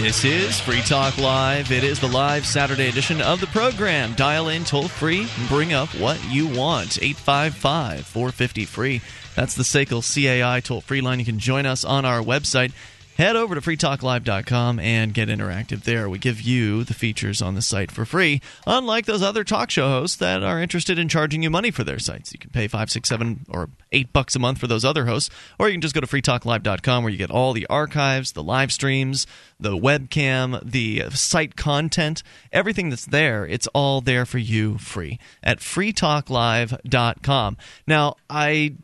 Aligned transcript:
This 0.00 0.24
is 0.24 0.60
Free 0.60 0.80
Talk 0.82 1.18
Live. 1.18 1.72
It 1.72 1.82
is 1.82 1.98
the 1.98 2.06
live 2.06 2.46
Saturday 2.46 2.88
edition 2.88 3.20
of 3.20 3.40
the 3.40 3.48
program. 3.48 4.14
Dial 4.14 4.48
in 4.48 4.62
toll 4.64 4.86
free 4.86 5.26
bring 5.48 5.72
up 5.72 5.88
what 5.96 6.22
you 6.30 6.46
want. 6.46 7.02
855 7.02 8.06
450 8.06 8.64
free. 8.64 9.00
That's 9.34 9.56
the 9.56 9.64
SACL 9.64 10.00
CAI 10.00 10.60
toll 10.60 10.82
free 10.82 11.00
line. 11.00 11.18
You 11.18 11.24
can 11.24 11.40
join 11.40 11.66
us 11.66 11.84
on 11.84 12.04
our 12.04 12.22
website 12.22 12.70
head 13.18 13.34
over 13.34 13.54
to 13.56 13.60
freetalklive.com 13.60 14.78
and 14.78 15.12
get 15.12 15.28
interactive 15.28 15.82
there. 15.82 16.08
We 16.08 16.18
give 16.18 16.40
you 16.40 16.84
the 16.84 16.94
features 16.94 17.42
on 17.42 17.56
the 17.56 17.62
site 17.62 17.90
for 17.90 18.04
free, 18.04 18.40
unlike 18.64 19.06
those 19.06 19.22
other 19.22 19.42
talk 19.42 19.70
show 19.70 19.88
hosts 19.88 20.16
that 20.18 20.44
are 20.44 20.62
interested 20.62 21.00
in 21.00 21.08
charging 21.08 21.42
you 21.42 21.50
money 21.50 21.72
for 21.72 21.82
their 21.82 21.98
sites. 21.98 22.32
You 22.32 22.38
can 22.38 22.50
pay 22.50 22.68
five, 22.68 22.90
six, 22.90 23.08
seven, 23.08 23.44
or 23.48 23.70
eight 23.90 24.12
bucks 24.12 24.36
a 24.36 24.38
month 24.38 24.58
for 24.58 24.68
those 24.68 24.84
other 24.84 25.06
hosts, 25.06 25.30
or 25.58 25.68
you 25.68 25.74
can 25.74 25.80
just 25.80 25.96
go 25.96 26.00
to 26.00 26.06
freetalklive.com 26.06 27.02
where 27.02 27.10
you 27.10 27.18
get 27.18 27.32
all 27.32 27.52
the 27.52 27.66
archives, 27.66 28.32
the 28.32 28.42
live 28.42 28.70
streams, 28.70 29.26
the 29.58 29.76
webcam, 29.76 30.62
the 30.64 31.10
site 31.10 31.56
content, 31.56 32.22
everything 32.52 32.88
that's 32.88 33.06
there. 33.06 33.44
It's 33.44 33.66
all 33.68 34.00
there 34.00 34.26
for 34.26 34.38
you 34.38 34.78
free 34.78 35.18
at 35.42 35.58
freetalklive.com. 35.58 37.56
Now, 37.88 38.14
I 38.30 38.76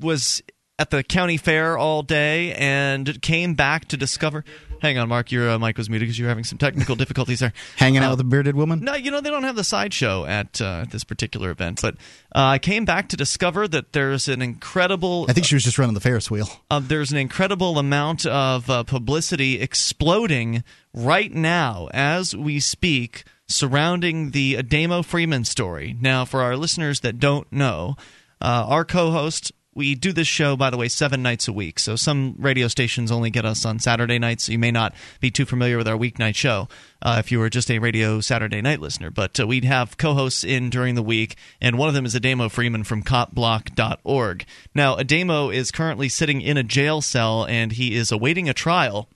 was 0.00 0.42
at 0.82 0.90
the 0.90 1.04
county 1.04 1.36
fair 1.36 1.78
all 1.78 2.02
day 2.02 2.52
and 2.54 3.22
came 3.22 3.54
back 3.54 3.86
to 3.86 3.96
discover. 3.96 4.44
Hang 4.80 4.98
on, 4.98 5.08
Mark. 5.08 5.30
Your 5.30 5.48
uh, 5.48 5.58
mic 5.60 5.78
was 5.78 5.88
muted 5.88 6.08
because 6.08 6.18
you 6.18 6.24
were 6.24 6.28
having 6.28 6.42
some 6.42 6.58
technical 6.58 6.96
difficulties 6.96 7.38
there. 7.38 7.52
Hanging 7.76 8.02
uh, 8.02 8.06
out 8.06 8.10
with 8.10 8.20
a 8.20 8.24
bearded 8.24 8.56
woman? 8.56 8.80
No, 8.80 8.94
you 8.94 9.12
know 9.12 9.20
they 9.20 9.30
don't 9.30 9.44
have 9.44 9.54
the 9.54 9.62
sideshow 9.62 10.24
at 10.24 10.60
uh, 10.60 10.86
this 10.90 11.04
particular 11.04 11.52
event. 11.52 11.80
But 11.80 11.94
uh, 12.34 12.46
I 12.46 12.58
came 12.58 12.84
back 12.84 13.08
to 13.10 13.16
discover 13.16 13.68
that 13.68 13.92
there's 13.92 14.26
an 14.26 14.42
incredible. 14.42 15.26
I 15.28 15.34
think 15.34 15.46
she 15.46 15.54
was 15.54 15.62
just 15.62 15.78
running 15.78 15.94
the 15.94 16.00
Ferris 16.00 16.28
wheel. 16.32 16.48
Uh, 16.68 16.80
there's 16.80 17.12
an 17.12 17.18
incredible 17.18 17.78
amount 17.78 18.26
of 18.26 18.68
uh, 18.68 18.82
publicity 18.82 19.60
exploding 19.60 20.64
right 20.92 21.32
now 21.32 21.88
as 21.94 22.34
we 22.34 22.58
speak 22.58 23.22
surrounding 23.46 24.32
the 24.32 24.54
Ademo 24.54 25.04
Freeman 25.04 25.44
story. 25.44 25.96
Now, 26.00 26.24
for 26.24 26.42
our 26.42 26.56
listeners 26.56 27.00
that 27.00 27.20
don't 27.20 27.50
know, 27.52 27.94
our 28.40 28.84
co-host 28.84 29.52
we 29.74 29.94
do 29.94 30.12
this 30.12 30.28
show, 30.28 30.56
by 30.56 30.70
the 30.70 30.76
way, 30.76 30.88
seven 30.88 31.22
nights 31.22 31.48
a 31.48 31.52
week. 31.52 31.78
So 31.78 31.96
some 31.96 32.34
radio 32.38 32.68
stations 32.68 33.10
only 33.10 33.30
get 33.30 33.46
us 33.46 33.64
on 33.64 33.78
Saturday 33.78 34.18
nights. 34.18 34.44
So 34.44 34.52
you 34.52 34.58
may 34.58 34.70
not 34.70 34.94
be 35.20 35.30
too 35.30 35.46
familiar 35.46 35.78
with 35.78 35.88
our 35.88 35.96
weeknight 35.96 36.34
show 36.34 36.68
uh, 37.00 37.16
if 37.18 37.32
you 37.32 37.38
were 37.38 37.48
just 37.48 37.70
a 37.70 37.78
radio 37.78 38.20
Saturday 38.20 38.60
night 38.60 38.80
listener. 38.80 39.10
But 39.10 39.40
uh, 39.40 39.46
we'd 39.46 39.64
have 39.64 39.96
co 39.96 40.14
hosts 40.14 40.44
in 40.44 40.68
during 40.68 40.94
the 40.94 41.02
week, 41.02 41.36
and 41.60 41.78
one 41.78 41.88
of 41.88 41.94
them 41.94 42.04
is 42.04 42.14
Ademo 42.14 42.50
Freeman 42.50 42.84
from 42.84 43.02
copblock.org. 43.02 44.44
Now, 44.74 44.96
Ademo 44.96 45.54
is 45.54 45.70
currently 45.70 46.08
sitting 46.08 46.42
in 46.42 46.56
a 46.56 46.62
jail 46.62 47.00
cell, 47.00 47.46
and 47.46 47.72
he 47.72 47.94
is 47.94 48.12
awaiting 48.12 48.48
a 48.48 48.54
trial 48.54 49.08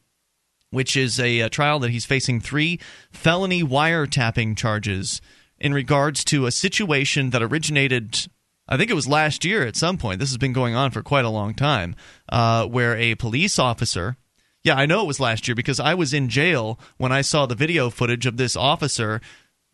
which 0.71 0.97
is 0.97 1.21
a, 1.21 1.41
a, 1.41 1.49
trial 1.49 1.79
that 1.79 1.93
he's 1.93 2.05
facing 2.05 2.41
three 2.41 2.79
felony 3.11 3.62
wiretapping 3.62 4.57
charges 4.57 5.23
in 5.59 5.73
regards 5.73 6.25
to 6.25 6.45
a 6.45 6.51
situation 6.51 7.31
that 7.31 7.43
originated 7.43 8.27
I 8.69 8.77
think 8.77 8.91
it 8.91 8.95
was 8.95 9.06
last 9.06 9.45
year 9.45 9.67
at 9.67 9.77
some 9.77 9.97
point. 9.97 10.19
This 10.19 10.31
has 10.31 10.39
been 10.39 10.53
going 10.53 10.75
on 10.75 10.91
for 10.91 11.03
quite 11.03 11.25
a 11.25 11.31
long 11.31 11.55
time, 11.55 11.95
uh, 12.28 12.67
where 12.67 12.97
a 12.97 13.14
police 13.14 13.59
officer. 13.59 14.17
Yeah, 14.64 14.75
I 14.75 14.86
know 14.86 15.03
it 15.03 15.06
was 15.06 15.20
last 15.20 15.47
year 15.47 15.55
because 15.55 15.78
I 15.78 15.95
was 15.95 16.12
in 16.12 16.28
jail 16.28 16.81
when 16.97 17.12
I 17.12 17.20
saw 17.20 17.47
the 17.47 17.55
video 17.55 17.91
footage 17.91 18.27
of 18.27 18.37
this 18.37 18.56
officer 18.56 19.20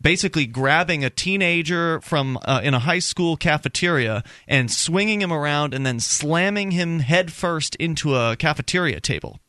basically 0.03 0.45
grabbing 0.45 1.03
a 1.03 1.09
teenager 1.09 1.99
from 2.01 2.37
uh, 2.43 2.61
in 2.63 2.73
a 2.73 2.79
high 2.79 2.99
school 2.99 3.37
cafeteria 3.37 4.23
and 4.47 4.69
swinging 4.69 5.21
him 5.21 5.31
around 5.31 5.73
and 5.73 5.85
then 5.85 5.99
slamming 5.99 6.71
him 6.71 6.99
headfirst 6.99 7.75
into 7.77 8.15
a 8.15 8.35
cafeteria 8.35 8.99
table. 8.99 9.39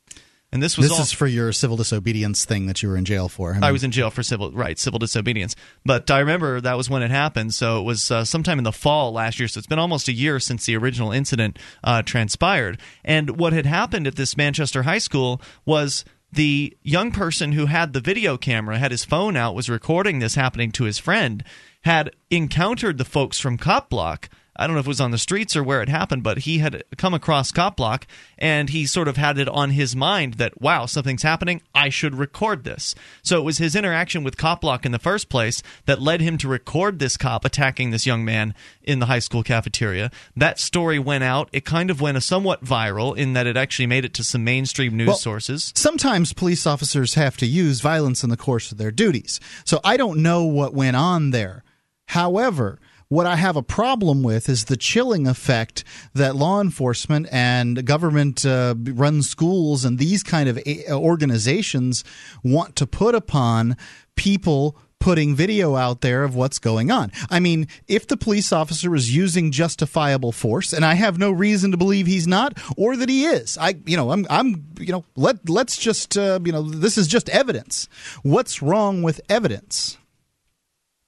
And 0.55 0.63
this 0.63 0.79
was 0.79 0.89
this 0.89 0.97
all, 0.97 1.03
is 1.03 1.11
for 1.11 1.27
your 1.27 1.51
civil 1.51 1.77
disobedience 1.77 2.45
thing 2.45 2.67
that 2.67 2.81
you 2.81 2.89
were 2.89 2.97
in 2.97 3.05
jail 3.05 3.29
for. 3.29 3.51
I, 3.51 3.55
mean, 3.55 3.65
I, 3.65 3.73
was 3.73 3.83
in 3.83 3.91
jail 3.91 4.09
for 4.11 4.23
civil 4.23 4.53
right 4.53 4.79
civil 4.79 5.01
disobedience, 5.01 5.57
but 5.85 6.09
I 6.13 6.21
remember 6.21 6.61
that 6.61 6.77
was 6.77 6.89
when 6.89 7.03
it 7.03 7.11
happened. 7.11 7.53
So 7.53 7.81
it 7.81 7.83
was 7.83 8.09
uh, 8.09 8.25
sometime 8.25 8.59
in 8.59 8.65
the 8.65 8.71
fall 8.71 9.13
last 9.13 9.41
year. 9.41 9.49
So 9.49 9.59
it's 9.59 9.67
been 9.67 9.81
almost 9.81 10.07
a 10.07 10.13
year 10.13 10.39
since 10.39 10.65
the 10.65 10.77
original 10.77 11.11
incident 11.11 11.59
uh, 11.83 12.03
transpired. 12.03 12.81
And 13.05 13.37
what 13.37 13.53
had 13.53 13.67
happened 13.67 14.07
at 14.07 14.15
this 14.15 14.37
Manchester 14.37 14.85
high 14.85 14.99
school 14.99 15.43
was 15.67 16.05
the 16.33 16.77
young 16.85 17.11
person 17.11 17.51
who 17.51 17.67
had 17.67 17.93
the 17.93 18.01
video 18.01 18.37
camera 18.37 18.79
had 18.79 18.93
his 18.93 19.05
phone 19.05 19.37
out 19.37 19.57
was 19.57 19.69
recording 19.69 20.21
this 20.21 20.37
happening 20.37 20.71
to 20.73 20.85
his 20.85 21.01
friend 21.01 21.43
had 21.83 22.15
encountered 22.31 22.99
the 22.99 23.05
folks 23.05 23.41
from 23.41 23.59
Cop 23.59 23.91
Block 23.91 24.29
I 24.57 24.67
don't 24.67 24.75
know 24.75 24.81
if 24.81 24.87
it 24.87 24.89
was 24.89 25.01
on 25.01 25.11
the 25.11 25.19
streets 25.19 25.57
or 25.57 25.63
where 25.63 25.83
it 25.83 25.89
happened, 25.89 26.23
but 26.23 26.39
he 26.39 26.59
had 26.59 26.85
come 26.97 27.15
across 27.15 27.51
Cop 27.51 27.77
Block 27.77 28.07
and 28.39 28.71
he 28.71 28.87
sort 28.87 29.09
of 29.09 29.17
had 29.17 29.39
it 29.39 29.49
on 29.49 29.71
his 29.71 29.97
mind 29.97 30.35
that, 30.35 30.61
wow, 30.61 30.87
something's 30.87 31.23
happening. 31.23 31.61
I 31.75 31.89
should 31.89 32.15
record 32.15 32.65
this. 32.65 32.95
So 33.23 33.39
it 33.39 33.45
was 33.45 33.59
his 33.59 33.75
interaction 33.75 34.23
with 34.23 34.37
Cop 34.37 34.61
Block 34.61 34.87
in 34.87 34.93
the 34.93 34.99
first 34.99 35.29
place 35.29 35.63
that 35.87 36.01
led 36.01 36.21
him 36.21 36.39
to 36.39 36.49
record 36.49 36.99
this 36.99 37.17
cop 37.17 37.45
attacking 37.45 37.91
this 37.91 38.07
young 38.07 38.25
man 38.25 38.55
in 38.83 39.01
the 39.01 39.07
high 39.07 39.19
school 39.19 39.43
cafeteria. 39.43 40.11
That 40.37 40.59
story 40.59 40.99
went 40.99 41.25
out. 41.25 41.49
It 41.53 41.65
kind 41.65 41.91
of 41.91 42.01
went 42.01 42.17
a 42.17 42.21
somewhat 42.21 42.65
viral 42.65 43.17
in 43.17 43.33
that 43.33 43.47
it 43.47 43.57
actually 43.57 43.87
made 43.87 44.05
it 44.05 44.15
to 44.15 44.25
some 44.25 44.45
mainstream 44.45 44.97
news 44.97 45.09
well, 45.09 45.17
sources. 45.17 45.73
Sometimes 45.75 46.33
police 46.33 46.67
officers 46.67 47.15
have 47.15 47.37
to 47.39 47.47
use 47.47 47.81
violence 47.81 48.23
in 48.23 48.31
the 48.31 48.37
course 48.37 48.71
of 48.71 48.79
their 48.79 48.91
duties. 48.91 49.41
So 49.65 49.81
I 49.83 49.97
don't 49.97 50.23
know 50.23 50.45
what 50.45 50.75
went 50.75 50.97
on 50.97 51.31
there. 51.31 51.65
However, 52.09 52.79
what 53.09 53.27
I 53.27 53.37
have 53.37 53.57
a 53.57 53.63
problem 53.63 54.23
with 54.23 54.49
is 54.49 54.65
the 54.65 54.77
chilling 54.77 55.27
effect 55.27 55.85
that 56.15 56.37
law 56.37 56.61
enforcement 56.61 57.29
and 57.31 57.85
government 57.85 58.45
uh, 58.45 58.75
run 58.79 59.23
schools 59.23 59.85
and 59.85 59.99
these 59.99 60.23
kind 60.23 60.49
of 60.49 60.59
organizations 60.91 62.05
want 62.43 62.77
to 62.77 62.87
put 62.87 63.15
upon 63.15 63.77
people 64.17 64.77
putting 65.05 65.35
video 65.35 65.77
out 65.77 66.01
there 66.01 66.25
of 66.25 66.35
what's 66.35 66.59
going 66.59 66.91
on. 66.91 67.13
I 67.29 67.39
mean, 67.39 67.69
if 67.87 68.07
the 68.07 68.17
police 68.17 68.53
officer 68.53 68.95
is 68.95 69.15
using 69.15 69.53
justifiable 69.53 70.33
force, 70.33 70.73
and 70.73 70.83
I 70.83 70.95
have 70.95 71.19
no 71.19 71.31
reason 71.31 71.73
to 71.73 71.77
believe 71.77 72.07
he's 72.07 72.27
not, 72.27 72.59
or 72.79 72.97
that 72.97 73.11
he 73.11 73.27
is, 73.27 73.59
I, 73.59 73.75
you 73.85 73.99
know, 73.99 74.11
I'm, 74.13 74.27
I'm, 74.31 74.65
you 74.79 74.93
know, 74.93 75.05
let 75.15 75.47
let's 75.47 75.77
just, 75.77 76.17
uh, 76.17 76.41
you 76.43 76.53
know, 76.53 76.63
this 76.63 76.97
is 76.97 77.07
just 77.07 77.29
evidence. 77.29 77.87
What's 78.23 78.63
wrong 78.63 79.03
with 79.03 79.21
evidence? 79.29 79.99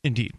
Indeed. 0.05 0.35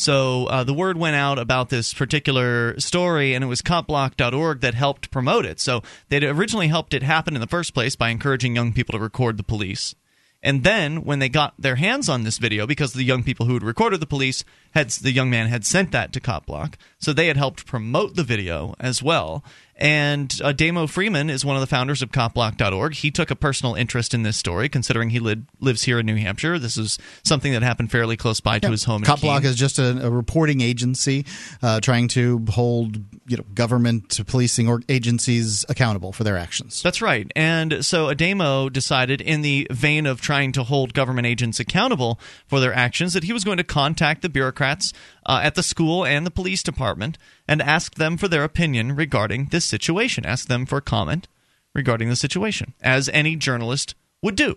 So 0.00 0.46
uh, 0.46 0.64
the 0.64 0.72
word 0.72 0.96
went 0.96 1.16
out 1.16 1.38
about 1.38 1.68
this 1.68 1.92
particular 1.92 2.80
story, 2.80 3.34
and 3.34 3.44
it 3.44 3.48
was 3.48 3.60
copblock.org 3.60 4.60
that 4.62 4.72
helped 4.72 5.10
promote 5.10 5.44
it. 5.44 5.60
So 5.60 5.82
they'd 6.08 6.24
originally 6.24 6.68
helped 6.68 6.94
it 6.94 7.02
happen 7.02 7.34
in 7.34 7.40
the 7.42 7.46
first 7.46 7.74
place 7.74 7.96
by 7.96 8.08
encouraging 8.08 8.56
young 8.56 8.72
people 8.72 8.94
to 8.94 8.98
record 8.98 9.36
the 9.36 9.42
police. 9.42 9.94
And 10.42 10.64
then 10.64 11.04
when 11.04 11.18
they 11.18 11.28
got 11.28 11.52
their 11.58 11.76
hands 11.76 12.08
on 12.08 12.24
this 12.24 12.38
video, 12.38 12.66
because 12.66 12.94
the 12.94 13.04
young 13.04 13.22
people 13.22 13.44
who 13.44 13.52
had 13.52 13.62
recorded 13.62 14.00
the 14.00 14.06
police 14.06 14.42
had 14.70 14.88
the 14.88 15.12
young 15.12 15.28
man 15.28 15.48
had 15.48 15.66
sent 15.66 15.92
that 15.92 16.14
to 16.14 16.20
Copblock, 16.20 16.76
so 16.98 17.12
they 17.12 17.26
had 17.26 17.36
helped 17.36 17.66
promote 17.66 18.16
the 18.16 18.24
video 18.24 18.74
as 18.80 19.02
well. 19.02 19.44
And 19.80 20.32
uh, 20.44 20.52
Ademo 20.52 20.88
Freeman 20.88 21.30
is 21.30 21.44
one 21.44 21.56
of 21.56 21.60
the 21.60 21.66
founders 21.66 22.02
of 22.02 22.10
copblock.org. 22.10 22.94
He 22.94 23.10
took 23.10 23.30
a 23.30 23.36
personal 23.36 23.74
interest 23.74 24.12
in 24.12 24.22
this 24.22 24.36
story, 24.36 24.68
considering 24.68 25.10
he 25.10 25.20
li- 25.20 25.42
lives 25.58 25.82
here 25.84 25.98
in 25.98 26.06
New 26.06 26.16
Hampshire. 26.16 26.58
This 26.58 26.76
is 26.76 26.98
something 27.24 27.52
that 27.52 27.62
happened 27.62 27.90
fairly 27.90 28.16
close 28.16 28.40
by 28.40 28.56
yeah. 28.56 28.60
to 28.60 28.70
his 28.70 28.84
home. 28.84 29.02
Copblock 29.02 29.44
is 29.44 29.56
just 29.56 29.78
a, 29.78 30.06
a 30.06 30.10
reporting 30.10 30.60
agency 30.60 31.24
uh, 31.62 31.80
trying 31.80 32.08
to 32.08 32.44
hold 32.50 32.98
you 33.26 33.36
know 33.36 33.44
government 33.54 34.20
policing 34.26 34.68
or 34.68 34.82
agencies 34.88 35.64
accountable 35.68 36.12
for 36.12 36.24
their 36.24 36.36
actions. 36.36 36.82
That's 36.82 37.00
right. 37.00 37.30
And 37.34 37.84
so 37.84 38.08
Ademo 38.08 38.70
decided, 38.72 39.20
in 39.20 39.42
the 39.42 39.66
vein 39.70 40.06
of 40.06 40.20
trying 40.20 40.52
to 40.52 40.62
hold 40.62 40.92
government 40.92 41.26
agents 41.26 41.60
accountable 41.60 42.20
for 42.46 42.60
their 42.60 42.74
actions, 42.74 43.14
that 43.14 43.24
he 43.24 43.32
was 43.32 43.44
going 43.44 43.56
to 43.56 43.64
contact 43.64 44.22
the 44.22 44.28
bureaucrats 44.28 44.92
uh, 45.26 45.40
at 45.42 45.54
the 45.54 45.62
school 45.62 46.04
and 46.04 46.26
the 46.26 46.30
police 46.30 46.62
department 46.62 47.18
and 47.46 47.60
ask 47.60 47.94
them 47.94 48.16
for 48.16 48.28
their 48.28 48.44
opinion 48.44 48.96
regarding 48.96 49.46
this 49.46 49.64
situation. 49.64 50.26
Ask 50.26 50.48
them 50.48 50.66
for 50.66 50.80
comment 50.80 51.28
regarding 51.74 52.08
the 52.08 52.16
situation, 52.16 52.74
as 52.80 53.08
any 53.10 53.36
journalist 53.36 53.94
would 54.22 54.36
do. 54.36 54.56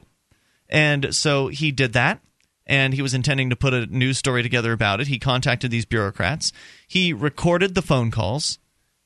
And 0.69 1.13
so 1.13 1.47
he 1.47 1.71
did 1.71 1.93
that, 1.93 2.19
and 2.65 2.93
he 2.93 3.01
was 3.01 3.13
intending 3.13 3.49
to 3.49 3.55
put 3.55 3.73
a 3.73 3.85
news 3.85 4.17
story 4.17 4.41
together 4.41 4.71
about 4.71 4.99
it. 5.01 5.07
He 5.07 5.19
contacted 5.19 5.69
these 5.69 5.85
bureaucrats. 5.85 6.51
He 6.87 7.13
recorded 7.13 7.75
the 7.75 7.81
phone 7.81 8.11
calls. 8.11 8.57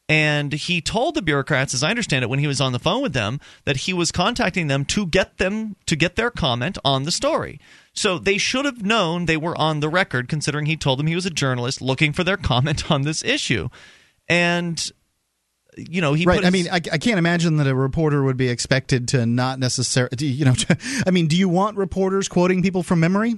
And 0.10 0.54
he 0.54 0.80
told 0.80 1.16
the 1.16 1.22
bureaucrats, 1.22 1.74
as 1.74 1.84
I 1.84 1.90
understand 1.90 2.24
it, 2.24 2.30
when 2.30 2.40
he 2.40 2.48
was 2.48 2.62
on 2.62 2.72
the 2.72 2.80
phone 2.80 3.02
with 3.02 3.12
them, 3.12 3.42
that 3.66 3.76
he 3.76 3.94
was 3.94 4.10
contacting 4.14 4.68
them 4.68 4.86
to 4.86 5.06
get 5.06 5.38
them 5.38 5.76
to 5.86 5.98
get 5.98 6.16
their 6.16 6.32
comment 6.32 6.78
on 6.86 7.04
the 7.04 7.12
story. 7.12 7.60
So 7.98 8.20
they 8.20 8.38
should 8.38 8.66
have 8.66 8.84
known 8.84 9.26
they 9.26 9.38
were 9.38 9.58
on 9.58 9.80
the 9.80 9.90
record, 9.90 10.30
considering 10.30 10.68
he 10.68 10.78
told 10.78 11.00
them 11.00 11.08
he 11.08 11.16
was 11.16 11.26
a 11.26 11.32
journalist 11.32 11.82
looking 11.82 12.14
for 12.14 12.24
their 12.24 12.38
comment 12.52 12.92
on 12.92 13.02
this 13.02 13.24
issue. 13.24 13.70
And 14.30 14.80
you 15.76 16.02
know, 16.02 16.14
he 16.14 16.26
right. 16.26 16.46
I 16.46 16.52
mean, 16.52 16.68
I, 16.72 16.76
I, 16.76 16.98
can't 17.00 17.18
imagine 17.18 17.58
that 17.58 17.66
a 17.66 17.74
reporter 17.74 18.24
would 18.24 18.38
be 18.38 18.50
expected 18.50 19.08
to 19.10 19.26
not 19.26 19.58
necessarily, 19.58 20.28
you 20.28 20.46
know. 20.46 20.54
To, 20.58 20.78
I 21.08 21.12
mean, 21.12 21.28
do 21.28 21.36
you 21.36 21.50
want 21.50 21.78
reporters 21.78 22.28
quoting 22.28 22.62
people 22.62 22.84
from 22.84 23.00
memory? 23.00 23.36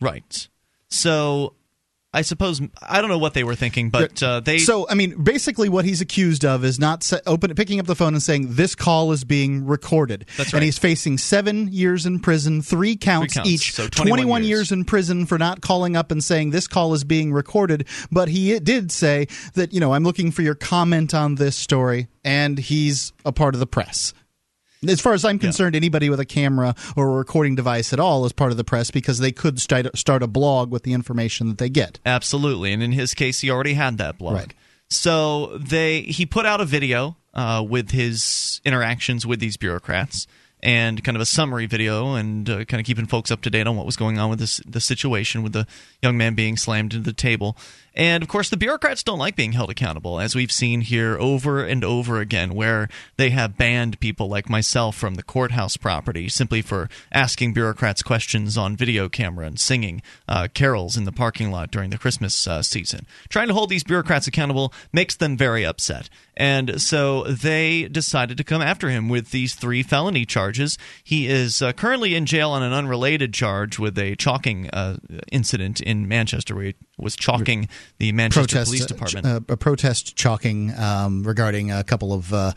Right. 0.00 0.48
So 0.88 1.54
I 2.16 2.22
suppose 2.22 2.62
I 2.80 3.02
don't 3.02 3.10
know 3.10 3.18
what 3.18 3.34
they 3.34 3.44
were 3.44 3.54
thinking, 3.54 3.90
but 3.90 4.22
uh, 4.22 4.40
they. 4.40 4.56
So 4.56 4.88
I 4.88 4.94
mean, 4.94 5.22
basically, 5.22 5.68
what 5.68 5.84
he's 5.84 6.00
accused 6.00 6.46
of 6.46 6.64
is 6.64 6.80
not 6.80 7.02
se- 7.02 7.20
open, 7.26 7.54
picking 7.54 7.78
up 7.78 7.84
the 7.84 7.94
phone 7.94 8.14
and 8.14 8.22
saying 8.22 8.54
this 8.54 8.74
call 8.74 9.12
is 9.12 9.22
being 9.22 9.66
recorded. 9.66 10.24
That's 10.38 10.54
right. 10.54 10.60
And 10.60 10.64
he's 10.64 10.78
facing 10.78 11.18
seven 11.18 11.68
years 11.70 12.06
in 12.06 12.20
prison, 12.20 12.62
three 12.62 12.96
counts, 12.96 13.34
counts, 13.34 13.50
each, 13.50 13.74
so 13.74 13.86
21 13.88 14.44
years. 14.44 14.48
years. 14.48 14.72
in 14.72 14.86
prison 14.86 15.26
for 15.26 15.36
not 15.36 15.60
calling 15.60 15.94
up 15.94 16.10
and 16.10 16.24
saying 16.24 16.52
this 16.52 16.66
call 16.66 16.94
is 16.94 17.04
being 17.04 17.34
recorded. 17.34 17.86
But 18.10 18.28
he 18.28 18.58
did 18.60 18.90
say 18.90 19.28
that 19.52 19.74
you 19.74 19.80
know 19.80 19.92
I'm 19.92 20.02
looking 20.04 20.30
for 20.30 20.40
your 20.40 20.54
comment 20.54 21.12
on 21.12 21.34
this 21.34 21.54
story, 21.54 22.08
and 22.24 22.56
he's 22.56 23.12
a 23.26 23.32
part 23.32 23.54
of 23.54 23.60
the 23.60 23.66
press. 23.66 24.14
As 24.86 25.00
far 25.00 25.14
as 25.14 25.24
I'm 25.24 25.38
concerned, 25.38 25.74
anybody 25.74 26.10
with 26.10 26.20
a 26.20 26.24
camera 26.24 26.74
or 26.96 27.08
a 27.08 27.14
recording 27.14 27.54
device 27.54 27.92
at 27.92 28.00
all 28.00 28.24
is 28.26 28.32
part 28.32 28.50
of 28.50 28.56
the 28.56 28.64
press 28.64 28.90
because 28.90 29.18
they 29.18 29.32
could 29.32 29.60
start, 29.60 29.96
start 29.96 30.22
a 30.22 30.26
blog 30.26 30.70
with 30.70 30.82
the 30.82 30.92
information 30.92 31.48
that 31.48 31.58
they 31.58 31.68
get. 31.68 31.98
Absolutely, 32.04 32.72
and 32.72 32.82
in 32.82 32.92
his 32.92 33.14
case, 33.14 33.40
he 33.40 33.50
already 33.50 33.74
had 33.74 33.98
that 33.98 34.18
blog. 34.18 34.34
Right. 34.34 34.54
So 34.88 35.58
they 35.58 36.02
he 36.02 36.26
put 36.26 36.46
out 36.46 36.60
a 36.60 36.64
video 36.64 37.16
uh, 37.34 37.64
with 37.68 37.90
his 37.90 38.60
interactions 38.64 39.26
with 39.26 39.40
these 39.40 39.56
bureaucrats 39.56 40.26
and 40.62 41.04
kind 41.04 41.16
of 41.16 41.20
a 41.20 41.26
summary 41.26 41.66
video 41.66 42.14
and 42.14 42.48
uh, 42.48 42.64
kind 42.64 42.80
of 42.80 42.86
keeping 42.86 43.06
folks 43.06 43.30
up 43.30 43.42
to 43.42 43.50
date 43.50 43.66
on 43.66 43.76
what 43.76 43.84
was 43.84 43.96
going 43.96 44.18
on 44.18 44.30
with 44.30 44.38
this 44.38 44.60
the 44.66 44.80
situation 44.80 45.42
with 45.42 45.52
the 45.52 45.66
young 46.02 46.16
man 46.16 46.34
being 46.34 46.56
slammed 46.56 46.94
into 46.94 47.04
the 47.04 47.12
table. 47.12 47.56
And 47.96 48.22
of 48.22 48.28
course, 48.28 48.50
the 48.50 48.58
bureaucrats 48.58 49.02
don't 49.02 49.18
like 49.18 49.36
being 49.36 49.52
held 49.52 49.70
accountable, 49.70 50.20
as 50.20 50.34
we've 50.34 50.52
seen 50.52 50.82
here 50.82 51.16
over 51.18 51.64
and 51.64 51.82
over 51.82 52.20
again, 52.20 52.54
where 52.54 52.88
they 53.16 53.30
have 53.30 53.56
banned 53.56 53.98
people 54.00 54.28
like 54.28 54.50
myself 54.50 54.94
from 54.94 55.14
the 55.14 55.22
courthouse 55.22 55.78
property 55.78 56.28
simply 56.28 56.60
for 56.60 56.90
asking 57.10 57.54
bureaucrats 57.54 58.02
questions 58.02 58.58
on 58.58 58.76
video 58.76 59.08
camera 59.08 59.46
and 59.46 59.58
singing 59.58 60.02
uh, 60.28 60.48
carols 60.52 60.96
in 60.96 61.04
the 61.04 61.12
parking 61.12 61.50
lot 61.50 61.70
during 61.70 61.88
the 61.88 61.98
Christmas 61.98 62.46
uh, 62.46 62.62
season. 62.62 63.06
Trying 63.30 63.48
to 63.48 63.54
hold 63.54 63.70
these 63.70 63.84
bureaucrats 63.84 64.26
accountable 64.26 64.74
makes 64.92 65.16
them 65.16 65.36
very 65.36 65.64
upset. 65.64 66.10
And 66.36 66.82
so 66.82 67.24
they 67.24 67.88
decided 67.88 68.36
to 68.36 68.44
come 68.44 68.60
after 68.60 68.90
him 68.90 69.08
with 69.08 69.30
these 69.30 69.54
three 69.54 69.82
felony 69.82 70.26
charges. 70.26 70.76
He 71.02 71.28
is 71.28 71.62
uh, 71.62 71.72
currently 71.72 72.14
in 72.14 72.26
jail 72.26 72.50
on 72.50 72.62
an 72.62 72.74
unrelated 72.74 73.32
charge 73.32 73.78
with 73.78 73.96
a 73.98 74.16
chalking 74.16 74.68
uh, 74.70 74.98
incident 75.32 75.80
in 75.80 76.06
Manchester 76.06 76.54
where 76.54 76.64
he 76.64 76.74
was 76.98 77.14
chalking 77.14 77.68
the 77.98 78.10
Manchester 78.12 78.54
protest, 78.56 78.68
Police 78.70 78.86
Department. 78.86 79.26
uh, 79.26 79.40
a 79.52 79.56
protest 79.56 80.16
chalking 80.16 80.72
um, 80.78 81.22
regarding 81.24 81.70
a 81.70 81.84
couple 81.84 82.12
of 82.14 82.32
uh, 82.32 82.52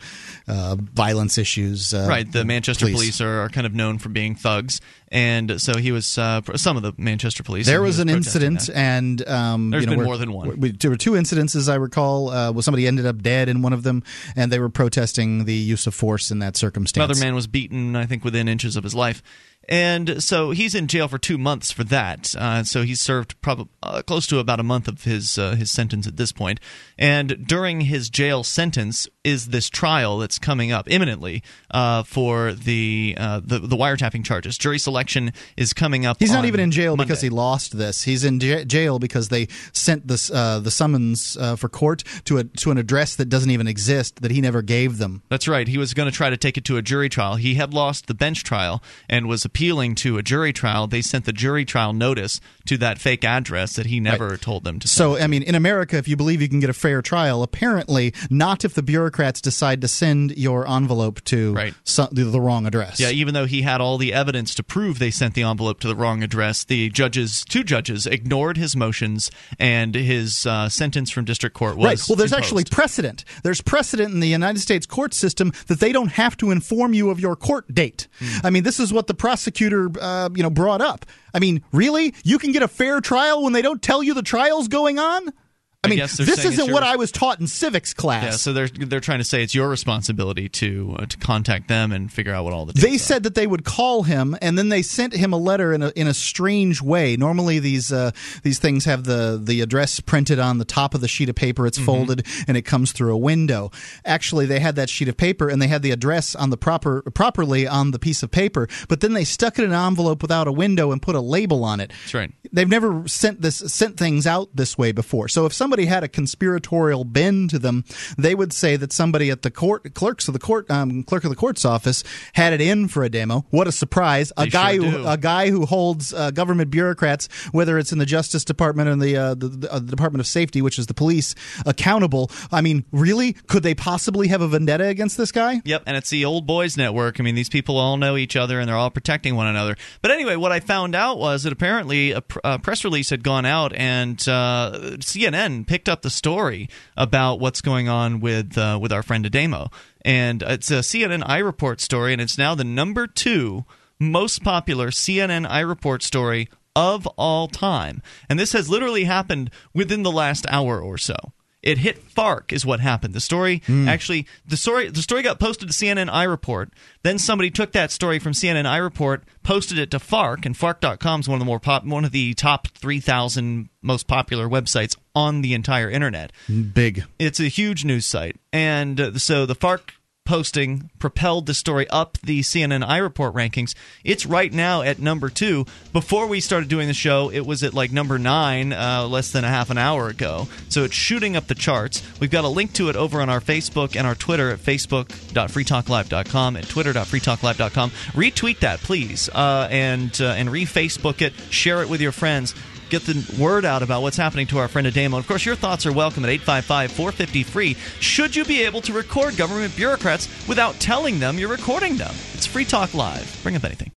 uh, 0.48 0.76
violence 0.78 1.36
issues. 1.38 1.92
Uh, 1.92 2.06
Right, 2.08 2.30
the 2.30 2.44
Manchester 2.44 2.86
police, 2.86 3.20
are, 3.20 3.42
are 3.42 3.48
kind 3.50 3.66
of 3.66 3.74
known 3.74 3.98
for 3.98 4.08
being 4.08 4.34
thugs, 4.34 4.80
and 5.12 5.60
so 5.60 5.76
he 5.76 5.92
was 5.92 6.16
uh, 6.16 6.40
some 6.56 6.76
of 6.78 6.82
the 6.82 6.92
Manchester 6.96 7.42
police. 7.42 7.66
There 7.66 7.80
he 7.82 7.86
was 7.86 7.98
an 7.98 8.08
incident, 8.08 8.60
that. 8.68 8.76
and 8.76 9.28
um, 9.28 9.70
There's 9.70 9.84
you 9.84 9.90
know, 9.90 9.96
been 9.96 10.04
more 10.04 10.16
than 10.16 10.32
one. 10.32 10.48
where- 10.58 10.70
there 10.72 10.90
were 10.90 10.96
two 10.96 11.16
incidents, 11.16 11.54
as 11.54 11.68
I 11.68 11.74
recall. 11.74 12.30
Uh, 12.30 12.52
where 12.52 12.62
somebody 12.62 12.86
ended 12.86 13.04
up 13.06 13.20
dead 13.22 13.48
in 13.48 13.60
one 13.62 13.72
of 13.74 13.82
them, 13.82 14.02
and 14.36 14.50
they 14.50 14.58
were 14.58 14.70
protesting 14.70 15.44
the 15.44 15.54
use 15.54 15.86
of 15.86 15.94
force 15.94 16.30
in 16.30 16.38
that 16.38 16.56
circumstance. 16.56 17.04
Another 17.04 17.20
man 17.20 17.34
was 17.34 17.46
beaten, 17.46 17.94
I 17.94 18.06
think, 18.06 18.24
within 18.24 18.48
inches 18.48 18.76
of 18.76 18.84
his 18.84 18.94
life. 18.94 19.22
And 19.68 20.22
so 20.22 20.50
he's 20.50 20.74
in 20.74 20.88
jail 20.88 21.06
for 21.06 21.18
two 21.18 21.38
months 21.38 21.70
for 21.70 21.84
that. 21.84 22.34
Uh, 22.34 22.64
so 22.64 22.82
he's 22.82 23.00
served 23.00 23.36
uh, 23.46 24.02
close 24.02 24.26
to 24.26 24.38
about 24.38 24.58
a 24.58 24.64
month 24.64 24.88
of 24.88 25.04
his 25.04 25.38
uh, 25.38 25.54
his 25.54 25.70
sentence 25.70 26.06
at 26.06 26.16
this 26.16 26.32
point. 26.32 26.60
And 26.98 27.46
during 27.46 27.82
his 27.82 28.10
jail 28.10 28.42
sentence 28.42 29.06
is 29.22 29.48
this 29.48 29.68
trial 29.68 30.18
that's 30.18 30.38
coming 30.38 30.72
up 30.72 30.90
imminently 30.90 31.42
uh, 31.70 32.02
for 32.02 32.52
the, 32.52 33.14
uh, 33.18 33.40
the 33.44 33.58
the 33.58 33.76
wiretapping 33.76 34.24
charges. 34.24 34.56
Jury 34.56 34.78
selection 34.78 35.32
is 35.56 35.72
coming 35.72 36.06
up. 36.06 36.16
He's 36.18 36.32
not 36.32 36.46
even 36.46 36.60
in 36.60 36.70
jail 36.70 36.96
because 36.96 37.20
he 37.20 37.28
lost 37.28 37.76
this. 37.76 38.04
He's 38.04 38.24
in 38.24 38.40
j- 38.40 38.64
jail 38.64 38.98
because 38.98 39.28
they 39.28 39.48
sent 39.72 40.08
this 40.08 40.30
uh, 40.30 40.60
the 40.60 40.70
summons 40.70 41.36
uh, 41.38 41.56
for 41.56 41.68
court 41.68 42.02
to 42.24 42.38
a 42.38 42.44
to 42.44 42.70
an 42.70 42.78
address 42.78 43.16
that 43.16 43.26
doesn't 43.26 43.50
even 43.50 43.66
exist 43.66 44.22
that 44.22 44.30
he 44.30 44.40
never 44.40 44.62
gave 44.62 44.98
them. 44.98 45.22
That's 45.28 45.46
right. 45.46 45.68
He 45.68 45.76
was 45.76 45.92
going 45.92 46.10
to 46.10 46.14
try 46.14 46.30
to 46.30 46.36
take 46.36 46.56
it 46.56 46.64
to 46.66 46.76
a 46.78 46.82
jury 46.82 47.08
trial. 47.08 47.36
He 47.36 47.54
had 47.54 47.74
lost 47.74 48.06
the 48.06 48.14
bench 48.14 48.42
trial 48.42 48.82
and 49.08 49.28
was 49.28 49.44
appealing 49.44 49.96
to 49.96 50.16
a 50.16 50.22
jury 50.22 50.52
trial. 50.52 50.86
They 50.86 51.02
sent 51.02 51.26
the 51.26 51.32
jury 51.32 51.64
trial 51.64 51.92
notice 51.92 52.40
to 52.66 52.78
that 52.78 52.98
fake 52.98 53.24
address 53.24 53.74
that 53.74 53.86
he 53.86 54.00
never 54.00 54.36
told 54.36 54.64
them 54.64 54.78
to 54.78 54.88
send. 54.88 54.96
So, 54.96 55.22
I 55.22 55.26
mean, 55.26 55.42
in 55.42 55.54
America, 55.54 55.96
if 55.96 56.08
you 56.08 56.16
believe 56.16 56.40
you 56.40 56.48
can 56.48 56.60
get 56.60 56.70
a 56.70 56.74
fair 56.74 57.02
trial, 57.02 57.42
apparently 57.42 58.14
not 58.30 58.64
if 58.64 58.74
the 58.74 58.82
bureaucrats 59.10 59.40
decide 59.40 59.80
to 59.80 59.88
send 59.88 60.36
your 60.36 60.68
envelope 60.68 61.22
to 61.24 61.52
Right. 61.52 61.74
so- 61.84 62.08
the, 62.12 62.40
wrong 62.40 62.64
address. 62.66 62.98
yeah, 63.00 63.10
even 63.10 63.34
though 63.34 63.44
he 63.44 63.62
had 63.62 63.80
all 63.80 63.98
the 63.98 64.12
evidence 64.14 64.54
to 64.54 64.62
prove 64.62 64.98
they 64.98 65.10
sent 65.10 65.34
the 65.34 65.42
envelope 65.42 65.80
to 65.80 65.88
the 65.88 65.96
wrong 65.96 66.22
address, 66.22 66.64
the 66.64 66.88
judges, 66.90 67.44
two 67.48 67.62
judges, 67.64 68.06
ignored 68.06 68.56
his 68.56 68.74
motions, 68.76 69.30
and 69.58 69.94
his 69.94 70.46
uh, 70.46 70.68
sentence 70.68 71.10
from 71.10 71.24
district 71.24 71.54
court 71.56 71.76
was 71.76 71.84
Right. 71.84 72.00
Well, 72.08 72.16
there's 72.16 72.32
actually 72.32 72.64
precedent. 72.64 73.24
There's 73.42 73.60
precedent 73.60 74.14
in 74.14 74.20
the 74.20 74.28
United 74.28 74.60
States 74.60 74.86
court 74.86 75.12
system 75.12 75.52
that 75.66 75.80
they 75.80 75.92
don't 75.92 76.12
have 76.12 76.36
to 76.38 76.50
inform 76.50 76.94
you 76.94 77.10
of 77.10 77.18
your 77.20 77.34
court 77.36 77.74
date. 77.74 78.06
Hmm. 78.20 78.46
I 78.46 78.50
mean, 78.50 78.62
this 78.62 78.78
is 78.80 78.92
what 78.92 79.06
the 79.08 79.14
prosecutor, 79.14 79.90
uh, 80.00 80.30
you 80.34 80.42
know, 80.42 80.50
brought 80.50 80.80
up. 80.80 81.04
I 81.34 81.40
mean, 81.40 81.62
really, 81.72 82.14
you 82.24 82.38
can 82.38 82.52
get 82.52 82.62
a 82.62 82.68
fair 82.68 83.00
trial 83.00 83.42
when 83.42 83.52
they 83.52 83.62
don't 83.62 83.82
tell 83.82 84.02
you 84.02 84.14
the 84.14 84.22
trial's 84.22 84.68
going 84.68 84.98
on. 84.98 85.32
I, 85.82 85.88
mean, 85.88 85.98
guess 85.98 86.18
this 86.18 86.44
isn't 86.44 86.70
what 86.70 86.82
I 86.82 86.96
was 86.96 87.10
taught 87.10 87.40
in 87.40 87.46
civics 87.46 87.94
class. 87.94 88.24
Yeah, 88.24 88.30
so 88.32 88.52
they're 88.52 88.68
they're 88.68 89.00
trying 89.00 89.20
to 89.20 89.24
say 89.24 89.42
it's 89.42 89.54
your 89.54 89.70
responsibility 89.70 90.50
to 90.50 90.96
uh, 90.98 91.06
to 91.06 91.16
contact 91.16 91.68
them 91.68 91.90
and 91.90 92.12
figure 92.12 92.34
out 92.34 92.44
what 92.44 92.52
all 92.52 92.66
the 92.66 92.74
They 92.74 92.96
are. 92.96 92.98
said 92.98 93.22
that 93.22 93.34
they 93.34 93.46
would 93.46 93.64
call 93.64 94.02
him, 94.02 94.36
and 94.42 94.58
then 94.58 94.68
they 94.68 94.82
sent 94.82 95.14
him 95.14 95.32
a 95.32 95.38
letter 95.38 95.72
in 95.72 95.82
a 95.82 95.88
in 95.96 96.06
a 96.06 96.12
strange 96.12 96.82
way. 96.82 97.16
Normally, 97.16 97.60
these 97.60 97.90
uh, 97.92 98.10
these 98.42 98.58
things 98.58 98.84
have 98.84 99.04
the 99.04 99.40
the 99.42 99.62
address 99.62 100.00
printed 100.00 100.38
on 100.38 100.58
the 100.58 100.66
top 100.66 100.94
of 100.94 101.00
the 101.00 101.08
sheet 101.08 101.30
of 101.30 101.34
paper. 101.34 101.66
It's 101.66 101.78
folded 101.78 102.26
and 102.46 102.58
it 102.58 102.62
comes 102.62 102.92
through 102.92 103.14
a 103.14 103.18
window. 103.18 103.70
Actually, 104.04 104.44
they 104.44 104.60
had 104.60 104.76
that 104.76 104.90
sheet 104.90 105.08
of 105.08 105.16
paper 105.16 105.48
and 105.48 105.62
they 105.62 105.68
had 105.68 105.80
the 105.80 105.92
address 105.92 106.34
on 106.34 106.50
the 106.50 106.58
proper 106.58 107.00
properly 107.12 107.66
on 107.66 107.92
the 107.92 107.98
piece 107.98 108.22
of 108.22 108.30
paper, 108.30 108.68
but 108.88 109.00
then 109.00 109.14
they 109.14 109.24
stuck 109.24 109.58
it 109.58 109.64
in 109.64 109.72
an 109.72 109.86
envelope 109.86 110.20
without 110.20 110.46
a 110.46 110.52
window 110.52 110.92
and 110.92 111.00
put 111.00 111.14
a 111.14 111.20
label 111.20 111.64
on 111.64 111.80
it. 111.80 111.90
That's 112.02 112.14
right. 112.14 112.32
They've 112.52 112.68
never 112.68 113.08
sent 113.08 113.40
this 113.40 113.56
sent 113.56 113.96
things 113.96 114.26
out 114.26 114.50
this 114.54 114.76
way 114.76 114.92
before. 114.92 115.28
So 115.28 115.46
if 115.46 115.54
somebody 115.70 115.86
had 115.86 116.02
a 116.02 116.08
conspiratorial 116.08 117.04
bend 117.04 117.48
to 117.48 117.56
them, 117.56 117.84
they 118.18 118.34
would 118.34 118.52
say 118.52 118.74
that 118.74 118.92
somebody 118.92 119.30
at 119.30 119.42
the 119.42 119.52
court 119.52 119.94
clerks 119.94 120.26
of 120.26 120.32
the 120.34 120.40
court 120.40 120.68
um, 120.68 121.04
clerk 121.04 121.22
of 121.22 121.30
the 121.30 121.36
court's 121.36 121.64
office 121.64 122.02
had 122.32 122.52
it 122.52 122.60
in 122.60 122.88
for 122.88 123.08
Ademo. 123.08 123.44
What 123.50 123.68
a 123.68 123.72
surprise! 123.72 124.32
A 124.36 124.46
They 124.46 124.50
guy 124.50 124.74
sure 124.74 124.90
who 124.90 125.06
a 125.06 125.16
guy 125.16 125.50
who 125.50 125.66
holds 125.66 126.12
uh, 126.12 126.32
government 126.32 126.72
bureaucrats, 126.72 127.28
whether 127.52 127.78
it's 127.78 127.92
in 127.92 127.98
the 127.98 128.06
Justice 128.06 128.44
Department 128.44 128.88
or 128.88 128.96
the, 128.96 129.16
uh, 129.16 129.34
the, 129.34 129.68
uh, 129.70 129.78
the 129.78 129.86
Department 129.86 130.18
of 130.18 130.26
Safety, 130.26 130.60
which 130.60 130.76
is 130.76 130.88
the 130.88 130.94
police, 130.94 131.36
accountable. 131.64 132.32
I 132.50 132.62
mean, 132.62 132.84
really, 132.90 133.34
could 133.46 133.62
they 133.62 133.76
possibly 133.76 134.26
have 134.26 134.40
a 134.40 134.48
vendetta 134.48 134.86
against 134.88 135.16
this 135.16 135.30
guy? 135.30 135.62
Yep, 135.64 135.84
and 135.86 135.96
it's 135.96 136.10
the 136.10 136.24
old 136.24 136.48
boys 136.48 136.76
network. 136.76 137.20
I 137.20 137.22
mean, 137.22 137.36
these 137.36 137.48
people 137.48 137.76
all 137.76 137.96
know 137.96 138.16
each 138.16 138.34
other 138.34 138.58
and 138.58 138.68
they're 138.68 138.76
all 138.76 138.90
protecting 138.90 139.36
one 139.36 139.46
another. 139.46 139.76
But 140.02 140.10
anyway, 140.10 140.34
what 140.34 140.50
I 140.50 140.58
found 140.58 140.96
out 140.96 141.18
was 141.18 141.44
that 141.44 141.52
apparently 141.52 142.10
a, 142.10 142.22
pr- 142.22 142.40
a 142.42 142.58
press 142.58 142.82
release 142.82 143.10
had 143.10 143.22
gone 143.22 143.46
out 143.46 143.72
and 143.72 144.18
uh, 144.28 144.96
CNN 144.98 145.59
picked 145.66 145.88
up 145.88 146.02
the 146.02 146.10
story 146.10 146.68
about 146.96 147.40
what's 147.40 147.60
going 147.60 147.88
on 147.88 148.20
with 148.20 148.56
uh, 148.56 148.78
with 148.80 148.92
our 148.92 149.02
friend 149.02 149.24
Ademo. 149.24 149.72
And 150.02 150.42
it's 150.42 150.70
a 150.70 150.80
CNN 150.80 151.22
iReport 151.24 151.80
story, 151.80 152.12
and 152.12 152.22
it's 152.22 152.38
now 152.38 152.54
the 152.54 152.64
number 152.64 153.06
two 153.06 153.64
most 153.98 154.42
popular 154.42 154.88
CNN 154.88 155.48
iReport 155.48 156.02
story 156.02 156.48
of 156.74 157.06
all 157.18 157.48
time. 157.48 158.02
And 158.28 158.38
this 158.38 158.52
has 158.52 158.70
literally 158.70 159.04
happened 159.04 159.50
within 159.74 160.02
the 160.02 160.10
last 160.10 160.46
hour 160.48 160.80
or 160.80 160.96
so. 160.96 161.14
It 161.62 161.78
hit 161.78 161.98
Fark 162.02 162.52
is 162.52 162.64
what 162.64 162.80
happened. 162.80 163.14
The 163.14 163.20
story 163.20 163.62
actually 163.88 164.26
the 164.46 164.56
story 164.56 164.88
the 164.88 165.02
story 165.02 165.22
got 165.22 165.38
posted 165.38 165.68
to 165.68 165.74
CNN 165.74 166.10
iReport. 166.10 166.70
Then 167.02 167.18
somebody 167.18 167.50
took 167.50 167.72
that 167.72 167.90
story 167.90 168.18
from 168.18 168.32
CNN 168.32 168.64
iReport, 168.64 169.22
posted 169.42 169.78
it 169.78 169.90
to 169.90 169.98
Fark, 169.98 170.46
and 170.46 170.56
Fark.com 170.56 171.20
is 171.20 171.28
one 171.28 171.36
of 171.36 171.40
the 171.40 171.44
more 171.44 171.60
pop, 171.60 171.84
one 171.84 172.04
of 172.04 172.12
the 172.12 172.34
top 172.34 172.68
three 172.68 173.00
thousand 173.00 173.68
most 173.82 174.06
popular 174.06 174.48
websites 174.48 174.96
on 175.14 175.42
the 175.42 175.54
entire 175.54 175.90
internet. 175.90 176.32
Big. 176.72 177.04
It's 177.18 177.40
a 177.40 177.48
huge 177.48 177.84
news 177.84 178.06
site, 178.06 178.36
and 178.52 179.00
uh, 179.00 179.18
so 179.18 179.44
the 179.46 179.54
FARC 179.56 179.90
posting 180.24 180.90
propelled 180.98 181.46
the 181.46 181.54
story 181.54 181.88
up 181.88 182.18
the 182.22 182.40
CNN 182.40 182.86
iReport 182.86 183.32
rankings. 183.32 183.74
It's 184.04 184.26
right 184.26 184.52
now 184.52 184.82
at 184.82 184.98
number 184.98 185.28
two. 185.28 185.66
Before 185.92 186.26
we 186.26 186.40
started 186.40 186.68
doing 186.68 186.88
the 186.88 186.94
show, 186.94 187.30
it 187.30 187.46
was 187.46 187.62
at 187.62 187.74
like 187.74 187.90
number 187.90 188.18
nine 188.18 188.72
uh, 188.72 189.06
less 189.08 189.32
than 189.32 189.44
a 189.44 189.48
half 189.48 189.70
an 189.70 189.78
hour 189.78 190.08
ago. 190.08 190.46
So 190.68 190.84
it's 190.84 190.94
shooting 190.94 191.36
up 191.36 191.46
the 191.48 191.54
charts. 191.54 192.02
We've 192.20 192.30
got 192.30 192.44
a 192.44 192.48
link 192.48 192.72
to 192.74 192.88
it 192.88 192.96
over 192.96 193.20
on 193.20 193.28
our 193.28 193.40
Facebook 193.40 193.96
and 193.96 194.06
our 194.06 194.14
Twitter 194.14 194.50
at 194.50 194.60
facebook.freetalklive.com 194.60 196.56
and 196.56 196.68
twitter.freetalklive.com. 196.68 197.90
Retweet 197.90 198.60
that, 198.60 198.80
please, 198.80 199.28
uh, 199.30 199.68
and 199.70 200.20
uh, 200.20 200.26
and 200.26 200.50
re-Facebook 200.50 201.22
it. 201.22 201.32
Share 201.50 201.82
it 201.82 201.88
with 201.88 202.00
your 202.00 202.12
friends 202.12 202.54
get 202.90 203.02
the 203.02 203.42
word 203.42 203.64
out 203.64 203.82
about 203.82 204.02
what's 204.02 204.16
happening 204.16 204.46
to 204.48 204.58
our 204.58 204.68
friend 204.68 204.86
Ademo. 204.86 205.18
Of 205.18 205.26
course, 205.26 205.46
your 205.46 205.56
thoughts 205.56 205.86
are 205.86 205.92
welcome 205.92 206.24
at 206.24 206.30
855 206.30 206.92
450 206.92 207.42
free. 207.44 207.74
Should 208.00 208.36
you 208.36 208.44
be 208.44 208.62
able 208.62 208.80
to 208.82 208.92
record 208.92 209.36
government 209.36 209.74
bureaucrats 209.76 210.28
without 210.48 210.74
telling 210.74 211.18
them 211.18 211.38
you're 211.38 211.48
recording 211.48 211.96
them? 211.96 212.14
It's 212.34 212.46
Free 212.46 212.64
Talk 212.64 212.92
Live. 212.94 213.40
Bring 213.42 213.56
up 213.56 213.64
anything. 213.64 213.92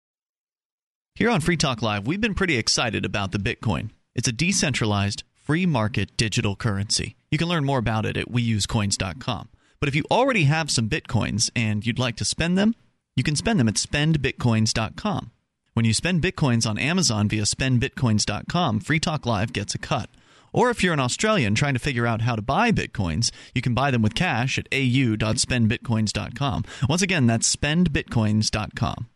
Here 1.15 1.31
on 1.31 1.41
Free 1.41 1.57
Talk 1.57 1.83
Live, 1.83 2.07
we've 2.07 2.21
been 2.21 2.35
pretty 2.35 2.57
excited 2.57 3.05
about 3.05 3.33
the 3.33 3.39
Bitcoin. 3.39 3.91
It's 4.15 4.29
a 4.29 4.33
decentralized, 4.33 5.23
free 5.35 5.67
market 5.67 6.17
digital 6.17 6.57
currency. 6.57 7.17
You 7.31 7.39
can 7.39 7.49
learn 7.49 7.65
more 7.65 7.79
about 7.79 8.07
it 8.07 8.17
at 8.17 8.31
weusecoins.com. 8.31 9.49
But 9.81 9.89
if 9.89 9.95
you 9.95 10.05
already 10.11 10.45
have 10.45 10.71
some 10.71 10.89
bitcoins 10.89 11.51
and 11.57 11.87
you'd 11.87 11.99
like 11.99 12.17
to 12.17 12.25
spend 12.25 12.59
them, 12.59 12.75
you 13.17 13.23
can 13.23 13.37
spend 13.37 13.59
them 13.59 13.69
at 13.69 13.75
spendbitcoins.com. 13.75 15.31
When 15.81 15.87
you 15.87 15.95
spend 15.95 16.21
bitcoins 16.21 16.69
on 16.69 16.77
Amazon 16.77 17.27
via 17.27 17.45
spendbitcoins.com, 17.45 18.81
Free 18.81 19.01
Talk 19.01 19.25
Live 19.25 19.55
gets 19.55 19.75
a 19.75 19.79
cut. 19.79 20.11
Or 20.53 20.69
if 20.69 20.85
you're 20.85 20.93
an 20.93 21.01
Australian 21.01 21.55
trying 21.55 21.73
to 21.73 21.81
figure 21.81 22.07
out 22.07 22.21
how 22.21 22.37
to 22.37 22.43
buy 22.43 22.71
bitcoins, 22.71 23.31
you 23.55 23.63
can 23.63 23.73
buy 23.73 23.91
them 23.91 24.03
with 24.03 24.15
cash 24.15 24.59
at 24.59 24.67
au.spendbitcoins.com. 24.71 26.65
Once 26.87 27.01
again, 27.01 27.27
that's 27.27 27.57
spendbitcoins.com. 27.57 29.07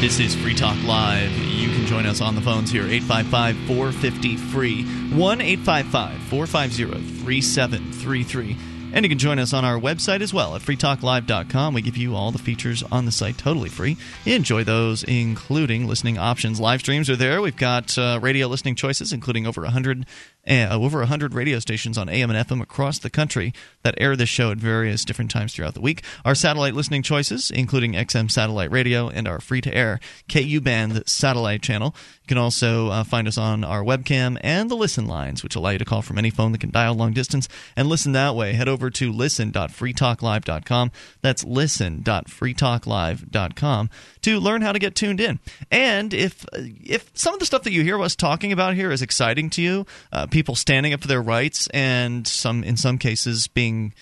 This 0.00 0.20
is 0.20 0.36
Free 0.36 0.54
Talk 0.54 0.80
Live. 0.84 1.32
You 1.32 1.70
can 1.70 1.84
join 1.84 2.06
us 2.06 2.20
on 2.20 2.36
the 2.36 2.40
phones 2.40 2.70
here, 2.70 2.84
855 2.84 3.56
450 3.66 4.36
free, 4.36 4.84
1 4.84 5.40
855 5.40 6.22
450 6.22 6.84
3733. 7.24 8.56
And 8.92 9.04
you 9.04 9.08
can 9.08 9.18
join 9.18 9.38
us 9.38 9.52
on 9.52 9.64
our 9.64 9.78
website 9.78 10.20
as 10.22 10.32
well 10.32 10.54
at 10.54 10.62
freetalklive.com. 10.62 11.74
We 11.74 11.82
give 11.82 11.96
you 11.96 12.14
all 12.14 12.30
the 12.30 12.38
features 12.38 12.82
on 12.84 13.04
the 13.04 13.12
site 13.12 13.36
totally 13.38 13.68
free. 13.68 13.96
Enjoy 14.24 14.64
those, 14.64 15.02
including 15.02 15.86
listening 15.86 16.16
options. 16.16 16.58
Live 16.58 16.80
streams 16.80 17.10
are 17.10 17.16
there. 17.16 17.42
We've 17.42 17.56
got 17.56 17.98
uh, 17.98 18.18
radio 18.22 18.46
listening 18.46 18.76
choices, 18.76 19.12
including 19.12 19.46
over 19.46 19.62
100 19.62 20.06
uh, 20.06 20.06
over 20.48 20.98
100 21.00 21.34
radio 21.34 21.58
stations 21.58 21.98
on 21.98 22.08
AM 22.08 22.30
and 22.30 22.48
FM 22.48 22.62
across 22.62 22.98
the 22.98 23.10
country 23.10 23.52
that 23.82 23.94
air 23.98 24.16
this 24.16 24.28
show 24.28 24.50
at 24.50 24.58
various 24.58 25.04
different 25.04 25.30
times 25.30 25.54
throughout 25.54 25.74
the 25.74 25.80
week. 25.80 26.02
Our 26.24 26.34
satellite 26.34 26.74
listening 26.74 27.02
choices, 27.02 27.50
including 27.50 27.92
XM 27.92 28.30
satellite 28.30 28.70
radio 28.70 29.08
and 29.08 29.28
our 29.28 29.40
free 29.40 29.60
to 29.60 29.74
air 29.74 30.00
KU 30.28 30.60
band 30.60 31.02
satellite 31.06 31.62
channel. 31.62 31.94
You 32.22 32.28
can 32.28 32.38
also 32.38 32.88
uh, 32.88 33.04
find 33.04 33.26
us 33.26 33.38
on 33.38 33.64
our 33.64 33.82
webcam 33.82 34.38
and 34.42 34.70
the 34.70 34.76
listen 34.76 35.06
lines, 35.06 35.42
which 35.42 35.56
allow 35.56 35.70
you 35.70 35.78
to 35.78 35.84
call 35.84 36.02
from 36.02 36.18
any 36.18 36.30
phone 36.30 36.52
that 36.52 36.60
can 36.60 36.70
dial 36.70 36.94
long 36.94 37.12
distance 37.12 37.48
and 37.76 37.88
listen 37.88 38.12
that 38.12 38.34
way. 38.34 38.52
Head 38.52 38.68
over 38.68 38.90
to 38.90 39.12
listen.freetalklive.com. 39.12 40.92
That's 41.22 41.44
listen.freetalklive.com 41.44 43.90
to 44.22 44.40
learn 44.40 44.62
how 44.62 44.72
to 44.72 44.78
get 44.78 44.94
tuned 44.94 45.20
in. 45.20 45.38
And 45.70 46.12
if 46.12 46.44
if 46.52 47.10
some 47.14 47.34
of 47.34 47.40
the 47.40 47.46
stuff 47.46 47.62
that 47.62 47.72
you 47.72 47.82
hear 47.82 48.00
us 48.00 48.16
talking 48.16 48.52
about 48.52 48.74
here 48.74 48.90
is 48.90 49.02
exciting 49.02 49.50
to 49.50 49.62
you, 49.62 49.86
uh, 50.12 50.26
people 50.38 50.54
standing 50.54 50.92
up 50.92 51.00
for 51.00 51.08
their 51.08 51.20
rights 51.20 51.66
and 51.74 52.24
some 52.24 52.62
in 52.62 52.76
some 52.76 52.96
cases 52.96 53.48
being 53.48 53.92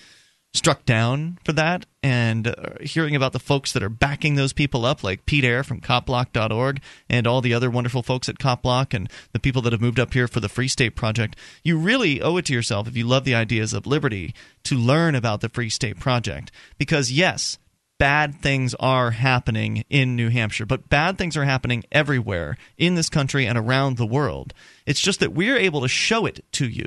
struck 0.53 0.85
down 0.85 1.39
for 1.43 1.51
that. 1.51 1.87
And 2.03 2.49
uh, 2.49 2.53
hearing 2.79 3.15
about 3.15 3.33
the 3.33 3.39
folks 3.39 3.71
that 3.73 3.81
are 3.81 3.89
backing 3.89 4.35
those 4.35 4.53
people 4.53 4.85
up 4.85 5.03
like 5.03 5.25
Pete 5.25 5.43
Eyre 5.43 5.63
from 5.63 5.81
copblock.org 5.81 6.79
and 7.09 7.25
all 7.25 7.41
the 7.41 7.55
other 7.55 7.71
wonderful 7.71 8.03
folks 8.03 8.29
at 8.29 8.37
copblock 8.37 8.93
and 8.93 9.09
the 9.33 9.39
people 9.39 9.63
that 9.63 9.73
have 9.73 9.81
moved 9.81 9.99
up 9.99 10.13
here 10.13 10.27
for 10.27 10.39
the 10.39 10.47
Free 10.47 10.67
State 10.67 10.95
Project 10.95 11.35
you 11.63 11.75
really 11.75 12.21
owe 12.21 12.37
it 12.37 12.45
to 12.45 12.53
yourself 12.53 12.87
if 12.87 12.95
you 12.95 13.07
love 13.07 13.25
the 13.25 13.33
ideas 13.33 13.73
of 13.73 13.87
liberty 13.87 14.35
to 14.63 14.75
learn 14.75 15.15
about 15.15 15.41
the 15.41 15.49
Free 15.49 15.71
State 15.71 15.99
Project. 15.99 16.51
Because 16.77 17.11
yes 17.11 17.57
bad 17.97 18.41
things 18.41 18.75
are 18.79 19.11
happening 19.11 19.83
in 19.89 20.15
New 20.15 20.29
Hampshire, 20.29 20.65
but 20.65 20.89
bad 20.89 21.17
things 21.17 21.35
are 21.35 21.45
happening 21.45 21.83
everywhere 21.91 22.57
in 22.77 22.95
this 22.95 23.09
country 23.09 23.45
and 23.45 23.57
around 23.57 23.97
the 23.97 24.05
world. 24.05 24.53
It's 24.85 25.01
just 25.01 25.19
that 25.19 25.33
we're 25.33 25.57
able 25.57 25.81
to 25.81 25.87
show 25.87 26.25
it 26.25 26.43
to 26.53 26.67
you. 26.67 26.85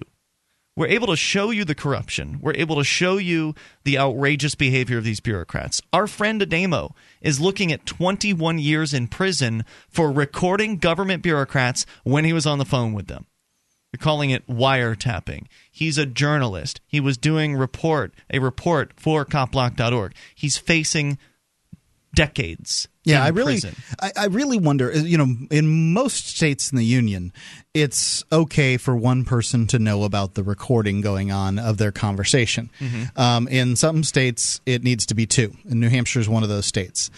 We're 0.76 0.86
able 0.86 1.08
to 1.08 1.16
show 1.16 1.50
you 1.50 1.64
the 1.64 1.74
corruption. 1.74 2.38
We're 2.40 2.54
able 2.54 2.76
to 2.76 2.84
show 2.84 3.18
you 3.18 3.54
the 3.84 3.98
outrageous 3.98 4.54
behavior 4.54 4.98
of 4.98 5.04
these 5.04 5.20
bureaucrats. 5.20 5.82
Our 5.92 6.06
friend 6.06 6.40
Ademo 6.40 6.92
is 7.20 7.40
looking 7.40 7.72
at 7.72 7.84
21 7.86 8.58
years 8.58 8.94
in 8.94 9.08
prison 9.08 9.64
for 9.88 10.10
recording 10.12 10.78
government 10.78 11.22
bureaucrats 11.22 11.84
when 12.04 12.24
he 12.24 12.32
was 12.32 12.46
on 12.46 12.58
the 12.58 12.64
phone 12.64 12.92
with 12.92 13.08
them. 13.08 13.26
They're 13.92 14.02
calling 14.02 14.30
it 14.30 14.46
wiretapping. 14.46 15.46
He's 15.70 15.98
a 15.98 16.06
journalist. 16.06 16.80
He 16.86 17.00
was 17.00 17.18
doing 17.18 17.56
report 17.56 18.14
a 18.30 18.38
report 18.38 18.92
for 18.96 19.24
copblock.org. 19.24 20.14
He's 20.34 20.56
facing 20.56 21.18
decades. 22.14 22.88
Yeah, 23.04 23.24
I 23.24 23.28
really. 23.28 23.60
I, 24.00 24.12
I 24.16 24.26
really 24.26 24.58
wonder. 24.58 24.92
You 24.92 25.16
know, 25.16 25.34
in 25.50 25.92
most 25.92 26.28
states 26.28 26.70
in 26.70 26.76
the 26.76 26.84
union, 26.84 27.32
it's 27.72 28.22
okay 28.30 28.76
for 28.76 28.94
one 28.94 29.24
person 29.24 29.66
to 29.68 29.78
know 29.78 30.04
about 30.04 30.34
the 30.34 30.42
recording 30.42 31.00
going 31.00 31.32
on 31.32 31.58
of 31.58 31.78
their 31.78 31.92
conversation. 31.92 32.70
Mm-hmm. 32.78 33.18
Um, 33.18 33.48
in 33.48 33.74
some 33.76 34.04
states, 34.04 34.60
it 34.66 34.84
needs 34.84 35.06
to 35.06 35.14
be 35.14 35.26
two. 35.26 35.56
And 35.68 35.80
New 35.80 35.88
Hampshire 35.88 36.20
is 36.20 36.28
one 36.28 36.42
of 36.42 36.50
those 36.50 36.66
states. 36.66 37.10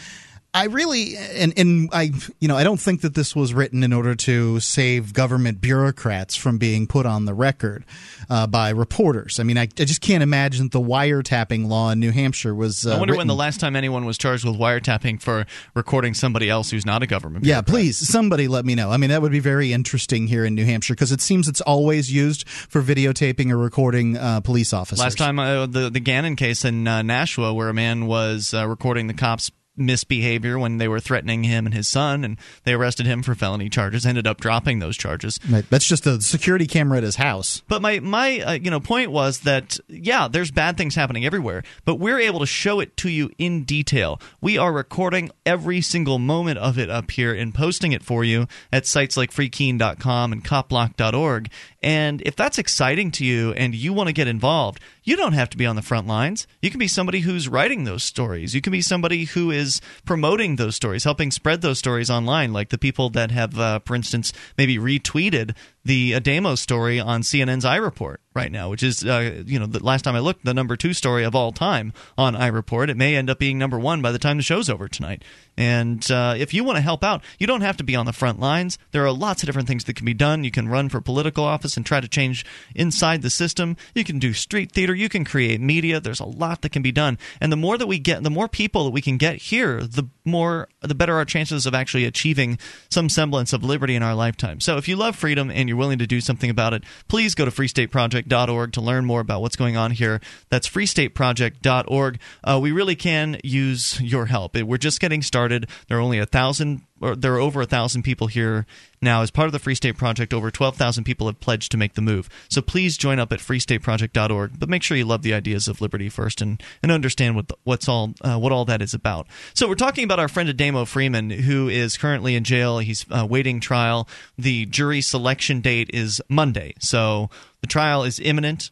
I 0.55 0.67
really 0.67 1.17
and 1.17 1.55
and 1.57 1.89
I 1.93 2.13
you 2.39 2.47
know 2.47 2.59
I 2.59 2.63
don't 2.63 2.81
think 2.81 3.01
that 3.01 3.15
this 3.15 3.35
was 3.35 3.55
written 3.55 3.83
in 3.83 3.93
order 3.95 4.15
to 4.15 4.61
save 4.61 5.15
government 5.15 5.63
bureaucrats 5.63 6.37
from 6.37 6.59
being 6.59 6.87
put 6.87 7.07
on 7.07 7.25
the 7.25 7.33
record 7.33 7.87
uh, 8.29 8.47
by 8.47 8.69
reporters. 8.69 9.41
I 9.41 9.45
mean 9.45 9.57
I, 9.57 9.63
I, 9.63 9.67
just 9.67 10.03
can't 10.03 10.23
imagine 10.23 10.69
the 10.69 10.81
wiretapping 10.81 11.69
law 11.69 11.91
in 11.91 12.01
New 12.01 12.11
Hampshire 12.11 12.55
was. 12.55 12.87
Uh, 12.87 12.97
I 12.97 12.99
wonder 12.99 13.13
written. 13.13 13.19
when 13.19 13.27
the 13.29 13.35
last 13.35 13.61
time 13.61 13.77
anyone 13.77 14.05
was 14.05 14.19
charged 14.19 14.45
with 14.45 14.59
wiretapping 14.59 15.23
for 15.23 15.47
recording 15.75 16.13
somebody 16.13 16.51
else 16.51 16.71
who's 16.71 16.85
not 16.85 17.03
a 17.03 17.07
government. 17.07 17.47
Yeah, 17.47 17.63
please 17.63 17.97
somebody 17.97 18.47
let 18.47 18.67
me 18.67 18.75
know. 18.75 18.91
I 18.91 18.99
mean 18.99 19.09
that 19.09 19.23
would 19.23 19.33
be 19.33 19.41
very 19.41 19.73
interesting 19.73 20.27
here 20.27 20.45
in 20.45 20.55
New 20.55 20.67
Hampshire 20.67 20.93
because 20.93 21.13
it 21.13 21.23
seems 21.23 21.49
it's 21.49 21.63
always 21.63 22.13
used 22.13 22.47
for 22.47 22.83
videotaping 22.83 23.51
or 23.51 23.57
recording 23.57 24.19
uh, 24.19 24.41
police 24.41 24.75
officers. 24.75 25.03
Last 25.03 25.17
time 25.17 25.39
uh, 25.39 25.65
the 25.65 25.89
the 25.89 26.01
Gannon 26.01 26.37
case 26.37 26.67
in 26.67 26.87
uh, 26.87 27.01
Nashua, 27.01 27.55
where 27.55 27.71
a 27.71 27.75
man 27.75 28.05
was 28.05 28.53
uh, 28.53 28.69
recording 28.69 29.07
the 29.07 29.15
cops 29.15 29.51
misbehavior 29.87 30.59
when 30.59 30.79
they 30.79 30.89
were 30.89 31.01
threatening 31.01 31.45
him 31.45 31.67
and 31.67 31.75
his 31.75 31.89
son, 31.89 32.25
and 32.25 32.37
they 32.65 32.75
arrested 32.75 33.07
him 33.07 33.23
for 33.23 33.35
felony 33.35 33.69
charges. 33.69 34.07
Ended 34.07 34.27
up 34.27 34.41
dropping 34.41 34.79
those 34.79 34.97
charges. 34.97 35.39
Right. 35.49 35.65
That's 35.69 35.87
just 35.87 36.07
a 36.07 36.21
security 36.21 36.67
camera 36.67 36.99
at 36.99 37.05
his 37.05 37.17
house. 37.17 37.63
But 37.69 37.83
my 37.83 38.01
my 38.01 38.41
uh, 38.41 38.53
you 38.53 38.71
know 38.71 38.81
point 38.81 39.11
was 39.11 39.41
that 39.41 39.79
yeah, 39.89 40.29
there's 40.29 40.51
bad 40.51 40.77
things 40.77 40.95
happening 40.95 41.25
everywhere, 41.25 41.63
but 41.85 41.97
we're 41.97 42.19
able 42.19 42.41
to 42.41 42.47
show 42.47 42.81
it 42.81 42.97
to 42.99 43.09
you 43.09 43.31
in 43.39 43.65
detail. 43.65 44.21
We 44.41 44.59
are 44.59 44.73
recording 44.73 45.31
every 45.47 45.81
single 45.81 46.19
moment 46.19 46.59
of 46.59 46.79
it 46.79 46.91
up 46.91 47.11
here 47.11 47.35
and 47.35 47.55
posting 47.55 47.93
it 47.93 48.03
for 48.03 48.25
you 48.25 48.47
at 48.73 48.87
sites 48.87 49.17
like 49.17 49.31
freekeene.com 49.31 50.33
and 50.33 50.45
copblock.org. 50.45 51.51
And 51.83 52.23
if 52.23 52.37
that's 52.37 52.59
exciting 52.59 53.11
to 53.13 53.25
you 53.25 53.53
and 53.53 53.75
you 53.75 53.93
want 53.93 54.07
to 54.07 54.13
get 54.13 54.29
involved, 54.29 54.81
you 55.03 55.17
don't 55.17 55.33
have 55.33 55.51
to 55.51 55.57
be 55.57 55.67
on 55.67 55.75
the 55.75 55.83
front 55.83 56.07
lines. 56.07 56.47
You 56.61 56.71
can 56.71 56.79
be 56.79 56.87
somebody 56.87 57.21
who's 57.21 57.49
writing 57.49 57.85
those 57.85 58.05
stories. 58.05 58.55
You 58.55 58.61
can 58.61 58.71
be 58.71 58.83
somebody 58.83 59.25
who 59.25 59.51
is 59.51 59.81
promoting 60.05 60.57
those 60.57 60.77
stories, 60.77 61.03
helping 61.05 61.33
spread 61.33 61.61
those 61.61 61.79
stories 61.79 62.09
online, 62.09 62.53
like 62.53 62.69
the 62.69 62.79
people 62.79 63.11
that 63.11 63.33
have, 63.33 63.59
uh, 63.59 63.81
for 63.85 63.97
instance, 63.97 64.33
maybe 64.57 64.79
retweeted 64.79 65.57
the 65.85 66.13
Ademo 66.13 66.57
story 66.57 67.01
on 67.01 67.23
CNN's 67.23 67.65
iReport 67.65 68.17
right 68.35 68.53
now, 68.53 68.71
which 68.71 68.83
is, 68.83 69.05
uh, 69.05 69.43
you 69.45 69.59
know, 69.59 69.67
the 69.67 69.85
last 69.85 70.03
time 70.03 70.15
I 70.15 70.21
looked, 70.21 70.45
the 70.45 70.55
number 70.55 70.77
two 70.77 70.93
story 70.93 71.25
of 71.25 71.35
all 71.35 71.53
time 71.53 71.93
on 72.17 72.35
iReport. 72.35 72.89
It 72.89 72.97
may 72.97 73.17
end 73.17 73.29
up 73.29 73.39
being 73.39 73.59
number 73.59 73.79
one 73.79 74.01
by 74.01 74.13
the 74.13 74.19
time 74.19 74.37
the 74.37 74.43
show's 74.43 74.71
over 74.71 74.89
tonight. 74.89 75.23
And 75.57 76.09
uh, 76.11 76.35
if 76.39 76.55
you 76.55 76.65
want 76.65 76.77
to 76.77 76.83
help 76.83 77.05
out, 77.05 77.23
you 77.39 77.47
don't 77.47 77.61
have 77.61 77.77
to 77.77 77.85
be 77.85 77.95
on 77.95 78.07
the 78.07 78.13
front 78.13 78.41
lines. 78.41 78.79
There 78.93 79.05
are 79.05 79.13
lots 79.13 79.43
of 79.43 79.47
different 79.47 79.69
things 79.69 79.85
that 79.85 79.97
can 79.97 80.07
be 80.07 80.15
done. 80.15 80.45
You 80.45 80.51
can 80.51 80.69
run 80.69 80.89
for 80.89 81.01
political 81.01 81.45
office 81.45 81.77
and 81.77 81.85
try 81.85 82.01
to 82.01 82.09
change 82.09 82.47
inside 82.75 83.23
the 83.23 83.31
system. 83.31 83.77
You 83.95 84.05
can 84.05 84.19
do 84.19 84.33
street 84.33 84.73
theater. 84.73 84.95
You 84.95 85.09
can 85.09 85.25
create 85.25 85.61
media. 85.61 86.01
There's 86.01 86.21
a 86.21 86.25
lot 86.25 86.63
that 86.63 86.73
can 86.73 86.83
be 86.83 86.93
done. 86.93 87.19
And 87.41 87.53
the 87.53 87.57
more 87.57 87.77
that 87.77 87.87
we 87.87 87.99
get, 87.99 88.23
the 88.23 88.31
more 88.31 88.49
people 88.49 88.85
that 88.85 88.91
we 88.91 89.03
can 89.03 89.19
get 89.19 89.37
here, 89.37 89.83
the 89.83 90.09
more, 90.25 90.69
the 90.81 90.95
better 90.95 91.15
our 91.15 91.25
chances 91.25 91.67
of 91.67 91.75
actually 91.75 92.05
achieving 92.05 92.59
some 92.89 93.09
semblance 93.09 93.53
of 93.53 93.65
liberty 93.65 93.95
in 93.95 94.03
our 94.03 94.15
lifetime. 94.15 94.61
So 94.61 94.77
if 94.77 94.89
you 94.89 94.97
love 94.97 95.17
freedom 95.17 95.51
and 95.51 95.69
you're 95.69 95.79
willing 95.79 95.99
to 95.99 96.07
do 96.07 96.21
something 96.21 96.51
about 96.51 96.75
it, 96.75 96.85
please 97.09 97.35
go 97.35 97.45
to 97.45 97.51
freestateproject.org 97.51 98.73
to 98.73 98.81
learn 98.81 99.05
more 99.05 99.21
about 99.21 99.43
what's 99.43 99.57
going 99.57 99.77
on 99.77 99.91
here. 99.91 100.21
That's 100.49 100.69
freestateproject.org. 100.69 102.21
Uh, 102.45 102.59
we 102.63 102.73
really 102.73 102.97
can 102.97 103.39
use 103.43 104.01
your 104.01 104.27
help. 104.27 104.57
We're 104.57 104.79
just 104.79 105.01
getting 105.01 105.23
started. 105.23 105.69
There 105.89 105.99
are 105.99 106.01
only 106.01 106.19
a 106.19 106.27
thousand 106.27 106.83
there 107.17 107.35
are 107.35 107.39
over 107.39 107.61
a 107.61 107.67
thousand 107.67 108.03
people 108.03 108.29
here 108.29 108.65
now 109.01 109.23
as 109.23 109.31
part 109.31 109.47
of 109.47 109.53
the 109.53 109.59
Free 109.59 109.75
State 109.75 109.97
Project. 109.97 110.33
Over 110.33 110.51
12,000 110.51 111.05
people 111.05 111.27
have 111.27 111.41
pledged 111.41 111.73
to 111.73 111.77
make 111.77 111.95
the 111.95 112.01
move. 112.01 112.29
So 112.49 112.63
please 112.63 112.97
join 112.97 113.19
up 113.19 113.33
at 113.33 113.41
freestateproject.org. 113.41 114.59
But 114.59 114.69
make 114.69 114.83
sure 114.83 114.97
you 114.97 115.05
love 115.05 115.23
the 115.23 115.35
ideas 115.35 115.69
of 115.69 115.81
liberty 115.81 116.09
first 116.09 116.41
and, 116.41 116.63
and 116.83 116.93
understand 116.93 117.35
what 117.35 117.49
the, 117.49 117.57
what's 117.65 117.89
all 117.89 118.15
uh, 118.23 118.39
what 118.39 118.53
all 118.53 118.65
that 118.67 118.81
is 118.81 118.95
about. 118.95 119.27
So 119.55 119.69
we're 119.69 119.75
talking 119.75 120.05
about 120.05 120.21
our 120.21 120.29
friend 120.29 120.49
Ademo 120.49 120.87
Freeman, 120.87 121.31
who 121.31 121.69
is 121.69 121.97
currently 121.97 122.37
in 122.37 122.45
jail. 122.45 122.79
He's 122.79 123.05
uh, 123.11 123.27
waiting 123.29 123.61
trial. 123.61 124.09
The 124.39 124.67
jury 124.67 125.01
selection 125.01 125.61
date 125.61 125.91
is 125.93 126.21
Monday. 126.29 126.75
So 126.79 127.31
the 127.61 127.67
trial 127.67 128.05
is 128.05 128.21
imminent. 128.21 128.71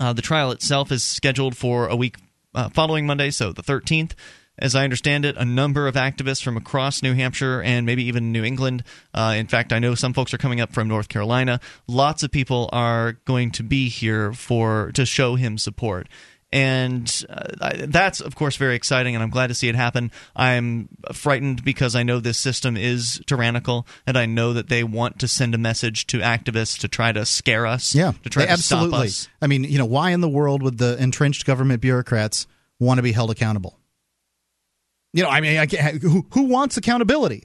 Uh, 0.00 0.12
the 0.12 0.22
trial 0.22 0.50
itself 0.50 0.90
is 0.90 1.04
scheduled 1.04 1.56
for 1.56 1.86
a 1.86 1.94
week 1.94 2.16
uh, 2.54 2.68
following 2.70 3.06
Monday, 3.06 3.30
so 3.30 3.52
the 3.52 3.62
13th. 3.62 4.12
As 4.58 4.74
I 4.74 4.84
understand 4.84 5.24
it, 5.24 5.36
a 5.36 5.44
number 5.44 5.88
of 5.88 5.94
activists 5.94 6.42
from 6.42 6.56
across 6.56 7.02
New 7.02 7.14
Hampshire 7.14 7.62
and 7.62 7.86
maybe 7.86 8.04
even 8.04 8.32
New 8.32 8.44
England. 8.44 8.84
Uh, 9.12 9.34
in 9.36 9.46
fact, 9.46 9.72
I 9.72 9.78
know 9.78 9.94
some 9.94 10.12
folks 10.12 10.32
are 10.32 10.38
coming 10.38 10.60
up 10.60 10.72
from 10.72 10.88
North 10.88 11.08
Carolina. 11.08 11.60
Lots 11.86 12.22
of 12.22 12.30
people 12.30 12.68
are 12.72 13.12
going 13.24 13.50
to 13.52 13.62
be 13.62 13.88
here 13.88 14.32
for 14.32 14.92
to 14.94 15.04
show 15.04 15.34
him 15.34 15.58
support 15.58 16.08
and 16.54 17.26
uh, 17.28 17.72
that's 17.88 18.20
of 18.20 18.36
course 18.36 18.56
very 18.56 18.76
exciting 18.76 19.14
and 19.14 19.22
i'm 19.22 19.28
glad 19.28 19.48
to 19.48 19.54
see 19.54 19.68
it 19.68 19.74
happen 19.74 20.10
i'm 20.36 20.88
frightened 21.12 21.64
because 21.64 21.96
i 21.96 22.04
know 22.04 22.20
this 22.20 22.38
system 22.38 22.76
is 22.76 23.20
tyrannical 23.26 23.86
and 24.06 24.16
i 24.16 24.24
know 24.24 24.52
that 24.52 24.68
they 24.68 24.84
want 24.84 25.18
to 25.18 25.26
send 25.26 25.52
a 25.54 25.58
message 25.58 26.06
to 26.06 26.18
activists 26.18 26.78
to 26.78 26.86
try 26.86 27.10
to 27.10 27.26
scare 27.26 27.66
us 27.66 27.92
yeah 27.92 28.12
to 28.22 28.30
try 28.30 28.44
to 28.44 28.50
absolutely. 28.50 29.08
stop 29.08 29.26
us 29.26 29.28
i 29.42 29.48
mean 29.48 29.64
you 29.64 29.78
know 29.78 29.84
why 29.84 30.10
in 30.10 30.20
the 30.20 30.28
world 30.28 30.62
would 30.62 30.78
the 30.78 30.96
entrenched 31.02 31.44
government 31.44 31.80
bureaucrats 31.82 32.46
want 32.78 32.98
to 32.98 33.02
be 33.02 33.12
held 33.12 33.32
accountable 33.32 33.76
you 35.14 35.22
know 35.22 35.30
i 35.30 35.40
mean 35.40 35.56
I 35.58 35.66
who, 35.92 36.26
who 36.30 36.42
wants 36.42 36.76
accountability 36.76 37.44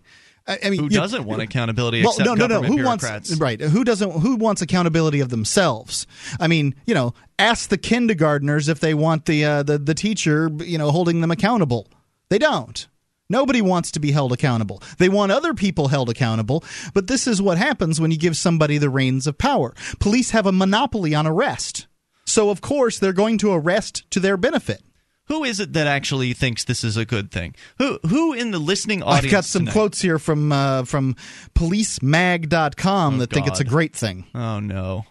I 0.49 0.71
mean, 0.71 0.79
who 0.79 0.89
doesn't 0.89 1.25
want 1.25 1.43
accountability? 1.43 2.03
Well, 2.03 2.15
no, 2.19 2.33
no, 2.33 2.47
no. 2.47 2.63
Who 2.63 2.77
bureaucrats? 2.77 3.29
wants 3.29 3.41
right? 3.41 3.61
Who 3.61 3.83
doesn't? 3.83 4.09
Who 4.21 4.35
wants 4.35 4.63
accountability 4.63 5.19
of 5.19 5.29
themselves? 5.29 6.07
I 6.39 6.47
mean, 6.47 6.73
you 6.87 6.95
know, 6.95 7.13
ask 7.37 7.69
the 7.69 7.77
kindergartners 7.77 8.67
if 8.67 8.79
they 8.79 8.95
want 8.95 9.25
the 9.25 9.45
uh, 9.45 9.63
the 9.63 9.77
the 9.77 9.93
teacher, 9.93 10.49
you 10.57 10.79
know, 10.79 10.89
holding 10.89 11.21
them 11.21 11.29
accountable. 11.29 11.87
They 12.29 12.39
don't. 12.39 12.87
Nobody 13.29 13.61
wants 13.61 13.91
to 13.91 13.99
be 13.99 14.11
held 14.11 14.33
accountable. 14.33 14.81
They 14.97 15.07
want 15.07 15.31
other 15.31 15.53
people 15.53 15.89
held 15.89 16.09
accountable, 16.09 16.63
but 16.95 17.05
this 17.05 17.27
is 17.27 17.39
what 17.39 17.59
happens 17.59 18.01
when 18.01 18.09
you 18.09 18.17
give 18.17 18.35
somebody 18.35 18.79
the 18.79 18.89
reins 18.89 19.27
of 19.27 19.37
power. 19.37 19.75
Police 19.99 20.31
have 20.31 20.47
a 20.47 20.51
monopoly 20.51 21.13
on 21.13 21.27
arrest. 21.27 21.85
So, 22.25 22.49
of 22.49 22.61
course, 22.61 22.97
they're 22.97 23.13
going 23.13 23.37
to 23.39 23.53
arrest 23.53 24.09
to 24.11 24.19
their 24.19 24.37
benefit. 24.37 24.81
Who 25.29 25.43
is 25.43 25.59
it 25.59 25.73
that 25.73 25.87
actually 25.87 26.33
thinks 26.33 26.63
this 26.63 26.83
is 26.83 26.97
a 26.97 27.05
good 27.05 27.31
thing? 27.31 27.55
Who 27.77 27.99
who 28.07 28.33
in 28.33 28.51
the 28.51 28.59
listening 28.59 29.03
audience? 29.03 29.25
I've 29.25 29.31
got 29.31 29.45
some 29.45 29.61
tonight? 29.61 29.71
quotes 29.73 30.01
here 30.01 30.19
from 30.19 30.51
uh, 30.51 30.83
from 30.85 31.15
policemag.com 31.55 33.15
Oh, 33.15 33.17
that 33.19 33.29
think 33.29 33.47
it's 33.47 33.59
a 33.59 33.63
great 33.65 33.95
thing. 33.95 34.25
Oh 34.33 34.59
no! 34.59 35.05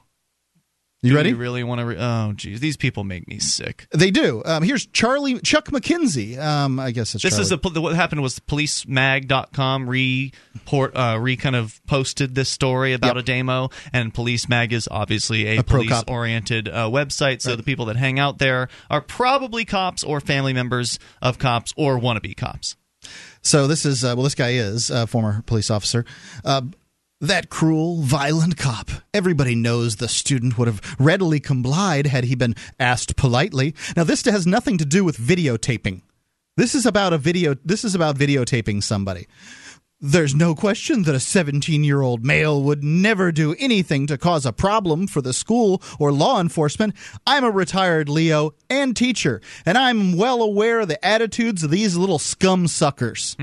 You 1.00 1.10
Do 1.10 1.16
ready? 1.16 1.28
You 1.30 1.36
really 1.36 1.62
want 1.62 1.78
to? 1.80 1.84
Re- 1.86 1.96
oh, 1.96 2.32
geez, 2.32 2.58
these 2.58 2.76
people 2.76 3.04
make 3.04 3.28
me 3.28 3.38
sick. 3.38 3.86
They 3.92 4.10
do. 4.10 4.42
Um, 4.44 4.64
here's 4.64 4.84
Charlie 4.86 5.38
Chuck 5.40 5.66
McKinsey. 5.66 6.36
Um, 6.36 6.80
I 6.80 6.90
guess 6.90 7.14
it's 7.14 7.22
This 7.22 7.38
is 7.38 7.50
Charlie. 7.50 7.76
a, 7.76 7.80
what 7.80 7.94
happened 7.94 8.20
was 8.20 8.40
policemag.com 8.40 9.88
report 9.88 10.96
uh, 10.96 11.16
re 11.20 11.36
kind 11.36 11.54
of 11.54 11.80
posted 11.86 12.34
this 12.34 12.48
story 12.48 12.94
about 12.94 13.14
Yep. 13.14 13.26
Ademo, 13.26 13.72
and 13.92 14.12
Police 14.12 14.48
Mag 14.48 14.72
is 14.72 14.88
obviously 14.90 15.46
a, 15.46 15.60
A 15.60 15.62
police 15.62 16.02
oriented 16.08 16.68
uh, 16.68 16.88
website. 16.88 17.42
So 17.42 17.54
the 17.54 17.62
people 17.62 17.86
that 17.86 17.96
hang 17.96 18.18
out 18.18 18.38
there 18.38 18.68
are 18.90 19.00
probably 19.00 19.64
cops 19.64 20.02
or 20.02 20.20
family 20.20 20.52
members 20.52 20.98
of 21.22 21.38
cops 21.38 21.72
or 21.76 21.98
wannabe 22.00 22.36
cops. 22.36 22.74
So 23.40 23.68
this 23.68 23.86
is 23.86 24.02
uh, 24.04 24.14
well, 24.16 24.24
this 24.24 24.34
guy 24.34 24.50
is 24.54 24.90
a 24.90 25.06
former 25.06 25.42
police 25.42 25.70
officer. 25.70 26.04
Uh, 26.44 26.62
that 27.20 27.50
cruel, 27.50 28.02
violent 28.02 28.56
cop. 28.56 28.90
Everybody 29.12 29.54
knows 29.54 29.96
the 29.96 30.08
student 30.08 30.56
would 30.56 30.68
have 30.68 30.96
readily 30.98 31.40
complied 31.40 32.06
had 32.06 32.24
he 32.24 32.34
been 32.34 32.54
asked 32.78 33.16
politely. 33.16 33.74
Now, 33.96 34.04
this 34.04 34.24
has 34.24 34.46
nothing 34.46 34.78
to 34.78 34.84
do 34.84 35.04
with 35.04 35.18
videotaping. 35.18 36.02
This 36.56 36.74
is 36.74 36.86
about 36.86 37.12
a 37.12 37.18
video. 37.18 37.54
This 37.64 37.84
is 37.84 37.94
about 37.94 38.16
videotaping 38.16 38.82
somebody. 38.82 39.26
There's 40.00 40.32
no 40.32 40.54
question 40.54 41.02
that 41.02 41.16
a 41.16 41.20
17 41.20 41.82
year 41.82 42.02
old 42.02 42.24
male 42.24 42.62
would 42.62 42.84
never 42.84 43.32
do 43.32 43.56
anything 43.58 44.06
to 44.06 44.16
cause 44.16 44.46
a 44.46 44.52
problem 44.52 45.08
for 45.08 45.20
the 45.20 45.32
school 45.32 45.82
or 45.98 46.12
law 46.12 46.40
enforcement. 46.40 46.94
I'm 47.26 47.42
a 47.42 47.50
retired 47.50 48.08
LEO 48.08 48.54
and 48.70 48.96
teacher, 48.96 49.40
and 49.66 49.76
I'm 49.76 50.16
well 50.16 50.40
aware 50.40 50.78
of 50.78 50.88
the 50.88 51.04
attitudes 51.04 51.64
of 51.64 51.72
these 51.72 51.96
little 51.96 52.20
scum 52.20 52.68
suckers. 52.68 53.36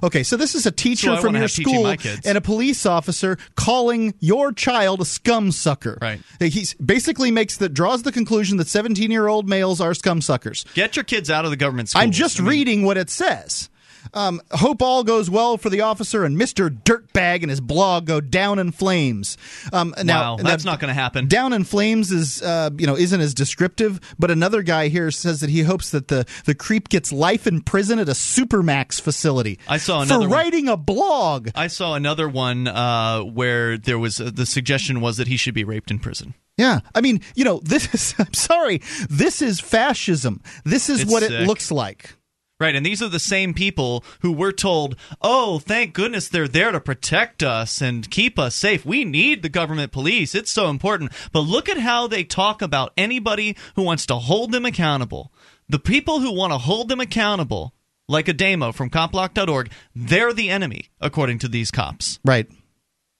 Okay, 0.00 0.22
so 0.22 0.36
this 0.36 0.54
is 0.54 0.64
a 0.64 0.70
teacher 0.70 1.16
Hmm. 1.16 1.20
From 1.20 1.34
your 1.34 1.48
school 1.48 1.86
and 2.24 2.38
a 2.38 2.40
police 2.40 2.86
officer 2.86 3.36
calling 3.56 4.14
your 4.20 4.52
child 4.52 5.00
a 5.00 5.04
scum 5.04 5.50
sucker. 5.50 5.98
Right. 6.00 6.20
He 6.38 6.66
basically 6.84 7.32
makes 7.32 7.56
the 7.56 7.68
draws 7.68 8.04
the 8.04 8.12
conclusion 8.12 8.58
that 8.58 8.68
17 8.68 9.10
year 9.10 9.26
old 9.26 9.48
males 9.48 9.80
are 9.80 9.92
scum 9.92 10.20
suckers. 10.20 10.64
Get 10.74 10.94
your 10.94 11.04
kids 11.04 11.30
out 11.30 11.44
of 11.44 11.50
the 11.50 11.56
government 11.56 11.88
schools. 11.88 12.04
I'm 12.04 12.12
just 12.12 12.38
I 12.38 12.42
mean, 12.42 12.50
reading 12.50 12.82
what 12.84 12.96
it 12.96 13.10
says. 13.10 13.70
Um, 14.14 14.40
hope 14.52 14.82
all 14.82 15.04
goes 15.04 15.28
well 15.30 15.56
for 15.58 15.70
the 15.70 15.80
officer 15.82 16.24
and 16.24 16.36
Mr. 16.36 16.68
Dirtbag 16.70 17.42
and 17.42 17.50
his 17.50 17.60
blog 17.60 18.06
go 18.06 18.20
down 18.20 18.58
in 18.58 18.72
flames. 18.72 19.36
Um, 19.72 19.94
now, 20.02 20.36
Wow, 20.36 20.42
that's 20.42 20.64
not 20.64 20.80
going 20.80 20.88
to 20.88 20.94
happen. 20.94 21.28
Down 21.28 21.52
in 21.52 21.64
flames 21.64 22.10
is 22.12 22.42
uh, 22.42 22.70
you 22.78 22.86
know 22.86 22.96
isn't 22.96 23.20
as 23.20 23.34
descriptive, 23.34 24.00
but 24.18 24.30
another 24.30 24.62
guy 24.62 24.88
here 24.88 25.10
says 25.10 25.40
that 25.40 25.50
he 25.50 25.62
hopes 25.62 25.90
that 25.90 26.08
the 26.08 26.26
the 26.44 26.54
creep 26.54 26.88
gets 26.88 27.12
life 27.12 27.46
in 27.46 27.60
prison 27.62 27.98
at 27.98 28.08
a 28.08 28.12
supermax 28.12 29.00
facility. 29.00 29.58
I 29.68 29.78
saw 29.78 30.00
for 30.00 30.04
another 30.04 30.28
one. 30.28 30.38
writing 30.38 30.68
a 30.68 30.76
blog. 30.76 31.50
I 31.54 31.66
saw 31.68 31.94
another 31.94 32.28
one 32.28 32.68
uh, 32.68 33.20
where 33.20 33.76
there 33.78 33.98
was 33.98 34.20
uh, 34.20 34.30
the 34.32 34.46
suggestion 34.46 35.00
was 35.00 35.16
that 35.16 35.26
he 35.28 35.36
should 35.36 35.54
be 35.54 35.64
raped 35.64 35.90
in 35.90 35.98
prison. 35.98 36.34
Yeah, 36.58 36.80
I 36.94 37.02
mean, 37.02 37.20
you 37.34 37.44
know, 37.44 37.60
this 37.62 37.92
is. 37.94 38.14
I'm 38.18 38.32
sorry, 38.32 38.78
this 39.10 39.42
is 39.42 39.60
fascism. 39.60 40.42
This 40.64 40.88
is 40.88 41.02
It's 41.02 41.12
what 41.12 41.22
it 41.22 41.46
looks 41.46 41.70
like. 41.70 42.14
Right, 42.58 42.74
and 42.74 42.86
these 42.86 43.02
are 43.02 43.08
the 43.08 43.18
same 43.18 43.52
people 43.52 44.02
who 44.20 44.32
were 44.32 44.52
told, 44.52 44.96
"Oh, 45.20 45.58
thank 45.58 45.92
goodness 45.92 46.28
they're 46.28 46.48
there 46.48 46.72
to 46.72 46.80
protect 46.80 47.42
us 47.42 47.82
and 47.82 48.10
keep 48.10 48.38
us 48.38 48.54
safe. 48.54 48.86
We 48.86 49.04
need 49.04 49.42
the 49.42 49.50
government 49.50 49.92
police. 49.92 50.34
It's 50.34 50.50
so 50.50 50.70
important." 50.70 51.12
But 51.32 51.40
look 51.40 51.68
at 51.68 51.76
how 51.76 52.06
they 52.06 52.24
talk 52.24 52.62
about 52.62 52.94
anybody 52.96 53.56
who 53.74 53.82
wants 53.82 54.06
to 54.06 54.14
hold 54.14 54.52
them 54.52 54.64
accountable. 54.64 55.32
The 55.68 55.78
people 55.78 56.20
who 56.20 56.32
want 56.32 56.54
to 56.54 56.58
hold 56.58 56.88
them 56.88 57.00
accountable, 57.00 57.74
like 58.08 58.24
Ademo 58.26 58.74
from 58.74 58.88
copblock.org, 58.88 59.70
they're 59.94 60.32
the 60.32 60.48
enemy 60.48 60.88
according 60.98 61.40
to 61.40 61.48
these 61.48 61.70
cops. 61.70 62.20
Right. 62.24 62.48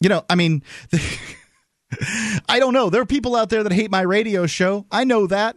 You 0.00 0.08
know, 0.08 0.24
I 0.30 0.34
mean, 0.34 0.62
I 2.48 2.58
don't 2.58 2.72
know. 2.72 2.88
There 2.88 3.02
are 3.02 3.06
people 3.06 3.36
out 3.36 3.50
there 3.50 3.62
that 3.62 3.72
hate 3.72 3.90
my 3.90 4.02
radio 4.02 4.46
show. 4.46 4.86
I 4.90 5.04
know 5.04 5.26
that. 5.26 5.56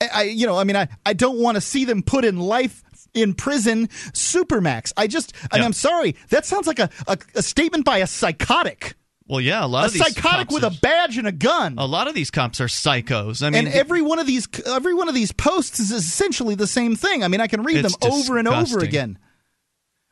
I 0.00 0.24
you 0.24 0.46
know, 0.46 0.56
I 0.58 0.64
mean, 0.64 0.76
I, 0.76 0.88
I 1.04 1.12
don't 1.12 1.38
want 1.38 1.56
to 1.56 1.60
see 1.60 1.84
them 1.84 2.02
put 2.02 2.24
in 2.24 2.38
life 2.38 2.84
in 3.16 3.34
prison 3.34 3.88
supermax. 4.12 4.92
I 4.96 5.06
just, 5.08 5.32
I 5.50 5.56
mean, 5.56 5.62
Yeah. 5.62 5.66
I'm 5.66 5.72
sorry. 5.72 6.14
That 6.28 6.46
sounds 6.46 6.66
like 6.66 6.78
a, 6.78 6.90
a, 7.08 7.18
a 7.34 7.42
statement 7.42 7.84
by 7.84 7.98
a 7.98 8.06
psychotic. 8.06 8.94
Well, 9.28 9.40
yeah, 9.40 9.64
a 9.64 9.66
lot 9.66 9.82
A 9.82 9.86
of 9.88 9.92
these 9.94 10.04
psychotic 10.06 10.52
with 10.52 10.62
are- 10.62 10.68
a 10.68 10.78
badge 10.80 11.18
and 11.18 11.26
a 11.26 11.32
gun. 11.32 11.74
a 11.78 11.86
lot 11.86 12.06
of 12.06 12.14
these 12.14 12.30
cops 12.30 12.60
are 12.60 12.66
psychos. 12.68 13.42
I 13.42 13.50
mean, 13.50 13.66
and 13.66 13.74
every 13.74 14.00
one 14.00 14.20
of 14.20 14.26
these 14.28 14.46
every 14.66 14.94
one 14.94 15.08
of 15.08 15.16
these 15.16 15.32
posts 15.32 15.80
is 15.80 15.90
essentially 15.90 16.54
the 16.54 16.68
same 16.68 16.94
thing. 16.94 17.24
I 17.24 17.28
mean, 17.28 17.40
I 17.40 17.48
can 17.48 17.64
read 17.64 17.84
them 17.84 17.90
over 18.02 18.38
and 18.38 18.46
over 18.46 18.78
again. 18.78 19.18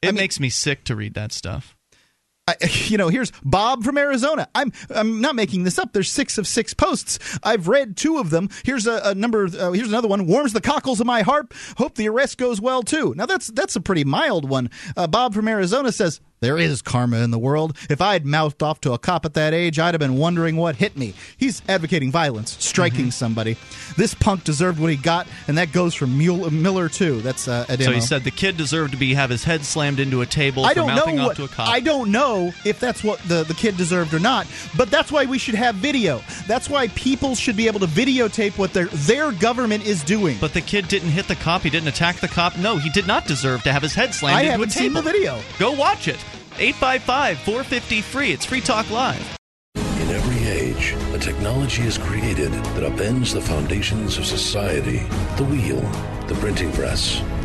it 0.03 0.09
I 0.09 0.11
mean- 0.11 0.17
makes 0.17 0.40
me 0.40 0.49
sick 0.49 0.83
to 0.85 0.97
read 0.97 1.14
that 1.14 1.31
stuff. 1.33 1.77
I, 2.46 2.57
you 2.87 2.98
know, 2.98 3.09
here's 3.09 3.33
Bob 3.44 3.85
from 3.85 3.98
Arizona. 3.98 4.48
I'm 4.54 4.72
I'm 4.90 5.20
not 5.20 5.35
making 5.35 5.64
this 5.64 5.78
up. 5.78 5.92
There's 5.92 6.11
six 6.11 6.38
of 6.38 6.46
six 6.46 6.74
posts. 6.74 7.18
I've 7.42 7.68
read 7.68 7.96
two 7.96 8.18
of 8.18 8.30
them. 8.30 8.48
Here's 8.64 8.87
a, 8.87 9.00
a 9.04 9.14
number. 9.14 9.46
Uh, 9.46 9.72
here's 9.72 9.88
another 9.88 10.09
one. 10.09 10.26
Warms 10.26 10.52
the 10.52 10.61
cockles 10.61 11.00
of 11.00 11.07
my 11.07 11.22
heart. 11.22 11.52
Hope 11.78 11.94
the 11.94 12.09
arrest 12.09 12.38
goes 12.38 12.61
well 12.61 12.83
too. 12.83 13.14
Now 13.16 13.26
that's 13.26 13.48
that's 13.48 13.76
a 13.76 13.80
pretty 13.80 14.04
mild 14.04 14.48
one. 14.48 14.70
Uh, 14.96 15.07
Bob 15.07 15.35
from 15.35 15.48
Arizona 15.48 15.92
says 15.92 16.20
there 16.40 16.59
is 16.59 16.83
karma 16.83 17.18
in 17.18 17.31
the 17.31 17.38
world. 17.38 17.77
If 17.88 18.01
I'd 18.01 18.27
mouthed 18.27 18.62
off 18.62 18.81
to 18.83 18.92
a 18.92 18.99
cop 18.99 19.25
at 19.25 19.35
that 19.35 19.55
age, 19.55 19.79
I'd 19.79 19.94
have 19.94 19.99
been 20.01 20.16
wondering 20.18 20.57
what 20.57 20.77
hit 20.77 20.97
me. 20.97 21.14
He's 21.37 21.62
advocating 21.68 22.11
violence, 22.11 22.57
striking 22.62 23.11
somebody. 23.11 23.57
This 23.97 24.14
punk 24.14 24.44
deserved 24.44 24.79
what 24.79 24.90
he 24.90 24.97
got, 24.97 25.27
and 25.49 25.57
that 25.59 25.73
goes 25.73 25.94
for 25.94 26.07
Mule, 26.07 26.51
Miller 26.51 26.88
too. 26.88 27.20
That's 27.23 27.49
uh, 27.49 27.64
Ademo. 27.68 27.85
So 27.85 27.90
he 27.92 28.01
said 28.01 28.25
the 28.25 28.31
kid 28.31 28.57
deserved 28.57 28.92
to 28.92 28.99
be 28.99 29.14
have 29.14 29.31
his 29.31 29.44
head 29.44 29.64
slammed 29.64 30.01
into 30.01 30.20
a 30.20 30.27
table 30.27 30.64
I 30.64 30.70
for 30.70 30.75
don't 30.77 30.88
know 30.88 30.94
mouthing 30.97 31.16
what 31.23 31.37
to 31.37 31.44
a 31.44 31.49
cop. 31.49 31.68
I 31.68 31.81
don't 31.81 32.11
know 32.11 32.53
if 32.64 32.79
that's 32.79 33.03
what 33.03 33.20
the, 33.20 33.44
the 33.44 33.55
kid 33.55 33.77
deserved 33.77 34.12
or 34.12 34.20
not, 34.20 34.47
but 34.77 34.90
that's 34.90 35.11
why 35.11 35.25
we 35.25 35.38
should 35.38 35.55
have 35.55 35.77
video. 35.77 36.20
That's 36.47 36.68
why 36.68 36.88
people 36.88 37.35
should 37.35 37.57
be 37.57 37.66
able 37.68 37.81
to 37.81 37.87
videotape 37.87 38.59
what 38.59 38.73
their 38.75 38.87
their 38.87 39.33
government 39.33 39.87
is 39.87 40.03
doing. 40.05 40.37
But 40.40 40.53
the 40.53 40.61
kid 40.61 40.88
didn't 40.88 41.11
hit 41.11 41.27
the 41.27 41.37
cop. 41.37 41.62
He 41.62 41.70
didn't 41.70 41.88
attack 41.88 42.16
the 42.16 42.29
cop. 42.29 42.59
No, 42.59 42.77
he 42.77 42.90
did 42.90 43.07
not 43.07 43.27
deserve 43.27 43.62
to 43.62 43.73
have 43.73 43.83
his 43.83 43.94
head 43.94 44.14
slammed 44.14 44.37
I 44.37 44.40
into 44.42 44.53
haven't 44.53 44.68
a 44.68 44.73
seen 44.73 44.83
table. 44.90 45.03
the 45.03 45.11
video. 45.12 45.40
Go 45.59 45.73
watch 45.73 46.09
it. 46.09 46.18
855 46.59 47.38
450 47.38 48.01
free. 48.01 48.33
It's 48.33 48.45
Free 48.45 48.61
Talk 48.61 48.88
Live. 48.90 49.37
In 49.75 50.11
every 50.11 50.47
age, 50.49 50.95
a 51.12 51.19
technology 51.19 51.83
is 51.83 51.99
created 51.99 52.53
that 52.53 52.93
upends 52.93 53.33
the 53.33 53.40
foundations 53.40 54.19
of 54.19 54.27
society 54.27 54.99
the 55.37 55.45
wheel, 55.45 55.81
the 56.29 56.35
printing 56.40 56.71
press, 56.73 57.21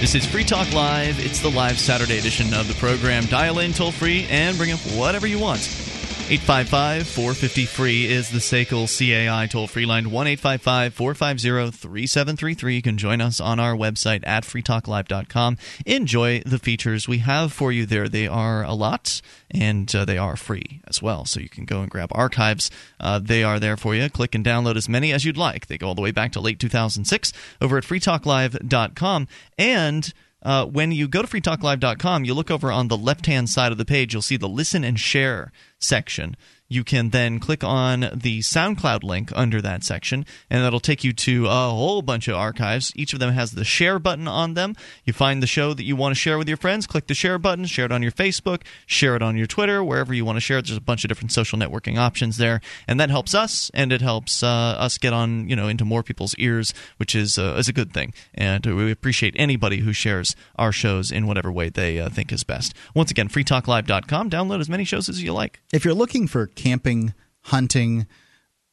This 0.00 0.14
is 0.14 0.24
Free 0.24 0.44
Talk 0.44 0.72
Live. 0.72 1.22
It's 1.22 1.40
the 1.40 1.50
live 1.50 1.78
Saturday 1.78 2.18
edition 2.18 2.54
of 2.54 2.66
the 2.66 2.74
program. 2.76 3.26
Dial 3.26 3.58
in 3.58 3.74
toll 3.74 3.92
free 3.92 4.26
and 4.30 4.56
bring 4.56 4.72
up 4.72 4.80
whatever 4.96 5.26
you 5.26 5.38
want. 5.38 5.89
855 6.30 7.08
450 7.08 7.64
free 7.66 8.06
is 8.06 8.30
the 8.30 8.38
SACL 8.38 8.86
CAI 8.86 9.48
toll 9.48 9.66
free 9.66 9.84
line 9.84 10.12
1 10.12 10.26
855 10.28 10.94
450 10.94 11.76
3733. 11.76 12.74
You 12.76 12.82
can 12.82 12.98
join 12.98 13.20
us 13.20 13.40
on 13.40 13.58
our 13.58 13.74
website 13.74 14.22
at 14.24 14.44
freetalklive.com. 14.44 15.56
Enjoy 15.86 16.40
the 16.46 16.60
features 16.60 17.08
we 17.08 17.18
have 17.18 17.52
for 17.52 17.72
you 17.72 17.84
there. 17.84 18.08
They 18.08 18.28
are 18.28 18.62
a 18.62 18.74
lot 18.74 19.20
and 19.50 19.92
uh, 19.92 20.04
they 20.04 20.18
are 20.18 20.36
free 20.36 20.80
as 20.86 21.02
well. 21.02 21.24
So 21.24 21.40
you 21.40 21.48
can 21.48 21.64
go 21.64 21.80
and 21.80 21.90
grab 21.90 22.10
archives. 22.12 22.70
Uh, 23.00 23.18
they 23.18 23.42
are 23.42 23.58
there 23.58 23.76
for 23.76 23.96
you. 23.96 24.08
Click 24.08 24.36
and 24.36 24.44
download 24.44 24.76
as 24.76 24.88
many 24.88 25.12
as 25.12 25.24
you'd 25.24 25.36
like. 25.36 25.66
They 25.66 25.78
go 25.78 25.88
all 25.88 25.94
the 25.96 26.02
way 26.02 26.12
back 26.12 26.30
to 26.32 26.40
late 26.40 26.60
2006 26.60 27.32
over 27.60 27.76
at 27.76 27.82
freetalklive.com. 27.82 29.26
And 29.58 30.14
uh, 30.42 30.66
when 30.66 30.92
you 30.92 31.08
go 31.08 31.22
to 31.22 31.28
freetalklive.com, 31.28 32.24
you 32.24 32.34
look 32.34 32.50
over 32.50 32.72
on 32.72 32.88
the 32.88 32.96
left 32.96 33.26
hand 33.26 33.48
side 33.50 33.72
of 33.72 33.78
the 33.78 33.84
page, 33.84 34.12
you'll 34.12 34.22
see 34.22 34.36
the 34.36 34.48
listen 34.48 34.84
and 34.84 34.98
share 34.98 35.52
section 35.78 36.36
you 36.70 36.84
can 36.84 37.10
then 37.10 37.40
click 37.40 37.64
on 37.64 38.08
the 38.14 38.38
SoundCloud 38.38 39.02
link 39.02 39.32
under 39.34 39.60
that 39.60 39.82
section, 39.82 40.24
and 40.48 40.62
that'll 40.62 40.78
take 40.78 41.02
you 41.02 41.12
to 41.12 41.46
a 41.46 41.68
whole 41.68 42.00
bunch 42.00 42.28
of 42.28 42.36
archives. 42.36 42.92
Each 42.94 43.12
of 43.12 43.18
them 43.18 43.34
has 43.34 43.50
the 43.50 43.64
share 43.64 43.98
button 43.98 44.28
on 44.28 44.54
them. 44.54 44.76
You 45.04 45.12
find 45.12 45.42
the 45.42 45.48
show 45.48 45.74
that 45.74 45.82
you 45.82 45.96
want 45.96 46.14
to 46.14 46.20
share 46.20 46.38
with 46.38 46.46
your 46.46 46.56
friends, 46.56 46.86
click 46.86 47.08
the 47.08 47.14
share 47.14 47.38
button, 47.38 47.64
share 47.64 47.86
it 47.86 47.92
on 47.92 48.02
your 48.02 48.12
Facebook, 48.12 48.62
share 48.86 49.16
it 49.16 49.22
on 49.22 49.36
your 49.36 49.48
Twitter, 49.48 49.82
wherever 49.82 50.14
you 50.14 50.24
want 50.24 50.36
to 50.36 50.40
share 50.40 50.58
it. 50.58 50.66
There's 50.66 50.78
a 50.78 50.80
bunch 50.80 51.04
of 51.04 51.08
different 51.08 51.32
social 51.32 51.58
networking 51.58 51.98
options 51.98 52.36
there, 52.36 52.60
and 52.86 53.00
that 53.00 53.10
helps 53.10 53.34
us, 53.34 53.72
and 53.74 53.92
it 53.92 54.00
helps 54.00 54.44
uh, 54.44 54.46
us 54.46 54.96
get 54.96 55.12
on, 55.12 55.48
you 55.48 55.56
know, 55.56 55.66
into 55.66 55.84
more 55.84 56.04
people's 56.04 56.36
ears, 56.36 56.72
which 56.98 57.16
is 57.16 57.36
uh, 57.36 57.56
is 57.58 57.68
a 57.68 57.72
good 57.72 57.92
thing. 57.92 58.14
And 58.32 58.64
we 58.64 58.92
appreciate 58.92 59.34
anybody 59.36 59.78
who 59.78 59.92
shares 59.92 60.36
our 60.54 60.70
shows 60.70 61.10
in 61.10 61.26
whatever 61.26 61.50
way 61.50 61.68
they 61.68 61.98
uh, 61.98 62.10
think 62.10 62.30
is 62.32 62.44
best. 62.44 62.74
Once 62.94 63.10
again, 63.10 63.28
freetalklive.com. 63.28 64.30
Download 64.30 64.60
as 64.60 64.68
many 64.68 64.84
shows 64.84 65.08
as 65.08 65.20
you 65.20 65.32
like. 65.32 65.60
If 65.72 65.84
you're 65.84 65.94
looking 65.94 66.28
for 66.28 66.46
camping, 66.60 67.14
hunting, 67.42 68.06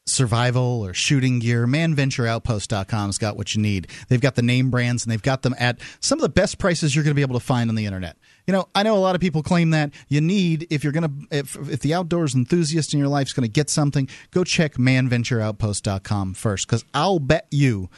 survival 0.06 0.86
or 0.86 0.94
shooting 0.94 1.40
gear, 1.40 1.68
manventureoutpost.com's 1.68 3.18
got 3.18 3.38
what 3.38 3.56
you 3.56 3.62
need. 3.62 3.88
They've 4.08 4.22
got 4.22 4.36
the 4.36 4.42
name 4.42 4.70
brands 4.72 5.04
and 5.04 5.12
they've 5.12 5.22
got 5.22 5.42
them 5.42 5.56
at 5.60 5.80
some 6.00 6.18
of 6.18 6.24
the 6.24 6.30
best 6.30 6.58
prices 6.58 6.96
you're 6.96 7.04
going 7.04 7.12
to 7.12 7.16
be 7.16 7.22
able 7.22 7.40
to 7.40 7.46
find 7.46 7.70
on 7.70 7.76
the 7.76 7.86
internet. 7.86 8.18
You 8.46 8.54
know, 8.54 8.68
I 8.74 8.84
know 8.84 8.96
a 8.96 9.00
lot 9.00 9.16
of 9.16 9.22
people 9.22 9.44
claim 9.44 9.72
that 9.72 9.92
you 10.08 10.22
need 10.22 10.68
if 10.70 10.84
you're 10.84 10.94
going 10.94 11.10
to 11.30 11.38
if, 11.38 11.56
if 11.70 11.82
the 11.82 11.94
outdoors 11.94 12.36
enthusiast 12.36 12.94
in 12.94 13.00
your 13.00 13.10
life 13.10 13.28
is 13.28 13.34
going 13.34 13.48
to 13.48 13.52
get 13.52 13.70
something, 13.70 14.08
go 14.32 14.44
check 14.44 14.76
manventureoutpost.com 14.76 16.34
first 16.34 16.68
cuz 16.68 16.86
I'll 16.94 17.20
bet 17.20 17.48
you 17.52 17.90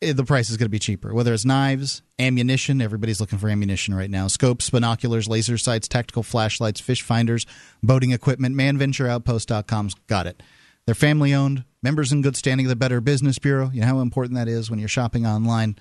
Eh, 0.00 0.12
the 0.12 0.24
price 0.24 0.48
is 0.48 0.56
going 0.56 0.66
to 0.66 0.70
be 0.70 0.78
cheaper. 0.78 1.12
Whether 1.12 1.34
it's 1.34 1.44
knives, 1.44 2.02
ammunition, 2.20 2.80
everybody's 2.80 3.20
looking 3.20 3.38
for 3.38 3.48
ammunition 3.48 3.94
right 3.94 4.10
now. 4.10 4.28
Scopes, 4.28 4.70
binoculars, 4.70 5.28
laser 5.28 5.58
sights, 5.58 5.88
tactical 5.88 6.22
flashlights, 6.22 6.80
fish 6.80 7.02
finders, 7.02 7.46
boating 7.82 8.12
equipment. 8.12 8.54
ManVentureOutpost.com's 8.54 9.94
got 10.06 10.26
it. 10.26 10.42
They're 10.86 10.94
family 10.94 11.34
owned, 11.34 11.64
members 11.82 12.12
in 12.12 12.22
good 12.22 12.36
standing 12.36 12.66
of 12.66 12.70
the 12.70 12.76
Better 12.76 13.00
Business 13.00 13.38
Bureau. 13.38 13.70
You 13.72 13.80
know 13.80 13.88
how 13.88 14.00
important 14.00 14.36
that 14.36 14.48
is 14.48 14.70
when 14.70 14.78
you're 14.78 14.88
shopping 14.88 15.26
online. 15.26 15.76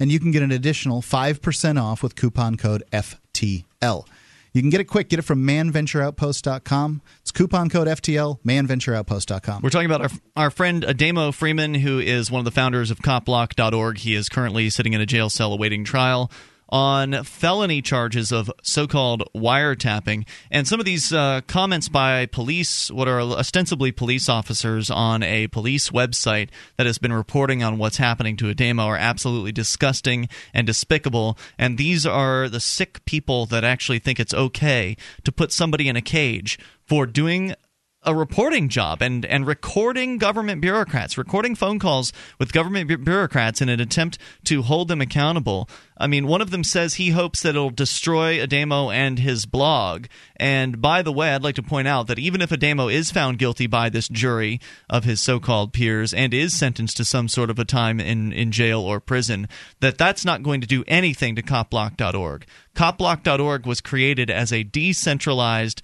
And 0.00 0.10
you 0.10 0.18
can 0.18 0.32
get 0.32 0.42
an 0.42 0.50
additional 0.50 1.00
5% 1.00 1.80
off 1.80 2.02
with 2.02 2.16
coupon 2.16 2.56
code 2.56 2.82
FTL. 2.92 4.06
You 4.52 4.62
can 4.62 4.70
get 4.70 4.80
it 4.80 4.84
quick. 4.84 5.08
Get 5.08 5.18
it 5.18 5.22
from 5.22 5.46
manventureoutpost.com. 5.46 7.02
It's 7.20 7.30
coupon 7.30 7.70
code 7.70 7.86
FTL, 7.86 8.40
manventureoutpost.com. 8.42 9.62
We're 9.62 9.70
talking 9.70 9.90
about 9.90 10.02
our, 10.02 10.10
our 10.36 10.50
friend 10.50 10.82
Ademo 10.82 11.32
Freeman, 11.32 11.74
who 11.74 11.98
is 11.98 12.30
one 12.30 12.40
of 12.40 12.44
the 12.44 12.50
founders 12.50 12.90
of 12.90 12.98
copblock.org. 12.98 13.98
He 13.98 14.14
is 14.14 14.28
currently 14.28 14.70
sitting 14.70 14.92
in 14.92 15.00
a 15.00 15.06
jail 15.06 15.30
cell 15.30 15.52
awaiting 15.52 15.84
trial 15.84 16.30
on 16.70 17.24
felony 17.24 17.82
charges 17.82 18.32
of 18.32 18.50
so 18.62 18.86
called 18.86 19.22
wiretapping. 19.34 20.26
And 20.50 20.66
some 20.66 20.80
of 20.80 20.86
these 20.86 21.12
uh, 21.12 21.40
comments 21.46 21.88
by 21.88 22.26
police, 22.26 22.90
what 22.90 23.08
are 23.08 23.20
ostensibly 23.20 23.92
police 23.92 24.28
officers 24.28 24.90
on 24.90 25.22
a 25.22 25.48
police 25.48 25.90
website 25.90 26.48
that 26.76 26.86
has 26.86 26.98
been 26.98 27.12
reporting 27.12 27.62
on 27.62 27.78
what's 27.78 27.96
happening 27.96 28.36
to 28.38 28.52
Ademo, 28.54 28.86
are 28.86 28.96
absolutely 28.96 29.52
disgusting 29.52 30.28
and 30.54 30.66
despicable. 30.66 31.36
And 31.58 31.78
these 31.78 32.06
are 32.06 32.48
the 32.48 32.60
sick 32.60 33.04
people 33.04 33.46
that 33.46 33.64
actually 33.64 33.98
think 33.98 34.20
it's 34.20 34.34
okay 34.34 34.96
to 35.24 35.32
put 35.32 35.52
somebody 35.52 35.88
in 35.88 35.96
a 35.96 36.02
cage 36.02 36.58
for 36.86 37.06
doing 37.06 37.54
a 38.02 38.14
reporting 38.14 38.68
job 38.70 39.02
and 39.02 39.26
and 39.26 39.46
recording 39.46 40.16
government 40.16 40.60
bureaucrats, 40.62 41.18
recording 41.18 41.54
phone 41.54 41.78
calls 41.78 42.12
with 42.38 42.52
government 42.52 42.88
bu- 42.88 42.96
bureaucrats 42.96 43.60
in 43.60 43.68
an 43.68 43.78
attempt 43.78 44.16
to 44.44 44.62
hold 44.62 44.88
them 44.88 45.02
accountable. 45.02 45.68
I 45.98 46.06
mean, 46.06 46.26
one 46.26 46.40
of 46.40 46.50
them 46.50 46.64
says 46.64 46.94
he 46.94 47.10
hopes 47.10 47.42
that 47.42 47.50
it'll 47.50 47.68
destroy 47.68 48.38
Ademo 48.38 48.92
and 48.92 49.18
his 49.18 49.44
blog. 49.44 50.06
And 50.36 50.80
by 50.80 51.02
the 51.02 51.12
way, 51.12 51.34
I'd 51.34 51.42
like 51.42 51.56
to 51.56 51.62
point 51.62 51.88
out 51.88 52.06
that 52.06 52.18
even 52.18 52.40
if 52.40 52.48
Ademo 52.48 52.90
is 52.90 53.10
found 53.10 53.38
guilty 53.38 53.66
by 53.66 53.90
this 53.90 54.08
jury 54.08 54.60
of 54.88 55.04
his 55.04 55.20
so-called 55.20 55.74
peers 55.74 56.14
and 56.14 56.32
is 56.32 56.58
sentenced 56.58 56.96
to 56.96 57.04
some 57.04 57.28
sort 57.28 57.50
of 57.50 57.58
a 57.58 57.66
time 57.66 58.00
in 58.00 58.32
in 58.32 58.50
jail 58.50 58.80
or 58.80 59.00
prison, 59.00 59.46
that 59.80 59.98
that's 59.98 60.24
not 60.24 60.42
going 60.42 60.62
to 60.62 60.66
do 60.66 60.84
anything 60.88 61.36
to 61.36 61.42
copblock.org. 61.42 62.46
Copblock.org 62.74 63.66
was 63.66 63.82
created 63.82 64.30
as 64.30 64.54
a 64.54 64.62
decentralized 64.62 65.82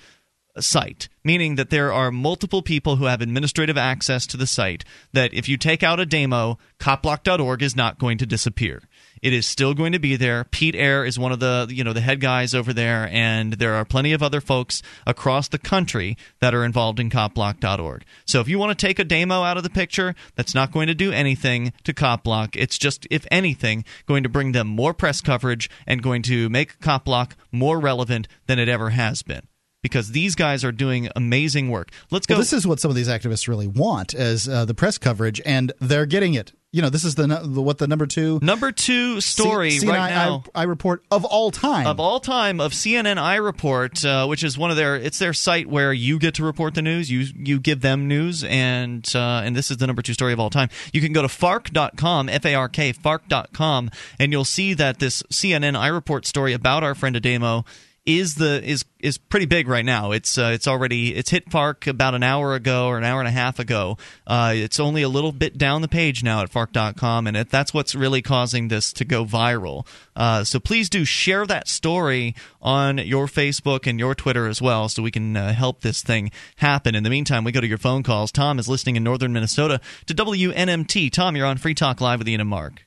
site, 0.62 1.08
meaning 1.24 1.56
that 1.56 1.70
there 1.70 1.92
are 1.92 2.10
multiple 2.10 2.62
people 2.62 2.96
who 2.96 3.04
have 3.06 3.20
administrative 3.20 3.76
access 3.76 4.26
to 4.28 4.36
the 4.36 4.46
site. 4.46 4.84
That 5.12 5.34
if 5.34 5.48
you 5.48 5.56
take 5.56 5.82
out 5.82 5.98
Ademo, 5.98 6.58
copblock.org 6.78 7.62
is 7.62 7.76
not 7.76 7.98
going 7.98 8.18
to 8.18 8.26
disappear. 8.26 8.82
It 9.22 9.32
is 9.32 9.46
still 9.46 9.74
going 9.74 9.92
to 9.92 9.98
be 9.98 10.16
there. 10.16 10.44
Pete 10.44 10.74
Eyre 10.74 11.04
is 11.04 11.18
one 11.18 11.32
of 11.32 11.40
the 11.40 11.66
you 11.70 11.82
know 11.82 11.92
the 11.92 12.00
head 12.00 12.20
guys 12.20 12.54
over 12.54 12.72
there, 12.72 13.08
and 13.10 13.54
there 13.54 13.74
are 13.74 13.84
plenty 13.84 14.12
of 14.12 14.22
other 14.22 14.40
folks 14.40 14.82
across 15.06 15.48
the 15.48 15.58
country 15.58 16.16
that 16.40 16.54
are 16.54 16.64
involved 16.64 17.00
in 17.00 17.10
copblock.org. 17.10 18.04
So 18.24 18.40
if 18.40 18.48
you 18.48 18.58
want 18.58 18.78
to 18.78 18.86
take 18.86 18.98
Ademo 18.98 19.46
out 19.46 19.56
of 19.56 19.62
the 19.62 19.70
picture, 19.70 20.14
that's 20.34 20.54
not 20.54 20.72
going 20.72 20.86
to 20.88 20.94
do 20.94 21.12
anything 21.12 21.72
to 21.84 21.94
Copblock. 21.94 22.56
It's 22.56 22.78
just, 22.78 23.06
if 23.10 23.26
anything, 23.30 23.84
going 24.06 24.22
to 24.22 24.28
bring 24.28 24.52
them 24.52 24.66
more 24.66 24.94
press 24.94 25.20
coverage 25.20 25.70
and 25.86 26.02
going 26.02 26.22
to 26.22 26.48
make 26.48 26.78
Copblock 26.80 27.32
more 27.50 27.80
relevant 27.80 28.28
than 28.46 28.58
it 28.58 28.68
ever 28.68 28.90
has 28.90 29.22
been 29.22 29.46
because 29.86 30.10
these 30.10 30.34
guys 30.34 30.64
are 30.64 30.72
doing 30.72 31.08
amazing 31.14 31.70
work. 31.70 31.90
Let's 32.10 32.26
go. 32.26 32.34
Well, 32.34 32.40
this 32.40 32.52
is 32.52 32.66
what 32.66 32.80
some 32.80 32.90
of 32.90 32.96
these 32.96 33.08
activists 33.08 33.46
really 33.46 33.68
want 33.68 34.14
as 34.14 34.48
uh, 34.48 34.64
the 34.64 34.74
press 34.74 34.98
coverage, 34.98 35.40
and 35.46 35.72
they're 35.80 36.06
getting 36.06 36.34
it. 36.34 36.52
You 36.72 36.82
know, 36.82 36.90
this 36.90 37.04
is 37.04 37.14
the, 37.14 37.26
the 37.26 37.62
what 37.62 37.78
the 37.78 37.86
number 37.86 38.06
two 38.06 38.40
number 38.42 38.72
two 38.72 39.20
story 39.20 39.70
C- 39.70 39.86
right 39.86 40.10
now. 40.10 40.42
I, 40.54 40.62
I, 40.62 40.64
report 40.64 41.04
of 41.10 41.24
all 41.24 41.50
time 41.50 41.86
of 41.86 42.00
all 42.00 42.18
time 42.20 42.60
of 42.60 42.72
CNN 42.72 43.16
iReport, 43.16 44.04
uh, 44.04 44.26
which 44.26 44.42
is 44.42 44.58
one 44.58 44.70
of 44.70 44.76
their 44.76 44.96
it's 44.96 45.18
their 45.18 45.32
site 45.32 45.68
where 45.68 45.92
you 45.92 46.18
get 46.18 46.34
to 46.34 46.44
report 46.44 46.74
the 46.74 46.82
news. 46.82 47.10
You 47.10 47.26
you 47.34 47.60
give 47.60 47.80
them 47.80 48.08
news, 48.08 48.44
and 48.44 49.08
uh, 49.14 49.42
and 49.44 49.54
this 49.54 49.70
is 49.70 49.76
the 49.76 49.86
number 49.86 50.02
two 50.02 50.12
story 50.12 50.32
of 50.32 50.40
all 50.40 50.50
time. 50.50 50.68
You 50.92 51.00
can 51.00 51.12
go 51.12 51.22
to 51.22 51.28
fark.com, 51.28 52.28
f 52.28 52.44
a 52.44 52.54
r 52.54 52.68
k 52.68 52.92
fark.com, 52.92 53.90
and 54.18 54.32
you'll 54.32 54.44
see 54.44 54.74
that 54.74 54.98
this 54.98 55.22
CNN 55.32 55.78
iReport 55.78 56.26
story 56.26 56.52
about 56.52 56.82
our 56.82 56.96
friend 56.96 57.14
Ademo 57.16 57.64
is 58.06 58.36
the 58.36 58.62
is 58.64 58.84
is 59.00 59.18
pretty 59.18 59.46
big 59.46 59.66
right 59.66 59.84
now. 59.84 60.12
It's 60.12 60.38
uh, 60.38 60.52
it's 60.54 60.68
already 60.68 61.14
it's 61.14 61.30
hit 61.30 61.50
Fark 61.50 61.88
about 61.88 62.14
an 62.14 62.22
hour 62.22 62.54
ago 62.54 62.86
or 62.86 62.96
an 62.98 63.04
hour 63.04 63.20
and 63.20 63.28
a 63.28 63.32
half 63.32 63.58
ago. 63.58 63.98
Uh, 64.26 64.52
it's 64.54 64.78
only 64.78 65.02
a 65.02 65.08
little 65.08 65.32
bit 65.32 65.58
down 65.58 65.82
the 65.82 65.88
page 65.88 66.22
now 66.22 66.40
at 66.40 66.48
Fark.com, 66.48 67.26
and 67.26 67.36
it, 67.36 67.50
that's 67.50 67.74
what's 67.74 67.94
really 67.96 68.22
causing 68.22 68.68
this 68.68 68.92
to 68.94 69.04
go 69.04 69.24
viral. 69.24 69.86
Uh, 70.14 70.44
so 70.44 70.60
please 70.60 70.88
do 70.88 71.04
share 71.04 71.46
that 71.46 71.68
story 71.68 72.34
on 72.62 72.98
your 72.98 73.26
Facebook 73.26 73.86
and 73.86 73.98
your 73.98 74.14
Twitter 74.14 74.46
as 74.46 74.62
well, 74.62 74.88
so 74.88 75.02
we 75.02 75.10
can 75.10 75.36
uh, 75.36 75.52
help 75.52 75.80
this 75.80 76.02
thing 76.02 76.30
happen. 76.56 76.94
In 76.94 77.02
the 77.02 77.10
meantime, 77.10 77.42
we 77.42 77.52
go 77.52 77.60
to 77.60 77.66
your 77.66 77.78
phone 77.78 78.04
calls. 78.04 78.30
Tom 78.30 78.60
is 78.60 78.68
listening 78.68 78.94
in 78.94 79.02
northern 79.02 79.32
Minnesota 79.32 79.80
to 80.06 80.14
WNMT. 80.14 81.10
Tom, 81.10 81.36
you're 81.36 81.46
on 81.46 81.58
Free 81.58 81.74
Talk 81.74 82.00
Live 82.00 82.20
with 82.20 82.28
Ian 82.28 82.40
and 82.40 82.50
Mark. 82.50 82.86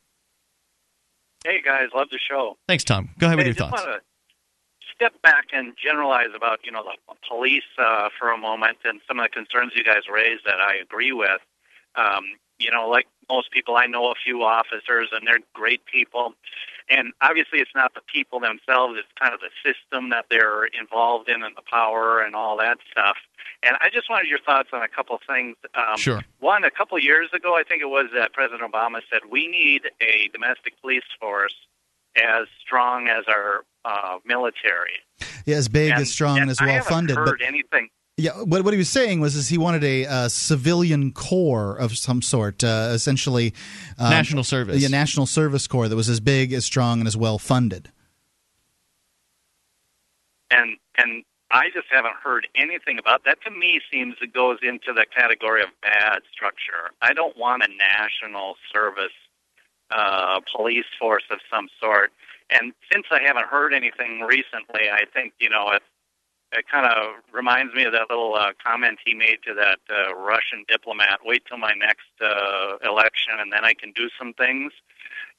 Hey 1.46 1.62
guys, 1.66 1.88
love 1.96 2.08
the 2.12 2.20
show. 2.30 2.58
Thanks, 2.68 2.84
Tom. 2.84 3.10
Go 3.18 3.28
ahead 3.28 3.40
hey, 3.40 3.48
with 3.48 3.58
your 3.58 3.68
thoughts. 3.68 3.82
Wanna, 3.82 4.00
step 5.00 5.14
back 5.22 5.46
and 5.54 5.74
generalize 5.82 6.36
about 6.36 6.60
you 6.64 6.72
know 6.72 6.84
the 6.84 7.16
police 7.28 7.64
uh, 7.78 8.10
for 8.20 8.32
a 8.32 8.38
moment 8.38 8.78
and 8.84 9.00
some 9.08 9.20
of 9.20 9.24
the 9.24 9.30
concerns 9.30 9.72
you 9.76 9.84
guys 9.84 10.04
raised 10.12 10.44
that 10.46 10.60
I 10.60 10.76
agree 10.76 11.14
with. 11.14 11.40
Um, 11.96 12.26
you 12.60 12.70
know, 12.70 12.90
like 12.90 13.08
most 13.30 13.52
people, 13.52 13.78
I 13.78 13.86
know 13.86 14.12
a 14.12 14.16
few 14.22 14.44
officers 14.44 15.08
and 15.14 15.26
they're 15.26 15.40
great 15.54 15.86
people. 15.86 16.34
And 16.90 17.14
obviously, 17.22 17.60
it's 17.60 17.72
not 17.76 17.94
the 17.94 18.02
people 18.14 18.40
themselves; 18.40 18.96
it's 18.98 19.08
kind 19.18 19.34
of 19.34 19.40
the 19.40 19.54
system 19.64 20.10
that 20.10 20.26
they're 20.30 20.66
involved 20.66 21.30
in 21.30 21.44
and 21.44 21.56
the 21.56 21.62
power 21.70 22.20
and 22.20 22.36
all 22.36 22.58
that 22.58 22.80
stuff. 22.92 23.16
And 23.64 23.78
I 23.80 23.90
just 23.90 24.10
wanted 24.10 24.28
your 24.28 24.40
thoughts 24.40 24.70
on 24.74 24.82
a 24.82 24.88
couple 24.88 25.16
of 25.16 25.22
things. 25.28 25.56
Um, 25.76 25.98
sure. 25.98 26.24
One, 26.40 26.64
a 26.64 26.72
couple 26.72 26.98
of 26.98 27.04
years 27.04 27.30
ago, 27.32 27.56
I 27.56 27.64
think 27.64 27.82
it 27.82 27.90
was 27.90 28.08
that 28.16 28.34
President 28.34 28.70
Obama 28.70 29.02
said 29.12 29.22
we 29.32 29.48
need 29.48 29.84
a 30.02 30.30
domestic 30.34 30.82
police 30.82 31.04
force 31.20 31.54
as 32.18 32.48
strong 32.60 33.08
as 33.08 33.24
our 33.28 33.64
uh, 33.86 34.18
military. 34.26 35.00
Yeah, 35.46 35.58
as 35.58 35.68
big, 35.68 35.92
and, 35.92 36.02
as 36.02 36.12
strong, 36.12 36.40
and 36.40 36.50
as 36.50 36.60
well 36.62 36.82
funded. 36.84 37.18
I 37.18 37.20
haven't 37.20 37.32
heard 37.32 37.40
but 37.40 37.48
anything. 37.48 37.90
Yeah, 38.18 38.32
what, 38.34 38.66
what 38.66 38.74
he 38.74 38.78
was 38.78 38.90
saying 38.90 39.22
was 39.22 39.36
is 39.36 39.48
he 39.48 39.58
wanted 39.58 39.84
a, 39.84 40.06
uh, 40.06 40.28
civilian 40.28 41.14
corps 41.14 41.76
of 41.78 41.98
some 41.98 42.22
sort, 42.22 42.64
uh, 42.64 42.92
essentially 42.92 43.54
um, 43.98 44.10
national 44.10 44.44
service. 44.44 44.82
Yeah, 44.82 44.90
national 44.90 45.26
service 45.26 45.68
corps 45.68 45.88
that 45.88 45.96
was 45.96 46.10
as 46.10 46.20
big, 46.20 46.52
as 46.52 46.66
strong, 46.66 47.00
and 47.00 47.08
as 47.08 47.16
well 47.16 47.40
funded. 47.40 47.92
And 50.52 50.78
and 50.98 51.24
I 51.52 51.70
just 51.74 51.88
haven't 51.90 52.16
heard 52.22 52.48
anything 52.56 53.00
about 53.00 53.24
that. 53.26 53.42
To 53.46 53.52
me, 53.52 53.80
seems 53.92 54.16
it 54.22 54.34
goes 54.34 54.58
into 54.62 54.94
the 54.94 55.06
category 55.16 55.62
of 55.62 55.70
bad 55.82 56.20
structure. 56.32 56.92
I 57.02 57.14
don't 57.14 57.38
want 57.38 57.64
a 57.64 57.70
national 57.78 58.56
service 58.74 59.16
uh, 59.92 60.42
police 60.56 60.86
force 61.00 61.24
of 61.32 61.40
some 61.52 61.68
sort. 61.82 62.12
And 62.50 62.74
since 62.92 63.06
I 63.12 63.22
haven't 63.22 63.48
heard 63.48 63.74
anything 63.74 64.22
recently, 64.22 64.90
I 64.92 65.04
think 65.14 65.34
you 65.40 65.50
know 65.50 65.70
it. 65.72 65.84
It 66.52 66.66
kind 66.68 66.88
of 66.88 67.22
reminds 67.32 67.76
me 67.76 67.84
of 67.84 67.94
that 67.94 68.10
little 68.10 68.34
uh, 68.34 68.54
comment 68.66 68.98
he 69.06 69.14
made 69.14 69.38
to 69.46 69.54
that 69.54 69.78
uh, 69.88 70.16
Russian 70.16 70.66
diplomat. 70.68 71.20
Wait 71.24 71.44
till 71.46 71.60
my 71.60 71.74
next 71.78 72.10
uh, 72.20 72.78
election, 72.84 73.34
and 73.38 73.54
then 73.54 73.64
I 73.64 73.76
can 73.76 73.92
do 73.92 74.10
some 74.18 74.34
things. 74.34 74.74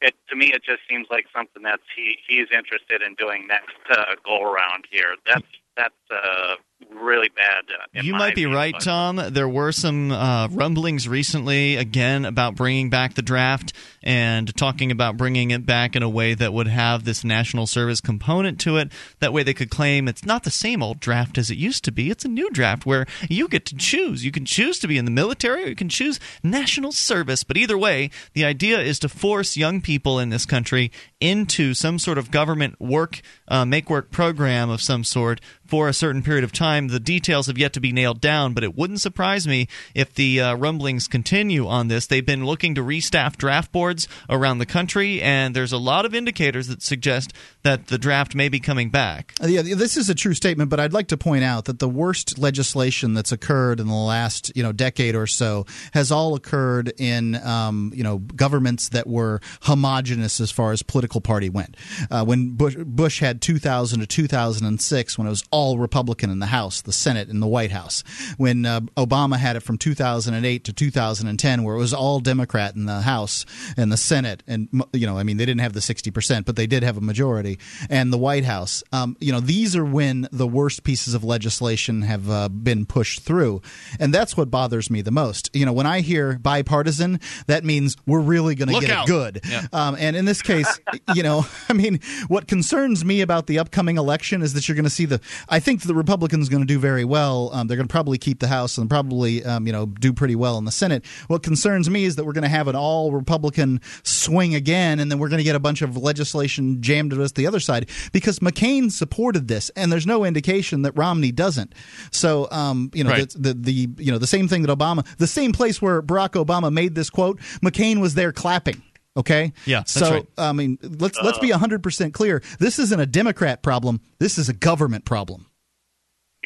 It 0.00 0.14
to 0.28 0.36
me, 0.36 0.52
it 0.52 0.62
just 0.62 0.82
seems 0.88 1.08
like 1.10 1.26
something 1.34 1.64
that's 1.64 1.82
he 1.94 2.18
he's 2.28 2.46
interested 2.54 3.02
in 3.02 3.16
doing 3.16 3.48
next 3.48 3.74
uh, 3.90 4.14
go 4.24 4.40
around 4.40 4.86
here. 4.88 5.16
That's 5.26 5.50
that's 5.76 5.94
uh, 6.10 6.56
really 6.90 7.28
bad. 7.28 7.64
Uh, 7.68 8.02
you 8.02 8.12
might 8.12 8.34
be 8.34 8.44
view, 8.44 8.54
right, 8.54 8.72
but. 8.72 8.82
Tom. 8.82 9.20
There 9.30 9.48
were 9.48 9.72
some 9.72 10.12
uh, 10.12 10.48
rumblings 10.48 11.08
recently, 11.08 11.76
again, 11.76 12.24
about 12.24 12.56
bringing 12.56 12.90
back 12.90 13.14
the 13.14 13.22
draft 13.22 13.72
and 14.02 14.54
talking 14.56 14.90
about 14.90 15.16
bringing 15.16 15.50
it 15.50 15.66
back 15.66 15.94
in 15.94 16.02
a 16.02 16.08
way 16.08 16.34
that 16.34 16.52
would 16.52 16.66
have 16.66 17.04
this 17.04 17.22
national 17.24 17.66
service 17.66 18.00
component 18.00 18.58
to 18.60 18.76
it. 18.78 18.90
That 19.20 19.32
way, 19.32 19.42
they 19.42 19.54
could 19.54 19.70
claim 19.70 20.08
it's 20.08 20.24
not 20.24 20.44
the 20.44 20.50
same 20.50 20.82
old 20.82 21.00
draft 21.00 21.38
as 21.38 21.50
it 21.50 21.58
used 21.58 21.84
to 21.84 21.92
be. 21.92 22.10
It's 22.10 22.24
a 22.24 22.28
new 22.28 22.50
draft 22.50 22.86
where 22.86 23.06
you 23.28 23.48
get 23.48 23.66
to 23.66 23.76
choose. 23.76 24.24
You 24.24 24.32
can 24.32 24.44
choose 24.44 24.78
to 24.80 24.88
be 24.88 24.98
in 24.98 25.04
the 25.04 25.10
military 25.10 25.64
or 25.64 25.68
you 25.68 25.76
can 25.76 25.88
choose 25.88 26.18
national 26.42 26.92
service. 26.92 27.44
But 27.44 27.56
either 27.56 27.78
way, 27.78 28.10
the 28.32 28.44
idea 28.44 28.80
is 28.80 28.98
to 29.00 29.08
force 29.08 29.56
young 29.56 29.80
people 29.80 30.18
in 30.18 30.30
this 30.30 30.46
country 30.46 30.90
into 31.20 31.74
some 31.74 31.98
sort 31.98 32.18
of 32.18 32.30
government 32.30 32.80
work, 32.80 33.20
uh, 33.48 33.64
make 33.64 33.90
work 33.90 34.10
program 34.10 34.70
of 34.70 34.80
some 34.80 35.04
sort 35.04 35.40
for 35.66 35.88
a 35.88 35.92
certain 36.00 36.22
period 36.22 36.44
of 36.44 36.50
time. 36.50 36.88
The 36.88 36.98
details 36.98 37.46
have 37.46 37.58
yet 37.58 37.74
to 37.74 37.80
be 37.80 37.92
nailed 37.92 38.22
down, 38.22 38.54
but 38.54 38.64
it 38.64 38.74
wouldn't 38.74 39.00
surprise 39.00 39.46
me 39.46 39.68
if 39.94 40.14
the 40.14 40.40
uh, 40.40 40.54
rumblings 40.54 41.06
continue 41.06 41.66
on 41.66 41.88
this. 41.88 42.06
They've 42.06 42.24
been 42.24 42.46
looking 42.46 42.74
to 42.76 42.82
restaff 42.82 43.36
draft 43.36 43.70
boards 43.70 44.08
around 44.30 44.58
the 44.58 44.66
country, 44.66 45.20
and 45.20 45.54
there's 45.54 45.72
a 45.72 45.78
lot 45.78 46.06
of 46.06 46.14
indicators 46.14 46.68
that 46.68 46.80
suggest 46.80 47.34
that 47.64 47.88
the 47.88 47.98
draft 47.98 48.34
may 48.34 48.48
be 48.48 48.60
coming 48.60 48.88
back. 48.88 49.34
Uh, 49.42 49.46
yeah, 49.46 49.60
this 49.62 49.98
is 49.98 50.08
a 50.08 50.14
true 50.14 50.32
statement, 50.32 50.70
but 50.70 50.80
I'd 50.80 50.94
like 50.94 51.08
to 51.08 51.18
point 51.18 51.44
out 51.44 51.66
that 51.66 51.78
the 51.78 51.88
worst 51.88 52.38
legislation 52.38 53.12
that's 53.12 53.30
occurred 53.30 53.78
in 53.78 53.86
the 53.86 53.94
last 53.94 54.50
you 54.56 54.62
know 54.62 54.72
decade 54.72 55.14
or 55.14 55.26
so 55.26 55.66
has 55.92 56.10
all 56.10 56.34
occurred 56.34 56.94
in 56.98 57.34
um, 57.46 57.92
you 57.94 58.02
know 58.02 58.18
governments 58.18 58.88
that 58.88 59.06
were 59.06 59.40
homogenous 59.62 60.40
as 60.40 60.50
far 60.50 60.72
as 60.72 60.82
political 60.82 61.20
party 61.20 61.50
went. 61.50 61.76
Uh, 62.10 62.24
when 62.24 62.56
Bush, 62.56 62.76
Bush 62.76 63.20
had 63.20 63.42
2000 63.42 64.00
to 64.00 64.06
2006, 64.06 65.18
when 65.18 65.26
it 65.26 65.30
was 65.30 65.44
all 65.50 65.78
Republican 65.90 66.31
in 66.31 66.38
the 66.38 66.46
House, 66.46 66.83
the 66.83 66.92
Senate, 66.92 67.26
and 67.26 67.42
the 67.42 67.48
White 67.48 67.72
House. 67.72 68.05
When 68.37 68.64
uh, 68.64 68.83
Obama 68.96 69.37
had 69.37 69.57
it 69.57 69.61
from 69.61 69.76
2008 69.76 70.62
to 70.62 70.72
2010, 70.72 71.64
where 71.64 71.74
it 71.74 71.79
was 71.79 71.92
all 71.92 72.20
Democrat 72.20 72.76
in 72.76 72.87
the 72.87 73.00
House 73.00 73.44
and 73.76 73.90
the 73.90 73.96
Senate, 73.96 74.44
and 74.46 74.68
you 74.92 75.05
know, 75.05 75.18
I 75.18 75.24
mean, 75.24 75.37
they 75.37 75.44
didn't 75.44 75.62
have 75.62 75.72
the 75.72 75.81
60 75.81 76.12
percent, 76.12 76.46
but 76.46 76.55
they 76.55 76.68
did 76.68 76.85
have 76.85 76.96
a 76.96 77.00
majority, 77.00 77.59
and 77.88 78.12
the 78.12 78.18
White 78.18 78.44
House. 78.44 78.85
Um, 78.92 79.16
you 79.18 79.33
know, 79.33 79.40
these 79.40 79.74
are 79.74 79.85
when 79.85 80.29
the 80.31 80.46
worst 80.46 80.85
pieces 80.85 81.12
of 81.12 81.24
legislation 81.24 82.03
have 82.03 82.31
uh, 82.31 82.48
been 82.48 82.87
pushed 82.87 83.22
through, 83.22 83.62
and 83.98 84.14
that's 84.14 84.37
what 84.37 84.48
bothers 84.48 84.90
me 84.90 85.03
the 85.03 85.11
most. 85.11 85.50
You 85.53 85.66
know, 85.66 85.72
when 85.72 85.87
I 85.87 86.03
hear 86.03 86.38
bipartisan, 86.38 87.18
that 87.48 87.64
means 87.64 87.96
we're 88.07 88.20
really 88.20 88.55
going 88.55 88.68
to 88.68 88.81
get 88.81 88.90
out. 88.90 89.09
it 89.09 89.11
good. 89.11 89.40
Yeah. 89.48 89.66
Um, 89.72 89.96
and 89.98 90.14
in 90.14 90.24
this 90.24 90.40
case, 90.40 90.68
you 91.16 91.24
know, 91.24 91.44
I 91.68 91.72
mean, 91.72 91.98
what 92.29 92.46
concerns 92.46 93.05
me 93.05 93.22
about 93.22 93.48
the 93.48 93.59
upcoming 93.59 93.98
election 93.98 94.40
is 94.40 94.53
that 94.53 94.68
you're 94.68 94.76
going 94.76 94.85
to 94.85 94.90
see 94.90 95.07
the. 95.07 95.20
I 95.48 95.59
think 95.59 95.79
the 95.82 95.94
Republicans 95.94 96.48
are 96.48 96.50
going 96.50 96.62
to 96.62 96.66
do 96.66 96.78
very 96.78 97.04
well. 97.04 97.50
Um, 97.52 97.66
they're 97.66 97.76
going 97.76 97.88
to 97.88 97.92
probably 97.92 98.18
keep 98.18 98.40
the 98.40 98.48
House 98.48 98.78
and 98.78 98.88
probably, 98.88 99.44
um, 99.44 99.66
you 99.66 99.72
know, 99.72 99.86
do 99.86 100.12
pretty 100.12 100.36
well 100.36 100.58
in 100.58 100.64
the 100.64 100.72
Senate. 100.72 101.04
What 101.28 101.42
concerns 101.42 101.88
me 101.90 102.04
is 102.04 102.16
that 102.16 102.24
we're 102.24 102.32
going 102.32 102.42
to 102.42 102.48
have 102.48 102.68
an 102.68 102.76
all 102.76 103.12
Republican 103.12 103.80
swing 104.02 104.54
again, 104.54 105.00
and 105.00 105.10
then 105.10 105.18
we're 105.18 105.28
going 105.28 105.38
to 105.38 105.44
get 105.44 105.56
a 105.56 105.60
bunch 105.60 105.82
of 105.82 105.96
legislation 105.96 106.82
jammed 106.82 107.10
to 107.12 107.22
us 107.22 107.32
the 107.32 107.46
other 107.46 107.60
side 107.60 107.88
because 108.12 108.38
McCain 108.40 108.90
supported 108.90 109.48
this, 109.48 109.70
and 109.76 109.90
there's 109.92 110.06
no 110.06 110.24
indication 110.24 110.82
that 110.82 110.92
Romney 110.96 111.32
doesn't. 111.32 111.74
So, 112.10 112.48
um, 112.50 112.90
you 112.94 113.04
know, 113.04 113.10
Right. 113.10 113.30
the, 113.30 113.54
the 113.54 113.54
the 113.54 114.02
you 114.04 114.12
know 114.12 114.18
the 114.18 114.26
same 114.26 114.46
thing 114.48 114.62
that 114.62 114.76
Obama, 114.78 115.04
the 115.18 115.26
same 115.26 115.52
place 115.52 115.80
where 115.82 116.00
Barack 116.02 116.30
Obama 116.42 116.72
made 116.72 116.94
this 116.94 117.10
quote, 117.10 117.40
McCain 117.62 118.00
was 118.00 118.14
there 118.14 118.32
clapping. 118.32 118.82
Okay. 119.16 119.52
Yeah, 119.66 119.82
so 119.84 120.10
right. 120.10 120.26
I 120.38 120.52
mean, 120.52 120.78
let's 120.82 121.18
let's 121.20 121.38
be 121.40 121.50
hundred 121.50 121.82
percent 121.82 122.14
clear. 122.14 122.42
This 122.60 122.78
isn't 122.78 123.00
a 123.00 123.06
Democrat 123.06 123.62
problem. 123.62 124.00
This 124.20 124.38
is 124.38 124.48
a 124.48 124.52
government 124.52 125.04
problem. 125.04 125.46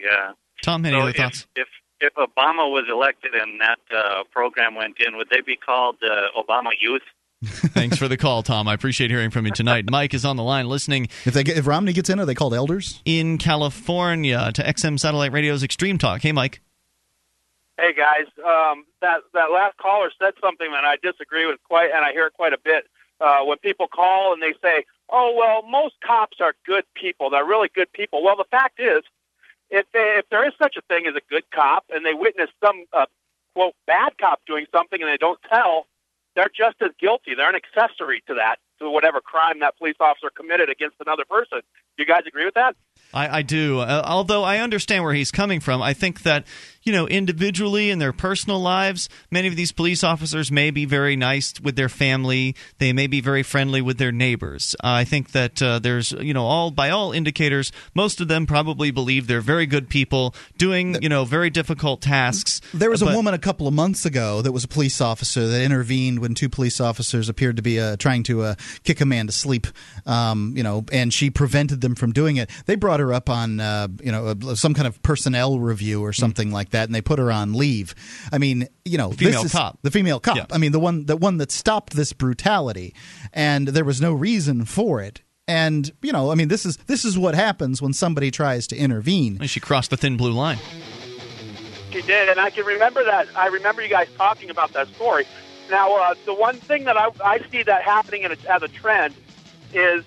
Yeah. 0.03 0.33
Tom, 0.63 0.85
any 0.85 0.97
so 0.97 1.01
other 1.01 1.11
if, 1.11 1.17
thoughts? 1.17 1.47
if 1.57 1.69
if 2.01 2.15
Obama 2.15 2.71
was 2.71 2.85
elected 2.91 3.35
and 3.35 3.61
that 3.61 3.79
uh, 3.95 4.25
program 4.31 4.75
went 4.75 4.97
in, 5.07 5.17
would 5.17 5.29
they 5.31 5.41
be 5.41 5.57
called 5.57 5.97
uh, 6.03 6.39
Obama 6.41 6.71
Youth? 6.81 7.03
Thanks 7.45 7.99
for 7.99 8.09
the 8.09 8.17
call, 8.17 8.43
Tom. 8.43 8.67
I 8.69 8.75
appreciate 8.75 9.11
hearing 9.11 9.31
from 9.31 9.45
you 9.47 9.53
tonight. 9.53 9.91
Mike 9.91 10.15
is 10.15 10.25
on 10.25 10.37
the 10.37 10.43
line 10.43 10.67
listening 10.69 11.09
If 11.27 11.35
they 11.35 11.45
get, 11.45 11.59
if 11.59 11.67
Romney 11.67 11.93
gets 11.93 12.09
in, 12.09 12.19
are 12.19 12.25
they 12.25 12.35
called 12.35 12.55
elders? 12.55 13.03
in 13.05 13.37
California 13.39 14.51
to 14.53 14.63
XM 14.63 14.99
Satellite 14.99 15.33
Radio's 15.33 15.63
Extreme 15.63 15.99
Talk. 15.99 16.23
Hey, 16.23 16.33
Mike. 16.33 16.61
Hey 17.77 17.93
guys, 17.93 18.27
um, 18.39 18.85
that 19.03 19.23
that 19.33 19.51
last 19.51 19.77
caller 19.79 20.09
said 20.23 20.35
something 20.41 20.71
that 20.71 20.85
I 20.85 20.95
disagree 21.03 21.45
with 21.45 21.59
quite, 21.65 21.91
and 21.93 22.05
I 22.05 22.13
hear 22.13 22.27
it 22.27 22.33
quite 22.35 22.53
a 22.53 22.59
bit. 22.63 22.85
Uh, 23.21 23.39
when 23.45 23.59
people 23.59 23.89
call 23.89 24.33
and 24.33 24.41
they 24.41 24.55
say, 24.63 24.85
"Oh 25.11 25.35
well, 25.37 25.69
most 25.69 25.95
cops 26.07 26.37
are 26.41 26.55
good 26.65 26.85
people. 26.95 27.31
They're 27.31 27.45
really 27.45 27.69
good 27.75 27.93
people." 27.93 28.23
Well, 28.23 28.37
the 28.37 28.45
fact 28.49 28.79
is, 28.79 29.03
if 29.71 29.87
they, 29.93 30.17
if 30.19 30.29
there 30.31 30.47
is 30.47 30.53
such 30.59 30.77
a 30.77 30.83
thing 30.83 31.07
as 31.07 31.15
a 31.15 31.23
good 31.31 31.45
cop, 31.51 31.85
and 31.91 32.05
they 32.05 32.15
witness 32.15 32.51
some 32.65 32.85
uh, 32.93 33.07
quote 33.55 33.75
bad 33.87 34.17
cop 34.19 34.41
doing 34.47 34.67
something 34.73 35.01
and 35.01 35.11
they 35.11 35.17
don't 35.17 35.41
tell, 35.49 35.87
they're 36.35 36.51
just 36.55 36.77
as 36.81 36.91
guilty. 37.01 37.35
They're 37.35 37.49
an 37.49 37.55
accessory 37.55 38.23
to 38.27 38.35
that, 38.35 38.57
to 38.81 38.91
whatever 38.91 39.21
crime 39.21 39.61
that 39.61 39.79
police 39.79 39.97
officer 40.01 40.31
committed 40.35 40.69
against 40.69 40.97
another 41.01 41.25
person. 41.25 41.61
Do 41.97 42.03
you 42.03 42.07
guys 42.07 42.23
agree 42.27 42.45
with 42.45 42.55
that? 42.55 42.75
I, 43.13 43.39
I 43.39 43.43
do. 43.43 43.79
Uh, 43.79 44.03
although 44.05 44.43
I 44.43 44.59
understand 44.59 45.05
where 45.05 45.15
he's 45.15 45.31
coming 45.31 45.61
from, 45.61 45.81
I 45.81 45.95
think 45.95 46.23
that 46.23 46.45
you 46.85 46.93
know 46.93 47.09
individually 47.09 47.91
in 47.91 47.99
their 47.99 48.13
personal 48.13 48.61
lives, 48.61 49.09
many 49.31 49.49
of 49.49 49.57
these 49.57 49.73
police 49.73 50.05
officers 50.05 50.53
may 50.53 50.71
be 50.71 50.85
very 50.85 51.17
nice 51.17 51.59
with 51.61 51.77
their 51.77 51.89
family. 51.89 52.55
They 52.79 52.93
may 52.93 53.07
be 53.07 53.21
very 53.21 53.43
friendly 53.43 53.81
with 53.81 53.99
their 53.99 54.13
neighbors. 54.13 54.77
Uh, 54.85 54.89
I 54.89 55.05
think 55.05 55.33
that 55.33 55.63
uh, 55.63 55.79
there's 55.79 56.13
you 56.13 56.35
know 56.35 56.45
all 56.45 56.71
by 56.71 56.91
all 56.91 57.13
indicators, 57.13 57.73
most 57.95 58.21
of 58.21 58.29
them 58.29 58.47
probably 58.47 58.91
believe 58.91 59.27
they're 59.27 59.41
very 59.41 59.67
good 59.67 59.89
people 59.89 60.35
doing 60.59 61.03
you 61.03 61.09
know 61.09 61.25
very 61.25 61.51
difficult 61.51 62.03
tasks. 62.03 62.61
There 62.73 62.91
was 62.91 63.03
a 63.03 63.07
woman 63.07 63.35
a 63.35 63.39
couple 63.39 63.67
of 63.67 63.75
months 63.75 64.05
ago 64.05 64.43
that 64.43 64.53
was 64.53 64.65
a 64.65 64.69
police 64.69 65.01
officer 65.01 65.47
that 65.47 65.63
intervened 65.63 66.19
when 66.19 66.35
two 66.35 66.49
police 66.49 66.81
officers 66.81 67.29
appeared 67.29 67.57
to 67.57 67.63
be 67.63 67.81
uh, 67.81 67.97
trying 67.97 68.23
to 68.25 68.43
uh, 68.43 68.55
kick 68.83 69.01
a 69.01 69.07
man 69.07 69.27
to 69.27 69.33
sleep. 69.33 69.67
Um, 70.07 70.53
you 70.57 70.63
know, 70.63 70.85
and 70.93 71.13
she 71.13 71.31
prevented 71.31 71.81
them 71.81 71.95
from 71.95 72.13
doing 72.13 72.37
it. 72.37 72.51
They 72.67 72.75
brought 72.75 73.01
her 73.01 73.13
up 73.13 73.31
on 73.31 73.61
uh, 73.61 73.89
you 74.03 74.13
know 74.13 74.35
some 74.55 74.75
kind 74.75 74.87
of 74.87 75.03
personnel 75.03 75.59
review 75.59 76.03
or 76.05 76.13
something 76.13 76.51
like 76.51 76.74
that, 76.75 76.85
and 76.89 76.95
they 76.95 77.01
put 77.01 77.19
her 77.19 77.33
on 77.33 77.55
leave. 77.55 77.95
I 78.31 78.39
mean, 78.39 78.69
you 78.85 78.99
know, 78.99 79.11
female 79.11 79.43
this 79.43 79.47
is- 79.47 79.53
cop. 79.53 79.79
the 79.83 79.91
female 79.91 80.21
cop. 80.21 80.37
Yeah. 80.37 80.47
I 80.53 80.59
mean, 80.59 80.73
the 80.73 80.81
one 80.81 81.07
the 81.07 81.17
one 81.17 81.39
that 81.39 81.51
stopped 81.51 81.95
this 81.95 82.13
brutality, 82.13 82.95
and 83.33 83.69
there 83.69 83.85
was 83.85 84.01
no 84.01 84.13
reason 84.13 84.65
for 84.65 85.01
it. 85.01 85.23
And 85.49 85.91
you 86.03 86.13
know, 86.13 86.31
I 86.31 86.35
mean, 86.37 86.49
this 86.49 86.65
is 86.65 86.77
this 86.87 87.05
is 87.05 87.19
what 87.19 87.35
happens 87.35 87.83
when 87.83 87.93
somebody 87.93 88.31
tries 88.31 88.67
to 88.69 88.77
intervene. 88.77 89.41
She 89.47 89.61
crossed 89.61 89.91
the 89.91 89.97
thin 89.97 90.17
blue 90.17 90.33
line. 90.33 90.59
She 91.91 92.03
did, 92.03 92.29
and 92.29 92.41
I 92.41 92.51
can 92.51 92.65
remember 92.65 93.05
that. 93.05 93.29
I 93.37 93.47
remember 93.47 93.83
you 93.83 93.89
guys 93.89 94.09
talking 94.17 94.51
about 94.51 94.73
that 94.73 94.89
story. 94.89 95.27
Now, 95.71 95.95
uh, 95.97 96.15
the 96.27 96.35
one 96.35 96.57
thing 96.57 96.85
that 96.85 96.97
I, 96.97 97.11
I 97.25 97.39
see 97.51 97.63
that 97.63 97.83
happening 97.83 98.23
in 98.23 98.33
a, 98.33 98.37
as 98.49 98.63
a 98.63 98.69
trend 98.69 99.15
is, 99.73 100.05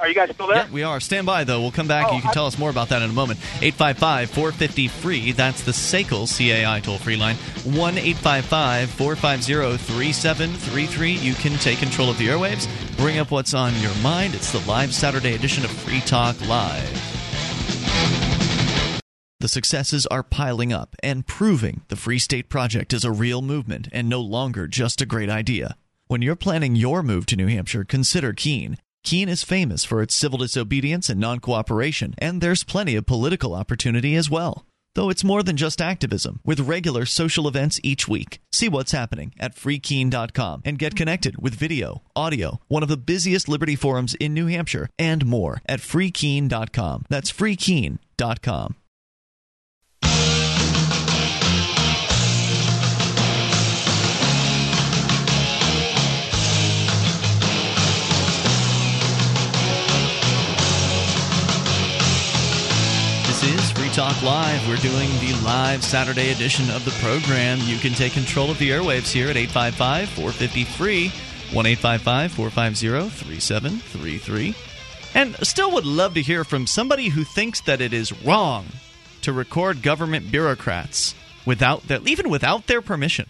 are 0.00 0.08
you 0.08 0.14
guys 0.14 0.30
still 0.34 0.46
there? 0.46 0.56
Yeah, 0.56 0.70
we 0.70 0.82
are. 0.82 1.00
Stand 1.00 1.26
by, 1.26 1.44
though. 1.44 1.60
We'll 1.60 1.70
come 1.70 1.86
back. 1.88 2.06
Oh, 2.10 2.14
you 2.16 2.20
can 2.20 2.30
I- 2.30 2.32
tell 2.34 2.46
us 2.46 2.58
more 2.58 2.70
about 2.70 2.88
that 2.90 3.02
in 3.02 3.10
a 3.10 3.12
moment. 3.12 3.38
855 3.60 4.30
450 4.30 4.88
free. 4.88 5.32
That's 5.32 5.62
the 5.62 5.72
SACL 5.72 6.26
CAI 6.26 6.80
toll 6.80 6.98
free 6.98 7.16
line. 7.16 7.36
1 7.64 7.98
855 7.98 8.90
450 8.90 9.76
3733. 9.76 11.12
You 11.12 11.34
can 11.34 11.52
take 11.58 11.78
control 11.78 12.10
of 12.10 12.18
the 12.18 12.28
airwaves, 12.28 12.66
bring 12.96 13.18
up 13.18 13.30
what's 13.30 13.54
on 13.54 13.74
your 13.80 13.94
mind. 13.96 14.34
It's 14.34 14.52
the 14.52 14.60
live 14.68 14.92
Saturday 14.94 15.34
edition 15.34 15.64
of 15.64 15.70
Free 15.70 16.00
Talk 16.00 16.40
Live. 16.48 17.08
The 19.40 19.48
successes 19.48 20.06
are 20.06 20.22
piling 20.22 20.72
up 20.72 20.94
and 21.02 21.26
proving 21.26 21.80
the 21.88 21.96
Free 21.96 22.20
State 22.20 22.48
Project 22.48 22.92
is 22.92 23.04
a 23.04 23.10
real 23.10 23.42
movement 23.42 23.88
and 23.90 24.08
no 24.08 24.20
longer 24.20 24.68
just 24.68 25.00
a 25.00 25.06
great 25.06 25.28
idea. 25.28 25.76
When 26.06 26.22
you're 26.22 26.36
planning 26.36 26.76
your 26.76 27.02
move 27.02 27.26
to 27.26 27.36
New 27.36 27.48
Hampshire, 27.48 27.82
consider 27.84 28.32
Keene. 28.32 28.78
Keene 29.04 29.28
is 29.28 29.42
famous 29.42 29.84
for 29.84 30.00
its 30.00 30.14
civil 30.14 30.38
disobedience 30.38 31.08
and 31.08 31.20
non 31.20 31.40
cooperation, 31.40 32.14
and 32.18 32.40
there's 32.40 32.64
plenty 32.64 32.94
of 32.96 33.06
political 33.06 33.54
opportunity 33.54 34.14
as 34.14 34.30
well. 34.30 34.64
Though 34.94 35.08
it's 35.10 35.24
more 35.24 35.42
than 35.42 35.56
just 35.56 35.80
activism, 35.80 36.40
with 36.44 36.60
regular 36.60 37.06
social 37.06 37.48
events 37.48 37.80
each 37.82 38.06
week. 38.06 38.40
See 38.52 38.68
what's 38.68 38.92
happening 38.92 39.32
at 39.40 39.56
freekeene.com 39.56 40.62
and 40.64 40.78
get 40.78 40.96
connected 40.96 41.40
with 41.40 41.54
video, 41.54 42.02
audio, 42.14 42.60
one 42.68 42.82
of 42.82 42.90
the 42.90 42.98
busiest 42.98 43.48
Liberty 43.48 43.74
forums 43.74 44.14
in 44.14 44.34
New 44.34 44.46
Hampshire, 44.48 44.88
and 44.98 45.24
more 45.24 45.62
at 45.66 45.80
freekeene.com. 45.80 47.06
That's 47.08 47.32
freekeene.com. 47.32 48.76
This 63.42 63.54
is 63.54 63.72
Free 63.72 63.88
Talk 63.88 64.22
Live. 64.22 64.68
We're 64.68 64.76
doing 64.76 65.08
the 65.18 65.36
live 65.44 65.82
Saturday 65.82 66.30
edition 66.30 66.70
of 66.70 66.84
the 66.84 66.92
program. 67.02 67.58
You 67.62 67.76
can 67.76 67.92
take 67.92 68.12
control 68.12 68.52
of 68.52 68.58
the 68.60 68.70
airwaves 68.70 69.10
here 69.10 69.28
at 69.30 69.36
855 69.36 70.10
450 70.10 70.62
free, 70.62 71.08
1 71.52 71.66
855 71.66 72.30
450 72.30 73.10
3733. 73.10 74.54
And 75.16 75.34
still 75.44 75.72
would 75.72 75.84
love 75.84 76.14
to 76.14 76.22
hear 76.22 76.44
from 76.44 76.68
somebody 76.68 77.08
who 77.08 77.24
thinks 77.24 77.60
that 77.62 77.80
it 77.80 77.92
is 77.92 78.12
wrong 78.22 78.64
to 79.22 79.32
record 79.32 79.82
government 79.82 80.30
bureaucrats 80.30 81.16
without 81.44 81.88
their, 81.88 81.98
even 82.06 82.30
without 82.30 82.68
their 82.68 82.80
permission. 82.80 83.28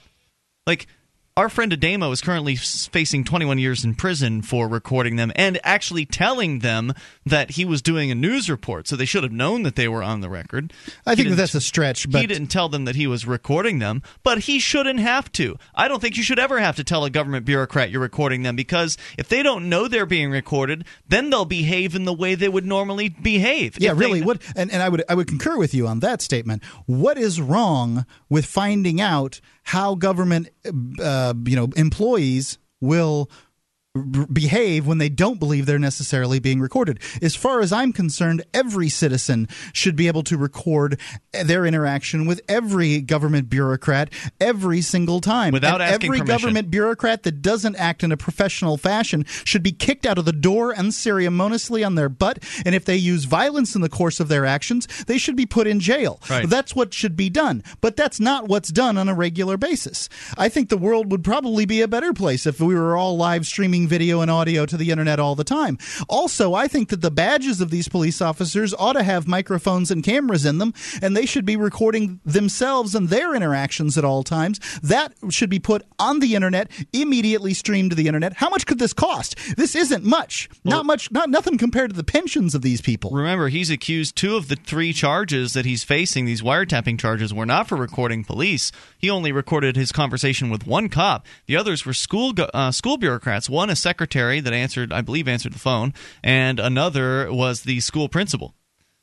Like, 0.67 0.89
our 1.35 1.49
friend 1.49 1.73
Ademo 1.73 2.13
is 2.13 2.21
currently 2.21 2.57
facing 2.57 3.25
21 3.25 3.57
years 3.57 3.83
in 3.83 3.95
prison 3.95 4.43
for 4.43 4.69
recording 4.69 5.17
them 5.17 5.33
and 5.35 5.59
actually 5.65 6.05
telling 6.05 6.59
them 6.59 6.93
that 7.25 7.53
he 7.53 7.65
was 7.65 7.83
doing 7.83 8.11
a 8.11 8.15
news 8.15 8.51
report, 8.51 8.89
so 8.89 8.97
they 8.97 9.05
should 9.05 9.23
have 9.23 9.33
known 9.33 9.63
that 9.63 9.77
they 9.77 9.87
were 9.89 10.03
on 10.03 10.21
the 10.21 10.29
record. 10.29 10.73
I 11.07 11.15
think 11.15 11.29
that 11.29 11.37
that's 11.37 11.55
a 11.55 11.61
stretch, 11.61 12.11
but 12.11 12.21
he 12.21 12.27
didn't 12.27 12.49
tell 12.49 12.69
them 12.69 12.85
that 12.87 12.97
he 12.97 13.07
was 13.07 13.27
recording 13.27 13.79
them, 13.79 14.03
but 14.23 14.41
he 14.41 14.59
shouldn't 14.59 15.01
have 15.01 15.31
to. 15.33 15.57
I 15.75 15.87
don't 15.89 16.01
think 16.01 16.17
you 16.17 16.23
should 16.23 16.39
ever 16.39 16.59
have 16.59 16.77
to 16.77 16.85
tell 16.85 17.05
a 17.05 17.11
government 17.11 17.47
bureaucrat 17.47 17.91
you're 17.91 18.01
recording 18.01 18.43
them 18.43 18.57
because 18.57 18.97
if 19.19 19.29
they 19.29 19.43
don't 19.43 19.69
know 19.69 19.87
they're 19.89 20.07
being 20.07 20.31
recorded, 20.31 20.85
then 21.09 21.31
they'll 21.31 21.45
behave 21.45 21.95
in 21.95 22.05
the 22.05 22.13
way 22.15 22.35
they 22.35 22.49
would 22.49 22.67
normally 22.67 23.09
behave. 23.09 23.77
Yeah, 23.81 23.93
really. 23.95 24.21
they- 24.21 24.27
What 24.27 24.43
and, 24.57 24.71
and 24.73 24.83
I 24.83 24.89
would 24.89 25.05
I 25.09 25.15
would 25.15 25.29
concur 25.29 25.57
with 25.57 25.75
you 25.75 25.87
on 25.87 26.01
that 26.01 26.23
statement. 26.23 26.65
What 26.87 27.19
is 27.19 27.41
wrong 27.41 28.05
with 28.29 28.47
finding 28.47 29.01
out 29.01 29.41
how 29.65 29.95
government 29.95 30.49
uh, 31.01 31.35
you 31.47 31.57
know 31.57 31.69
employees 31.77 32.59
will 32.81 33.31
behave 34.33 34.87
when 34.87 34.97
they 34.97 35.11
don't 35.11 35.39
believe 35.39 35.67
they're 35.67 35.79
necessarily 35.79 36.39
being 36.39 36.61
recorded. 36.61 36.99
As 37.21 37.37
far 37.37 37.61
as 37.61 37.75
I'm 37.75 37.93
concerned, 37.93 38.43
every 38.55 38.89
citizen 38.89 39.49
should 39.75 39.97
be 39.97 40.07
able 40.07 40.23
to 40.25 40.39
record 40.39 40.99
their 41.33 41.67
interaction 41.67 42.25
with 42.25 42.41
every 42.49 43.03
government 43.03 43.51
bureaucrat 43.51 44.11
every 44.41 44.81
single 44.81 45.21
time. 45.21 45.53
Without 45.53 45.83
and 45.83 45.91
asking 45.91 46.09
every 46.09 46.19
permission. 46.21 46.27
government 46.27 46.71
bureaucrat 46.71 47.23
that 47.25 47.43
doesn't 47.43 47.77
act 47.77 48.03
in 48.03 48.13
a 48.13 48.17
professional 48.17 48.79
fashion 48.79 49.27
should 49.45 49.63
be 49.63 49.73
kicked 49.73 50.07
out 50.07 50.17
of 50.17 50.25
the 50.25 50.33
door 50.33 50.75
unceremoniously 50.75 51.85
on 51.85 51.95
their 51.95 52.09
butt. 52.09 52.39
And 52.65 52.75
if 52.75 52.87
they 52.87 52.97
use 52.97 53.25
violence 53.25 53.75
in 53.75 53.83
the 53.83 53.91
course 53.91 54.21
of 54.21 54.29
their 54.29 54.47
actions, 54.47 54.87
they 55.05 55.19
should 55.19 55.37
be 55.37 55.45
put 55.45 55.67
in 55.67 55.81
jail. 55.81 56.19
Right. 56.31 56.49
That's 56.49 56.75
what 56.75 56.95
should 56.95 57.15
be 57.15 57.29
done. 57.29 57.63
But 57.83 57.97
that's 57.97 58.19
not 58.19 58.49
what's 58.49 58.71
done 58.71 58.97
on 58.97 59.11
a 59.11 59.15
regular 59.15 59.59
basis. 59.59 60.09
I 60.39 60.49
think 60.49 60.71
the 60.71 60.79
world 60.79 61.13
would 61.13 61.25
probably 61.25 61.67
be 61.67 61.83
a 61.83 61.89
better 61.89 62.15
place 62.15 62.47
if 62.47 62.59
we 62.59 62.75
were 62.75 62.97
all 62.97 63.19
live 63.19 63.47
streaming 63.47 63.82
video 63.89 64.21
and 64.21 64.31
audio 64.31 64.67
to 64.67 64.77
the 64.77 64.91
internet 64.91 65.19
all 65.19 65.35
the 65.35 65.45
time. 65.45 65.79
Also, 66.09 66.55
I 66.55 66.69
think 66.69 66.89
that 66.91 67.01
the 67.01 67.11
badges 67.11 67.61
of 67.61 67.71
these 67.71 67.89
police 67.89 68.21
officers 68.21 68.75
ought 68.75 68.95
to 68.95 69.03
have 69.03 69.27
microphones 69.27 69.91
and 69.91 70.03
cameras 70.03 70.45
in 70.45 70.59
them, 70.59 70.75
and 71.01 71.17
they 71.17 71.27
should 71.27 71.45
be 71.45 71.57
recording 71.57 72.21
themselves 72.25 72.95
and 72.95 73.09
their 73.09 73.35
interactions 73.35 73.97
at 73.99 74.05
all 74.05 74.23
times. 74.23 74.61
That 74.83 75.15
should 75.31 75.51
be 75.51 75.59
put 75.59 75.83
on 75.99 76.21
the 76.21 76.35
internet, 76.35 76.71
immediately 76.93 77.55
streamed 77.55 77.91
to 77.91 77.97
the 77.97 78.07
internet. 78.07 78.35
How 78.35 78.49
much 78.49 78.67
could 78.67 78.79
this 78.79 78.93
cost? 78.93 79.37
This 79.57 79.75
isn't 79.75 80.05
much. 80.05 80.49
not 80.65 80.87
much, 80.87 81.11
not 81.11 81.31
nothing 81.31 81.59
compared 81.59 81.91
to 81.91 81.97
the 81.97 82.05
pensions 82.05 82.55
of 82.55 82.63
these 82.63 82.81
people. 82.81 83.11
Remember, 83.11 83.49
he's 83.49 83.71
accused 83.71 84.17
two 84.17 84.37
of 84.37 84.49
the 84.49 84.57
three 84.57 84.93
charges 84.93 85.53
that 85.53 85.65
he's 85.65 85.85
facing. 85.85 86.25
These 86.25 86.43
wiretapping 86.43 86.99
charges 86.99 87.33
were 87.33 87.47
not 87.47 87.69
for 87.69 87.77
recording 87.77 88.25
police. 88.25 88.73
He 89.03 89.11
only 89.11 89.33
recorded 89.33 89.75
his 89.75 89.91
conversation 89.91 90.49
with 90.49 90.65
one 90.65 90.89
cop. 90.89 91.27
The 91.47 91.57
others 91.57 91.85
were 91.85 91.93
school 91.93 92.33
uh, 92.55 92.71
school 92.71 92.97
bureaucrats. 92.97 93.51
One, 93.51 93.69
a 93.69 93.75
secretary 93.75 94.39
that 94.39 94.53
answered, 94.53 94.93
I 94.93 95.01
believe, 95.01 95.27
answered 95.27 95.53
the 95.53 95.59
phone, 95.59 95.93
and 96.23 96.61
another 96.61 97.31
was 97.33 97.63
the 97.63 97.81
school 97.81 98.09
principal. 98.09 98.55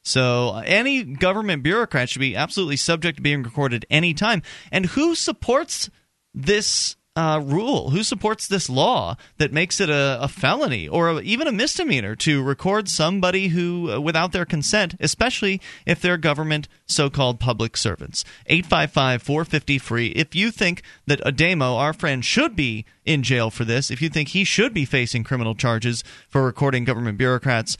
So 0.02 0.52
uh, 0.52 0.64
any 0.66 1.04
government 1.04 1.64
bureaucrat 1.64 2.08
should 2.08 2.22
be 2.22 2.34
absolutely 2.34 2.78
subject 2.78 3.18
to 3.18 3.22
being 3.22 3.44
recorded 3.44 3.86
anytime. 3.90 4.42
And 4.72 4.86
who 4.86 5.16
supports 5.16 5.90
this 6.34 6.96
uh, 7.16 7.42
rule? 7.44 7.90
Who 7.90 8.04
supports 8.04 8.48
this 8.48 8.70
law 8.70 9.16
that 9.38 9.52
makes 9.52 9.80
it 9.80 9.90
a, 9.90 10.20
a 10.22 10.28
felony 10.28 10.88
or 10.88 11.10
a, 11.10 11.22
even 11.22 11.48
a 11.48 11.52
misdemeanor 11.52 12.16
to 12.18 12.44
record 12.44 12.88
somebody 12.88 13.50
who, 13.50 13.92
uh, 13.92 14.00
without 14.00 14.32
their 14.32 14.46
consent, 14.46 14.96
especially 15.00 15.60
if 15.86 16.02
they're 16.02 16.18
government 16.18 16.68
so-called 16.86 17.40
public 17.40 17.76
servants? 17.76 18.24
855 18.46 19.22
450 19.22 19.78
free. 19.80 20.08
If 20.08 20.36
you 20.36 20.52
think 20.52 20.82
that 21.08 21.22
Ademo, 21.22 21.78
our 21.78 21.94
friend, 21.94 22.24
should 22.24 22.56
be 22.56 22.86
in 23.06 23.24
jail 23.24 23.50
for 23.50 23.66
this, 23.66 23.92
if 23.92 24.02
you 24.02 24.10
think 24.10 24.30
he 24.30 24.44
should 24.44 24.74
be 24.74 24.86
facing 24.86 25.24
criminal 25.24 25.56
charges 25.56 26.04
for 26.28 26.44
recording 26.46 26.86
government 26.86 27.18
bureaucrats, 27.18 27.78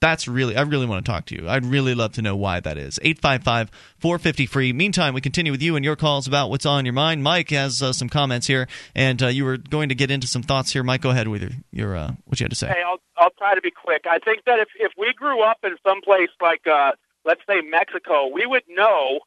that's 0.00 0.28
really 0.28 0.56
I 0.56 0.62
really 0.62 0.86
want 0.86 1.04
to 1.04 1.10
talk 1.10 1.26
to 1.26 1.34
you. 1.34 1.48
I'd 1.48 1.64
really 1.64 1.94
love 1.94 2.12
to 2.12 2.22
know 2.22 2.36
why 2.36 2.60
that 2.60 2.78
is. 2.78 2.98
855 3.02 3.70
450 3.98 4.46
free. 4.46 4.72
Meantime, 4.72 5.14
we 5.14 5.20
continue 5.20 5.52
with 5.52 5.62
you 5.62 5.76
and 5.76 5.84
your 5.84 5.96
calls 5.96 6.26
about 6.26 6.50
what's 6.50 6.66
on 6.66 6.84
your 6.84 6.92
mind. 6.92 7.22
Mike 7.22 7.50
has 7.50 7.82
uh, 7.82 7.92
some 7.92 8.08
comments 8.08 8.46
here 8.46 8.68
and 8.94 9.22
uh, 9.22 9.26
you 9.26 9.44
were 9.44 9.56
going 9.56 9.88
to 9.88 9.94
get 9.94 10.10
into 10.10 10.26
some 10.26 10.42
thoughts 10.42 10.72
here. 10.72 10.82
Mike, 10.82 11.00
go 11.00 11.10
ahead 11.10 11.28
with 11.28 11.42
your, 11.42 11.50
your 11.72 11.96
uh, 11.96 12.12
what 12.26 12.38
you 12.40 12.44
had 12.44 12.50
to 12.50 12.56
say. 12.56 12.68
Hey, 12.68 12.82
I'll 12.86 13.00
I'll 13.16 13.30
try 13.38 13.54
to 13.54 13.60
be 13.60 13.70
quick. 13.70 14.04
I 14.08 14.18
think 14.18 14.44
that 14.46 14.60
if 14.60 14.68
if 14.78 14.92
we 14.96 15.12
grew 15.12 15.42
up 15.42 15.58
in 15.64 15.76
some 15.86 16.00
place 16.02 16.30
like 16.40 16.66
uh 16.66 16.92
let's 17.24 17.40
say 17.48 17.60
Mexico, 17.68 18.28
we 18.28 18.46
would 18.46 18.64
know 18.68 19.20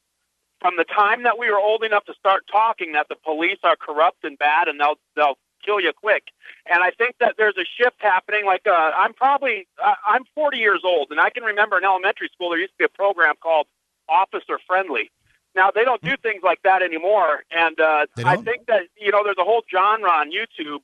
from 0.61 0.75
the 0.77 0.85
time 0.85 1.23
that 1.23 1.37
we 1.37 1.49
were 1.49 1.59
old 1.59 1.83
enough 1.83 2.05
to 2.05 2.13
start 2.13 2.43
talking 2.49 2.93
that 2.93 3.07
the 3.09 3.15
police 3.15 3.59
are 3.63 3.75
corrupt 3.75 4.23
and 4.23 4.37
bad 4.37 4.67
and 4.67 4.79
they'll 4.79 4.95
they'll 5.15 5.37
kill 5.63 5.79
you 5.79 5.91
quick. 5.93 6.23
And 6.71 6.83
I 6.83 6.91
think 6.91 7.15
that 7.19 7.35
there's 7.37 7.55
a 7.57 7.65
shift 7.77 7.97
happening. 7.99 8.45
Like 8.45 8.67
uh, 8.67 8.91
I'm 8.95 9.13
probably 9.13 9.67
I, 9.79 9.95
I'm 10.05 10.23
40 10.35 10.57
years 10.57 10.81
old, 10.83 11.07
and 11.11 11.19
I 11.19 11.29
can 11.29 11.43
remember 11.43 11.77
in 11.77 11.83
elementary 11.83 12.29
school 12.33 12.49
there 12.49 12.59
used 12.59 12.73
to 12.73 12.77
be 12.79 12.85
a 12.85 12.89
program 12.89 13.35
called 13.41 13.67
Officer 14.09 14.59
Friendly. 14.67 15.11
Now 15.55 15.71
they 15.71 15.83
don't 15.83 16.01
do 16.01 16.15
things 16.21 16.41
like 16.43 16.61
that 16.63 16.81
anymore, 16.81 17.43
and 17.51 17.79
uh, 17.79 18.05
I 18.23 18.37
think 18.37 18.67
that 18.67 18.83
you 18.97 19.11
know 19.11 19.23
there's 19.23 19.39
a 19.39 19.43
whole 19.43 19.63
genre 19.69 20.09
on 20.09 20.31
YouTube 20.31 20.79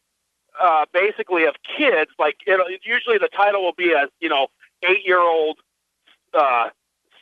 uh, 0.61 0.85
basically 0.93 1.45
of 1.45 1.55
kids. 1.77 2.11
Like 2.19 2.37
it, 2.45 2.81
usually 2.83 3.17
the 3.17 3.29
title 3.29 3.63
will 3.63 3.75
be 3.77 3.93
a 3.93 4.07
you 4.19 4.29
know 4.29 4.47
eight 4.83 5.05
year 5.05 5.21
old 5.21 5.59
uh, 6.33 6.69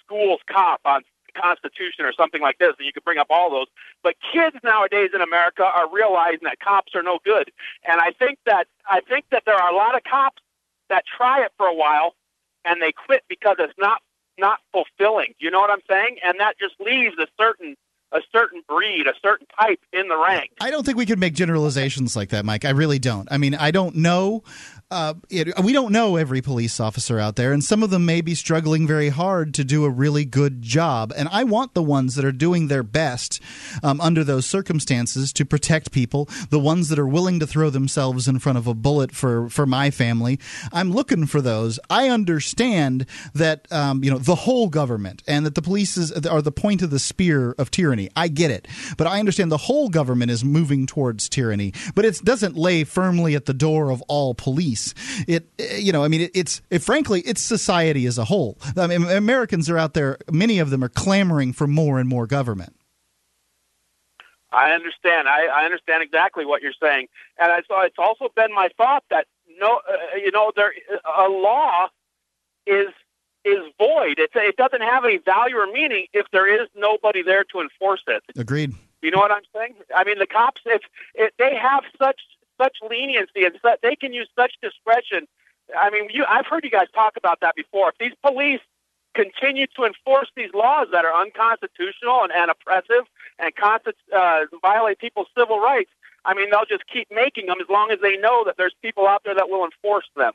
school's 0.04 0.40
cop 0.52 0.82
on 0.86 1.04
Constitution 1.40 2.06
or 2.06 2.14
something 2.14 2.42
like 2.42 2.58
this, 2.58 2.74
and 2.78 2.86
you 2.86 2.94
could 2.94 3.04
bring 3.04 3.18
up 3.18 3.28
all 3.30 3.52
those. 3.52 3.68
But 4.04 4.16
kids 4.34 4.56
nowadays 4.64 5.12
in 5.14 5.22
America 5.22 5.64
are 5.64 5.92
realizing 5.92 6.42
that 6.44 6.60
cops 6.60 6.96
are 6.96 7.04
no 7.04 7.20
good, 7.24 7.52
and 7.88 8.02
I 8.02 8.12
think 8.12 8.40
that 8.46 8.68
I 8.90 9.02
think 9.02 9.26
that 9.32 9.44
there 9.46 9.56
are 9.56 9.72
a 9.72 9.76
lot 9.76 9.96
of 9.96 10.04
cops 10.04 10.42
that 10.90 11.04
try 11.06 11.44
it 11.44 11.52
for 11.58 11.66
a 11.66 11.74
while 11.74 12.16
and 12.66 12.82
they 12.82 12.92
quit 12.92 13.24
because 13.30 13.56
it's 13.60 13.74
not 13.78 14.02
not 14.38 14.60
fulfilling. 14.74 15.34
You 15.40 15.50
know 15.50 15.62
what 15.62 15.70
I'm 15.70 15.82
saying? 15.90 16.18
And 16.26 16.40
that 16.40 16.60
just 16.60 16.76
leaves 16.80 17.16
a 17.20 17.28
certain 17.40 17.76
a 18.12 18.20
certain 18.32 18.62
breed, 18.68 19.08
a 19.08 19.14
certain 19.22 19.48
type 19.60 19.80
in 19.92 20.08
the 20.08 20.18
ranks. 20.18 20.56
I 20.62 20.72
don't 20.72 20.86
think 20.86 20.98
we 20.98 21.06
could 21.06 21.20
make 21.20 21.34
generalizations 21.34 22.16
like 22.16 22.30
that, 22.30 22.46
Mike. 22.46 22.64
I 22.64 22.70
really 22.70 23.00
don't. 23.00 23.28
I 23.32 23.38
mean, 23.38 23.56
I 23.56 23.72
don't 23.72 23.96
know. 23.96 24.44
Uh, 24.96 25.14
it, 25.30 25.60
we 25.62 25.74
don't 25.74 25.92
know 25.92 26.16
every 26.16 26.42
police 26.42 26.80
officer 26.80 27.20
out 27.20 27.36
there, 27.36 27.52
and 27.52 27.62
some 27.62 27.84
of 27.84 27.90
them 27.90 28.06
may 28.06 28.22
be 28.22 28.34
struggling 28.34 28.88
very 28.88 29.10
hard 29.10 29.54
to 29.54 29.66
do 29.66 29.84
a 29.84 29.90
really 29.90 30.24
good 30.24 30.62
job. 30.62 31.12
And 31.18 31.28
I 31.34 31.44
want 31.44 31.74
the 31.74 31.84
ones 31.84 32.16
that 32.16 32.24
are 32.24 32.32
doing 32.32 32.70
their 32.70 32.82
best 32.82 33.42
um, 33.84 34.00
under 34.00 34.24
those 34.24 34.46
circumstances 34.46 35.34
to 35.34 35.44
protect 35.44 35.92
people, 35.92 36.30
the 36.50 36.62
ones 36.62 36.88
that 36.88 36.98
are 36.98 37.06
willing 37.06 37.42
to 37.42 37.46
throw 37.46 37.70
themselves 37.70 38.30
in 38.30 38.40
front 38.40 38.58
of 38.58 38.68
a 38.68 38.74
bullet 38.74 39.12
for 39.12 39.50
for 39.50 39.66
my 39.66 39.92
family. 39.92 40.40
I'm 40.72 40.94
looking 40.94 41.26
for 41.26 41.42
those. 41.42 41.78
I 41.90 42.08
understand 42.08 43.06
that 43.34 43.70
um, 43.74 44.02
you 44.02 44.10
know 44.10 44.18
the 44.18 44.36
whole 44.36 44.70
government 44.70 45.24
and 45.28 45.46
that 45.46 45.56
the 45.56 45.62
police 45.62 45.98
is, 45.98 46.14
are 46.26 46.42
the 46.42 46.54
point 46.54 46.82
of 46.82 46.90
the 46.90 47.00
spear 47.00 47.52
of 47.58 47.70
tyranny. 47.70 48.10
I 48.16 48.30
get 48.30 48.50
it, 48.50 48.66
but 48.98 49.08
I 49.08 49.20
understand 49.20 49.52
the 49.52 49.58
whole 49.58 49.90
government 49.90 50.32
is 50.32 50.46
moving 50.46 50.86
towards 50.86 51.28
tyranny, 51.28 51.74
but 51.96 52.06
it 52.06 52.22
doesn't 52.24 52.56
lay 52.56 52.86
firmly 52.86 53.36
at 53.36 53.44
the 53.44 53.54
door 53.54 53.92
of 53.92 54.02
all 54.04 54.34
police. 54.34 54.85
It, 55.28 55.48
eh, 55.60 55.78
you 55.78 55.92
know, 55.92 56.04
I 56.04 56.08
mean, 56.08 56.22
it, 56.22 56.32
it's 56.34 56.62
it, 56.70 56.80
frankly, 56.80 57.22
it's 57.22 57.42
society 57.42 58.06
as 58.06 58.18
a 58.18 58.26
whole. 58.26 58.58
I 58.78 58.88
mean, 58.88 59.04
Americans 59.04 59.70
are 59.70 59.78
out 59.78 59.94
there. 59.94 60.18
Many 60.32 60.60
of 60.60 60.70
them 60.70 60.84
are 60.84 60.90
clamoring 60.90 61.54
for 61.54 61.68
more 61.68 62.00
and 62.00 62.08
more 62.08 62.28
government. 62.28 62.76
I 64.52 64.72
understand. 64.72 65.28
I, 65.28 65.48
I 65.48 65.66
understand 65.66 66.02
exactly 66.04 66.46
what 66.46 66.62
you're 66.62 66.74
saying, 66.82 67.08
and 67.40 67.52
I 67.52 67.62
saw 67.68 67.84
it's 67.84 68.00
also 68.00 68.30
been 68.36 68.54
my 68.54 68.70
thought 68.78 69.04
that 69.10 69.28
no, 69.60 69.82
uh, 69.90 70.18
you 70.18 70.32
know, 70.32 70.52
there 70.56 70.74
a 71.18 71.28
law 71.28 71.88
is 72.66 72.90
is 73.46 73.60
void. 73.78 74.18
It's, 74.18 74.34
it 74.36 74.58
doesn't 74.58 74.82
have 74.82 75.06
any 75.06 75.18
value 75.18 75.56
or 75.58 75.68
meaning 75.68 76.08
if 76.14 76.26
there 76.32 76.48
is 76.52 76.68
nobody 76.76 77.22
there 77.22 77.44
to 77.46 77.62
enforce 77.62 78.04
it. 78.08 78.24
Agreed. 78.36 78.74
You 79.02 79.12
know 79.12 79.20
what 79.20 79.32
I'm 79.32 79.44
saying? 79.54 79.76
I 79.96 80.04
mean, 80.04 80.18
the 80.18 80.26
cops, 80.26 80.62
if, 80.66 80.82
if 81.14 81.32
they 81.38 81.56
have 81.56 81.84
such 81.98 82.20
such 82.62 82.78
leniency 82.90 83.46
and 83.46 83.58
such, 83.62 83.80
they 83.82 83.96
can 83.96 84.14
use 84.14 84.30
such 84.38 84.54
discretion. 84.62 85.28
I 85.78 85.90
mean, 85.90 86.10
you, 86.14 86.26
I've 86.28 86.46
heard 86.46 86.64
you 86.64 86.72
guys 86.72 86.88
talk 86.94 87.14
about 87.18 87.40
that 87.42 87.56
before. 87.56 87.90
If 87.90 87.98
these 88.00 88.18
police 88.22 88.62
continue 89.16 89.66
to 89.76 89.86
enforce 89.86 90.30
these 90.36 90.50
laws 90.54 90.88
that 90.92 91.06
are 91.06 91.14
unconstitutional 91.22 92.22
and, 92.24 92.32
and 92.32 92.52
oppressive 92.52 93.06
and 93.40 93.52
uh, 94.16 94.40
violate 94.62 95.00
people's 95.00 95.28
civil 95.38 95.60
rights, 95.60 95.90
I 96.26 96.34
mean, 96.34 96.50
they'll 96.50 96.66
just 96.70 96.84
keep 96.92 97.08
making 97.12 97.48
them 97.48 97.58
as 97.62 97.70
long 97.70 97.92
as 97.92 98.00
they 98.02 98.18
know 98.18 98.44
that 98.46 98.56
there's 98.58 98.76
people 98.82 99.08
out 99.08 99.22
there 99.24 99.36
that 99.36 99.50
will 99.50 99.64
enforce 99.64 100.06
them. 100.16 100.34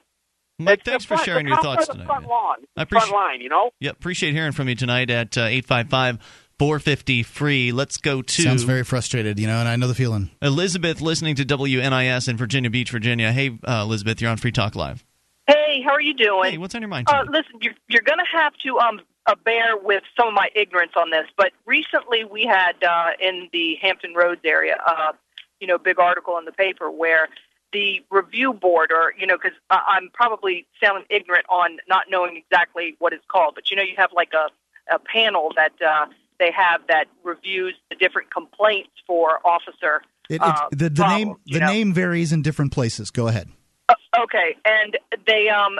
Mike, 0.59 0.85
thanks 0.85 1.05
for 1.05 1.16
sharing 1.16 1.49
your 1.49 1.57
thoughts 1.57 1.89
tonight. 1.89 2.07
Front 2.07 2.29
lawn, 2.29 2.57
I 2.77 2.83
appreciate, 2.83 3.09
front 3.09 3.27
line, 3.31 3.41
you 3.41 3.49
know. 3.49 3.71
Yeah, 3.81 3.91
appreciate 3.91 4.35
hearing 4.35 4.53
from 4.53 4.68
you 4.68 4.75
tonight 4.75 5.09
at 5.09 5.37
uh, 5.39 5.45
eight 5.45 5.64
five 5.64 5.89
five. 5.89 6.18
450 6.61 7.22
free. 7.22 7.72
Let's 7.72 7.96
go 7.96 8.20
to. 8.20 8.42
Sounds 8.42 8.64
very 8.64 8.84
frustrated, 8.84 9.38
you 9.38 9.46
know, 9.46 9.61
and 9.61 9.66
I 9.66 9.76
know 9.76 9.88
the 9.88 9.94
feeling. 9.94 10.28
Elizabeth, 10.42 11.00
listening 11.00 11.34
to 11.36 11.44
WNIS 11.46 12.28
in 12.28 12.36
Virginia 12.36 12.68
Beach, 12.68 12.90
Virginia. 12.90 13.32
Hey, 13.32 13.58
uh, 13.66 13.80
Elizabeth, 13.86 14.20
you're 14.20 14.30
on 14.30 14.36
Free 14.36 14.52
Talk 14.52 14.76
Live. 14.76 15.02
Hey, 15.46 15.80
how 15.82 15.92
are 15.92 16.02
you 16.02 16.12
doing? 16.12 16.50
Hey, 16.50 16.58
what's 16.58 16.74
on 16.74 16.82
your 16.82 16.90
mind? 16.90 17.08
Uh, 17.08 17.24
listen, 17.30 17.54
you're, 17.62 17.72
you're 17.88 18.02
going 18.02 18.18
to 18.18 18.38
have 18.38 18.52
to 18.58 18.78
um, 18.78 19.00
uh, 19.24 19.36
bear 19.42 19.78
with 19.78 20.02
some 20.14 20.28
of 20.28 20.34
my 20.34 20.50
ignorance 20.54 20.92
on 20.98 21.08
this, 21.08 21.24
but 21.34 21.52
recently 21.64 22.24
we 22.24 22.44
had 22.44 22.74
uh, 22.84 23.12
in 23.18 23.48
the 23.54 23.76
Hampton 23.80 24.12
Roads 24.12 24.42
area, 24.44 24.76
uh, 24.86 25.12
you 25.61 25.66
know, 25.66 25.78
big 25.78 25.98
article 25.98 26.36
in 26.36 26.44
the 26.44 26.52
paper 26.52 26.90
where 26.90 27.30
the 27.72 28.04
review 28.11 28.52
board, 28.52 28.92
or 28.92 29.14
you 29.18 29.26
know, 29.26 29.38
because 29.38 29.56
I'm 29.70 30.11
probably 30.12 30.66
sounding 30.78 31.06
ignorant 31.08 31.46
on 31.48 31.78
not 31.88 32.11
knowing 32.11 32.36
exactly 32.36 32.96
what 32.98 33.14
it's 33.14 33.24
called, 33.28 33.54
but 33.54 33.70
you 33.70 33.78
know, 33.78 33.82
you 33.82 33.94
have 33.96 34.11
like 34.14 34.34
a 34.34 34.48
a 34.90 34.98
panel 34.98 35.52
that 35.56 35.72
uh, 35.80 36.06
they 36.41 36.51
have 36.51 36.80
that 36.88 37.05
reviews 37.22 37.74
the 37.88 37.95
different 37.95 38.32
complaints 38.32 38.91
for 39.07 39.47
officer. 39.47 40.03
It, 40.28 40.41
uh, 40.43 40.68
the 40.72 40.91
the 40.91 41.07
name 41.07 41.36
the 41.47 41.61
know? 41.61 41.66
name 41.66 41.95
varies 41.95 42.32
in 42.32 42.43
different 42.43 42.72
places. 42.72 43.12
Go 43.12 43.28
ahead. 43.28 43.49
Uh, 43.88 43.95
okay, 44.18 44.57
and 44.64 44.99
they 45.26 45.49
um 45.49 45.78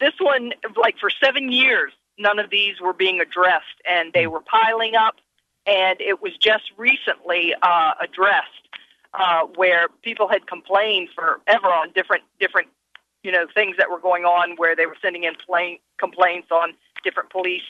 this 0.00 0.14
one 0.18 0.52
like 0.76 0.96
for 0.98 1.10
seven 1.22 1.52
years 1.52 1.92
none 2.18 2.38
of 2.38 2.50
these 2.50 2.80
were 2.80 2.92
being 2.92 3.20
addressed 3.20 3.80
and 3.88 4.12
they 4.12 4.26
were 4.26 4.40
piling 4.40 4.94
up 4.94 5.16
and 5.66 6.00
it 6.00 6.22
was 6.22 6.36
just 6.36 6.64
recently 6.76 7.54
uh, 7.62 7.92
addressed 8.00 8.68
uh, 9.14 9.42
where 9.56 9.88
people 10.02 10.28
had 10.28 10.46
complained 10.46 11.08
forever 11.14 11.66
on 11.66 11.90
different 11.92 12.22
different 12.38 12.68
you 13.22 13.32
know 13.32 13.46
things 13.52 13.76
that 13.78 13.90
were 13.90 13.98
going 13.98 14.24
on 14.24 14.56
where 14.56 14.76
they 14.76 14.86
were 14.86 14.96
sending 15.02 15.24
in 15.24 15.34
plain, 15.46 15.78
complaints 15.98 16.48
on 16.50 16.72
different 17.02 17.30
police 17.30 17.62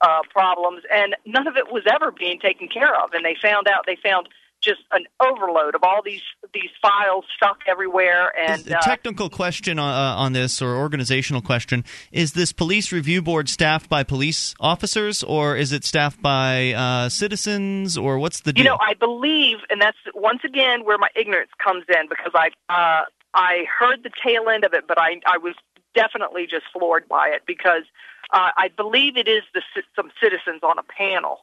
uh, 0.00 0.20
problems 0.30 0.82
and 0.92 1.16
none 1.26 1.46
of 1.46 1.56
it 1.56 1.72
was 1.72 1.82
ever 1.90 2.12
being 2.12 2.38
taken 2.38 2.68
care 2.68 2.94
of 3.02 3.12
and 3.12 3.24
they 3.24 3.36
found 3.40 3.66
out 3.68 3.84
they 3.86 3.96
found 4.02 4.28
just 4.60 4.80
an 4.92 5.04
overload 5.20 5.74
of 5.74 5.82
all 5.82 6.02
these 6.04 6.22
these 6.52 6.70
files 6.82 7.24
stuck 7.36 7.58
everywhere. 7.66 8.32
And 8.38 8.66
a 8.66 8.80
technical 8.82 9.26
uh, 9.26 9.30
question 9.30 9.78
on, 9.78 9.94
uh, 9.94 10.20
on 10.20 10.32
this, 10.32 10.60
or 10.60 10.76
organizational 10.76 11.42
question: 11.42 11.84
Is 12.12 12.32
this 12.32 12.52
police 12.52 12.92
review 12.92 13.22
board 13.22 13.48
staffed 13.48 13.88
by 13.88 14.02
police 14.02 14.54
officers, 14.60 15.22
or 15.22 15.56
is 15.56 15.72
it 15.72 15.84
staffed 15.84 16.20
by 16.20 16.72
uh, 16.72 17.08
citizens, 17.08 17.96
or 17.96 18.18
what's 18.18 18.40
the 18.40 18.52
deal? 18.52 18.64
You 18.64 18.70
know, 18.70 18.78
I 18.80 18.94
believe, 18.94 19.58
and 19.70 19.80
that's 19.80 19.98
once 20.14 20.40
again 20.44 20.84
where 20.84 20.98
my 20.98 21.08
ignorance 21.14 21.50
comes 21.62 21.84
in 21.88 22.08
because 22.08 22.32
I 22.34 22.48
uh, 22.68 23.04
I 23.34 23.64
heard 23.78 24.02
the 24.02 24.10
tail 24.24 24.48
end 24.48 24.64
of 24.64 24.74
it, 24.74 24.84
but 24.88 24.98
I 24.98 25.20
I 25.26 25.38
was 25.38 25.54
definitely 25.94 26.46
just 26.46 26.64
floored 26.72 27.08
by 27.08 27.28
it 27.28 27.42
because 27.46 27.82
uh, 28.30 28.50
I 28.56 28.68
believe 28.76 29.16
it 29.16 29.28
is 29.28 29.42
the 29.54 29.62
some 29.96 30.10
citizens 30.20 30.62
on 30.62 30.78
a 30.78 30.82
panel 30.82 31.40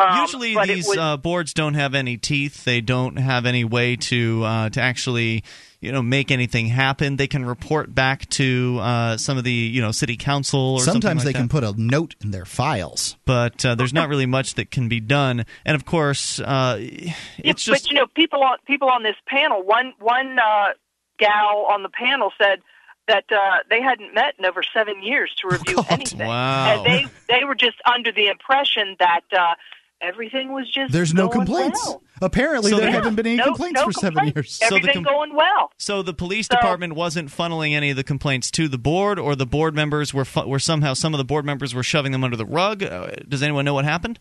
um, 0.00 0.20
Usually, 0.22 0.56
these 0.64 0.88
was, 0.88 0.96
uh, 0.96 1.16
boards 1.16 1.52
don't 1.52 1.74
have 1.74 1.94
any 1.94 2.16
teeth. 2.16 2.64
They 2.64 2.80
don't 2.80 3.16
have 3.16 3.44
any 3.44 3.64
way 3.64 3.96
to 3.96 4.42
uh, 4.44 4.70
to 4.70 4.80
actually 4.80 5.44
you 5.80 5.92
know 5.92 6.00
make 6.00 6.30
anything 6.30 6.66
happen. 6.66 7.16
They 7.16 7.26
can 7.26 7.44
report 7.44 7.94
back 7.94 8.26
to 8.30 8.78
uh, 8.80 9.16
some 9.18 9.36
of 9.36 9.44
the 9.44 9.52
you 9.52 9.82
know 9.82 9.92
city 9.92 10.16
council. 10.16 10.76
or 10.76 10.80
Sometimes 10.80 11.24
like 11.24 11.34
they 11.34 11.38
can 11.38 11.50
put 11.50 11.64
a 11.64 11.74
note 11.76 12.14
in 12.22 12.30
their 12.30 12.46
files, 12.46 13.16
but 13.26 13.64
uh, 13.64 13.74
there's 13.74 13.92
not 13.92 14.08
really 14.08 14.26
much 14.26 14.54
that 14.54 14.70
can 14.70 14.88
be 14.88 15.00
done. 15.00 15.44
And 15.66 15.74
of 15.74 15.84
course, 15.84 16.40
uh, 16.40 16.78
it's 16.80 17.06
yeah, 17.36 17.52
just. 17.52 17.84
But 17.84 17.90
you 17.90 17.98
know, 17.98 18.06
people 18.06 18.42
on 18.42 18.56
people 18.66 18.88
on 18.88 19.02
this 19.02 19.16
panel. 19.26 19.62
One 19.62 19.92
one 19.98 20.38
uh, 20.38 20.68
gal 21.18 21.66
on 21.70 21.82
the 21.82 21.90
panel 21.90 22.32
said 22.40 22.60
that 23.08 23.24
uh, 23.30 23.58
they 23.68 23.80
hadn't 23.80 24.14
met 24.14 24.34
in 24.38 24.44
over 24.44 24.62
seven 24.62 25.02
years 25.02 25.34
to 25.40 25.48
review 25.48 25.76
oh, 25.78 25.86
anything, 25.90 26.26
wow. 26.26 26.74
and 26.74 26.86
they 26.86 27.06
they 27.28 27.44
were 27.44 27.54
just 27.54 27.76
under 27.86 28.12
the 28.12 28.28
impression 28.28 28.96
that. 28.98 29.22
Uh, 29.32 29.54
everything 30.02 30.52
was 30.52 30.66
just 30.72 30.92
there's 30.92 31.12
no 31.12 31.28
complaints. 31.28 31.80
Well. 31.86 32.02
Apparently, 32.22 32.70
so 32.70 32.78
there 32.78 32.88
yeah, 32.88 32.94
haven't 32.94 33.14
been 33.14 33.26
any 33.26 33.36
no, 33.36 33.44
complaints 33.44 33.80
no 33.80 33.86
for 33.86 33.92
complaints. 33.92 34.16
seven 34.16 34.32
years. 34.34 34.58
Everything 34.62 35.04
so 35.04 35.10
com- 35.10 35.14
going 35.14 35.34
well. 35.34 35.72
So 35.78 36.02
the 36.02 36.12
police 36.12 36.46
so, 36.46 36.56
department 36.56 36.94
wasn't 36.94 37.30
funneling 37.30 37.74
any 37.74 37.90
of 37.90 37.96
the 37.96 38.04
complaints 38.04 38.50
to 38.52 38.68
the 38.68 38.78
board, 38.78 39.18
or 39.18 39.34
the 39.34 39.46
board 39.46 39.74
members 39.74 40.12
were 40.12 40.24
fu- 40.24 40.46
were 40.46 40.58
somehow 40.58 40.94
some 40.94 41.14
of 41.14 41.18
the 41.18 41.24
board 41.24 41.44
members 41.44 41.74
were 41.74 41.82
shoving 41.82 42.12
them 42.12 42.24
under 42.24 42.36
the 42.36 42.46
rug. 42.46 42.82
Uh, 42.82 43.10
does 43.28 43.42
anyone 43.42 43.64
know 43.64 43.74
what 43.74 43.84
happened? 43.84 44.18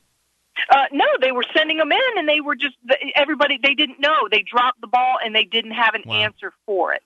Uh, 0.69 0.85
no, 0.91 1.05
they 1.21 1.31
were 1.31 1.45
sending 1.55 1.77
them 1.77 1.91
in, 1.91 2.17
and 2.17 2.27
they 2.27 2.41
were 2.41 2.55
just 2.55 2.75
everybody. 3.15 3.59
They 3.61 3.73
didn't 3.73 3.99
know. 3.99 4.27
They 4.31 4.43
dropped 4.43 4.81
the 4.81 4.87
ball, 4.87 5.17
and 5.23 5.33
they 5.33 5.45
didn't 5.45 5.71
have 5.71 5.93
an 5.93 6.03
wow. 6.05 6.15
answer 6.15 6.53
for 6.65 6.93
it. 6.93 7.03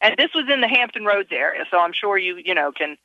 And 0.00 0.14
this 0.16 0.30
was 0.34 0.44
in 0.50 0.60
the 0.60 0.68
Hampton 0.68 1.04
Roads 1.04 1.30
area, 1.32 1.64
so 1.70 1.78
I'm 1.78 1.92
sure 1.92 2.16
you 2.18 2.40
you 2.44 2.54
know 2.54 2.72
can 2.72 2.96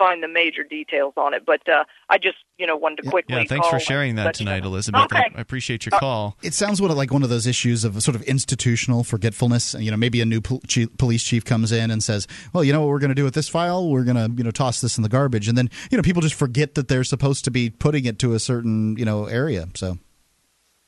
find 0.00 0.22
the 0.22 0.28
major 0.28 0.64
details 0.64 1.12
on 1.16 1.34
it. 1.34 1.44
But 1.44 1.68
uh, 1.68 1.84
I 2.08 2.18
just 2.18 2.38
you 2.58 2.66
know 2.66 2.76
wanted 2.76 3.04
to 3.04 3.10
quickly. 3.10 3.36
Yeah, 3.36 3.44
thanks 3.44 3.68
for 3.68 3.78
sharing 3.78 4.16
that 4.16 4.34
tonight, 4.34 4.64
Elizabeth. 4.64 5.04
Okay. 5.04 5.18
I, 5.18 5.38
I, 5.38 5.40
appreciate 5.40 5.86
your 5.86 5.94
uh, 5.94 6.00
call. 6.00 6.36
It 6.42 6.54
sounds 6.54 6.80
like 6.80 7.12
one 7.12 7.22
of 7.22 7.28
those 7.28 7.46
issues 7.46 7.84
of 7.84 8.02
sort 8.02 8.16
of 8.16 8.22
institutional 8.22 9.04
forgetfulness. 9.04 9.74
You 9.74 9.90
know, 9.92 9.96
maybe 9.96 10.20
a 10.20 10.26
new 10.26 10.40
police 10.40 11.22
chief 11.22 11.44
comes 11.44 11.70
in 11.70 11.90
and 11.90 12.02
says, 12.02 12.26
"Well, 12.52 12.64
you 12.64 12.72
know 12.72 12.80
what 12.80 12.88
we're 12.88 12.98
going 12.98 13.10
to 13.10 13.14
do 13.14 13.24
with 13.24 13.34
this 13.34 13.48
file? 13.48 13.88
We're 13.88 14.04
going 14.04 14.16
to 14.16 14.34
you 14.36 14.42
know 14.42 14.50
toss 14.50 14.80
this 14.80 14.96
in 14.96 15.02
the 15.02 15.08
garbage," 15.08 15.46
and 15.46 15.56
then 15.56 15.70
you 15.90 15.96
know 15.96 16.02
people 16.02 16.22
just 16.22 16.34
forget 16.34 16.74
that 16.74 16.88
they're 16.88 17.04
supposed 17.04 17.44
to 17.44 17.50
be 17.50 17.70
putting 17.70 18.06
it 18.06 18.18
to 18.20 18.32
a 18.32 18.40
certain 18.40 18.96
you 18.96 19.04
know 19.04 19.26
area. 19.26 19.68
So. 19.74 19.98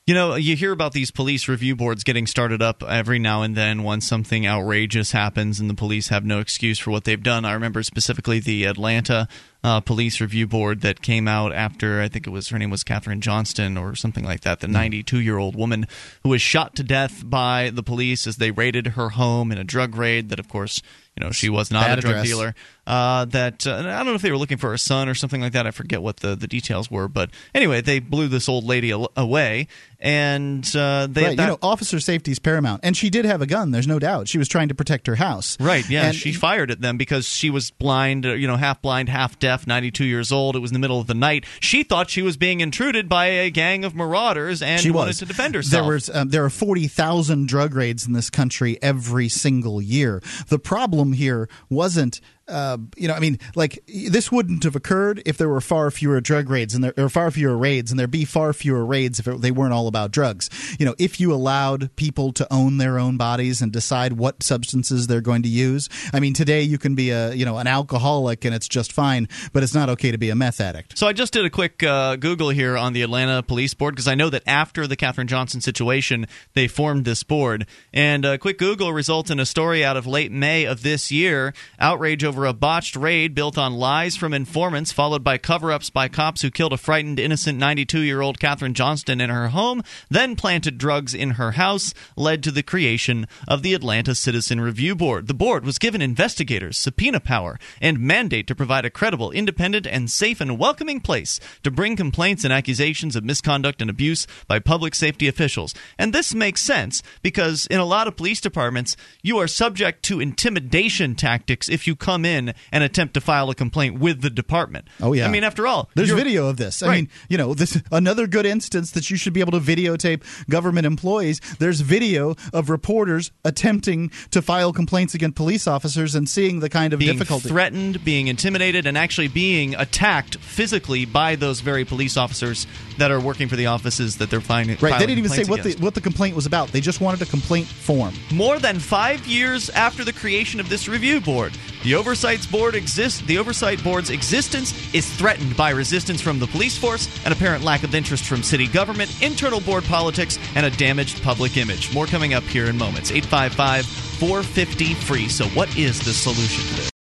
You 0.04 0.14
know, 0.14 0.34
you 0.34 0.56
hear 0.56 0.72
about 0.72 0.94
these 0.94 1.12
police 1.12 1.46
review 1.46 1.76
boards 1.76 2.02
getting 2.02 2.26
started 2.26 2.60
up 2.60 2.82
every 2.82 3.20
now 3.20 3.42
and 3.42 3.56
then 3.56 3.84
when 3.84 4.00
something 4.00 4.44
outrageous 4.44 5.12
happens 5.12 5.60
and 5.60 5.70
the 5.70 5.74
police 5.74 6.08
have 6.08 6.24
no 6.24 6.40
excuse 6.40 6.80
for 6.80 6.90
what 6.90 7.04
they've 7.04 7.22
done. 7.22 7.44
I 7.44 7.52
remember 7.52 7.84
specifically 7.84 8.40
the 8.40 8.64
Atlanta 8.64 9.28
uh, 9.62 9.78
police 9.78 10.20
review 10.20 10.48
board 10.48 10.80
that 10.80 11.02
came 11.02 11.28
out 11.28 11.52
after 11.52 12.00
I 12.00 12.08
think 12.08 12.26
it 12.26 12.30
was 12.30 12.48
her 12.48 12.58
name 12.58 12.70
was 12.70 12.82
Kathryn 12.82 13.20
Johnston 13.20 13.78
or 13.78 13.94
something 13.94 14.24
like 14.24 14.40
that, 14.40 14.58
the 14.58 14.66
hmm. 14.66 14.72
92 14.72 15.20
year 15.20 15.38
old 15.38 15.54
woman 15.54 15.86
who 16.24 16.30
was 16.30 16.42
shot 16.42 16.74
to 16.74 16.82
death 16.82 17.22
by 17.24 17.70
the 17.70 17.84
police 17.84 18.26
as 18.26 18.38
they 18.38 18.50
raided 18.50 18.88
her 18.88 19.10
home 19.10 19.52
in 19.52 19.58
a 19.58 19.62
drug 19.62 19.94
raid. 19.94 20.30
That, 20.30 20.40
of 20.40 20.48
course, 20.48 20.82
you 21.16 21.24
know 21.24 21.30
she 21.30 21.48
was 21.48 21.70
not 21.70 21.86
Bad 21.86 21.98
a 21.98 22.00
drug 22.02 22.14
address. 22.14 22.26
dealer. 22.26 22.54
Uh, 22.84 23.26
that 23.26 23.64
uh, 23.64 23.76
I 23.76 23.82
don't 23.98 24.06
know 24.06 24.14
if 24.14 24.22
they 24.22 24.30
were 24.32 24.38
looking 24.38 24.58
for 24.58 24.70
her 24.70 24.76
son 24.76 25.08
or 25.08 25.14
something 25.14 25.40
like 25.40 25.52
that. 25.52 25.68
I 25.68 25.70
forget 25.70 26.02
what 26.02 26.16
the, 26.16 26.34
the 26.34 26.48
details 26.48 26.90
were, 26.90 27.06
but 27.06 27.30
anyway, 27.54 27.80
they 27.80 28.00
blew 28.00 28.26
this 28.26 28.48
old 28.48 28.64
lady 28.64 28.90
away, 28.90 29.68
and 30.00 30.64
uh, 30.74 31.06
they 31.08 31.26
right, 31.26 31.36
that, 31.36 31.42
you 31.44 31.48
know 31.48 31.58
officer 31.62 32.00
safety 32.00 32.32
is 32.32 32.40
paramount, 32.40 32.80
and 32.82 32.96
she 32.96 33.08
did 33.08 33.24
have 33.24 33.40
a 33.40 33.46
gun. 33.46 33.70
There's 33.70 33.86
no 33.86 34.00
doubt 34.00 34.26
she 34.26 34.38
was 34.38 34.48
trying 34.48 34.68
to 34.68 34.74
protect 34.74 35.06
her 35.06 35.14
house. 35.14 35.56
Right? 35.60 35.88
Yeah, 35.88 36.06
and, 36.06 36.16
she 36.16 36.32
fired 36.32 36.72
at 36.72 36.80
them 36.80 36.96
because 36.96 37.28
she 37.28 37.50
was 37.50 37.70
blind, 37.70 38.26
uh, 38.26 38.32
you 38.32 38.48
know, 38.48 38.56
half 38.56 38.82
blind, 38.82 39.08
half 39.08 39.38
deaf, 39.38 39.64
92 39.64 40.04
years 40.04 40.32
old. 40.32 40.56
It 40.56 40.58
was 40.58 40.72
in 40.72 40.74
the 40.74 40.80
middle 40.80 40.98
of 40.98 41.06
the 41.06 41.14
night. 41.14 41.44
She 41.60 41.84
thought 41.84 42.10
she 42.10 42.22
was 42.22 42.36
being 42.36 42.60
intruded 42.60 43.08
by 43.08 43.26
a 43.26 43.50
gang 43.50 43.84
of 43.84 43.94
marauders 43.94 44.60
and 44.60 44.80
she 44.80 44.90
wanted 44.90 45.10
was. 45.10 45.18
to 45.18 45.26
defend 45.26 45.54
herself. 45.54 45.84
There 45.84 45.92
was 45.92 46.10
um, 46.10 46.30
there 46.30 46.44
are 46.44 46.50
40,000 46.50 47.46
drug 47.46 47.74
raids 47.74 48.06
in 48.06 48.12
this 48.12 48.28
country 48.28 48.78
every 48.82 49.28
single 49.28 49.80
year. 49.80 50.20
The 50.48 50.58
problem 50.58 51.01
here 51.10 51.48
wasn't 51.68 52.20
uh, 52.48 52.78
you 52.96 53.08
know, 53.08 53.14
I 53.14 53.20
mean, 53.20 53.38
like 53.54 53.82
this 53.86 54.32
wouldn't 54.32 54.64
have 54.64 54.76
occurred 54.76 55.22
if 55.24 55.38
there 55.38 55.48
were 55.48 55.60
far 55.60 55.90
fewer 55.90 56.20
drug 56.20 56.50
raids 56.50 56.74
and 56.74 56.84
there 56.84 56.94
or 56.96 57.08
far 57.08 57.30
fewer 57.30 57.56
raids, 57.56 57.90
and 57.90 57.98
there'd 57.98 58.10
be 58.10 58.24
far 58.24 58.52
fewer 58.52 58.84
raids 58.84 59.18
if 59.18 59.28
it, 59.28 59.40
they 59.40 59.50
weren't 59.50 59.72
all 59.72 59.86
about 59.86 60.10
drugs. 60.10 60.50
You 60.78 60.86
know, 60.86 60.94
if 60.98 61.20
you 61.20 61.32
allowed 61.32 61.94
people 61.96 62.32
to 62.32 62.52
own 62.52 62.78
their 62.78 62.98
own 62.98 63.16
bodies 63.16 63.62
and 63.62 63.72
decide 63.72 64.14
what 64.14 64.42
substances 64.42 65.06
they're 65.06 65.20
going 65.20 65.42
to 65.42 65.48
use. 65.48 65.88
I 66.12 66.20
mean, 66.20 66.34
today 66.34 66.62
you 66.62 66.78
can 66.78 66.94
be 66.94 67.10
a 67.10 67.32
you 67.32 67.44
know 67.44 67.58
an 67.58 67.66
alcoholic 67.66 68.44
and 68.44 68.54
it's 68.54 68.68
just 68.68 68.92
fine, 68.92 69.28
but 69.52 69.62
it's 69.62 69.74
not 69.74 69.88
okay 69.90 70.10
to 70.10 70.18
be 70.18 70.30
a 70.30 70.34
meth 70.34 70.60
addict. 70.60 70.98
So 70.98 71.06
I 71.06 71.12
just 71.12 71.32
did 71.32 71.44
a 71.44 71.50
quick 71.50 71.82
uh, 71.82 72.16
Google 72.16 72.50
here 72.50 72.76
on 72.76 72.92
the 72.92 73.02
Atlanta 73.02 73.42
Police 73.42 73.74
Board 73.74 73.94
because 73.94 74.08
I 74.08 74.14
know 74.14 74.30
that 74.30 74.42
after 74.46 74.86
the 74.86 74.96
Kathryn 74.96 75.26
Johnson 75.26 75.60
situation, 75.60 76.26
they 76.54 76.68
formed 76.68 77.04
this 77.04 77.22
board, 77.22 77.66
and 77.92 78.24
a 78.24 78.38
quick 78.38 78.58
Google 78.58 78.92
results 78.92 79.30
in 79.30 79.38
a 79.38 79.46
story 79.46 79.84
out 79.84 79.96
of 79.96 80.06
late 80.06 80.32
May 80.32 80.64
of 80.64 80.82
this 80.82 81.12
year: 81.12 81.54
outrage 81.78 82.24
over 82.24 82.31
over 82.32 82.46
a 82.46 82.54
botched 82.54 82.96
raid 82.96 83.34
built 83.34 83.58
on 83.58 83.74
lies 83.74 84.16
from 84.16 84.32
informants, 84.32 84.90
followed 84.90 85.22
by 85.22 85.36
cover 85.36 85.70
ups 85.70 85.90
by 85.90 86.08
cops 86.08 86.40
who 86.40 86.50
killed 86.50 86.72
a 86.72 86.78
frightened, 86.78 87.18
innocent 87.18 87.58
92 87.58 88.00
year 88.00 88.22
old 88.22 88.38
Kathryn 88.38 88.72
Johnston 88.72 89.20
in 89.20 89.28
her 89.28 89.48
home, 89.48 89.82
then 90.08 90.34
planted 90.34 90.78
drugs 90.78 91.12
in 91.12 91.32
her 91.32 91.52
house, 91.52 91.92
led 92.16 92.42
to 92.42 92.50
the 92.50 92.62
creation 92.62 93.26
of 93.46 93.62
the 93.62 93.74
Atlanta 93.74 94.14
Citizen 94.14 94.62
Review 94.62 94.94
Board. 94.94 95.26
The 95.26 95.34
board 95.34 95.66
was 95.66 95.78
given 95.78 96.00
investigators 96.00 96.78
subpoena 96.78 97.20
power 97.20 97.58
and 97.82 98.00
mandate 98.00 98.46
to 98.46 98.54
provide 98.54 98.86
a 98.86 98.90
credible, 98.90 99.30
independent, 99.30 99.86
and 99.86 100.10
safe 100.10 100.40
and 100.40 100.58
welcoming 100.58 101.00
place 101.00 101.38
to 101.64 101.70
bring 101.70 101.96
complaints 101.96 102.44
and 102.44 102.52
accusations 102.52 103.14
of 103.14 103.24
misconduct 103.24 103.82
and 103.82 103.90
abuse 103.90 104.26
by 104.48 104.58
public 104.58 104.94
safety 104.94 105.28
officials. 105.28 105.74
And 105.98 106.14
this 106.14 106.34
makes 106.34 106.62
sense 106.62 107.02
because 107.20 107.66
in 107.66 107.78
a 107.78 107.84
lot 107.84 108.08
of 108.08 108.16
police 108.16 108.40
departments, 108.40 108.96
you 109.20 109.36
are 109.36 109.46
subject 109.46 110.02
to 110.04 110.18
intimidation 110.18 111.14
tactics 111.14 111.68
if 111.68 111.86
you 111.86 111.94
come 111.94 112.21
in 112.24 112.54
and 112.70 112.84
attempt 112.84 113.14
to 113.14 113.20
file 113.20 113.50
a 113.50 113.54
complaint 113.54 113.98
with 113.98 114.20
the 114.22 114.30
department. 114.30 114.86
Oh 115.00 115.12
yeah. 115.12 115.26
I 115.26 115.30
mean, 115.30 115.44
after 115.44 115.66
all, 115.66 115.88
there's 115.94 116.10
video 116.10 116.46
of 116.48 116.56
this. 116.56 116.82
I 116.82 116.86
Right. 116.88 116.94
mean, 116.96 117.08
you 117.28 117.38
know, 117.38 117.54
this 117.54 117.80
another 117.90 118.26
good 118.26 118.46
instance 118.46 118.90
that 118.92 119.10
you 119.10 119.16
should 119.16 119.32
be 119.32 119.40
able 119.40 119.52
to 119.52 119.60
videotape 119.60 120.22
government 120.48 120.86
employees. 120.86 121.40
There's 121.58 121.80
video 121.80 122.36
of 122.52 122.70
reporters 122.70 123.30
attempting 123.44 124.10
to 124.30 124.42
file 124.42 124.72
complaints 124.72 125.14
against 125.14 125.36
police 125.36 125.66
officers 125.66 126.14
and 126.14 126.28
seeing 126.28 126.60
the 126.60 126.68
kind 126.68 126.92
of 126.92 126.98
being 126.98 127.12
difficulty. 127.12 127.48
threatened, 127.48 128.04
being 128.04 128.28
intimidated, 128.28 128.86
and 128.86 128.96
actually 128.98 129.28
being 129.28 129.74
attacked 129.76 130.36
physically 130.36 131.04
by 131.04 131.36
those 131.36 131.60
very 131.60 131.84
police 131.84 132.16
officers 132.16 132.66
that 132.98 133.10
are 133.10 133.20
working 133.20 133.48
for 133.48 133.56
the 133.56 133.66
offices 133.66 134.16
that 134.18 134.30
they're 134.30 134.40
finding. 134.40 134.76
Right, 134.80 134.98
they 134.98 135.06
didn't 135.06 135.18
even 135.18 135.30
say 135.30 135.44
what 135.44 135.62
the 135.62 135.72
what 135.80 135.94
the 135.94 136.00
complaint 136.00 136.36
was 136.36 136.46
about. 136.46 136.68
They 136.68 136.80
just 136.80 137.00
wanted 137.00 137.22
a 137.22 137.26
complaint 137.26 137.66
form. 137.66 138.14
More 138.32 138.58
than 138.58 138.78
five 138.78 139.26
years 139.26 139.70
after 139.70 140.04
the 140.04 140.12
creation 140.12 140.60
of 140.60 140.68
this 140.68 140.88
review 140.88 141.20
board, 141.20 141.52
the 141.82 141.94
oversight 142.12 142.46
board 142.50 142.74
exists. 142.74 143.22
The 143.22 143.38
oversight 143.38 143.82
board's 143.82 144.10
existence 144.10 144.74
is 144.94 145.10
threatened 145.14 145.56
by 145.56 145.70
resistance 145.70 146.20
from 146.20 146.38
the 146.38 146.46
police 146.46 146.76
force, 146.76 147.08
an 147.24 147.32
apparent 147.32 147.64
lack 147.64 147.84
of 147.84 147.94
interest 147.94 148.24
from 148.24 148.42
city 148.42 148.66
government, 148.66 149.22
internal 149.22 149.62
board 149.62 149.82
politics, 149.84 150.38
and 150.54 150.66
a 150.66 150.70
damaged 150.72 151.22
public 151.22 151.56
image. 151.56 151.94
More 151.94 152.04
coming 152.04 152.34
up 152.34 152.42
here 152.42 152.66
in 152.66 152.76
moments. 152.76 153.10
855 153.10 153.86
450 153.86 154.92
free. 154.92 155.28
So, 155.30 155.46
what 155.56 155.74
is 155.74 156.00
the 156.00 156.12
solution 156.12 156.68
to 156.68 156.82
this? 156.82 157.01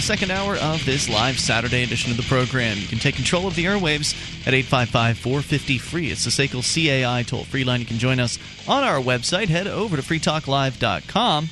The 0.00 0.06
second 0.06 0.30
hour 0.30 0.56
of 0.56 0.82
this 0.86 1.10
live 1.10 1.38
Saturday 1.38 1.82
edition 1.82 2.10
of 2.10 2.16
the 2.16 2.22
program. 2.22 2.78
You 2.78 2.86
can 2.86 2.98
take 2.98 3.16
control 3.16 3.46
of 3.46 3.54
the 3.54 3.66
airwaves 3.66 4.14
at 4.46 4.54
855 4.54 5.18
450 5.18 5.76
free. 5.76 6.10
It's 6.10 6.24
the 6.24 6.30
SACL 6.30 6.62
CAI 6.62 7.22
toll 7.22 7.44
free 7.44 7.64
line. 7.64 7.80
You 7.80 7.86
can 7.86 7.98
join 7.98 8.18
us 8.18 8.38
on 8.66 8.82
our 8.82 8.98
website. 8.98 9.48
Head 9.48 9.66
over 9.66 9.96
to 9.96 10.02
freetalklive.com. 10.02 11.50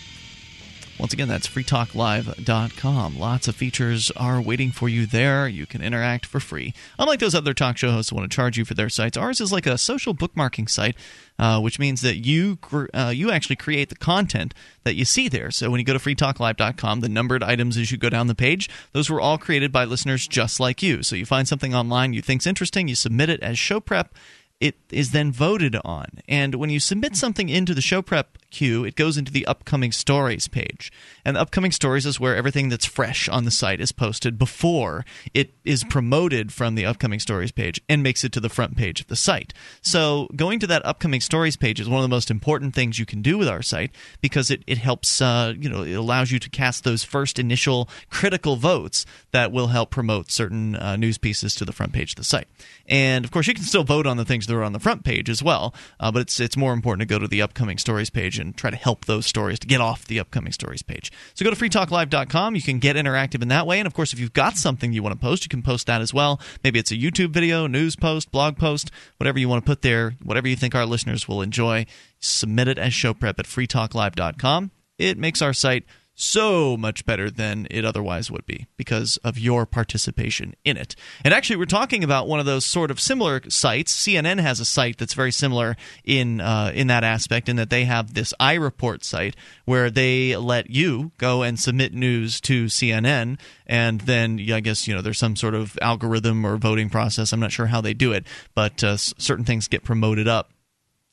Once 0.98 1.12
again, 1.12 1.28
that's 1.28 1.46
freetalklive.com. 1.46 3.18
Lots 3.18 3.46
of 3.46 3.54
features 3.54 4.10
are 4.16 4.40
waiting 4.40 4.72
for 4.72 4.88
you 4.88 5.06
there. 5.06 5.46
You 5.46 5.64
can 5.64 5.80
interact 5.80 6.26
for 6.26 6.40
free. 6.40 6.74
Unlike 6.98 7.20
those 7.20 7.34
other 7.36 7.54
talk 7.54 7.76
show 7.76 7.92
hosts 7.92 8.10
who 8.10 8.16
want 8.16 8.28
to 8.28 8.34
charge 8.34 8.58
you 8.58 8.64
for 8.64 8.74
their 8.74 8.88
sites, 8.88 9.16
ours 9.16 9.40
is 9.40 9.52
like 9.52 9.66
a 9.66 9.78
social 9.78 10.12
bookmarking 10.12 10.68
site, 10.68 10.96
uh, 11.38 11.60
which 11.60 11.78
means 11.78 12.00
that 12.00 12.16
you 12.16 12.58
uh, 12.92 13.12
you 13.14 13.30
actually 13.30 13.56
create 13.56 13.90
the 13.90 13.94
content 13.94 14.54
that 14.82 14.96
you 14.96 15.04
see 15.04 15.28
there. 15.28 15.52
So 15.52 15.70
when 15.70 15.78
you 15.78 15.86
go 15.86 15.92
to 15.92 16.00
freetalklive.com, 16.00 17.00
the 17.00 17.08
numbered 17.08 17.44
items 17.44 17.76
as 17.76 17.92
you 17.92 17.98
go 17.98 18.10
down 18.10 18.26
the 18.26 18.34
page, 18.34 18.68
those 18.92 19.08
were 19.08 19.20
all 19.20 19.38
created 19.38 19.70
by 19.70 19.84
listeners 19.84 20.26
just 20.26 20.58
like 20.58 20.82
you. 20.82 21.04
So 21.04 21.14
you 21.14 21.26
find 21.26 21.46
something 21.46 21.74
online 21.74 22.12
you 22.12 22.22
think's 22.22 22.46
interesting, 22.46 22.88
you 22.88 22.96
submit 22.96 23.30
it 23.30 23.40
as 23.40 23.58
show 23.58 23.78
prep 23.78 24.12
it 24.60 24.76
is 24.90 25.12
then 25.12 25.30
voted 25.30 25.76
on. 25.84 26.06
And 26.28 26.56
when 26.56 26.70
you 26.70 26.80
submit 26.80 27.14
something 27.14 27.48
into 27.48 27.74
the 27.74 27.80
show 27.80 28.02
prep 28.02 28.38
queue, 28.50 28.84
it 28.84 28.96
goes 28.96 29.16
into 29.16 29.30
the 29.30 29.46
upcoming 29.46 29.92
stories 29.92 30.48
page. 30.48 30.90
And 31.24 31.36
the 31.36 31.40
upcoming 31.40 31.70
stories 31.70 32.06
is 32.06 32.18
where 32.18 32.34
everything 32.34 32.68
that's 32.68 32.86
fresh 32.86 33.28
on 33.28 33.44
the 33.44 33.50
site 33.52 33.80
is 33.80 33.92
posted 33.92 34.38
before 34.38 35.04
it 35.32 35.54
is 35.64 35.84
promoted 35.84 36.52
from 36.52 36.74
the 36.74 36.86
upcoming 36.86 37.20
stories 37.20 37.52
page 37.52 37.80
and 37.88 38.02
makes 38.02 38.24
it 38.24 38.32
to 38.32 38.40
the 38.40 38.48
front 38.48 38.76
page 38.76 39.00
of 39.00 39.06
the 39.06 39.16
site. 39.16 39.54
So 39.80 40.28
going 40.34 40.58
to 40.60 40.66
that 40.66 40.84
upcoming 40.84 41.20
stories 41.20 41.56
page 41.56 41.78
is 41.78 41.88
one 41.88 42.00
of 42.00 42.04
the 42.04 42.14
most 42.14 42.30
important 42.30 42.74
things 42.74 42.98
you 42.98 43.06
can 43.06 43.22
do 43.22 43.38
with 43.38 43.48
our 43.48 43.62
site 43.62 43.92
because 44.20 44.50
it, 44.50 44.64
it 44.66 44.78
helps, 44.78 45.20
uh, 45.20 45.54
you 45.56 45.68
know, 45.68 45.82
it 45.82 45.94
allows 45.94 46.32
you 46.32 46.40
to 46.40 46.50
cast 46.50 46.82
those 46.82 47.04
first 47.04 47.38
initial 47.38 47.88
critical 48.10 48.56
votes 48.56 49.06
that 49.30 49.52
will 49.52 49.68
help 49.68 49.90
promote 49.90 50.32
certain 50.32 50.74
uh, 50.74 50.96
news 50.96 51.18
pieces 51.18 51.54
to 51.54 51.64
the 51.64 51.72
front 51.72 51.92
page 51.92 52.12
of 52.12 52.16
the 52.16 52.24
site. 52.24 52.48
And 52.86 53.24
of 53.24 53.30
course, 53.30 53.46
you 53.46 53.54
can 53.54 53.64
still 53.64 53.84
vote 53.84 54.06
on 54.06 54.16
the 54.16 54.24
things 54.24 54.47
that 54.48 54.56
are 54.56 54.64
on 54.64 54.72
the 54.72 54.80
front 54.80 55.04
page 55.04 55.30
as 55.30 55.42
well, 55.42 55.74
uh, 56.00 56.10
but 56.10 56.22
it's 56.22 56.40
it's 56.40 56.56
more 56.56 56.72
important 56.72 57.08
to 57.08 57.14
go 57.14 57.18
to 57.18 57.28
the 57.28 57.40
upcoming 57.40 57.78
stories 57.78 58.10
page 58.10 58.38
and 58.38 58.56
try 58.56 58.70
to 58.70 58.76
help 58.76 59.04
those 59.04 59.26
stories 59.26 59.58
to 59.60 59.66
get 59.66 59.80
off 59.80 60.06
the 60.06 60.18
upcoming 60.18 60.52
stories 60.52 60.82
page. 60.82 61.12
So 61.34 61.44
go 61.44 61.50
to 61.50 61.56
freetalklive.com. 61.56 62.56
You 62.56 62.62
can 62.62 62.80
get 62.80 62.96
interactive 62.96 63.42
in 63.42 63.48
that 63.48 63.66
way, 63.66 63.78
and 63.78 63.86
of 63.86 63.94
course, 63.94 64.12
if 64.12 64.18
you've 64.18 64.32
got 64.32 64.56
something 64.56 64.92
you 64.92 65.02
want 65.02 65.14
to 65.14 65.20
post, 65.20 65.44
you 65.44 65.48
can 65.48 65.62
post 65.62 65.86
that 65.86 66.00
as 66.00 66.12
well. 66.12 66.40
Maybe 66.64 66.78
it's 66.78 66.90
a 66.90 66.96
YouTube 66.96 67.30
video, 67.30 67.66
news 67.66 67.94
post, 67.94 68.32
blog 68.32 68.58
post, 68.58 68.90
whatever 69.18 69.38
you 69.38 69.48
want 69.48 69.64
to 69.64 69.68
put 69.68 69.82
there, 69.82 70.16
whatever 70.22 70.48
you 70.48 70.56
think 70.56 70.74
our 70.74 70.86
listeners 70.86 71.28
will 71.28 71.42
enjoy. 71.42 71.86
Submit 72.18 72.68
it 72.68 72.78
as 72.78 72.92
show 72.92 73.14
prep 73.14 73.38
at 73.38 73.46
freetalklive.com. 73.46 74.72
It 74.98 75.16
makes 75.16 75.40
our 75.40 75.52
site 75.52 75.84
so 76.20 76.76
much 76.76 77.06
better 77.06 77.30
than 77.30 77.68
it 77.70 77.84
otherwise 77.84 78.28
would 78.28 78.44
be 78.44 78.66
because 78.76 79.18
of 79.18 79.38
your 79.38 79.64
participation 79.64 80.54
in 80.64 80.76
it. 80.76 80.96
And 81.24 81.32
actually, 81.32 81.56
we're 81.56 81.66
talking 81.66 82.02
about 82.02 82.26
one 82.26 82.40
of 82.40 82.46
those 82.46 82.66
sort 82.66 82.90
of 82.90 83.00
similar 83.00 83.40
sites. 83.48 83.94
CNN 83.94 84.40
has 84.40 84.58
a 84.58 84.64
site 84.64 84.98
that's 84.98 85.14
very 85.14 85.30
similar 85.30 85.76
in 86.04 86.40
uh, 86.40 86.72
in 86.74 86.88
that 86.88 87.04
aspect, 87.04 87.48
in 87.48 87.54
that 87.56 87.70
they 87.70 87.84
have 87.84 88.14
this 88.14 88.34
iReport 88.40 89.04
site 89.04 89.36
where 89.64 89.90
they 89.90 90.36
let 90.36 90.70
you 90.70 91.12
go 91.18 91.42
and 91.42 91.58
submit 91.58 91.94
news 91.94 92.40
to 92.42 92.66
CNN, 92.66 93.38
and 93.66 94.00
then 94.00 94.38
yeah, 94.38 94.56
I 94.56 94.60
guess 94.60 94.88
you 94.88 94.94
know 94.94 95.02
there's 95.02 95.18
some 95.18 95.36
sort 95.36 95.54
of 95.54 95.78
algorithm 95.80 96.44
or 96.44 96.56
voting 96.56 96.90
process. 96.90 97.32
I'm 97.32 97.40
not 97.40 97.52
sure 97.52 97.66
how 97.66 97.80
they 97.80 97.94
do 97.94 98.12
it, 98.12 98.26
but 98.54 98.82
uh, 98.82 98.96
certain 98.96 99.44
things 99.44 99.68
get 99.68 99.84
promoted 99.84 100.26
up. 100.26 100.50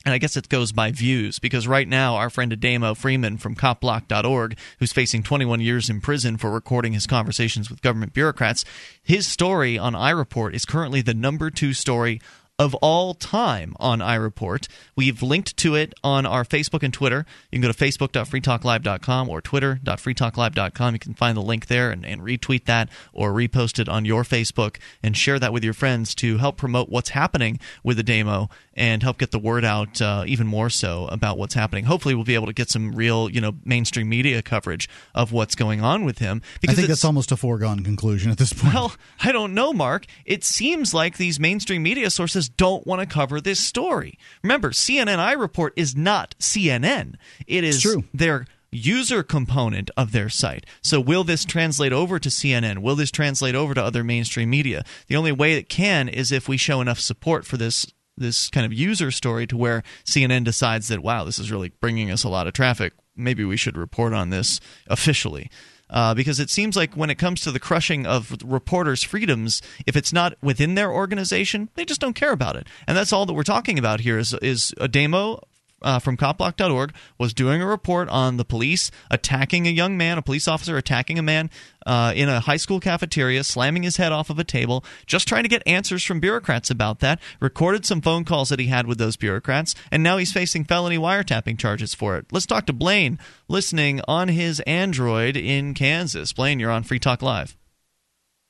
And 0.06 0.14
I 0.14 0.20
guess 0.20 0.38
it 0.38 0.50
goes 0.50 0.72
by 0.72 0.92
views 0.92 1.40
because 1.40 1.68
right 1.68 1.88
now 1.88 2.16
our 2.16 2.30
friend 2.30 2.52
Ademo 2.52 2.96
Freeman 2.96 3.38
from 3.38 3.56
copblock.org, 3.56 4.58
who's 4.80 4.94
facing 4.94 5.24
21 5.24 5.62
years 5.62 5.90
in 5.90 6.00
prison 6.00 6.38
for 6.38 6.52
recording 6.52 6.94
his 6.94 7.08
conversations 7.08 7.70
with 7.70 7.82
government 7.82 8.14
bureaucrats, 8.14 8.64
his 9.02 9.26
story 9.26 9.78
on 9.80 9.94
iReport 9.94 10.54
is 10.54 10.64
currently 10.64 11.02
the 11.02 11.16
number 11.16 11.50
two 11.50 11.74
story 11.74 12.22
of 12.58 12.74
all 12.76 13.14
time 13.14 13.76
on 13.80 14.00
iReport. 14.00 14.68
We've 14.96 15.22
linked 15.22 15.58
to 15.58 15.76
it 15.76 15.94
on 16.04 16.26
our 16.26 16.46
Facebook 16.46 16.84
and 16.84 16.94
Twitter. 16.94 17.26
You 17.52 17.60
can 17.60 17.68
go 17.68 17.72
to 17.72 17.78
facebook.freetalklive.com 17.78 19.30
or 19.30 19.42
twitter.freetalklive.com. 19.42 20.94
You 20.94 21.00
can 21.00 21.14
find 21.14 21.36
the 21.36 21.42
link 21.42 21.68
there 21.68 21.92
and, 21.92 22.06
and 22.06 22.22
retweet 22.22 22.66
that 22.66 22.90
or 23.12 23.34
repost 23.34 23.80
it 23.80 23.90
on 23.90 24.06
your 24.06 24.24
Facebook 24.24 24.78
and 25.04 25.18
share 25.18 25.40
that 25.40 25.52
with 25.52 25.64
your 25.64 25.74
friends 25.74 26.16
to 26.16 26.38
help 26.38 26.58
promote 26.58 26.90
what's 26.90 27.10
happening 27.10 27.60
with 27.84 27.98
the 27.98 28.04
demo 28.04 28.50
and 28.76 29.02
help 29.02 29.18
get 29.18 29.32
the 29.32 29.40
word 29.40 29.64
out 29.64 30.02
uh, 30.02 30.24
even 30.28 30.48
more 30.48 30.70
so 30.70 31.08
about 31.08 31.38
what's 31.38 31.54
happening. 31.54 31.86
Hopefully, 31.86 32.14
we'll 32.14 32.24
be 32.24 32.36
able 32.36 32.48
to 32.48 32.54
get 32.54 32.70
some 32.70 32.94
real, 32.94 33.30
you 33.30 33.40
know, 33.40 33.54
mainstream 33.64 34.10
media 34.10 34.42
coverage 34.42 34.90
of 35.14 35.32
what's 35.32 35.56
going 35.56 35.82
on 35.82 36.04
with 36.04 36.20
him. 36.20 36.42
Because 36.62 36.76
I 36.76 36.78
think 36.78 36.88
that's 36.90 37.06
almost 37.06 37.32
a 37.32 37.38
foregone 37.38 37.84
conclusion 37.84 38.32
at 38.32 38.38
this 38.38 38.54
point. 38.54 38.74
Well, 38.74 38.94
I 39.24 39.32
don't 39.32 39.54
know, 39.54 39.74
Mark. 39.74 40.06
It 40.26 40.44
seems 40.44 40.94
like 40.94 41.18
these 41.18 41.40
mainstream 41.40 41.84
media 41.84 42.10
sources 42.10 42.50
don't 42.50 42.86
want 42.86 43.02
to 43.02 43.08
cover 43.08 43.40
this 43.40 43.60
story. 43.60 44.18
Remember, 44.44 44.72
CNN 44.72 45.18
iReport 45.18 45.72
is 45.76 45.96
not 45.96 46.36
CNN. 46.40 47.16
It 47.48 47.64
is 47.64 47.82
true. 47.82 48.04
their 48.14 48.46
user 48.76 49.24
component 49.24 49.90
of 49.96 50.12
their 50.12 50.30
site. 50.30 50.66
So 50.82 51.00
will 51.00 51.24
this 51.24 51.46
translate 51.46 51.94
over 51.94 52.20
to 52.20 52.30
CNN? 52.30 52.80
Will 52.80 52.96
this 52.96 53.12
translate 53.12 53.56
over 53.56 53.74
to 53.74 53.84
other 53.84 54.04
mainstream 54.04 54.50
media? 54.50 54.84
The 55.08 55.16
only 55.16 55.32
way 55.32 55.54
it 55.54 55.70
can 55.70 56.10
is 56.10 56.32
if 56.32 56.48
we 56.48 56.58
show 56.58 56.82
enough 56.82 57.00
support 57.00 57.46
for 57.46 57.58
this 57.58 57.88
this 58.18 58.50
kind 58.50 58.66
of 58.66 58.74
user 58.74 59.12
story 59.12 59.48
to 59.48 59.58
where 59.58 59.84
CNN 60.06 60.44
decides 60.44 60.88
that 60.88 61.04
wow, 61.04 61.24
this 61.24 61.40
is 61.40 61.52
really 61.52 61.70
bringing 61.80 62.12
us 62.12 62.24
a 62.24 62.30
lot 62.30 62.48
of 62.48 62.54
traffic. 62.54 62.94
Maybe 63.16 63.44
we 63.46 63.58
should 63.58 63.78
report 63.78 64.14
on 64.14 64.30
this 64.30 64.60
officially. 64.88 65.50
Uh, 65.88 66.16
because 66.16 66.40
it 66.40 66.50
seems 66.50 66.76
like 66.76 66.96
when 66.96 67.12
it 67.12 67.16
comes 67.16 67.42
to 67.42 67.52
the 67.52 67.60
crushing 67.60 68.08
of 68.08 68.36
reporters' 68.44 69.04
freedoms, 69.04 69.62
if 69.86 69.96
it's 69.96 70.12
not 70.12 70.34
within 70.42 70.74
their 70.74 70.92
organization, 70.92 71.70
they 71.76 71.86
just 71.86 72.02
don't 72.02 72.16
care 72.16 72.32
about 72.32 72.56
it. 72.56 72.68
And 72.88 72.98
that's 72.98 73.14
all 73.14 73.28
that 73.28 73.34
we're 73.34 73.44
talking 73.44 73.78
about 73.78 74.00
here 74.00 74.18
is 74.18 74.34
is 74.42 74.74
Ademo 74.80 75.44
uh, 75.82 76.00
from 76.00 76.18
copblock.org 76.18 76.94
was 77.18 77.34
doing 77.34 77.62
a 77.62 77.66
report 77.66 78.10
on 78.10 78.38
the 78.38 78.46
police 78.46 78.92
attacking 79.12 79.68
a 79.68 79.72
young 79.72 79.98
man, 79.98 80.18
a 80.18 80.22
police 80.22 80.48
officer 80.48 80.78
attacking 80.78 81.20
a 81.20 81.24
man 81.24 81.50
uh, 81.86 82.12
in 82.16 82.30
a 82.30 82.40
high 82.42 82.58
school 82.58 82.80
cafeteria, 82.80 83.44
slamming 83.44 83.84
his 83.84 83.98
head 83.98 84.12
off 84.12 84.30
of 84.30 84.40
a 84.40 84.44
table, 84.44 84.84
just 85.06 85.28
trying 85.28 85.44
to 85.44 85.50
get 85.50 85.62
answers 85.68 86.04
from 86.04 86.20
bureaucrats 86.20 86.70
about 86.70 87.00
that. 87.00 87.20
Recorded 87.40 87.86
some 87.86 88.02
phone 88.02 88.26
calls 88.26 88.50
that 88.50 88.60
he 88.60 88.68
had 88.68 88.88
with 88.88 88.98
those 88.98 89.18
bureaucrats, 89.18 89.76
and 89.92 90.02
now 90.02 90.18
he's 90.18 90.34
facing 90.34 90.66
felony 90.66 90.98
wiretapping 90.98 91.60
charges 91.60 91.94
for 91.94 92.18
it. 92.18 92.26
Let's 92.32 92.46
talk 92.46 92.66
to 92.68 92.74
Blaine, 92.74 93.20
listening 93.48 94.02
on 94.08 94.30
his 94.30 94.60
Android 94.62 95.38
in 95.38 95.74
Kansas. 95.74 96.34
Blaine, 96.34 96.60
you're 96.60 96.72
on 96.72 96.84
Free 96.84 97.00
Talk 97.00 97.22
Live. 97.22 97.56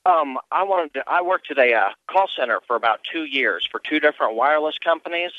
Um, 0.06 0.38
I 0.52 0.62
wanted 0.62 0.94
to, 0.94 1.04
I 1.06 1.22
worked 1.22 1.50
at 1.50 1.58
a 1.58 1.74
uh, 1.74 1.88
call 2.08 2.28
center 2.38 2.60
for 2.68 2.76
about 2.76 3.00
two 3.12 3.24
years 3.24 3.66
for 3.70 3.80
two 3.80 3.98
different 3.98 4.36
wireless 4.36 4.76
companies, 4.78 5.32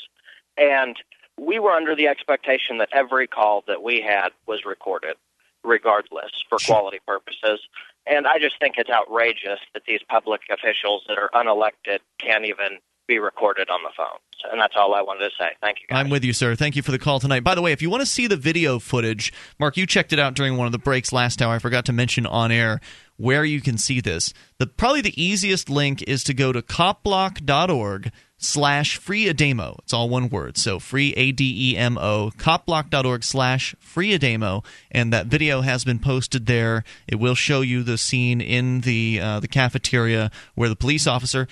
and 0.58 0.94
we 1.38 1.58
were 1.58 1.72
under 1.72 1.94
the 1.94 2.08
expectation 2.08 2.78
that 2.78 2.88
every 2.92 3.26
call 3.26 3.64
that 3.66 3.82
we 3.82 4.00
had 4.00 4.30
was 4.46 4.64
recorded, 4.64 5.16
regardless, 5.64 6.32
for 6.48 6.58
quality 6.58 6.98
purposes. 7.06 7.60
And 8.06 8.26
I 8.26 8.38
just 8.38 8.58
think 8.58 8.74
it's 8.78 8.90
outrageous 8.90 9.60
that 9.74 9.82
these 9.86 10.00
public 10.08 10.42
officials 10.50 11.04
that 11.08 11.18
are 11.18 11.30
unelected 11.34 11.98
can't 12.18 12.44
even 12.44 12.78
be 13.06 13.18
recorded 13.18 13.70
on 13.70 13.80
the 13.82 13.90
phone. 13.96 14.18
And 14.52 14.60
that's 14.60 14.74
all 14.76 14.94
I 14.94 15.02
wanted 15.02 15.30
to 15.30 15.30
say. 15.38 15.50
Thank 15.60 15.78
you. 15.80 15.86
Guys. 15.88 15.98
I'm 15.98 16.10
with 16.10 16.24
you, 16.24 16.32
sir. 16.32 16.54
Thank 16.54 16.76
you 16.76 16.82
for 16.82 16.92
the 16.92 16.98
call 16.98 17.18
tonight. 17.18 17.42
By 17.42 17.54
the 17.54 17.62
way, 17.62 17.72
if 17.72 17.82
you 17.82 17.90
want 17.90 18.02
to 18.02 18.06
see 18.06 18.26
the 18.26 18.36
video 18.36 18.78
footage, 18.78 19.32
Mark, 19.58 19.76
you 19.76 19.86
checked 19.86 20.12
it 20.12 20.18
out 20.18 20.34
during 20.34 20.56
one 20.56 20.66
of 20.66 20.72
the 20.72 20.78
breaks 20.78 21.12
last 21.12 21.42
hour. 21.42 21.54
I 21.54 21.58
forgot 21.58 21.86
to 21.86 21.92
mention 21.92 22.24
on 22.26 22.52
air 22.52 22.80
where 23.16 23.44
you 23.44 23.60
can 23.60 23.78
see 23.78 24.00
this. 24.00 24.32
The 24.58 24.66
probably 24.66 25.00
the 25.00 25.20
easiest 25.20 25.68
link 25.68 26.02
is 26.02 26.22
to 26.24 26.34
go 26.34 26.52
to 26.52 26.62
copblock.org 26.62 28.12
slash 28.38 28.96
free 28.96 29.28
a 29.28 29.34
demo. 29.34 29.76
It's 29.82 29.92
all 29.92 30.08
one 30.08 30.28
word. 30.28 30.56
So 30.56 30.78
free 30.78 31.12
A 31.16 31.32
D 31.32 31.72
E 31.72 31.76
M 31.76 31.98
O, 31.98 32.30
copblock.org 32.36 33.24
slash 33.24 33.74
free 33.78 34.14
a 34.14 34.18
demo. 34.18 34.62
And 34.90 35.12
that 35.12 35.26
video 35.26 35.60
has 35.60 35.84
been 35.84 35.98
posted 35.98 36.46
there. 36.46 36.84
It 37.06 37.16
will 37.16 37.34
show 37.34 37.60
you 37.60 37.82
the 37.82 37.98
scene 37.98 38.40
in 38.40 38.80
the 38.82 39.20
uh, 39.20 39.40
the 39.40 39.48
cafeteria 39.48 40.30
where 40.54 40.68
the 40.68 40.76
police 40.76 41.06
officer 41.06 41.48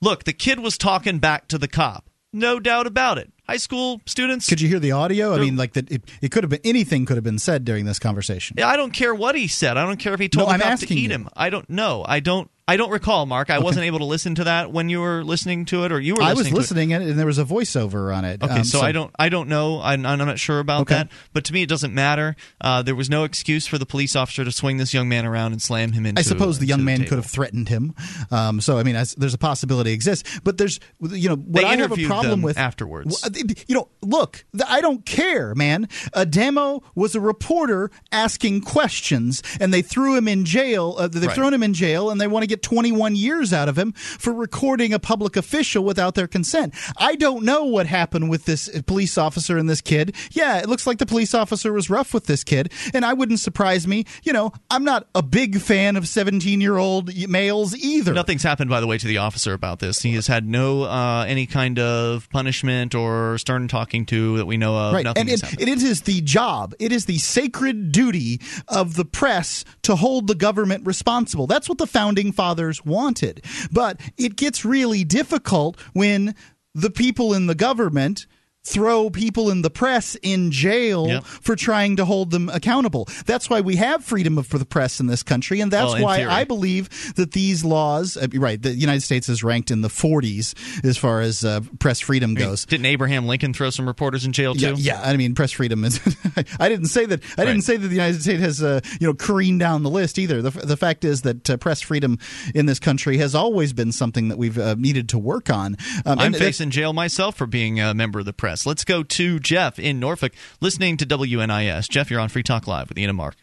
look, 0.00 0.24
the 0.24 0.32
kid 0.32 0.60
was 0.60 0.78
talking 0.78 1.18
back 1.18 1.48
to 1.48 1.58
the 1.58 1.68
cop. 1.68 2.08
No 2.32 2.60
doubt 2.60 2.86
about 2.86 3.18
it. 3.18 3.32
High 3.48 3.56
school 3.56 4.02
students. 4.04 4.46
Could 4.48 4.60
you 4.60 4.68
hear 4.68 4.78
the 4.78 4.92
audio? 4.92 5.34
I 5.34 5.38
mean, 5.38 5.56
like 5.56 5.72
that. 5.72 5.90
It, 5.90 6.02
it 6.20 6.30
could 6.30 6.44
have 6.44 6.50
been 6.50 6.60
anything. 6.62 7.06
Could 7.06 7.16
have 7.16 7.24
been 7.24 7.38
said 7.38 7.64
during 7.64 7.86
this 7.86 7.98
conversation. 7.98 8.56
Yeah, 8.58 8.68
I 8.68 8.76
don't 8.76 8.92
care 8.92 9.14
what 9.14 9.34
he 9.34 9.48
said. 9.48 9.78
I 9.78 9.86
don't 9.86 9.96
care 9.96 10.12
if 10.12 10.20
he 10.20 10.28
told 10.28 10.48
No, 10.50 10.58
the 10.58 10.64
I'm 10.64 10.76
cop 10.78 10.86
to 10.86 10.94
eat 10.94 11.04
you. 11.04 11.08
him. 11.08 11.28
I 11.34 11.48
don't 11.48 11.68
know. 11.70 12.04
I 12.06 12.20
don't. 12.20 12.50
I 12.68 12.76
don't 12.76 12.90
recall, 12.90 13.24
Mark. 13.26 13.48
I 13.50 13.58
wasn't 13.60 13.86
able 13.86 13.98
to 14.00 14.04
listen 14.04 14.34
to 14.36 14.44
that 14.44 14.70
when 14.70 14.88
you 14.90 15.00
were 15.00 15.24
listening 15.24 15.64
to 15.66 15.84
it, 15.84 15.90
or 15.92 15.98
you 15.98 16.14
were. 16.14 16.22
I 16.22 16.34
was 16.34 16.50
listening 16.50 16.52
to 16.52 16.56
it. 16.56 16.60
listening, 16.60 16.92
and 16.92 17.18
there 17.18 17.26
was 17.26 17.38
a 17.38 17.44
voiceover 17.44 18.14
on 18.14 18.26
it. 18.26 18.42
Okay, 18.42 18.52
Um, 18.58 18.64
so, 18.64 18.80
I 18.82 18.92
don't, 18.92 19.10
I 19.18 19.30
don't 19.30 19.48
know. 19.48 19.80
I'm, 19.80 20.04
I'm 20.04 20.18
not 20.18 20.38
sure 20.38 20.58
about 20.60 20.82
Okay. 20.82 20.94
that. 20.96 21.08
But 21.32 21.46
to 21.46 21.54
me, 21.54 21.62
it 21.62 21.68
doesn't 21.68 21.94
matter. 21.94 22.36
Uh, 22.60 22.82
there 22.82 22.94
was 22.94 23.08
no 23.08 23.24
excuse 23.24 23.66
for 23.66 23.78
the 23.78 23.86
police 23.86 24.14
officer 24.14 24.44
to 24.44 24.52
swing 24.52 24.76
this 24.76 24.92
young 24.92 25.08
man 25.08 25.24
around 25.24 25.52
and 25.52 25.62
slam 25.62 25.92
him 25.92 26.04
into. 26.04 26.20
I 26.20 26.22
suppose 26.22 26.58
the 26.58 26.66
young 26.66 26.80
into 26.80 26.84
man 26.84 26.98
table. 26.98 27.08
could 27.08 27.16
have 27.18 27.26
threatened 27.26 27.70
him. 27.70 27.94
Um, 28.30 28.60
so 28.60 28.78
I 28.78 28.82
mean, 28.82 28.94
there's 29.16 29.32
a 29.34 29.38
possibility 29.38 29.92
exists. 29.92 30.38
But 30.44 30.58
there's, 30.58 30.78
you 31.00 31.30
know, 31.30 31.36
what 31.36 31.62
They 31.62 31.66
I 31.66 31.76
have 31.76 31.90
a 31.92 32.06
problem 32.06 32.42
with 32.42 32.58
afterwards. 32.58 33.26
You 33.66 33.74
know, 33.76 33.88
look, 34.02 34.44
I 34.66 34.82
don't 34.82 35.06
care, 35.06 35.54
man. 35.54 35.86
Ademo 36.14 36.82
was 36.94 37.14
a 37.14 37.20
reporter 37.20 37.90
asking 38.12 38.60
questions, 38.60 39.42
and 39.58 39.72
they 39.72 39.80
threw 39.80 40.16
him 40.16 40.28
in 40.28 40.44
jail. 40.44 40.96
Uh, 40.98 41.08
they've 41.08 41.24
Right. 41.28 41.34
thrown 41.34 41.54
him 41.54 41.62
in 41.62 41.72
jail, 41.72 42.10
and 42.10 42.20
they 42.20 42.26
want 42.26 42.42
to 42.42 42.46
get 42.46 42.57
21 42.62 43.16
years 43.16 43.52
out 43.52 43.68
of 43.68 43.78
him 43.78 43.92
for 43.92 44.32
recording 44.32 44.92
a 44.92 44.98
public 44.98 45.36
official 45.36 45.84
without 45.84 46.14
their 46.14 46.26
consent. 46.26 46.74
I 46.96 47.16
don't 47.16 47.44
know 47.44 47.64
what 47.64 47.86
happened 47.86 48.30
with 48.30 48.44
this 48.44 48.68
police 48.82 49.16
officer 49.18 49.56
and 49.56 49.68
this 49.68 49.80
kid. 49.80 50.14
Yeah, 50.32 50.58
it 50.58 50.68
looks 50.68 50.86
like 50.86 50.98
the 50.98 51.06
police 51.06 51.34
officer 51.34 51.72
was 51.72 51.90
rough 51.90 52.12
with 52.14 52.26
this 52.26 52.44
kid, 52.44 52.72
and 52.92 53.04
I 53.04 53.12
wouldn't 53.12 53.40
surprise 53.40 53.86
me. 53.86 54.04
You 54.22 54.32
know, 54.32 54.52
I'm 54.70 54.84
not 54.84 55.08
a 55.14 55.22
big 55.22 55.60
fan 55.60 55.96
of 55.96 56.08
17 56.08 56.60
year 56.60 56.76
old 56.76 57.14
males 57.28 57.76
either. 57.76 58.12
Nothing's 58.12 58.42
happened, 58.42 58.70
by 58.70 58.80
the 58.80 58.86
way, 58.86 58.98
to 58.98 59.06
the 59.06 59.18
officer 59.18 59.52
about 59.52 59.78
this. 59.78 60.02
He 60.02 60.14
has 60.14 60.26
had 60.26 60.48
no 60.48 60.82
uh, 60.82 61.24
any 61.28 61.46
kind 61.46 61.78
of 61.78 62.28
punishment 62.30 62.94
or 62.94 63.38
stern 63.38 63.68
talking 63.68 64.06
to 64.06 64.38
that 64.38 64.46
we 64.46 64.56
know 64.56 64.76
of. 64.76 64.94
Right, 64.94 65.04
Nothing 65.04 65.30
and 65.30 65.30
it, 65.30 65.60
it 65.60 65.68
is 65.68 66.02
the 66.02 66.20
job, 66.20 66.74
it 66.78 66.92
is 66.92 67.04
the 67.04 67.18
sacred 67.18 67.92
duty 67.92 68.40
of 68.68 68.94
the 68.94 69.04
press 69.04 69.64
to 69.82 69.96
hold 69.96 70.26
the 70.26 70.34
government 70.34 70.86
responsible. 70.86 71.46
That's 71.46 71.68
what 71.68 71.78
the 71.78 71.86
founding 71.86 72.32
fathers 72.32 72.47
wanted. 72.84 73.44
But 73.70 74.00
it 74.16 74.36
gets 74.36 74.64
really 74.64 75.04
difficult 75.04 75.78
when 75.92 76.34
the 76.74 76.90
people 76.90 77.34
in 77.34 77.46
the 77.46 77.54
government 77.54 78.26
throw 78.64 79.08
people 79.08 79.48
in 79.50 79.62
the 79.62 79.70
press 79.70 80.14
in 80.22 80.50
jail 80.50 81.06
Yep. 81.08 81.24
for 81.24 81.56
trying 81.56 81.96
to 81.96 82.04
hold 82.04 82.30
them 82.30 82.48
accountable. 82.50 83.08
That's 83.24 83.48
why 83.48 83.62
we 83.62 83.76
have 83.76 84.04
freedom 84.04 84.36
of, 84.36 84.46
for 84.46 84.58
the 84.58 84.66
press 84.66 85.00
in 85.00 85.06
this 85.06 85.22
country, 85.22 85.60
and 85.60 85.70
that's 85.72 85.94
Well, 85.94 86.02
why 86.02 86.16
theory. 86.18 86.30
I 86.30 86.44
believe 86.44 87.14
that 87.14 87.32
these 87.32 87.64
laws. 87.64 88.16
Uh, 88.18 88.26
right, 88.34 88.60
the 88.60 88.70
United 88.74 89.00
States 89.02 89.28
is 89.30 89.42
ranked 89.42 89.70
in 89.70 89.80
the 89.80 89.88
40s 89.88 90.54
as 90.84 90.98
far 90.98 91.20
as 91.22 91.44
uh, 91.44 91.60
press 91.78 92.00
freedom 92.00 92.34
goes. 92.34 92.66
Didn't 92.66 92.86
Abraham 92.86 93.26
Lincoln 93.26 93.54
throw 93.54 93.70
some 93.70 93.86
reporters 93.86 94.26
in 94.26 94.32
jail 94.32 94.54
too? 94.54 94.60
Yeah, 94.60 94.74
yeah. 94.76 95.00
I 95.02 95.16
mean, 95.16 95.34
press 95.34 95.52
freedom 95.52 95.84
is. 95.84 95.98
I 96.60 96.68
didn't 96.68 96.86
say 96.88 97.06
that. 97.06 97.22
I 97.38 97.42
Right. 97.42 97.44
didn't 97.46 97.62
say 97.62 97.76
that 97.78 97.88
the 97.88 97.94
United 97.94 98.20
States 98.20 98.42
has, 98.42 98.62
uh, 98.62 98.80
you 99.00 99.06
know, 99.06 99.14
careened 99.14 99.60
down 99.60 99.82
the 99.82 99.90
list 99.90 100.18
either. 100.18 100.42
The, 100.42 100.50
the 100.50 100.76
fact 100.76 101.04
is 101.06 101.22
that 101.22 101.48
uh, 101.48 101.56
press 101.56 101.80
freedom 101.80 102.18
in 102.54 102.66
this 102.66 102.78
country 102.80 103.16
has 103.18 103.34
always 103.34 103.72
been 103.72 103.92
something 103.92 104.28
that 104.28 104.36
we've 104.36 104.58
uh, 104.58 104.74
needed 104.78 105.08
to 105.10 105.18
work 105.18 105.48
on. 105.48 105.76
Um, 106.04 106.18
I'm 106.18 106.32
that- 106.32 106.38
facing 106.38 106.70
jail 106.70 106.92
myself 106.92 107.36
for 107.36 107.46
being 107.46 107.80
a 107.80 107.94
member 107.94 108.18
of 108.18 108.26
the 108.26 108.32
press. 108.34 108.47
Let's 108.66 108.84
go 108.84 109.02
to 109.02 109.38
Jeff 109.40 109.78
in 109.78 109.98
Norfolk, 110.00 110.32
listening 110.60 110.96
to 110.98 111.06
WNIS. 111.06 111.88
Jeff, 111.88 112.10
you're 112.10 112.20
on 112.20 112.28
Free 112.28 112.42
Talk 112.42 112.66
Live 112.66 112.88
with 112.88 112.98
Ian 112.98 113.10
and 113.10 113.16
Mark. 113.16 113.36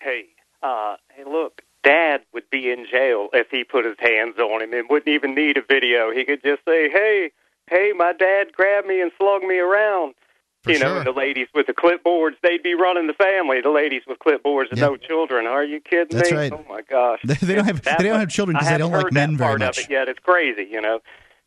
Hey, 0.00 0.24
uh, 0.62 0.96
hey, 1.14 1.24
look, 1.24 1.62
Dad 1.82 2.22
would 2.32 2.48
be 2.50 2.70
in 2.70 2.86
jail 2.90 3.28
if 3.32 3.48
he 3.50 3.64
put 3.64 3.84
his 3.84 3.96
hands 3.98 4.38
on 4.38 4.62
him 4.62 4.72
and 4.72 4.88
wouldn't 4.88 5.08
even 5.08 5.34
need 5.34 5.56
a 5.56 5.62
video. 5.62 6.10
He 6.10 6.24
could 6.24 6.42
just 6.42 6.64
say, 6.64 6.88
"Hey, 6.90 7.30
hey, 7.68 7.92
my 7.96 8.12
dad 8.12 8.52
grabbed 8.52 8.86
me 8.86 9.00
and 9.00 9.10
slugged 9.18 9.44
me 9.44 9.58
around." 9.58 10.14
For 10.62 10.72
you 10.72 10.78
know, 10.78 10.86
sure. 10.86 10.96
and 10.98 11.06
the 11.06 11.10
ladies 11.12 11.48
with 11.54 11.66
the 11.66 11.74
clipboards, 11.74 12.36
they'd 12.42 12.62
be 12.62 12.72
running 12.74 13.06
the 13.06 13.12
family. 13.12 13.60
The 13.60 13.68
ladies 13.68 14.00
with 14.06 14.18
clipboards 14.18 14.70
and 14.70 14.78
Yeah. 14.78 14.86
no 14.86 14.96
children. 14.96 15.46
Are 15.46 15.62
you 15.62 15.78
kidding 15.78 16.16
That's 16.16 16.30
me? 16.30 16.36
right. 16.38 16.52
Oh 16.54 16.64
my 16.66 16.80
gosh. 16.80 17.20
They- 17.24 17.54
don't 17.54 17.66
have- 17.66 17.82
That 17.82 17.98
they 17.98 18.04
don't 18.08 18.18
have 18.18 18.30
children 18.30 18.54
because 18.56 18.70
they 18.70 18.78
don't 18.78 18.90
like 18.90 19.12
men 19.12 19.36
very 19.36 19.58
much. 19.58 19.78
It 19.80 19.90
yet. 19.90 20.08
It's 20.08 20.20
crazy, 20.20 20.66
you 20.70 20.80
know. 20.80 21.00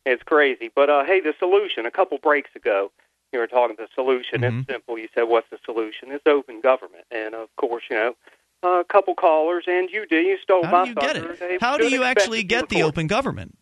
It's 0.06 0.22
crazy. 0.22 0.70
But 0.74 0.90
uh, 0.90 1.04
hey, 1.04 1.20
the 1.20 1.34
solution. 1.38 1.86
A 1.86 1.90
couple 1.90 2.18
breaks 2.18 2.50
ago, 2.56 2.90
you 3.32 3.38
were 3.38 3.46
talking 3.46 3.76
the 3.78 3.88
solution. 3.94 4.40
Mhm. 4.40 4.60
It's 4.60 4.68
simple. 4.72 4.98
You 4.98 5.08
said, 5.14 5.24
"What's 5.24 5.48
the 5.50 5.58
solution?" 5.64 6.10
It's 6.12 6.26
open 6.26 6.60
government, 6.60 7.04
and 7.10 7.34
of 7.34 7.48
course, 7.56 7.84
you 7.90 7.96
know, 7.96 8.14
a 8.62 8.84
couple 8.84 9.14
callers, 9.14 9.64
and 9.66 9.90
you 9.90 10.06
did. 10.06 10.24
You 10.24 10.38
stole 10.42 10.64
How 10.64 10.70
my 10.70 10.82
do 10.84 10.88
you 10.90 10.94
get 10.94 11.16
it? 11.16 11.40
They 11.40 11.58
How 11.60 11.76
do 11.76 11.88
you 11.88 12.04
actually 12.04 12.42
get 12.42 12.68
the 12.68 12.82
open 12.82 13.06
government? 13.06 13.56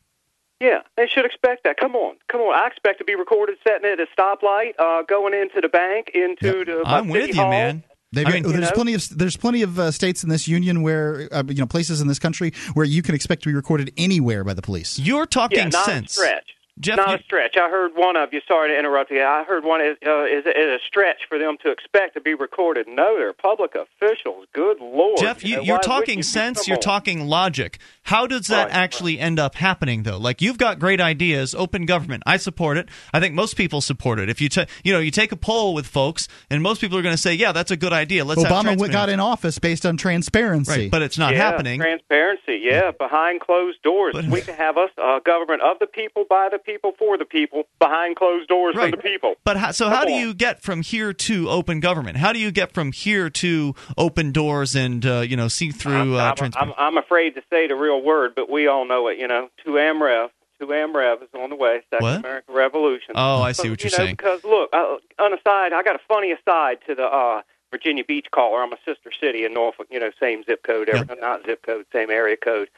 Yeah, 0.61 0.80
they 0.97 1.07
should 1.07 1.26
expect 1.26 1.64
that. 1.64 1.76
Come 1.76 1.95
on, 1.95 2.16
come 2.28 2.41
on. 2.41 2.55
I 2.55 2.66
expect 2.66 2.99
to 2.99 3.05
be 3.05 3.14
recorded 3.14 3.59
sitting 3.66 3.91
at 3.91 4.01
a 4.01 4.07
stoplight, 4.16 4.72
uh, 4.78 5.03
going 5.03 5.34
into 5.34 5.61
the 5.61 5.68
bank, 5.68 6.11
into 6.14 6.64
the. 6.64 6.82
my 6.84 6.99
I'm 6.99 7.09
with 7.09 7.28
you, 7.34 7.43
hall. 7.43 7.51
man. 7.51 7.84
They've 8.12 8.26
I 8.26 8.30
got- 8.30 8.42
mean, 8.42 8.52
there's 8.52 8.70
know? 8.70 8.74
plenty 8.74 8.94
of 8.94 9.09
there's 9.18 9.36
plenty 9.36 9.62
of 9.62 9.78
uh, 9.78 9.90
states 9.90 10.22
in 10.22 10.28
this 10.28 10.46
union 10.48 10.82
where 10.82 11.28
uh, 11.32 11.42
you 11.48 11.57
know 11.57 11.66
places 11.66 12.00
in 12.00 12.09
this 12.09 12.18
country 12.18 12.52
where 12.74 12.86
you 12.86 13.02
can 13.02 13.14
expect 13.14 13.42
to 13.42 13.48
be 13.48 13.54
recorded 13.54 13.92
anywhere 13.96 14.44
by 14.44 14.54
the 14.54 14.62
police. 14.62 14.98
You're 14.98 15.26
talking 15.26 15.59
Yeah, 15.59 15.70
sense. 15.84 16.12
stretch. 16.12 16.55
Jeff, 16.79 16.97
not 16.99 17.09
you- 17.09 17.14
a 17.16 17.22
stretch. 17.22 17.57
I 17.57 17.70
heard 17.70 17.93
one 17.95 18.16
of 18.16 18.33
you. 18.33 18.41
Sorry 18.47 18.68
to 18.70 18.79
interrupt 18.79 19.11
you. 19.11 19.22
I 19.22 19.45
heard 19.45 19.64
one 19.64 19.81
is 19.81 19.97
uh, 20.07 20.24
is, 20.24 20.45
is 20.45 20.55
a 20.55 20.79
stretch 20.87 21.22
for 21.29 21.39
them 21.39 21.57
to 21.62 21.70
expect 21.70 22.14
to 22.14 22.20
be 22.20 22.35
recorded. 22.35 22.87
No, 22.87 23.16
they're 23.16 23.33
public 23.33 23.74
officials. 23.74 24.47
Good 24.53 24.79
lord, 24.81 25.18
Jeff, 25.18 25.43
you, 25.45 25.62
you're 25.62 25.77
why 25.77 25.83
talking 25.83 26.18
you 26.18 26.22
sense, 26.22 26.68
you're 26.68 26.77
someone? 26.77 26.83
talking 27.01 27.27
logic. 27.27 27.79
How 28.03 28.27
does 28.27 28.47
that 28.49 28.66
Right, 28.66 28.74
actually 28.74 29.18
end 29.18 29.39
up 29.39 29.55
happening, 29.57 30.03
though? 30.03 30.18
Like 30.18 30.43
you've 30.43 30.59
got 30.59 30.79
great 30.79 31.01
ideas, 31.01 31.55
open 31.55 31.87
government. 31.87 32.22
I 32.27 32.37
support 32.37 32.77
it. 32.77 32.89
I 33.12 33.20
think 33.20 33.35
most 33.35 33.57
people 33.57 33.81
support 33.81 34.18
it. 34.18 34.29
If 34.29 34.41
you 34.41 34.49
ta- 34.49 34.66
you 34.85 34.93
know 34.93 35.01
you 35.01 35.11
take 35.11 35.33
a 35.33 35.37
poll 35.37 35.72
with 35.74 35.87
folks, 35.87 36.29
and 36.51 36.62
most 36.62 36.81
people 36.81 36.99
are 36.99 37.03
going 37.03 37.14
to 37.14 37.20
say, 37.20 37.33
"Yeah, 37.35 37.53
that's 37.53 37.70
a 37.70 37.77
good 37.77 37.93
idea." 37.95 38.24
Let's 38.24 38.43
have 38.43 38.53
Obama 38.53 38.72
w- 38.77 38.93
got 38.93 39.09
in 39.09 39.18
office 39.18 39.59
based 39.59 39.87
on 39.87 39.97
transparency. 39.97 40.70
right, 40.83 40.91
but 40.91 41.03
it's 41.03 41.16
not 41.18 41.33
yeah, 41.33 41.39
happening. 41.39 41.81
Transparency, 41.81 42.61
yeah, 42.62 42.91
behind 42.91 43.41
closed 43.41 43.83
doors. 43.83 44.12
But- 44.14 44.27
we 44.27 44.41
can 44.43 44.55
have 44.55 44.77
us 44.77 44.91
a 44.99 45.20
government 45.24 45.62
of 45.62 45.79
the 45.79 45.87
people, 45.87 46.24
by 46.29 46.49
the 46.51 46.59
people, 46.67 46.93
for 46.99 47.17
the 47.17 47.25
people, 47.25 47.64
behind 47.79 48.17
closed 48.17 48.49
doors 48.49 48.75
Right. 48.77 48.91
for 48.91 48.97
the 48.97 49.03
people. 49.03 49.37
But 49.45 49.57
how, 49.57 49.71
so 49.71 49.89
how 49.89 50.01
Come 50.01 50.09
do 50.09 50.12
you 50.14 50.35
get 50.35 50.61
from 50.62 50.83
here 50.83 51.12
to 51.12 51.49
open 51.49 51.81
government? 51.81 52.17
How 52.19 52.33
do 52.33 52.39
you 52.41 52.51
get 52.51 52.73
from 52.73 52.93
here 52.93 53.31
to 53.31 53.75
open 53.97 54.33
doors 54.33 54.75
and 54.75 55.07
uh, 55.07 55.21
you 55.21 55.37
know 55.37 55.49
see 55.49 55.71
through 55.71 56.17
uh, 56.17 56.35
I'm, 56.39 56.45
I'm. 56.45 56.53
I'm, 56.69 56.75
I'm 56.77 56.99
afraid 56.99 57.37
to 57.37 57.43
say 57.49 57.69
the 57.69 57.77
real 57.77 58.03
word, 58.03 58.33
but 58.35 58.51
we 58.51 58.67
all 58.67 58.85
know 58.87 59.09
it. 59.09 59.19
You 59.19 59.29
know, 59.29 59.49
to 59.64 59.71
AMREV, 59.71 60.29
to 60.61 60.67
AMREV 60.67 61.23
is 61.23 61.29
on 61.35 61.51
the 61.51 61.57
way. 61.57 61.83
Second 61.91 62.05
What? 62.05 62.17
American 62.21 62.55
Revolution. 62.55 63.12
Oh, 63.14 63.41
I 63.43 63.53
see 63.53 63.64
But, 63.64 63.71
what 63.71 63.83
you're 63.85 63.91
you 63.93 63.99
know, 63.99 64.05
saying. 64.05 64.14
Because 64.17 64.45
look, 64.45 64.69
uh, 64.73 64.97
on 65.19 65.33
a 65.33 65.39
side, 65.47 65.73
I 65.73 65.83
got 65.83 65.97
a 65.97 66.01
funny 66.09 66.33
aside 66.33 66.79
to 66.89 66.95
the 66.95 67.05
uh, 67.05 67.43
Virginia 67.71 68.05
Beach 68.05 68.27
caller. 68.33 68.62
I'm 68.62 68.73
a 68.73 68.79
sister 68.85 69.11
city 69.21 69.45
in 69.45 69.55
Norfolk. 69.55 69.87
You 69.91 70.01
know, 70.01 70.11
same 70.19 70.43
zip 70.45 70.62
code, 70.62 70.89
every, 70.89 71.17
not 71.17 71.45
zip 71.47 71.62
code, 71.62 71.87
same 71.93 72.11
area 72.11 72.37
code. 72.37 72.69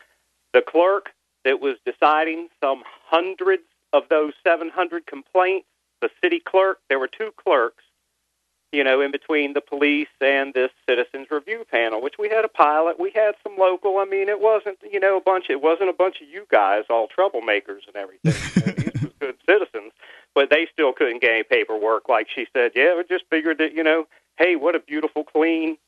The 0.55 0.63
clerk 0.63 1.11
that 1.45 1.61
was 1.61 1.77
deciding 1.87 2.49
some 2.63 2.83
hundreds 3.07 3.63
of 3.93 4.05
those 4.11 4.33
700 4.45 5.07
complaints, 5.07 5.67
the 6.01 6.11
city 6.23 6.41
clerk. 6.41 6.79
There 6.89 6.99
were 6.99 7.09
two 7.09 7.33
clerks 7.37 7.83
you 8.73 8.85
know, 8.85 9.01
in 9.01 9.11
between 9.11 9.55
the 9.55 9.61
police 9.61 10.09
and 10.21 10.53
this 10.53 10.71
citizens 10.89 11.29
review 11.31 11.65
panel, 11.71 12.03
which 12.03 12.17
we 12.19 12.29
had 12.29 12.45
a 12.45 12.49
pilot, 12.49 13.01
we 13.01 13.11
had 13.11 13.35
some 13.43 13.57
local. 13.57 13.99
I 13.99 14.05
mean, 14.05 14.29
it 14.29 14.41
wasn't, 14.41 14.79
you 14.91 15.01
know, 15.01 15.17
a 15.17 15.21
bunch. 15.21 15.47
It 15.49 15.63
wasn't 15.63 15.89
a 15.89 15.95
bunch 15.95 16.21
of 16.21 16.29
you 16.29 16.47
guys, 16.51 16.85
all 16.91 17.09
troublemakers 17.09 17.87
and 17.87 17.97
everything. 17.97 18.35
You 18.59 18.67
know, 18.67 18.73
these 18.73 19.03
was 19.03 19.13
good 19.21 19.37
citizens, 19.47 19.93
but 20.35 20.51
they 20.51 20.67
still 20.73 20.93
couldn't 20.93 21.21
get 21.21 21.31
any 21.31 21.43
paperwork. 21.43 22.09
Like 22.09 22.29
she 22.35 22.47
said, 22.53 22.73
yeah, 22.75 22.97
we 22.97 23.05
just 23.05 23.25
figured 23.31 23.59
that, 23.59 23.73
you 23.73 23.83
know, 23.83 24.07
hey, 24.37 24.57
what 24.57 24.75
a 24.75 24.81
beautiful, 24.81 25.25
clean, 25.25 25.79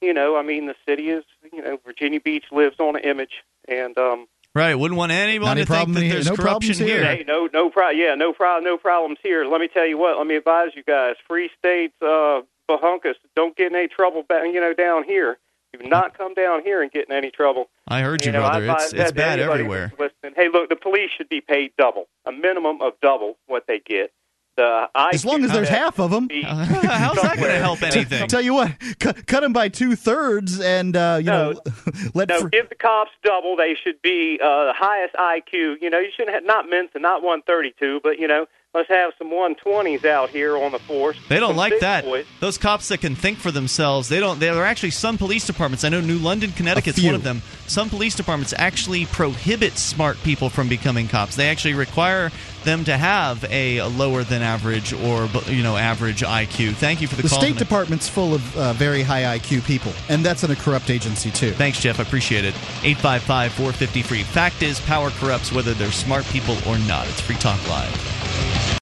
you 0.00 0.14
know, 0.14 0.36
I 0.36 0.42
mean, 0.42 0.66
the 0.66 0.74
city 0.86 1.10
is, 1.10 1.24
you 1.52 1.62
know, 1.62 1.78
Virginia 1.84 2.20
Beach 2.20 2.44
lives 2.52 2.76
on 2.78 2.96
an 2.96 3.02
image, 3.02 3.42
and 3.68 3.96
um, 3.98 4.26
right, 4.54 4.74
wouldn't 4.74 4.96
want 4.98 5.12
anyone 5.12 5.46
Not 5.48 5.52
any 5.56 5.60
to 5.62 5.66
think 5.66 5.76
problem 5.76 5.94
that 5.94 6.02
here- 6.02 6.12
there's 6.14 6.26
no 6.30 6.36
corruption 6.36 6.74
problems 6.74 6.78
here. 6.78 7.04
Hey, 7.04 7.24
no, 7.26 7.48
no 7.52 7.70
problem. 7.70 7.98
Yeah, 7.98 8.14
no 8.14 8.32
problem. 8.32 8.64
No 8.64 8.76
problems 8.78 9.18
here. 9.22 9.44
Let 9.44 9.60
me 9.60 9.68
tell 9.68 9.86
you 9.86 9.98
what. 9.98 10.16
Let 10.18 10.26
me 10.26 10.36
advise 10.36 10.70
you 10.74 10.82
guys. 10.82 11.16
Free 11.26 11.50
states, 11.58 11.94
uh, 12.02 12.42
Bahunkus, 12.68 13.14
don't 13.36 13.56
get 13.56 13.70
in 13.72 13.76
any 13.76 13.88
trouble. 13.88 14.22
Back, 14.22 14.44
you 14.46 14.60
know, 14.60 14.72
down 14.74 15.04
here. 15.04 15.38
Do 15.78 15.88
not 15.88 16.16
come 16.16 16.34
down 16.34 16.62
here 16.62 16.82
and 16.82 16.90
get 16.92 17.08
in 17.08 17.12
any 17.16 17.30
trouble. 17.32 17.68
I 17.88 18.00
heard 18.02 18.24
you, 18.24 18.30
know, 18.30 18.40
brother. 18.42 18.60
advise 18.60 18.82
It's 18.84 18.92
that 18.92 19.00
it's 19.02 19.12
bad 19.12 19.40
everywhere. 19.40 19.92
Listening. 19.98 20.34
Hey, 20.36 20.48
look, 20.48 20.68
the 20.68 20.76
police 20.76 21.10
should 21.16 21.28
be 21.28 21.40
paid 21.40 21.72
double, 21.76 22.06
a 22.24 22.30
minimum 22.30 22.80
of 22.80 22.92
double 23.02 23.36
what 23.46 23.64
they 23.66 23.80
get. 23.80 24.12
The 24.56 24.88
as 24.94 25.24
long 25.24 25.44
as 25.44 25.50
there's 25.52 25.68
half 25.68 25.98
of 25.98 26.10
them. 26.10 26.28
How's 26.44 27.20
that 27.22 27.36
going 27.36 27.50
to 27.50 27.58
help 27.58 27.82
anything? 27.82 28.22
I'll 28.22 28.28
tell 28.28 28.40
you 28.40 28.54
what, 28.54 28.72
cut, 29.00 29.26
cut 29.26 29.40
them 29.40 29.52
by 29.52 29.68
two 29.68 29.96
thirds, 29.96 30.60
and 30.60 30.96
uh, 30.96 31.16
you 31.20 31.26
No. 31.26 31.52
know, 31.52 31.60
let 32.14 32.28
No, 32.28 32.40
fr- 32.42 32.48
give 32.48 32.68
the 32.68 32.74
cops 32.76 33.10
double. 33.24 33.56
They 33.56 33.74
should 33.82 34.00
be 34.02 34.38
uh, 34.42 34.66
the 34.66 34.72
highest 34.76 35.14
IQ. 35.14 35.76
You 35.82 35.90
know, 35.90 35.98
you 35.98 36.10
shouldn't 36.16 36.34
have 36.34 36.44
not 36.44 36.68
Mensa, 36.70 36.98
not 37.00 37.22
132, 37.22 38.00
but 38.04 38.18
you 38.20 38.28
know, 38.28 38.46
let's 38.74 38.88
have 38.88 39.12
some 39.18 39.30
120s 39.30 40.04
out 40.04 40.30
here 40.30 40.56
on 40.56 40.72
the 40.72 40.78
force. 40.80 41.16
They 41.28 41.40
don't 41.40 41.50
Some 41.50 41.56
like 41.56 41.78
that. 41.80 42.04
boys. 42.04 42.26
Those 42.40 42.56
cops 42.58 42.88
that 42.88 42.98
can 43.00 43.14
think 43.16 43.38
for 43.38 43.50
themselves, 43.50 44.08
they 44.08 44.20
don't. 44.20 44.38
There 44.38 44.54
are 44.54 44.64
actually 44.64 44.90
some 44.90 45.18
police 45.18 45.46
departments. 45.46 45.82
I 45.84 45.88
know 45.88 46.00
New 46.00 46.18
London, 46.18 46.52
Connecticut's 46.52 46.98
few. 46.98 47.08
one 47.08 47.14
of 47.16 47.24
them. 47.24 47.42
Some 47.66 47.88
police 47.88 48.14
departments 48.14 48.54
actually 48.56 49.06
prohibit 49.06 49.78
smart 49.78 50.16
people 50.22 50.48
from 50.48 50.68
becoming 50.68 51.08
cops. 51.08 51.34
They 51.36 51.48
actually 51.48 51.74
require 51.74 52.30
them 52.64 52.84
to 52.84 52.96
have 52.96 53.44
a 53.50 53.82
lower 53.82 54.24
than 54.24 54.42
average 54.42 54.92
or 54.92 55.28
you 55.46 55.62
know 55.62 55.76
average 55.76 56.22
IQ. 56.22 56.74
Thank 56.74 57.00
you 57.00 57.08
for 57.08 57.16
the, 57.16 57.22
the 57.22 57.28
call. 57.28 57.40
State. 57.40 57.56
Department's 57.58 58.08
full 58.08 58.34
of 58.34 58.56
uh, 58.56 58.72
very 58.74 59.02
high 59.02 59.38
IQ 59.38 59.64
people, 59.64 59.92
and 60.08 60.24
that's 60.24 60.44
in 60.44 60.50
a 60.50 60.56
corrupt 60.56 60.90
agency 60.90 61.30
too. 61.30 61.52
Thanks, 61.52 61.80
Jeff. 61.80 62.00
I 62.00 62.02
appreciate 62.02 62.44
it. 62.44 62.54
855 62.82 63.52
450 63.52 64.02
free. 64.02 64.22
Fact 64.22 64.62
is, 64.62 64.80
power 64.80 65.10
corrupts 65.10 65.52
whether 65.52 65.74
they're 65.74 65.92
smart 65.92 66.24
people 66.26 66.56
or 66.66 66.78
not. 66.80 67.06
It's 67.08 67.20
Free 67.20 67.36
Talk 67.36 67.60
Live. 67.68 68.80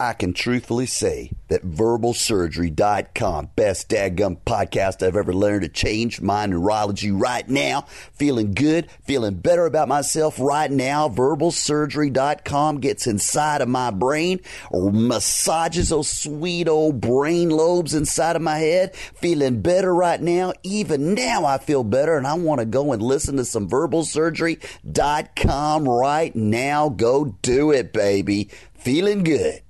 I 0.00 0.14
can 0.14 0.32
truthfully 0.32 0.86
say 0.86 1.32
that 1.48 1.62
verbalsurgery.com, 1.62 3.50
best 3.54 3.90
dadgum 3.90 4.38
podcast 4.46 5.06
I've 5.06 5.14
ever 5.14 5.34
learned 5.34 5.60
to 5.60 5.68
change 5.68 6.22
my 6.22 6.46
neurology 6.46 7.10
right 7.10 7.46
now. 7.46 7.82
Feeling 8.14 8.54
good, 8.54 8.90
feeling 9.04 9.34
better 9.34 9.66
about 9.66 9.88
myself 9.88 10.40
right 10.40 10.70
now. 10.70 11.10
Verbalsurgery.com 11.10 12.80
gets 12.80 13.06
inside 13.06 13.60
of 13.60 13.68
my 13.68 13.90
brain, 13.90 14.40
or 14.70 14.90
massages 14.90 15.90
those 15.90 16.08
sweet 16.08 16.66
old 16.66 17.02
brain 17.02 17.50
lobes 17.50 17.92
inside 17.92 18.36
of 18.36 18.42
my 18.42 18.56
head. 18.56 18.96
Feeling 18.96 19.60
better 19.60 19.94
right 19.94 20.22
now. 20.22 20.54
Even 20.62 21.12
now 21.12 21.44
I 21.44 21.58
feel 21.58 21.84
better 21.84 22.16
and 22.16 22.26
I 22.26 22.32
want 22.34 22.60
to 22.60 22.64
go 22.64 22.92
and 22.92 23.02
listen 23.02 23.36
to 23.36 23.44
some 23.44 23.68
verbalsurgery.com 23.68 25.86
right 25.86 26.34
now. 26.34 26.88
Go 26.88 27.36
do 27.42 27.70
it, 27.70 27.92
baby. 27.92 28.48
Feeling 28.72 29.24
good. 29.24 29.60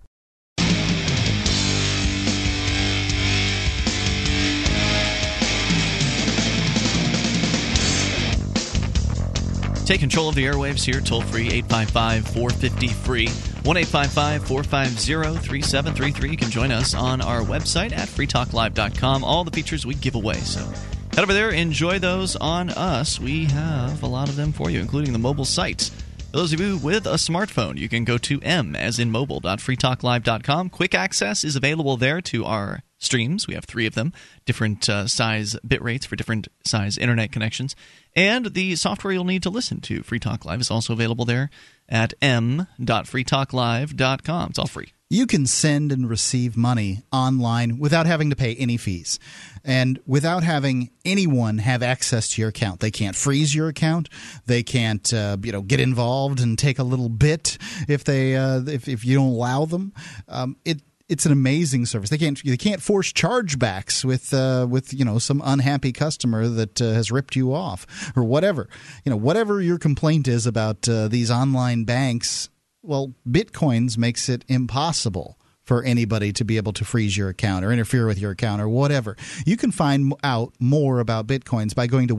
Take 9.90 9.98
control 9.98 10.28
of 10.28 10.36
the 10.36 10.44
airwaves 10.44 10.84
here, 10.84 11.00
toll 11.00 11.20
free 11.20 11.50
855 11.50 12.28
450 12.28 12.86
free. 13.02 13.26
1 13.26 13.76
855 13.76 14.46
450 14.46 15.48
3733. 15.48 16.30
You 16.30 16.36
can 16.36 16.48
join 16.48 16.70
us 16.70 16.94
on 16.94 17.20
our 17.20 17.40
website 17.40 17.90
at 17.90 18.06
freetalklive.com. 18.06 19.24
All 19.24 19.42
the 19.42 19.50
features 19.50 19.84
we 19.84 19.94
give 19.94 20.14
away. 20.14 20.34
So 20.34 20.60
head 20.60 21.24
over 21.24 21.32
there, 21.32 21.50
enjoy 21.50 21.98
those 21.98 22.36
on 22.36 22.70
us. 22.70 23.18
We 23.18 23.46
have 23.46 24.04
a 24.04 24.06
lot 24.06 24.28
of 24.28 24.36
them 24.36 24.52
for 24.52 24.70
you, 24.70 24.78
including 24.78 25.12
the 25.12 25.18
mobile 25.18 25.44
sites. 25.44 25.90
Those 26.30 26.52
of 26.52 26.60
you 26.60 26.76
with 26.76 27.06
a 27.06 27.14
smartphone, 27.14 27.76
you 27.76 27.88
can 27.88 28.04
go 28.04 28.16
to 28.16 28.40
m 28.42 28.76
as 28.76 29.00
in 29.00 29.10
mobile.freetalklive.com. 29.10 30.70
Quick 30.70 30.94
access 30.94 31.42
is 31.42 31.56
available 31.56 31.96
there 31.96 32.20
to 32.20 32.44
our 32.44 32.84
streams. 33.00 33.48
We 33.48 33.54
have 33.54 33.64
three 33.64 33.86
of 33.86 33.94
them, 33.94 34.12
different 34.44 34.88
uh, 34.88 35.08
size 35.08 35.56
bit 35.66 35.82
rates 35.82 36.06
for 36.06 36.14
different 36.14 36.46
size 36.64 36.96
internet 36.96 37.32
connections. 37.32 37.74
And 38.14 38.54
the 38.54 38.76
software 38.76 39.12
you'll 39.12 39.24
need 39.24 39.42
to 39.42 39.50
listen 39.50 39.80
to 39.82 40.04
Free 40.04 40.20
Talk 40.20 40.44
Live 40.44 40.60
is 40.60 40.70
also 40.70 40.92
available 40.92 41.24
there 41.24 41.50
at 41.88 42.14
m.freetalklive.com. 42.22 44.50
It's 44.50 44.58
all 44.58 44.66
free. 44.66 44.92
You 45.12 45.26
can 45.26 45.48
send 45.48 45.90
and 45.90 46.08
receive 46.08 46.56
money 46.56 47.02
online 47.10 47.80
without 47.80 48.06
having 48.06 48.30
to 48.30 48.36
pay 48.36 48.54
any 48.54 48.76
fees 48.76 49.18
and 49.64 49.98
without 50.06 50.44
having 50.44 50.90
anyone 51.04 51.58
have 51.58 51.82
access 51.82 52.30
to 52.30 52.40
your 52.40 52.50
account. 52.50 52.78
They 52.78 52.92
can't 52.92 53.16
freeze 53.16 53.52
your 53.52 53.66
account. 53.66 54.08
They 54.46 54.62
can't, 54.62 55.12
uh, 55.12 55.36
you 55.42 55.50
know, 55.50 55.62
get 55.62 55.80
involved 55.80 56.38
and 56.38 56.56
take 56.56 56.78
a 56.78 56.84
little 56.84 57.08
bit 57.08 57.58
if 57.88 58.04
they 58.04 58.36
uh, 58.36 58.60
if 58.68 58.86
if 58.86 59.04
you 59.04 59.16
don't 59.16 59.32
allow 59.32 59.64
them. 59.64 59.94
Um, 60.28 60.56
it 60.64 60.80
it's 61.10 61.26
an 61.26 61.32
amazing 61.32 61.84
service. 61.86 62.08
They 62.08 62.18
can't 62.18 62.40
they 62.42 62.56
can't 62.56 62.80
force 62.80 63.12
chargebacks 63.12 64.04
with 64.04 64.32
uh, 64.32 64.66
with 64.70 64.94
you 64.94 65.04
know 65.04 65.18
some 65.18 65.42
unhappy 65.44 65.92
customer 65.92 66.46
that 66.48 66.80
uh, 66.80 66.92
has 66.92 67.10
ripped 67.10 67.34
you 67.36 67.52
off 67.52 68.12
or 68.16 68.22
whatever. 68.22 68.68
You 69.04 69.10
know 69.10 69.16
whatever 69.16 69.60
your 69.60 69.78
complaint 69.78 70.28
is 70.28 70.46
about 70.46 70.88
uh, 70.88 71.08
these 71.08 71.30
online 71.30 71.84
banks. 71.84 72.48
Well, 72.82 73.12
Bitcoins 73.28 73.98
makes 73.98 74.28
it 74.28 74.44
impossible 74.48 75.36
for 75.62 75.82
anybody 75.82 76.32
to 76.32 76.44
be 76.44 76.56
able 76.56 76.72
to 76.72 76.84
freeze 76.84 77.16
your 77.16 77.28
account 77.28 77.64
or 77.64 77.72
interfere 77.72 78.06
with 78.06 78.18
your 78.18 78.30
account 78.30 78.62
or 78.62 78.68
whatever. 78.68 79.16
You 79.44 79.56
can 79.56 79.72
find 79.72 80.14
out 80.22 80.54
more 80.58 81.00
about 81.00 81.26
Bitcoins 81.26 81.74
by 81.74 81.86
going 81.86 82.08
to 82.08 82.16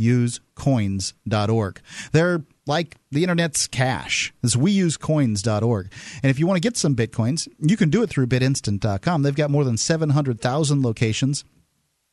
weusecoins.org. 0.00 1.80
They're 2.12 2.44
like 2.66 2.96
the 3.10 3.22
internet's 3.22 3.66
cash. 3.66 4.32
It's 4.42 4.56
weusecoins.org. 4.56 5.92
And 6.22 6.30
if 6.30 6.38
you 6.38 6.46
want 6.46 6.56
to 6.56 6.66
get 6.66 6.76
some 6.76 6.94
Bitcoins, 6.94 7.48
you 7.58 7.76
can 7.76 7.90
do 7.90 8.02
it 8.02 8.10
through 8.10 8.26
bitinstant.com. 8.26 9.22
They've 9.22 9.34
got 9.34 9.50
more 9.50 9.64
than 9.64 9.76
700,000 9.76 10.82
locations 10.82 11.44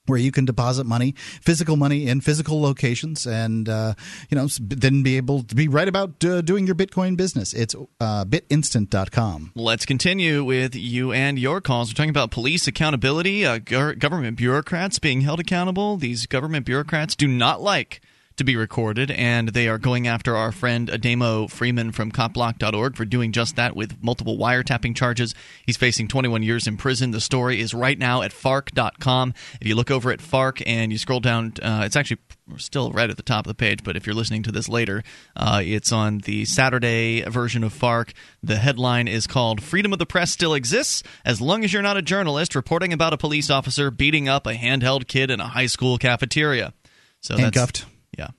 where 0.10 0.18
you 0.18 0.32
can 0.32 0.44
deposit 0.44 0.86
money, 0.86 1.14
physical 1.42 1.78
money 1.78 2.08
in 2.08 2.20
physical 2.20 2.60
locations, 2.60 3.28
and 3.28 3.70
uh, 3.70 3.94
you 4.30 4.36
know 4.36 4.48
then 4.60 5.04
be 5.04 5.18
able 5.18 5.44
to 5.44 5.56
be 5.56 5.68
right 5.68 5.88
about 5.88 6.24
uh, 6.26 6.42
doing 6.42 6.66
your 6.66 6.76
Bitcoin 6.76 7.16
business. 7.16 7.54
It's 7.54 7.76
uh, 8.00 8.26
bitinstant.com. 8.26 9.52
Let's 9.56 9.86
continue 9.86 10.44
with 10.44 10.76
you 10.76 11.12
and 11.12 11.38
your 11.38 11.62
calls. 11.62 11.90
We're 11.90 11.94
talking 11.94 12.10
about 12.10 12.32
police 12.32 12.68
accountability, 12.68 13.46
uh, 13.46 13.60
government 13.60 14.38
bureaucrats 14.38 15.00
being 15.00 15.22
held 15.22 15.40
accountable. 15.40 15.98
These 15.98 16.26
government 16.26 16.66
bureaucrats 16.66 17.16
do 17.16 17.28
not 17.28 17.62
like 17.62 18.02
to 18.40 18.44
be 18.44 18.56
recorded, 18.56 19.12
and 19.12 19.50
they 19.50 19.68
are 19.68 19.78
going 19.78 20.08
after 20.08 20.36
our 20.36 20.52
friend 20.52 20.88
Ademo 20.88 21.50
Freeman 21.50 21.92
from 21.92 22.12
copblock.org 22.12 22.96
for 22.96 23.06
doing 23.06 23.32
just 23.32 23.56
that 23.58 23.76
with 23.76 24.02
multiple 24.02 24.38
wiretapping 24.38 24.96
charges. 24.96 25.36
He's 25.66 25.78
facing 25.78 26.08
21 26.08 26.42
years 26.42 26.66
in 26.66 26.78
prison. 26.78 27.12
The 27.12 27.22
story 27.22 27.60
is 27.60 27.74
right 27.74 28.00
now 28.00 28.22
at 28.22 28.34
fark.com. 28.34 29.34
If 29.62 29.68
you 29.68 29.76
look 29.76 29.92
over 29.92 30.12
at 30.12 30.22
Fark 30.22 30.62
and 30.66 30.92
you 30.92 30.98
scroll 30.98 31.20
down, 31.20 31.54
uh, 31.62 31.84
it's 31.86 31.96
actually 31.96 32.20
still 32.58 32.92
right 32.92 33.10
at 33.10 33.18
the 33.18 33.24
top 33.24 33.46
of 33.46 33.50
the 33.50 33.56
page, 33.56 33.84
but 33.84 33.96
if 33.96 34.08
you're 34.08 34.16
listening 34.16 34.44
to 34.44 34.52
this 34.52 34.70
later, 34.70 35.04
uh, 35.36 35.62
it's 35.64 35.92
on 35.92 36.20
the 36.20 36.46
Saturday 36.46 37.22
version 37.22 37.64
of 37.64 37.74
Fark. 37.74 38.14
The 38.42 38.56
headline 38.56 39.08
is 39.08 39.28
called 39.28 39.62
Freedom 39.62 39.94
of 39.94 40.00
the 40.00 40.06
Press 40.06 40.32
Still 40.32 40.54
Exists 40.54 41.04
as 41.26 41.42
long 41.42 41.64
as 41.64 41.74
you're 41.74 41.82
not 41.82 41.98
a 41.98 42.02
journalist 42.02 42.56
reporting 42.56 42.94
about 42.94 43.14
a 43.14 43.18
police 43.18 43.50
officer 43.50 43.92
beating 43.92 44.30
up 44.30 44.48
a 44.48 44.54
handheld 44.54 45.08
kid 45.08 45.30
in 45.30 45.40
a 45.40 45.48
high 45.48 45.68
school 45.68 45.98
cafeteria. 45.98 46.74
So 47.22 47.38
Handcuffed. 47.38 47.86
Yeah. 48.18 48.30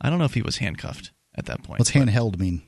I 0.00 0.10
don't 0.10 0.18
know 0.18 0.24
if 0.24 0.34
he 0.34 0.42
was 0.42 0.58
handcuffed 0.58 1.12
at 1.34 1.46
that 1.46 1.62
point. 1.62 1.78
What's 1.78 1.92
handheld 1.92 2.38
mean? 2.38 2.62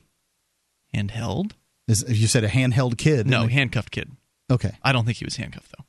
Handheld? 0.93 1.51
Is 1.87 2.03
you 2.07 2.27
said 2.27 2.43
a 2.43 2.49
handheld 2.49 2.97
kid? 2.97 3.27
No, 3.27 3.47
handcuffed 3.47 3.91
kid. 3.91 4.11
Okay. 4.51 4.71
I 4.81 4.91
don't 4.91 5.05
think 5.05 5.17
he 5.17 5.25
was 5.25 5.35
handcuffed 5.35 5.71
though. 5.77 5.85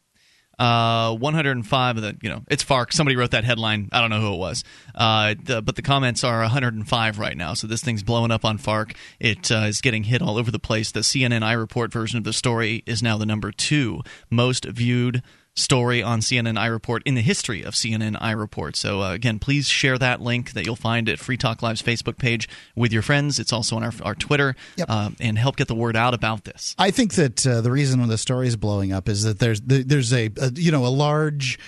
Uh, 0.59 1.15
105 1.15 1.97
of 1.97 2.03
the, 2.03 2.17
you 2.23 2.31
know, 2.31 2.43
it's 2.49 2.63
Fark. 2.63 2.91
Somebody 2.93 3.15
wrote 3.17 3.33
that 3.33 3.45
headline. 3.45 3.91
I 3.93 4.01
don't 4.01 4.09
know 4.09 4.21
who 4.21 4.33
it 4.33 4.39
was. 4.39 4.65
Uh, 4.95 5.35
the, 5.43 5.61
but 5.61 5.77
the 5.77 5.83
comments 5.83 6.25
are 6.25 6.41
105 6.41 7.19
right 7.19 7.37
now. 7.37 7.53
So 7.53 7.67
this 7.67 7.83
thing's 7.83 8.03
blowing 8.03 8.31
up 8.31 8.43
on 8.45 8.57
Fark. 8.57 8.95
It 9.21 9.53
uh, 9.53 9.67
is 9.67 9.83
getting 9.83 10.05
hit 10.05 10.23
all 10.23 10.39
over 10.39 10.51
the 10.51 10.59
place. 10.59 10.93
The 10.93 11.01
CNN 11.01 11.43
iReport 11.43 11.93
version 11.93 12.17
of 12.17 12.25
the 12.25 12.33
story 12.33 12.83
is 12.87 13.03
now 13.03 13.19
the 13.19 13.27
number 13.27 13.53
two 13.53 14.01
most 14.31 14.65
viewed 14.65 15.23
story 15.57 16.03
on 16.03 16.21
CNN 16.21 16.59
iReport 16.59 17.01
in 17.05 17.15
the 17.15 17.23
history 17.23 17.63
of 17.63 17.75
CNN 17.75 18.17
iReport. 18.21 18.77
So 18.77 19.03
uh, 19.03 19.13
again, 19.13 19.39
please 19.39 19.67
share 19.69 19.99
that 19.99 20.21
link 20.21 20.53
that 20.53 20.65
you'll 20.67 20.77
find 20.77 21.09
at 21.09 21.19
Free 21.19 21.37
Talk 21.37 21.63
Live's 21.63 21.83
Facebook 21.83 22.19
page 22.19 22.49
with 22.75 22.93
your 22.93 23.03
friends. 23.03 23.39
It's 23.39 23.53
also 23.53 23.77
on 23.77 23.83
our, 23.83 23.93
our 24.03 24.15
Twitter, 24.15 24.55
Yep. 24.77 24.87
uh, 24.91 25.11
and 25.19 25.39
help 25.39 25.57
get 25.57 25.69
the 25.69 25.75
word 25.75 25.97
out 25.97 26.13
about 26.15 26.45
this. 26.45 26.75
I 26.79 26.91
think 26.91 27.15
that 27.15 27.47
uh, 27.47 27.61
the 27.63 27.71
reason 27.71 28.07
the 28.07 28.19
story 28.19 28.47
is 28.47 28.57
blowing 28.57 28.93
up 28.93 29.09
is 29.09 29.23
that 29.25 29.39
there's 29.39 29.61
there's 29.63 30.13
a, 30.13 30.31
a 30.41 30.53
you 30.55 30.71
know 30.71 30.85
a 30.85 30.89
large 30.89 31.59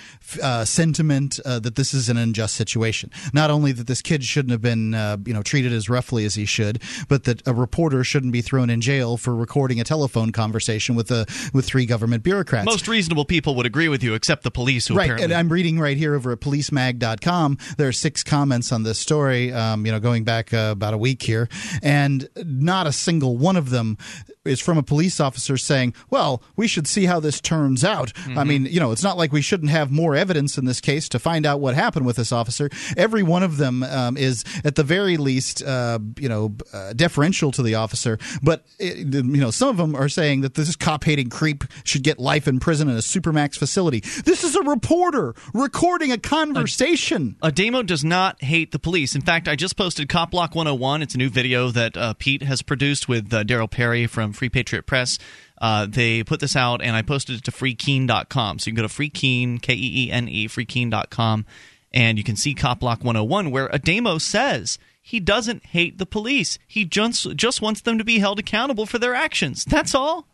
uh, 0.42 0.64
sentiment 0.64 1.40
uh, 1.44 1.58
that 1.60 1.76
this 1.76 1.94
is 1.94 2.08
an 2.08 2.16
unjust 2.16 2.54
situation. 2.54 3.10
Not 3.32 3.50
only 3.50 3.72
that 3.72 3.86
this 3.86 4.02
kid 4.02 4.24
shouldn't 4.24 4.52
have 4.52 4.60
been 4.60 4.94
uh, 4.94 5.18
you 5.24 5.32
know 5.34 5.42
treated 5.42 5.72
as 5.72 5.88
roughly 5.88 6.24
as 6.24 6.34
he 6.34 6.44
should, 6.44 6.82
but 7.08 7.24
that 7.24 7.46
a 7.46 7.54
reporter 7.54 8.04
shouldn't 8.04 8.32
be 8.32 8.42
thrown 8.42 8.70
in 8.70 8.80
jail 8.80 9.16
for 9.16 9.34
recording 9.34 9.80
a 9.80 9.84
telephone 9.84 10.32
conversation 10.32 10.94
with 10.94 11.10
a 11.10 11.26
with 11.52 11.64
three 11.64 11.86
government 11.86 12.22
bureaucrats. 12.22 12.66
Most 12.66 12.88
reasonable 12.88 13.24
people 13.24 13.54
would 13.54 13.66
agree 13.66 13.88
with 13.88 14.02
you, 14.02 14.14
except 14.14 14.42
the 14.42 14.50
police, 14.50 14.86
who 14.88 14.94
right, 14.94 15.04
apparently 15.04 15.24
and 15.24 15.34
I'm 15.34 15.48
reading 15.48 15.78
right 15.78 15.96
here 15.96 16.14
over 16.14 16.32
at 16.32 16.40
policemag.com. 16.40 17.58
There 17.76 17.88
are 17.88 17.92
six 17.92 18.22
comments 18.22 18.72
on 18.72 18.82
this 18.82 18.98
story, 18.98 19.52
um, 19.52 19.86
you 19.86 19.92
know, 19.92 20.00
going 20.00 20.24
back 20.24 20.52
uh, 20.52 20.70
about 20.72 20.94
a 20.94 20.98
week 20.98 21.22
here, 21.22 21.48
and 21.82 22.28
not 22.36 22.86
a 22.86 22.92
single 22.92 23.36
one 23.36 23.56
of 23.56 23.70
them 23.70 23.96
is 24.44 24.60
from 24.60 24.78
a 24.78 24.82
police 24.82 25.20
officer 25.20 25.56
saying, 25.56 25.94
"Well, 26.10 26.42
we 26.56 26.66
should 26.66 26.86
see 26.86 27.06
how 27.06 27.20
this 27.20 27.40
turns 27.40 27.84
out." 27.84 28.12
I 28.36 28.44
mean, 28.44 28.66
you 28.66 28.80
know, 28.80 28.92
it's 28.92 29.02
not 29.02 29.16
like 29.16 29.32
we 29.32 29.42
shouldn't 29.42 29.70
have 29.70 29.90
more 29.90 30.14
evidence 30.18 30.58
in 30.58 30.64
this 30.64 30.80
case 30.80 31.08
to 31.10 31.18
find 31.18 31.46
out 31.46 31.60
what 31.60 31.74
happened 31.74 32.06
with 32.06 32.16
this 32.16 32.32
officer. 32.32 32.68
Every 32.96 33.22
one 33.22 33.42
of 33.42 33.56
them 33.56 33.82
um, 33.82 34.16
is, 34.16 34.44
at 34.64 34.74
the 34.74 34.82
very 34.82 35.16
least, 35.16 35.62
uh, 35.62 35.98
you 36.18 36.28
know, 36.28 36.54
uh, 36.72 36.92
deferential 36.92 37.52
to 37.52 37.62
the 37.62 37.76
officer. 37.76 38.18
But 38.42 38.64
it, 38.78 39.14
you 39.14 39.22
know, 39.22 39.50
some 39.50 39.68
of 39.68 39.76
them 39.76 39.94
are 39.94 40.08
saying 40.08 40.42
that 40.42 40.54
this 40.54 40.74
cop-hating 40.76 41.30
creep 41.30 41.64
should 41.84 42.02
get 42.02 42.18
life 42.18 42.46
in 42.46 42.60
prison 42.60 42.88
in 42.88 42.96
a 42.96 43.00
supermax 43.00 43.56
facility. 43.56 44.00
This 44.00 44.44
is 44.44 44.54
a 44.54 44.62
reporter 44.62 45.34
recording 45.54 46.12
a 46.12 46.18
conversation. 46.18 47.36
A, 47.42 47.50
Ademo 47.50 47.84
does 47.84 48.04
not 48.04 48.42
hate 48.42 48.72
the 48.72 48.78
police. 48.78 49.14
In 49.14 49.22
fact, 49.22 49.48
I 49.48 49.56
just 49.56 49.76
posted 49.76 50.08
Cop 50.08 50.30
Block 50.30 50.54
101. 50.54 51.02
It's 51.02 51.14
a 51.14 51.18
new 51.18 51.30
video 51.30 51.70
that 51.70 51.96
uh, 51.96 52.14
Pete 52.14 52.42
has 52.42 52.62
produced 52.62 53.08
with 53.08 53.32
uh, 53.32 53.44
Darryl 53.44 53.70
Perry 53.70 54.06
from 54.06 54.32
Free 54.32 54.48
Patriot 54.48 54.86
Press. 54.86 55.18
Uh, 55.60 55.86
they 55.86 56.22
put 56.22 56.40
this 56.40 56.56
out, 56.56 56.82
and 56.82 56.94
I 56.94 57.02
posted 57.02 57.36
it 57.36 57.44
to 57.44 57.50
freekeene.com. 57.50 58.58
So 58.58 58.68
you 58.70 58.74
can 58.74 58.82
go 58.82 58.88
to 58.88 58.94
freekeene, 58.94 59.60
K 59.60 59.74
E 59.74 60.06
E 60.06 60.10
N 60.12 60.28
E, 60.28 60.48
freekeene.com, 60.48 61.46
and 61.92 62.18
you 62.18 62.24
can 62.24 62.36
see 62.36 62.54
Cop 62.54 62.80
Block 62.80 63.00
101, 63.00 63.50
where 63.50 63.68
Ademo 63.68 64.20
says 64.20 64.78
he 65.00 65.20
doesn't 65.20 65.66
hate 65.66 65.98
the 65.98 66.06
police. 66.06 66.58
He 66.66 66.84
just, 66.84 67.34
just 67.36 67.62
wants 67.62 67.80
them 67.80 67.98
to 67.98 68.04
be 68.04 68.18
held 68.18 68.38
accountable 68.38 68.86
for 68.86 68.98
their 68.98 69.14
actions. 69.14 69.64
That's 69.64 69.94
all. 69.94 70.26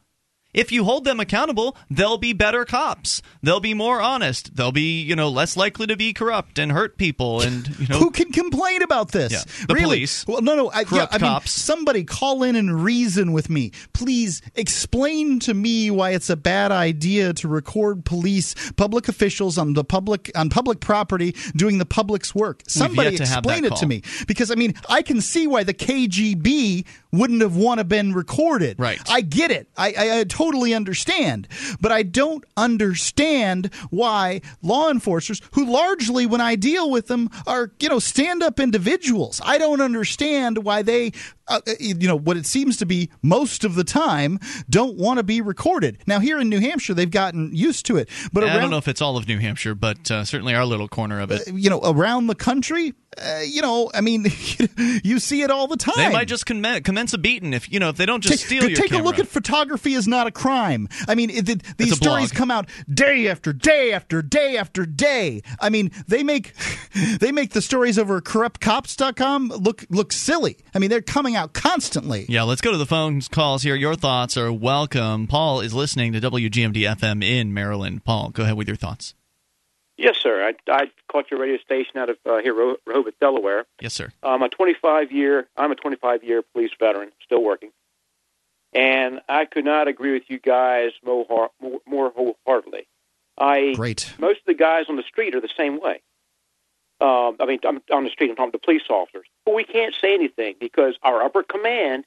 If 0.54 0.70
you 0.72 0.84
hold 0.84 1.04
them 1.04 1.20
accountable, 1.20 1.76
they'll 1.90 2.16
be 2.16 2.32
better 2.32 2.64
cops. 2.64 3.20
They'll 3.42 3.60
be 3.60 3.74
more 3.74 4.00
honest. 4.00 4.54
They'll 4.56 4.72
be, 4.72 5.02
you 5.02 5.16
know, 5.16 5.28
less 5.28 5.56
likely 5.56 5.86
to 5.88 5.96
be 5.96 6.12
corrupt 6.12 6.58
and 6.58 6.70
hurt 6.72 6.96
people. 6.96 7.42
And 7.42 7.68
you 7.78 7.88
know, 7.88 7.98
Who 7.98 8.10
can 8.10 8.30
complain 8.32 8.82
about 8.82 9.10
this? 9.12 9.32
Yeah, 9.32 9.66
the 9.66 9.74
really? 9.74 9.86
police. 9.96 10.24
Well, 10.26 10.40
no, 10.40 10.54
no. 10.54 10.70
I, 10.70 10.80
yeah, 10.80 10.84
Corrupt 10.84 11.14
I 11.14 11.18
mean, 11.18 11.30
cops. 11.32 11.50
somebody 11.50 12.04
call 12.04 12.42
in 12.44 12.54
and 12.56 12.82
reason 12.82 13.32
with 13.32 13.50
me. 13.50 13.72
Please 13.92 14.40
explain 14.54 15.40
to 15.40 15.54
me 15.54 15.90
why 15.90 16.10
it's 16.10 16.30
a 16.30 16.36
bad 16.36 16.70
idea 16.72 17.32
to 17.34 17.48
record 17.48 18.04
police, 18.04 18.54
public 18.76 19.08
officials 19.08 19.58
on 19.58 19.72
the 19.74 19.84
public 19.84 20.30
on 20.36 20.50
public 20.50 20.80
property 20.80 21.34
doing 21.56 21.78
the 21.78 21.86
public's 21.86 22.34
work. 22.34 22.62
Somebody 22.68 23.10
yet 23.10 23.18
to 23.18 23.26
have 23.26 23.38
explain 23.44 23.64
it 23.64 23.76
to 23.76 23.86
me 23.86 24.02
because 24.28 24.50
I 24.50 24.54
mean, 24.54 24.74
I 24.88 25.02
can 25.02 25.20
see 25.20 25.46
why 25.46 25.64
the 25.64 25.74
KGB 25.74 26.86
wouldn't 27.18 27.40
have 27.40 27.56
want 27.56 27.78
to 27.78 27.84
been 27.84 28.12
recorded. 28.12 28.78
Right. 28.78 29.00
I 29.08 29.20
get 29.20 29.50
it. 29.50 29.68
I, 29.76 29.94
I, 29.96 30.20
I 30.20 30.24
totally 30.24 30.74
understand, 30.74 31.48
but 31.80 31.92
I 31.92 32.02
don't 32.02 32.44
understand 32.56 33.70
why 33.90 34.40
law 34.62 34.90
enforcers, 34.90 35.40
who 35.52 35.64
largely, 35.66 36.26
when 36.26 36.40
I 36.40 36.56
deal 36.56 36.90
with 36.90 37.06
them, 37.06 37.30
are 37.46 37.70
you 37.80 37.88
know 37.88 37.98
stand-up 37.98 38.58
individuals. 38.58 39.40
I 39.44 39.58
don't 39.58 39.80
understand 39.80 40.64
why 40.64 40.82
they, 40.82 41.12
uh, 41.46 41.60
you 41.78 42.08
know, 42.08 42.16
what 42.16 42.36
it 42.36 42.46
seems 42.46 42.76
to 42.78 42.86
be 42.86 43.10
most 43.22 43.64
of 43.64 43.74
the 43.74 43.84
time, 43.84 44.38
don't 44.68 44.96
want 44.96 45.18
to 45.18 45.22
be 45.22 45.40
recorded. 45.40 45.98
Now 46.06 46.20
here 46.20 46.38
in 46.40 46.48
New 46.48 46.60
Hampshire, 46.60 46.94
they've 46.94 47.10
gotten 47.10 47.54
used 47.54 47.86
to 47.86 47.96
it, 47.96 48.08
but 48.32 48.44
I 48.44 48.48
around, 48.48 48.60
don't 48.60 48.70
know 48.70 48.78
if 48.78 48.88
it's 48.88 49.02
all 49.02 49.16
of 49.16 49.28
New 49.28 49.38
Hampshire, 49.38 49.74
but 49.74 50.10
uh, 50.10 50.24
certainly 50.24 50.54
our 50.54 50.64
little 50.64 50.88
corner 50.88 51.20
of 51.20 51.30
it. 51.30 51.46
you 51.52 51.70
know, 51.70 51.80
around 51.84 52.26
the 52.26 52.34
country, 52.34 52.94
uh, 53.18 53.40
you 53.46 53.62
know, 53.62 53.90
I 53.94 54.00
mean, 54.00 54.24
you 55.04 55.18
see 55.18 55.42
it 55.42 55.50
all 55.50 55.66
the 55.66 55.76
time. 55.76 55.94
They 55.96 56.12
might 56.12 56.28
just 56.28 56.46
comm- 56.46 56.82
commence 56.84 57.12
a 57.12 57.18
beating 57.18 57.52
if 57.52 57.70
you 57.70 57.78
know 57.80 57.88
if 57.90 57.96
they 57.96 58.06
don't 58.06 58.22
just 58.22 58.38
Take- 58.40 58.46
steal 58.46 58.64
your 58.64 58.76
take 58.76 58.86
a 58.86 58.94
camera. 58.94 59.04
look 59.04 59.18
at 59.18 59.28
photography 59.28 59.94
is 59.94 60.06
not 60.08 60.26
a 60.26 60.30
crime. 60.30 60.88
I 61.08 61.14
mean, 61.14 61.30
it, 61.30 61.48
it- 61.48 61.62
these 61.76 61.96
stories 61.96 62.30
blog. 62.30 62.38
come 62.38 62.50
out 62.50 62.68
day 62.92 63.28
after 63.28 63.52
day 63.52 63.92
after 63.92 64.22
day 64.22 64.56
after 64.56 64.86
day. 64.86 65.42
I 65.60 65.70
mean, 65.70 65.90
they 66.06 66.22
make 66.22 66.52
they 67.20 67.32
make 67.32 67.52
the 67.52 67.62
stories 67.62 67.98
over 67.98 68.20
corruptcops.com 68.20 69.48
look 69.48 69.84
look 69.90 70.12
silly. 70.12 70.56
I 70.74 70.78
mean, 70.78 70.90
they're 70.90 71.02
coming 71.02 71.36
out 71.36 71.52
constantly. 71.52 72.26
Yeah, 72.28 72.42
let's 72.44 72.60
go 72.60 72.72
to 72.72 72.78
the 72.78 72.86
phone 72.86 73.20
calls 73.22 73.62
here. 73.62 73.74
Your 73.74 73.94
thoughts 73.94 74.36
are 74.36 74.52
welcome. 74.52 75.26
Paul 75.26 75.60
is 75.60 75.74
listening 75.74 76.12
to 76.12 76.20
WGMD 76.20 76.74
FM 76.96 77.24
in 77.24 77.52
Maryland. 77.54 78.04
Paul, 78.04 78.30
go 78.30 78.42
ahead 78.44 78.54
with 78.56 78.68
your 78.68 78.76
thoughts. 78.76 79.14
Yes, 79.96 80.16
sir. 80.18 80.44
I, 80.68 80.72
I 80.72 80.90
caught 81.10 81.30
your 81.30 81.38
radio 81.40 81.58
station 81.58 81.98
out 81.98 82.10
of 82.10 82.16
uh, 82.26 82.38
here, 82.38 82.52
Reh- 82.54 82.74
Rehoboth, 82.86 83.14
Delaware. 83.20 83.64
Yes, 83.80 83.94
sir. 83.94 84.12
I'm 84.22 84.42
a 84.42 84.48
25 84.48 85.12
year. 85.12 85.46
I'm 85.56 85.70
a 85.70 85.76
25 85.76 86.24
year 86.24 86.42
police 86.52 86.70
veteran, 86.78 87.10
still 87.24 87.42
working, 87.42 87.70
and 88.72 89.20
I 89.28 89.44
could 89.44 89.64
not 89.64 89.88
agree 89.88 90.12
with 90.12 90.24
you 90.28 90.38
guys 90.38 90.90
more 91.04 91.50
more, 91.60 91.80
more 91.86 92.10
wholeheartedly. 92.14 92.86
I 93.38 93.72
Great. 93.74 94.12
most 94.18 94.40
of 94.40 94.46
the 94.46 94.54
guys 94.54 94.86
on 94.88 94.96
the 94.96 95.02
street 95.04 95.34
are 95.34 95.40
the 95.40 95.48
same 95.56 95.80
way. 95.80 96.02
Um, 97.00 97.36
I 97.40 97.46
mean, 97.46 97.58
I'm 97.66 97.80
on 97.92 98.04
the 98.04 98.10
street. 98.10 98.30
I'm 98.30 98.36
talking 98.36 98.52
to 98.52 98.58
police 98.58 98.82
officers, 98.88 99.26
but 99.44 99.54
we 99.54 99.64
can't 99.64 99.94
say 100.00 100.14
anything 100.14 100.54
because 100.60 100.94
our 101.02 101.22
upper 101.22 101.42
command 101.42 102.04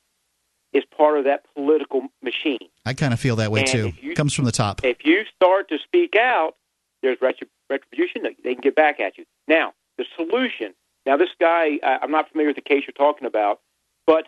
is 0.74 0.84
part 0.86 1.18
of 1.18 1.26
that 1.26 1.44
political 1.54 2.08
machine. 2.22 2.70
I 2.86 2.94
kind 2.94 3.14
of 3.14 3.20
feel 3.20 3.36
that 3.38 3.52
way 3.52 3.62
And 3.62 3.70
too. 3.70 3.94
you- 4.02 4.16
Comes 4.16 4.34
from 4.34 4.46
the 4.46 4.52
top. 4.52 4.84
If 4.84 5.06
you 5.06 5.24
start 5.36 5.70
to 5.70 5.78
speak 5.80 6.16
out, 6.16 6.56
there's 7.02 7.18
retrib- 7.20 7.50
retribution. 7.70 8.24
They 8.24 8.54
can 8.54 8.62
get 8.62 8.76
back 8.76 9.00
at 9.00 9.18
you. 9.18 9.26
Now, 9.48 9.74
the 9.98 10.06
solution. 10.16 10.74
Now, 11.06 11.18
this 11.18 11.30
guy, 11.40 11.80
I, 11.84 12.00
I'm 12.02 12.12
not 12.12 12.30
familiar 12.30 12.50
with 12.50 12.58
the 12.58 12.62
case 12.62 12.84
you're 12.86 12.94
talking 12.94 13.28
about, 13.28 13.60
but 14.06 14.28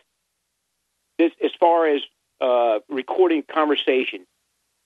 this, 1.18 1.32
as 1.44 1.52
far 1.60 1.88
as 1.88 2.02
uh, 2.42 2.80
recording 2.90 3.44
conversation, 3.44 4.26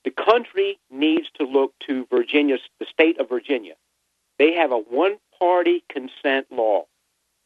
the 0.04 0.10
country 0.10 0.78
needs 0.90 1.28
to 1.38 1.44
look 1.44 1.72
to 1.86 2.06
Virginia, 2.10 2.58
the 2.80 2.86
state 2.86 3.18
of 3.20 3.28
Virginia. 3.28 3.74
They 4.38 4.52
have 4.54 4.72
a 4.72 4.78
one-party 4.78 5.84
consent 5.88 6.46
law. 6.50 6.84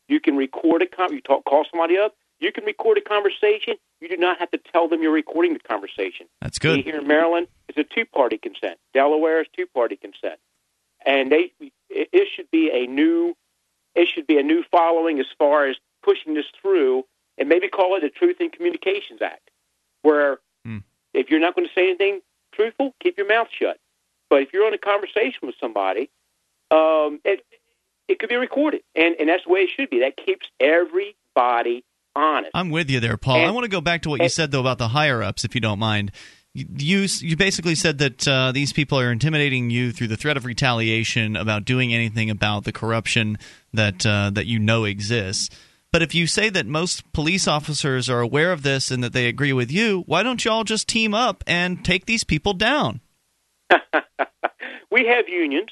You 0.08 0.20
can 0.20 0.36
record 0.36 0.82
a 0.82 0.86
con- 0.86 1.12
you 1.12 1.20
talk, 1.20 1.44
call 1.44 1.66
somebody 1.70 1.98
up. 1.98 2.14
You 2.40 2.50
can 2.52 2.64
record 2.64 2.96
a 2.98 3.02
conversation. 3.02 3.74
You 4.00 4.08
do 4.08 4.16
not 4.16 4.38
have 4.38 4.50
to 4.52 4.58
tell 4.72 4.88
them 4.88 5.02
you're 5.02 5.12
recording 5.12 5.52
the 5.52 5.58
conversation. 5.58 6.26
That's 6.40 6.58
good. 6.58 6.84
Here 6.84 6.98
in 6.98 7.06
Maryland, 7.06 7.48
it's 7.68 7.76
a 7.76 7.84
two-party 7.84 8.38
consent. 8.38 8.78
Delaware 8.94 9.42
is 9.42 9.48
two-party 9.54 9.96
consent, 9.96 10.38
and 11.04 11.30
they 11.32 11.52
it, 11.90 12.08
it 12.12 12.28
should 12.34 12.50
be 12.50 12.70
a 12.72 12.86
new 12.86 13.34
it 13.94 14.08
should 14.08 14.26
be 14.26 14.38
a 14.38 14.42
new 14.42 14.62
following 14.70 15.18
as 15.20 15.26
far 15.38 15.66
as 15.66 15.76
pushing 16.02 16.34
this 16.34 16.46
through, 16.60 17.04
and 17.36 17.48
maybe 17.48 17.68
call 17.68 17.96
it 17.96 18.00
the 18.00 18.10
Truth 18.10 18.36
in 18.40 18.50
Communications 18.50 19.20
Act, 19.22 19.50
where 20.02 20.38
Hmm. 20.64 20.78
if 21.14 21.30
you're 21.30 21.40
not 21.40 21.54
going 21.54 21.66
to 21.66 21.74
say 21.74 21.88
anything 21.88 22.20
truthful, 22.52 22.94
keep 23.00 23.16
your 23.18 23.26
mouth 23.28 23.48
shut. 23.56 23.78
But 24.30 24.42
if 24.42 24.52
you're 24.52 24.66
on 24.66 24.74
a 24.74 24.78
conversation 24.78 25.40
with 25.42 25.54
somebody, 25.60 26.10
um, 26.70 27.20
it, 27.24 27.44
it 28.08 28.18
could 28.18 28.28
be 28.28 28.36
recorded, 28.36 28.82
and 28.94 29.14
and 29.18 29.28
that's 29.28 29.44
the 29.44 29.50
way 29.52 29.60
it 29.60 29.70
should 29.74 29.90
be. 29.90 30.00
That 30.00 30.16
keeps 30.16 30.46
everybody 30.60 31.84
honest. 32.14 32.50
I'm 32.54 32.70
with 32.70 32.90
you 32.90 33.00
there, 33.00 33.16
Paul. 33.16 33.36
And- 33.36 33.46
I 33.46 33.50
want 33.50 33.64
to 33.64 33.70
go 33.70 33.80
back 33.80 34.02
to 34.02 34.10
what 34.10 34.20
you 34.22 34.28
said 34.28 34.50
though 34.50 34.60
about 34.60 34.78
the 34.78 34.88
higher 34.88 35.22
ups, 35.22 35.44
if 35.44 35.54
you 35.54 35.60
don't 35.60 35.78
mind. 35.78 36.12
You 36.54 37.06
you 37.20 37.36
basically 37.36 37.74
said 37.74 37.98
that 37.98 38.26
uh, 38.26 38.52
these 38.52 38.72
people 38.72 38.98
are 38.98 39.12
intimidating 39.12 39.70
you 39.70 39.92
through 39.92 40.08
the 40.08 40.16
threat 40.16 40.36
of 40.36 40.44
retaliation 40.44 41.36
about 41.36 41.64
doing 41.64 41.94
anything 41.94 42.30
about 42.30 42.64
the 42.64 42.72
corruption 42.72 43.38
that 43.72 44.04
uh, 44.04 44.30
that 44.30 44.46
you 44.46 44.58
know 44.58 44.84
exists. 44.84 45.54
But 45.92 46.02
if 46.02 46.14
you 46.14 46.26
say 46.26 46.50
that 46.50 46.66
most 46.66 47.12
police 47.12 47.48
officers 47.48 48.10
are 48.10 48.20
aware 48.20 48.52
of 48.52 48.62
this 48.62 48.90
and 48.90 49.02
that 49.02 49.12
they 49.12 49.26
agree 49.26 49.52
with 49.52 49.70
you, 49.70 50.02
why 50.06 50.22
don't 50.22 50.44
you 50.44 50.50
all 50.50 50.64
just 50.64 50.88
team 50.88 51.14
up 51.14 51.42
and 51.46 51.84
take 51.84 52.06
these 52.06 52.24
people 52.24 52.52
down? 52.52 53.00
we 54.90 55.06
have 55.06 55.28
unions. 55.28 55.70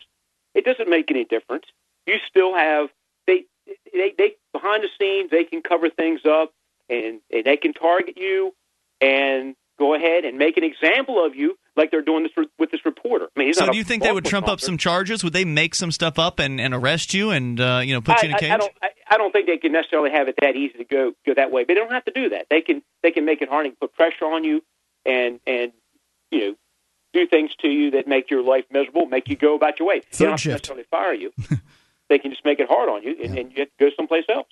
It 0.55 0.65
doesn't 0.65 0.89
make 0.89 1.11
any 1.11 1.25
difference. 1.25 1.65
You 2.07 2.17
still 2.29 2.55
have 2.55 2.89
they 3.27 3.45
they 3.93 4.15
they 4.17 4.37
behind 4.53 4.85
the 4.85 4.89
scenes 4.99 5.31
they 5.31 5.45
can 5.45 5.61
cover 5.61 5.91
things 5.91 6.21
up 6.25 6.53
and, 6.89 7.21
and 7.31 7.45
they 7.45 7.57
can 7.57 7.73
target 7.73 8.17
you 8.17 8.55
and 9.01 9.55
go 9.79 9.95
ahead 9.95 10.25
and 10.25 10.39
make 10.39 10.57
an 10.57 10.65
example 10.65 11.25
of 11.25 11.35
you 11.35 11.59
like 11.77 11.91
they're 11.91 12.03
doing 12.03 12.23
this 12.23 12.33
re- 12.37 12.49
with 12.59 12.71
this 12.71 12.85
reporter. 12.85 13.27
I 13.37 13.39
mean, 13.39 13.49
he's 13.49 13.59
So 13.59 13.67
not 13.67 13.73
do 13.73 13.79
you 13.79 13.85
think 13.85 14.03
they 14.03 14.13
would 14.13 14.25
lawful 14.25 14.31
trump 14.31 14.49
up 14.49 14.61
some 14.61 14.79
charges? 14.79 15.23
Would 15.23 15.33
they 15.33 15.45
make 15.45 15.75
some 15.75 15.93
stuff 15.93 16.19
up 16.19 16.39
and, 16.39 16.61
and 16.61 16.75
arrest 16.75 17.15
you 17.15 17.31
and 17.31 17.61
uh, 17.61 17.81
you 17.85 17.95
know 17.95 18.01
put 18.01 18.23
you 18.23 18.29
in 18.29 18.35
a 18.35 18.37
I, 18.37 18.41
cage? 18.41 18.51
I, 18.51 18.55
I 18.55 18.59
don't. 18.59 18.73
I, 18.83 18.89
I 19.09 19.17
don't 19.19 19.33
think 19.33 19.47
they 19.47 19.59
can 19.59 19.73
necessarily 19.73 20.11
have 20.11 20.29
it 20.29 20.37
that 20.41 20.57
easy 20.57 20.79
to 20.79 20.85
go 20.85 21.13
go 21.25 21.35
that 21.35 21.51
way. 21.51 21.65
But 21.65 21.75
they 21.75 21.81
don't 21.81 21.93
have 21.93 22.05
to 22.07 22.13
do 22.13 22.31
that. 22.31 22.47
They 22.51 22.61
can 22.61 22.83
they 23.03 23.11
can 23.11 23.25
make 23.25 23.43
it 23.43 23.49
hard 23.49 23.67
and 23.67 23.79
put 23.79 23.95
pressure 23.95 24.25
on 24.25 24.45
you, 24.45 24.63
and 25.05 25.41
and 25.47 25.73
you 26.31 26.41
know 26.41 26.55
do 27.13 27.27
things 27.27 27.51
to 27.61 27.69
you 27.69 27.93
that 27.93 28.07
make 28.07 28.31
your 28.31 28.43
life 28.43 28.65
miserable, 28.71 29.07
make 29.07 29.29
you 29.29 29.37
go 29.37 29.55
about 29.55 29.79
your 29.79 29.89
way. 29.89 30.01
they 30.01 30.25
don't 30.25 30.33
have 30.33 30.37
to 30.37 30.43
shift. 30.43 30.55
necessarily 30.55 30.85
fire 30.91 31.15
you. 31.15 31.33
they 32.09 32.19
can 32.19 32.31
just 32.31 32.45
make 32.45 32.61
it 32.61 32.69
hard 32.69 32.89
on 32.89 33.03
you, 33.03 33.17
and, 33.23 33.39
and 33.39 33.53
you 33.53 33.61
have 33.61 33.69
to 33.69 33.75
go 33.81 33.91
someplace 33.97 34.25
else. 34.29 34.49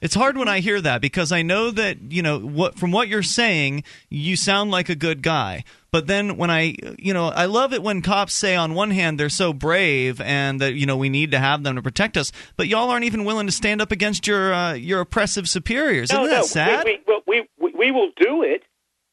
It's 0.00 0.14
hard 0.14 0.38
when 0.38 0.48
I 0.48 0.60
hear 0.60 0.80
that 0.80 1.02
because 1.02 1.30
I 1.30 1.42
know 1.42 1.70
that 1.70 1.98
you 2.10 2.22
know 2.22 2.38
what 2.38 2.78
from 2.78 2.90
what 2.90 3.08
you're 3.08 3.22
saying, 3.22 3.84
you 4.08 4.34
sound 4.34 4.70
like 4.70 4.88
a 4.88 4.94
good 4.94 5.22
guy. 5.22 5.64
But 5.90 6.06
then 6.06 6.36
when 6.36 6.50
I, 6.50 6.76
you 6.98 7.12
know, 7.12 7.28
I 7.28 7.46
love 7.46 7.72
it 7.72 7.82
when 7.82 8.00
cops 8.00 8.32
say 8.32 8.54
on 8.54 8.74
one 8.74 8.92
hand 8.92 9.18
they're 9.18 9.28
so 9.28 9.52
brave 9.52 10.20
and 10.20 10.60
that 10.60 10.74
you 10.74 10.86
know 10.86 10.96
we 10.96 11.08
need 11.10 11.32
to 11.32 11.38
have 11.38 11.64
them 11.64 11.76
to 11.76 11.82
protect 11.82 12.16
us, 12.16 12.32
but 12.56 12.66
y'all 12.66 12.88
aren't 12.90 13.04
even 13.04 13.24
willing 13.24 13.46
to 13.46 13.52
stand 13.52 13.82
up 13.82 13.92
against 13.92 14.26
your 14.26 14.54
uh, 14.54 14.72
your 14.72 15.00
oppressive 15.00 15.48
superiors. 15.48 16.10
Isn't 16.10 16.22
no, 16.22 16.28
that 16.28 16.40
no, 16.40 16.46
sad? 16.46 16.84
We, 16.84 17.00
we, 17.06 17.22
we, 17.26 17.48
we, 17.58 17.72
we 17.78 17.90
will 17.90 18.10
do 18.16 18.42
it 18.42 18.62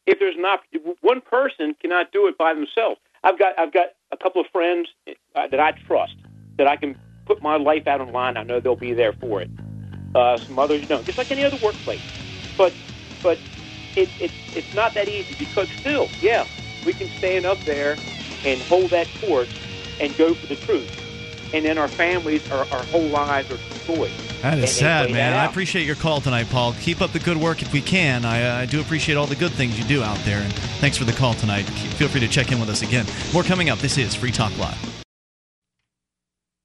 if 0.06 0.18
there's 0.18 0.36
not 0.38 0.60
one 1.02 1.20
person 1.20 1.74
cannot 1.82 2.12
do 2.12 2.28
it 2.28 2.38
by 2.38 2.54
themselves. 2.54 2.98
I've 3.22 3.38
got 3.38 3.58
I've 3.58 3.72
got 3.72 3.88
a 4.10 4.16
couple 4.16 4.40
of 4.40 4.46
friends 4.50 4.88
uh, 5.06 5.48
that 5.48 5.60
I 5.60 5.72
trust 5.86 6.16
that 6.56 6.66
I 6.66 6.76
can 6.76 6.98
put 7.26 7.42
my 7.42 7.56
life 7.56 7.86
out 7.86 8.00
on 8.00 8.10
line. 8.12 8.38
I 8.38 8.42
know 8.42 8.58
they'll 8.58 8.74
be 8.74 8.94
there 8.94 9.12
for 9.12 9.42
it. 9.42 9.50
Uh, 10.14 10.36
some 10.38 10.58
others 10.58 10.86
don't, 10.88 11.04
just 11.04 11.18
like 11.18 11.30
any 11.30 11.44
other 11.44 11.58
workplace. 11.62 12.00
But 12.56 12.72
but 13.22 13.38
it, 13.96 14.08
it 14.20 14.30
it's 14.54 14.74
not 14.74 14.94
that 14.94 15.08
easy 15.08 15.34
because 15.38 15.68
still, 15.70 16.08
yeah, 16.20 16.46
we 16.86 16.92
can 16.92 17.08
stand 17.18 17.44
up 17.44 17.58
there 17.60 17.96
and 18.44 18.60
hold 18.62 18.90
that 18.90 19.06
torch 19.20 19.50
and 20.00 20.16
go 20.16 20.34
for 20.34 20.46
the 20.46 20.56
truth, 20.56 20.90
and 21.52 21.64
then 21.64 21.78
our 21.78 21.88
families, 21.88 22.50
our, 22.50 22.66
our 22.72 22.84
whole 22.84 23.08
lives 23.08 23.50
are 23.50 23.56
destroyed. 23.56 24.10
That 24.42 24.58
is 24.58 24.76
sad, 24.76 25.10
man. 25.10 25.34
I 25.34 25.46
appreciate 25.46 25.84
your 25.84 25.96
call 25.96 26.20
tonight, 26.20 26.48
Paul. 26.48 26.72
Keep 26.80 27.00
up 27.02 27.12
the 27.12 27.18
good 27.18 27.36
work 27.36 27.60
if 27.60 27.72
we 27.72 27.80
can. 27.80 28.24
I, 28.24 28.62
I 28.62 28.66
do 28.66 28.80
appreciate 28.80 29.16
all 29.16 29.26
the 29.26 29.34
good 29.36 29.52
things 29.52 29.78
you 29.78 29.84
do 29.84 30.02
out 30.02 30.18
there, 30.18 30.40
and 30.40 30.52
thanks 30.80 30.96
for 30.96 31.04
the 31.04 31.12
call 31.12 31.34
tonight. 31.34 31.62
Feel 31.62 32.08
free 32.08 32.20
to 32.20 32.28
check 32.28 32.52
in 32.52 32.60
with 32.60 32.70
us 32.70 32.82
again. 32.82 33.06
More 33.32 33.42
coming 33.42 33.68
up. 33.68 33.80
This 33.80 33.98
is 33.98 34.14
Free 34.14 34.32
Talk 34.32 34.56
Live. 34.58 34.97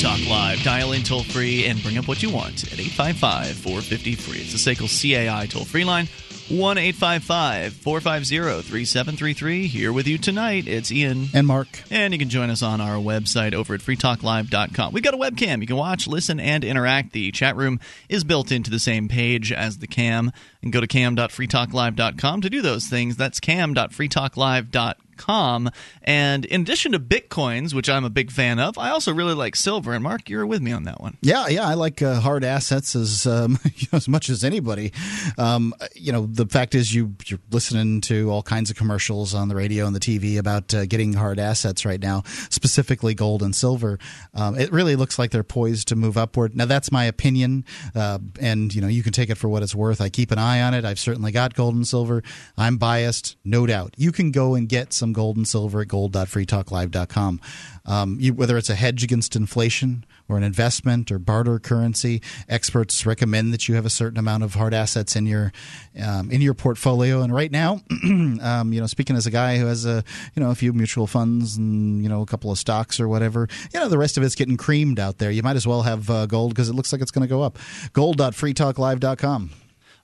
Talk 0.00 0.20
Live. 0.28 0.62
Dial 0.62 0.92
in 0.92 1.02
toll 1.02 1.24
free 1.24 1.66
and 1.66 1.82
bring 1.82 1.98
up 1.98 2.06
what 2.06 2.22
you 2.22 2.30
want 2.30 2.62
at 2.72 2.78
855 2.78 3.56
450 3.56 4.14
free. 4.14 4.38
It's 4.38 4.52
the 4.52 4.74
SACL 4.74 4.88
CAI 4.88 5.46
toll 5.46 5.64
free 5.64 5.84
line 5.84 6.06
1 6.50 6.78
855 6.78 7.74
450 7.74 8.62
3733. 8.62 9.66
Here 9.66 9.92
with 9.92 10.06
you 10.06 10.16
tonight, 10.16 10.68
it's 10.68 10.90
Ian. 10.92 11.26
And 11.34 11.46
Mark. 11.46 11.66
And 11.90 12.14
you 12.14 12.18
can 12.18 12.28
join 12.28 12.48
us 12.48 12.62
on 12.62 12.80
our 12.80 12.94
website 12.94 13.52
over 13.52 13.74
at 13.74 13.80
freetalklive.com. 13.80 14.92
We've 14.92 15.02
got 15.02 15.14
a 15.14 15.18
webcam. 15.18 15.60
You 15.60 15.66
can 15.66 15.76
watch, 15.76 16.06
listen, 16.06 16.40
and 16.40 16.64
interact. 16.64 17.12
The 17.12 17.32
chat 17.32 17.56
room 17.56 17.80
is 18.08 18.22
built 18.24 18.52
into 18.52 18.70
the 18.70 18.78
same 18.78 19.08
page 19.08 19.52
as 19.52 19.78
the 19.78 19.88
cam. 19.88 20.30
And 20.62 20.72
go 20.72 20.80
to 20.80 20.86
cam.freetalklive.com 20.88 22.40
to 22.40 22.50
do 22.50 22.60
those 22.62 22.86
things. 22.86 23.16
That's 23.16 23.38
cam.freetalklive.com. 23.38 24.98
And 26.02 26.44
in 26.44 26.62
addition 26.62 26.92
to 26.92 27.00
bitcoins, 27.00 27.74
which 27.74 27.88
I'm 27.88 28.04
a 28.04 28.10
big 28.10 28.30
fan 28.30 28.58
of, 28.58 28.78
I 28.78 28.90
also 28.90 29.12
really 29.12 29.34
like 29.34 29.56
silver. 29.56 29.92
And 29.92 30.02
Mark, 30.02 30.28
you're 30.28 30.46
with 30.46 30.62
me 30.62 30.72
on 30.72 30.84
that 30.84 31.00
one. 31.00 31.16
Yeah, 31.20 31.48
yeah, 31.48 31.66
I 31.66 31.74
like 31.74 32.02
uh, 32.02 32.20
hard 32.20 32.44
assets 32.44 32.94
as 32.94 33.26
um, 33.26 33.58
as 33.92 34.08
much 34.08 34.28
as 34.28 34.44
anybody. 34.44 34.92
Um, 35.36 35.74
you 35.94 36.12
know, 36.12 36.26
the 36.26 36.46
fact 36.46 36.74
is, 36.74 36.94
you 36.94 37.14
you're 37.26 37.40
listening 37.50 38.00
to 38.02 38.30
all 38.30 38.42
kinds 38.42 38.70
of 38.70 38.76
commercials 38.76 39.34
on 39.34 39.48
the 39.48 39.56
radio 39.56 39.86
and 39.86 39.94
the 39.94 40.00
TV 40.00 40.38
about 40.38 40.72
uh, 40.72 40.86
getting 40.86 41.14
hard 41.14 41.38
assets 41.38 41.84
right 41.84 42.00
now, 42.00 42.22
specifically 42.50 43.14
gold 43.14 43.42
and 43.42 43.54
silver. 43.54 43.98
Um, 44.34 44.58
it 44.58 44.72
really 44.72 44.96
looks 44.96 45.18
like 45.18 45.30
they're 45.30 45.42
poised 45.42 45.88
to 45.88 45.96
move 45.96 46.16
upward. 46.16 46.56
Now, 46.56 46.66
that's 46.66 46.92
my 46.92 47.04
opinion, 47.04 47.64
uh, 47.94 48.18
and 48.40 48.74
you 48.74 48.80
know, 48.80 48.88
you 48.88 49.02
can 49.02 49.12
take 49.12 49.30
it 49.30 49.36
for 49.36 49.48
what 49.48 49.62
it's 49.62 49.74
worth. 49.74 50.00
I 50.00 50.08
keep 50.08 50.30
an 50.30 50.38
eye 50.38 50.47
on 50.56 50.74
it. 50.74 50.84
I've 50.84 50.98
certainly 50.98 51.32
got 51.32 51.54
gold 51.54 51.74
and 51.74 51.86
silver. 51.86 52.22
I'm 52.56 52.76
biased, 52.76 53.36
no 53.44 53.66
doubt. 53.66 53.94
You 53.96 54.12
can 54.12 54.30
go 54.30 54.54
and 54.54 54.68
get 54.68 54.92
some 54.92 55.12
gold 55.12 55.36
and 55.36 55.46
silver 55.46 55.82
at 55.82 55.88
gold.freetalklive.com. 55.88 57.40
Um, 57.84 58.18
you, 58.20 58.34
whether 58.34 58.58
it's 58.58 58.68
a 58.68 58.74
hedge 58.74 59.02
against 59.02 59.34
inflation 59.34 60.04
or 60.28 60.36
an 60.36 60.42
investment 60.42 61.10
or 61.10 61.18
barter 61.18 61.58
currency, 61.58 62.20
experts 62.48 63.06
recommend 63.06 63.52
that 63.54 63.66
you 63.66 63.74
have 63.76 63.86
a 63.86 63.90
certain 63.90 64.18
amount 64.18 64.42
of 64.42 64.54
hard 64.54 64.74
assets 64.74 65.16
in 65.16 65.26
your 65.26 65.52
um, 66.02 66.30
in 66.30 66.42
your 66.42 66.52
portfolio. 66.52 67.22
And 67.22 67.32
right 67.32 67.50
now, 67.50 67.80
um, 68.02 68.70
you 68.72 68.80
know, 68.80 68.86
speaking 68.86 69.16
as 69.16 69.26
a 69.26 69.30
guy 69.30 69.56
who 69.56 69.66
has 69.66 69.86
a 69.86 70.04
you 70.34 70.42
know 70.42 70.50
a 70.50 70.54
few 70.54 70.72
mutual 70.74 71.06
funds 71.06 71.56
and 71.56 72.02
you 72.02 72.08
know 72.08 72.20
a 72.20 72.26
couple 72.26 72.50
of 72.50 72.58
stocks 72.58 73.00
or 73.00 73.08
whatever, 73.08 73.48
you 73.72 73.80
know, 73.80 73.88
the 73.88 73.98
rest 73.98 74.18
of 74.18 74.22
it's 74.22 74.34
getting 74.34 74.58
creamed 74.58 75.00
out 75.00 75.18
there. 75.18 75.30
You 75.30 75.42
might 75.42 75.56
as 75.56 75.66
well 75.66 75.82
have 75.82 76.10
uh, 76.10 76.26
gold 76.26 76.50
because 76.50 76.68
it 76.68 76.74
looks 76.74 76.92
like 76.92 77.00
it's 77.00 77.10
going 77.10 77.26
to 77.26 77.28
go 77.28 77.42
up. 77.42 77.58
Gold.freetalklive.com. 77.94 79.50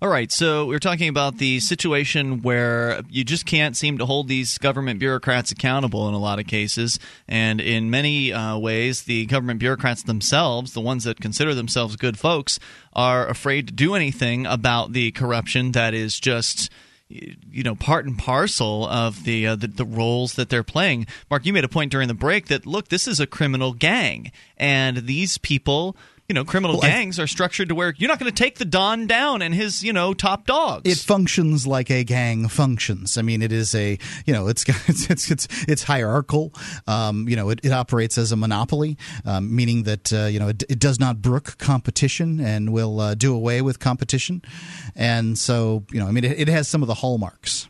All 0.05 0.11
right, 0.11 0.30
so 0.30 0.66
we 0.66 0.76
are 0.76 0.80
talking 0.80 1.09
about 1.09 1.38
the 1.38 1.61
situation 1.61 2.42
where 2.42 3.00
you 3.09 3.24
just 3.24 3.46
can't 3.46 3.74
seem 3.74 3.96
to 3.96 4.05
hold 4.05 4.28
these 4.28 4.59
government 4.59 5.00
bureaucrats 5.00 5.50
accountable 5.50 6.07
in 6.09 6.12
a 6.12 6.18
lot 6.18 6.38
of 6.38 6.46
cases. 6.46 6.98
And 7.26 7.59
in 7.59 7.88
many 7.88 8.30
uh, 8.30 8.59
ways, 8.59 9.05
the 9.05 9.24
government 9.24 9.61
bureaucrats 9.61 10.02
themselves, 10.02 10.74
the 10.74 10.82
ones 10.82 11.05
that 11.05 11.22
consider 11.22 11.55
themselves 11.55 11.96
good 11.96 12.18
folks, 12.18 12.61
are 12.92 13.26
afraid 13.26 13.68
to 13.68 13.72
do 13.72 13.94
anything 13.94 14.44
about 14.44 14.92
the 14.92 15.11
corruption 15.12 15.72
that 15.72 15.94
is 15.94 16.20
just 16.20 16.70
you 17.09 17.62
know 17.62 17.74
part 17.74 18.05
and 18.07 18.18
parcel 18.18 18.86
of 18.88 19.24
the, 19.24 19.46
uh, 19.46 19.57
the 19.57 19.68
the 19.68 19.84
roles 19.86 20.34
that 20.34 20.50
they're 20.50 20.62
playing. 20.62 21.07
Mark, 21.30 21.46
you 21.46 21.52
made 21.55 21.64
a 21.64 21.68
point 21.68 21.90
during 21.90 22.09
the 22.09 22.14
break 22.14 22.48
that 22.48 22.66
look, 22.66 22.88
this 22.88 23.09
is 23.09 23.20
a 23.20 23.26
criminal 23.26 23.72
gang, 23.72 24.32
and 24.59 25.07
these 25.07 25.38
people. 25.38 25.96
You 26.29 26.35
know, 26.35 26.45
criminal 26.45 26.79
Well, 26.79 26.87
I- 26.87 26.89
gangs 26.89 27.20
are 27.20 27.27
structured 27.27 27.68
to 27.68 27.75
where 27.75 27.95
you're 27.99 28.09
not 28.09 28.18
going 28.18 28.33
to 28.33 28.43
take 28.43 28.57
the 28.57 28.64
Don 28.64 29.07
down 29.07 29.43
and 29.43 29.55
his, 29.55 29.83
you 29.85 29.93
know, 29.93 30.14
top 30.14 30.47
dogs. 30.47 30.91
It 30.91 30.97
functions 30.97 31.66
like 31.66 31.91
a 31.91 32.03
gang 32.03 32.49
functions. 32.49 33.18
I 33.18 33.22
mean, 33.22 33.43
it 33.43 33.53
is 33.53 33.75
a 33.75 33.99
you 34.25 34.33
know 34.33 34.49
it's 34.49 34.64
it's 34.89 35.11
it's 35.11 35.31
it's, 35.31 35.49
it's 35.68 35.83
hierarchical. 35.83 36.55
Um, 36.87 37.29
you 37.29 37.37
know, 37.37 37.51
it, 37.51 37.61
it 37.62 37.72
operates 37.72 38.16
as 38.16 38.33
a 38.33 38.37
monopoly, 38.37 38.97
um, 39.27 39.55
meaning 39.55 39.83
that 39.83 40.12
uh, 40.14 40.25
you 40.25 40.39
know 40.41 40.49
it, 40.49 40.62
it 40.70 40.79
does 40.79 40.99
not 40.99 41.20
brook 41.20 41.59
competition 41.59 42.41
and 42.41 42.72
will 42.72 43.01
uh, 43.01 43.14
do 43.14 43.35
away 43.35 43.61
with 43.61 43.79
competition. 43.79 44.41
And 44.97 45.39
so 45.39 45.85
you 45.93 46.01
know, 46.01 46.07
I 46.07 46.11
mean, 46.11 46.25
it, 46.25 46.41
it 46.41 46.49
has 46.49 46.68
some 46.68 46.81
of 46.83 46.89
the 46.89 46.95
hallmarks. 46.95 47.68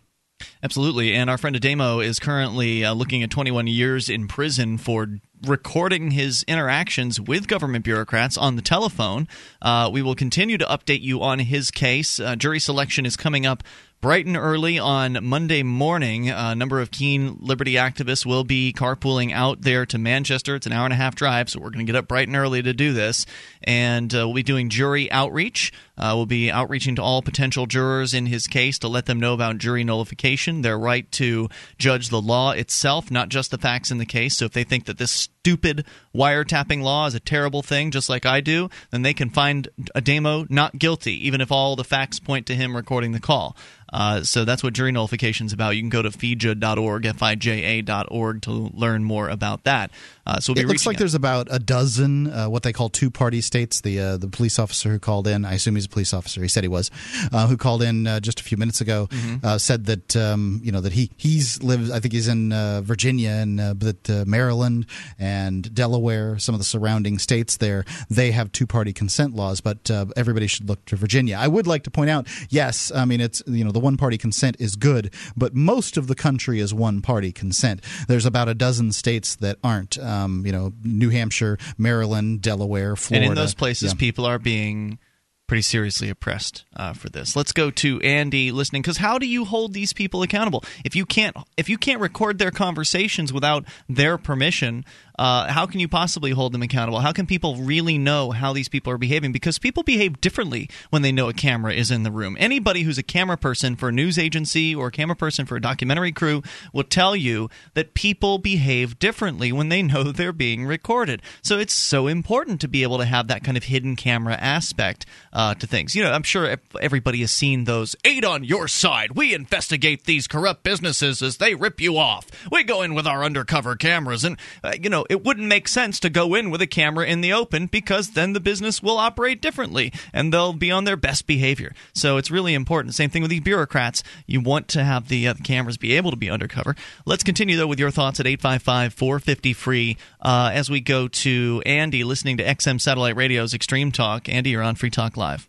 Absolutely. 0.63 1.15
And 1.15 1.29
our 1.29 1.39
friend 1.39 1.57
Ademo 1.57 2.05
is 2.05 2.19
currently 2.19 2.85
uh, 2.85 2.93
looking 2.95 3.23
at 3.23 3.31
21 3.31 3.67
years 3.67 4.09
in 4.09 4.29
prison 4.29 4.79
for 4.79 5.09
recording 5.49 6.11
his 6.11 6.45
interactions 6.49 7.21
with 7.21 7.49
government 7.49 7.85
bureaucrats 7.85 8.37
on 8.37 8.57
the 8.57 8.63
telephone. 8.63 9.29
Uh, 9.63 9.91
we 9.93 10.03
will 10.03 10.15
continue 10.15 10.59
to 10.59 10.65
update 10.67 11.03
you 11.03 11.23
on 11.23 11.39
his 11.39 11.71
case. 11.71 12.19
Uh, 12.19 12.37
jury 12.37 12.59
selection 12.59 13.07
is 13.07 13.17
coming 13.17 13.47
up 13.47 13.63
bright 14.05 14.27
and 14.27 14.37
early 14.37 14.79
on 14.79 15.17
Monday 15.23 15.63
morning. 15.63 16.29
A 16.29 16.55
number 16.55 16.79
of 16.79 16.91
Keene 16.91 17.39
liberty 17.41 17.73
activists 17.73 18.27
will 18.27 18.45
be 18.45 18.71
carpooling 18.77 19.33
out 19.33 19.63
there 19.63 19.87
to 19.87 19.97
Manchester. 19.97 20.57
It's 20.57 20.67
an 20.67 20.73
hour 20.73 20.85
and 20.85 20.93
a 20.93 20.97
half 20.97 21.15
drive, 21.15 21.49
so 21.49 21.59
we're 21.59 21.71
going 21.71 21.87
to 21.87 21.91
get 21.91 21.99
up 21.99 22.07
bright 22.07 22.29
and 22.29 22.37
early 22.37 22.63
to 22.63 22.75
do 22.75 22.93
this. 22.93 23.25
And 23.63 24.15
uh, 24.15 24.29
we'll 24.29 24.35
be 24.35 24.43
doing 24.43 24.69
jury 24.69 25.11
outreach. 25.11 25.73
Uh, 25.97 26.13
we'll 26.17 26.27
be 26.27 26.51
outreaching 26.51 26.97
to 26.97 27.03
all 27.03 27.23
potential 27.23 27.67
jurors 27.67 28.15
in 28.15 28.27
his 28.27 28.47
case 28.47 28.79
to 28.81 28.89
let 28.89 29.07
them 29.07 29.21
know 29.21 29.33
about 29.35 29.59
jury 29.59 29.85
nullification, 29.85 30.63
their 30.63 30.79
right 30.79 31.11
to 31.13 31.49
judge 31.79 32.09
the 32.09 32.21
law 32.21 32.51
itself, 32.51 33.11
not 33.11 33.29
just 33.29 33.51
the 33.51 33.59
facts 33.59 33.91
in 33.91 33.99
the 33.99 34.07
case. 34.07 34.37
So 34.37 34.45
if 34.45 34.53
they 34.53 34.65
think 34.65 34.87
that 34.87 34.99
this 34.99 35.11
stupid 35.11 35.85
wiretapping 36.15 36.83
law 36.83 37.07
is 37.07 37.15
a 37.15 37.21
terrible 37.21 37.63
thing, 37.63 37.91
just 37.91 38.09
like 38.09 38.27
I 38.27 38.41
do, 38.41 38.71
then 38.91 39.03
they 39.03 39.15
can 39.15 39.31
find 39.31 39.69
Ademo 39.95 40.49
not 40.51 40.79
guilty, 40.79 41.27
even 41.27 41.41
if 41.41 41.53
all 41.53 41.77
the 41.77 41.85
facts 41.85 42.19
point 42.19 42.47
to 42.47 42.55
him 42.55 42.75
recording 42.75 43.13
the 43.13 43.21
call. 43.21 43.57
Uh, 43.93 44.25
so 44.25 44.45
that's 44.45 44.65
what 44.65 44.73
jury 44.73 44.91
nullification 44.91 45.47
is 45.47 45.53
about. 45.53 45.77
You 45.77 45.83
can 45.83 45.89
go 45.89 46.03
to 46.03 46.09
fija.org, 46.09 47.07
F-I-J-A.org, 47.07 48.43
to 48.43 48.51
learn 48.51 49.05
more 49.05 49.29
about 49.29 49.63
that. 49.65 49.93
Uh, 50.27 50.41
so 50.41 50.53
we'll 50.55 50.63
it 50.65 50.67
looks 50.69 50.87
like 50.87 50.97
out. 50.97 50.99
there's 51.01 51.15
about 51.15 51.49
a 51.51 51.59
dozen 51.59 52.33
uh, 52.33 52.49
what 52.49 52.63
they 52.63 52.73
call 52.73 52.89
two-party 52.89 53.41
states. 53.43 53.83
The 53.83 54.01
uh, 54.01 54.17
the 54.17 54.29
police 54.29 54.59
officer 54.59 54.89
who 54.91 54.99
called 54.99 55.27
in, 55.29 55.45
I 55.45 55.55
assume 55.55 55.75
he's 55.75 55.85
a 55.85 55.89
police 55.91 56.15
officer. 56.15 56.41
He 56.41 56.49
said 56.49 56.65
he 56.65 56.69
was, 56.69 56.91
uh, 57.33 57.47
who 57.47 57.57
called 57.59 57.83
in 57.83 58.07
uh, 58.07 58.21
just 58.21 58.41
a 58.41 58.43
few 58.43 58.57
minutes 58.57 58.81
ago, 58.81 59.09
Mm-hmm. 59.11 59.57
said 59.59 59.85
that 59.87 60.17
um, 60.17 60.61
you 60.65 60.73
know 60.73 60.81
that 60.81 60.93
he 60.95 61.11
he's 61.19 61.63
lives. 61.63 61.91
I 61.91 62.01
think 62.01 62.15
he's 62.15 62.27
in 62.29 62.51
Virginia 62.83 63.31
and 63.31 63.59
that 63.59 64.25
Maryland 64.27 64.87
and 65.19 65.73
Delaware, 65.75 66.39
some 66.39 66.55
of 66.55 66.59
the 66.59 66.65
surrounding 66.65 67.19
states 67.19 67.59
there, 67.59 67.85
they 68.09 68.31
have 68.31 68.51
two-party 68.51 68.93
consent 68.95 69.35
laws, 69.35 69.61
but 69.61 69.91
everybody 70.17 70.47
should 70.47 70.69
look 70.69 70.85
to 70.87 70.97
Virginia. 70.97 71.37
I 71.39 71.49
would 71.49 71.67
like 71.67 71.83
to 71.85 71.91
point 71.91 72.09
out, 72.11 72.27
yes, 72.49 72.91
I 72.95 73.05
mean 73.05 73.21
it's 73.21 73.43
you 73.47 73.63
know 73.65 73.73
the 73.73 73.81
one-party 73.81 74.17
consent 74.17 74.57
is 74.59 74.75
good, 74.77 75.13
but 75.37 75.55
most 75.55 75.99
of 75.99 76.07
the 76.07 76.15
country 76.15 76.61
is 76.61 76.73
one-party 76.73 77.33
consent. 77.33 77.83
There's 78.09 78.25
about 78.27 78.49
a 78.49 78.55
dozen 78.55 78.91
states 78.93 79.37
that 79.37 79.59
aren't. 79.63 79.99
Um, 79.99 80.14
you 80.45 80.53
know, 80.53 80.73
New 80.83 81.11
Hampshire, 81.11 81.59
Maryland, 81.79 82.41
Delaware, 82.43 82.97
Florida. 82.97 83.25
And 83.27 83.33
in 83.33 83.37
those 83.43 83.55
places, 83.55 83.93
Yeah. 83.93 83.99
people 83.99 84.25
are 84.27 84.39
being 84.39 84.99
pretty 85.47 85.61
seriously 85.63 86.09
oppressed 86.09 86.65
uh, 86.75 86.95
for 86.95 87.11
this. 87.11 87.37
Let's 87.37 87.53
go 87.53 87.71
to 87.71 88.01
Andy 88.01 88.51
listening 88.51 88.81
because 88.81 88.97
how 88.97 89.19
do 89.19 89.27
you 89.27 89.45
hold 89.45 89.75
these 89.75 89.93
people 89.93 90.23
accountable 90.23 90.65
if 90.87 90.97
you 90.97 91.05
can't 91.05 91.37
if 91.59 91.69
you 91.69 91.77
can't 91.77 92.01
record 92.01 92.39
their 92.39 92.51
conversations 92.51 93.31
without 93.33 93.67
their 93.89 94.17
permission? 94.17 94.87
Uh, 95.19 95.51
how 95.51 95.67
can 95.67 95.81
you 95.81 95.89
possibly 95.89 96.33
hold 96.33 96.53
them 96.53 96.63
accountable? 96.63 97.01
How 97.01 97.13
can 97.13 97.27
people 97.27 97.57
really 97.57 97.99
know 97.99 98.31
how 98.31 98.53
these 98.53 98.69
people 98.69 98.93
are 98.93 98.99
behaving? 98.99 99.33
Because 99.33 99.59
people 99.59 99.83
behave 99.83 100.21
differently 100.21 100.69
when 100.91 101.03
they 101.03 101.13
know 101.13 101.29
a 101.29 101.33
camera 101.33 101.73
is 101.73 101.91
in 101.91 102.03
the 102.03 102.11
room. 102.11 102.37
Anybody 102.39 102.83
who's 102.83 102.99
a 102.99 103.03
camera 103.03 103.37
person 103.37 103.77
for 103.77 103.89
a 103.91 103.93
news 103.93 104.19
agency 104.19 104.75
or 104.75 104.89
a 104.89 104.93
camera 104.93 105.17
person 105.17 105.47
for 105.47 105.57
a 105.57 105.61
documentary 105.61 106.13
crew 106.13 106.43
will 106.73 106.85
tell 106.85 107.15
you 107.15 107.49
that 107.75 107.95
people 107.95 108.39
behave 108.39 108.99
differently 108.99 109.53
when 109.53 109.69
they 109.69 109.83
know 109.83 110.03
they're 110.13 110.33
being 110.33 110.67
recorded. 110.67 111.23
So 111.43 111.59
it's 111.59 111.75
so 111.75 112.07
important 112.07 112.61
to 112.63 112.69
be 112.69 112.83
able 112.83 112.99
to 112.99 113.05
have 113.05 113.29
that 113.29 113.45
kind 113.45 113.57
of 113.57 113.65
hidden 113.65 113.97
camera 113.97 114.35
aspect 114.35 115.07
uh, 115.33 115.55
to 115.55 115.67
things. 115.67 115.95
You 115.95 116.03
know, 116.03 116.13
I'm 116.13 116.23
sure 116.23 116.57
everybody 116.81 117.21
has 117.21 117.31
seen 117.31 117.65
those 117.65 117.95
eight 118.05 118.25
on 118.25 118.45
your 118.45 118.69
side. 118.69 119.13
We 119.13 119.35
investigate 119.35 120.05
these 120.05 120.27
corrupt 120.27 120.63
businesses 120.63 121.23
as 121.23 121.37
they 121.37 121.55
rip 121.55 121.81
you 121.81 121.97
off. 121.97 122.27
We 122.51 122.65
go 122.65 122.83
in 122.83 122.95
with 122.95 123.07
our 123.07 123.25
undercover 123.25 123.77
cameras, 123.77 124.25
and 124.25 124.39
uh, 124.63 124.73
you 124.81 124.91
know 124.91 125.04
it 125.11 125.25
wouldn't 125.25 125.47
make 125.47 125.69
sense 125.69 126.01
to 126.01 126.11
go 126.11 126.35
in 126.35 126.51
with 126.51 126.63
a 126.63 126.67
camera 126.67 127.07
in 127.07 127.21
the 127.21 127.33
open 127.33 127.67
because 127.67 128.11
then 128.11 128.33
the 128.33 128.41
business 128.41 128.83
will 128.83 128.99
operate 128.99 129.41
differently 129.41 129.93
and 130.13 130.33
they'll 130.33 130.53
be 130.53 130.71
on 130.71 130.85
their 130.85 130.97
best 130.97 131.27
behavior. 131.27 131.73
So 131.95 132.17
it's 132.17 132.31
really 132.31 132.55
important. 132.55 132.95
Same 132.95 133.11
thing 133.11 133.23
with 133.23 133.31
these 133.31 133.41
bureaucrats. 133.41 134.03
You 134.27 134.41
want 134.41 134.69
to 134.69 134.85
have 134.85 135.09
the, 135.09 135.29
uh, 135.29 135.35
cameras 135.43 135.77
be 135.77 135.97
able 135.97 136.11
to 136.11 136.17
be 136.17 136.31
undercover. 136.31 136.77
Let's 137.07 137.25
continue 137.25 137.57
though 137.57 137.67
with 137.67 137.79
your 137.79 137.91
thoughts 137.91 138.21
at 138.21 138.27
855-450 138.27 139.57
free 139.57 139.97
uh, 140.21 140.51
as 140.53 140.71
we 140.71 140.81
go 140.81 141.09
to 141.09 141.63
Andy 141.67 142.05
listening 142.05 142.37
to 142.39 142.45
XM 142.45 142.81
Satellite 142.81 143.17
Radio's 143.17 143.55
Extreme 143.55 143.93
Talk. 143.93 144.29
Andy, 144.29 144.51
you're 144.51 144.63
on 144.63 144.75
Free 144.75 144.91
Talk 144.91 145.17
Live. 145.17 145.49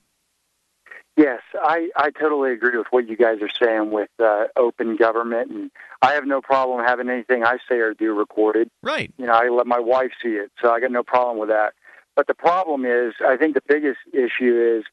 Yes, 1.17 1.39
I, 1.65 1.89
I 1.95 2.11
totally 2.11 2.53
agree 2.53 2.77
with 2.77 2.87
what 2.91 3.07
you 3.07 3.17
guys 3.17 3.39
are 3.41 3.49
saying 3.49 3.91
with 3.91 4.09
uh, 4.23 4.45
open 4.55 4.97
government, 4.97 5.49
and 5.49 5.71
I 6.01 6.13
have 6.13 6.25
no 6.25 6.39
problem 6.39 6.85
having 6.85 7.09
anything 7.09 7.43
I 7.43 7.57
say 7.67 7.77
or 7.77 7.93
do 7.93 8.13
recorded. 8.13 8.69
Right. 8.83 9.11
You 9.17 9.25
know, 9.25 9.33
I 9.33 9.49
let 9.49 9.65
my 9.65 9.79
wife 9.79 10.11
see 10.21 10.29
it, 10.29 10.51
so 10.61 10.71
I 10.71 10.79
got 10.79 10.91
no 10.91 11.03
problem 11.03 11.39
with 11.39 11.49
that. 11.49 11.73
But 12.15 12.27
the 12.27 12.35
problem 12.35 12.85
is, 12.85 13.15
I 13.25 13.35
think 13.35 13.55
the 13.55 13.63
biggest 13.67 13.99
issue 14.13 14.77
is 14.77 14.85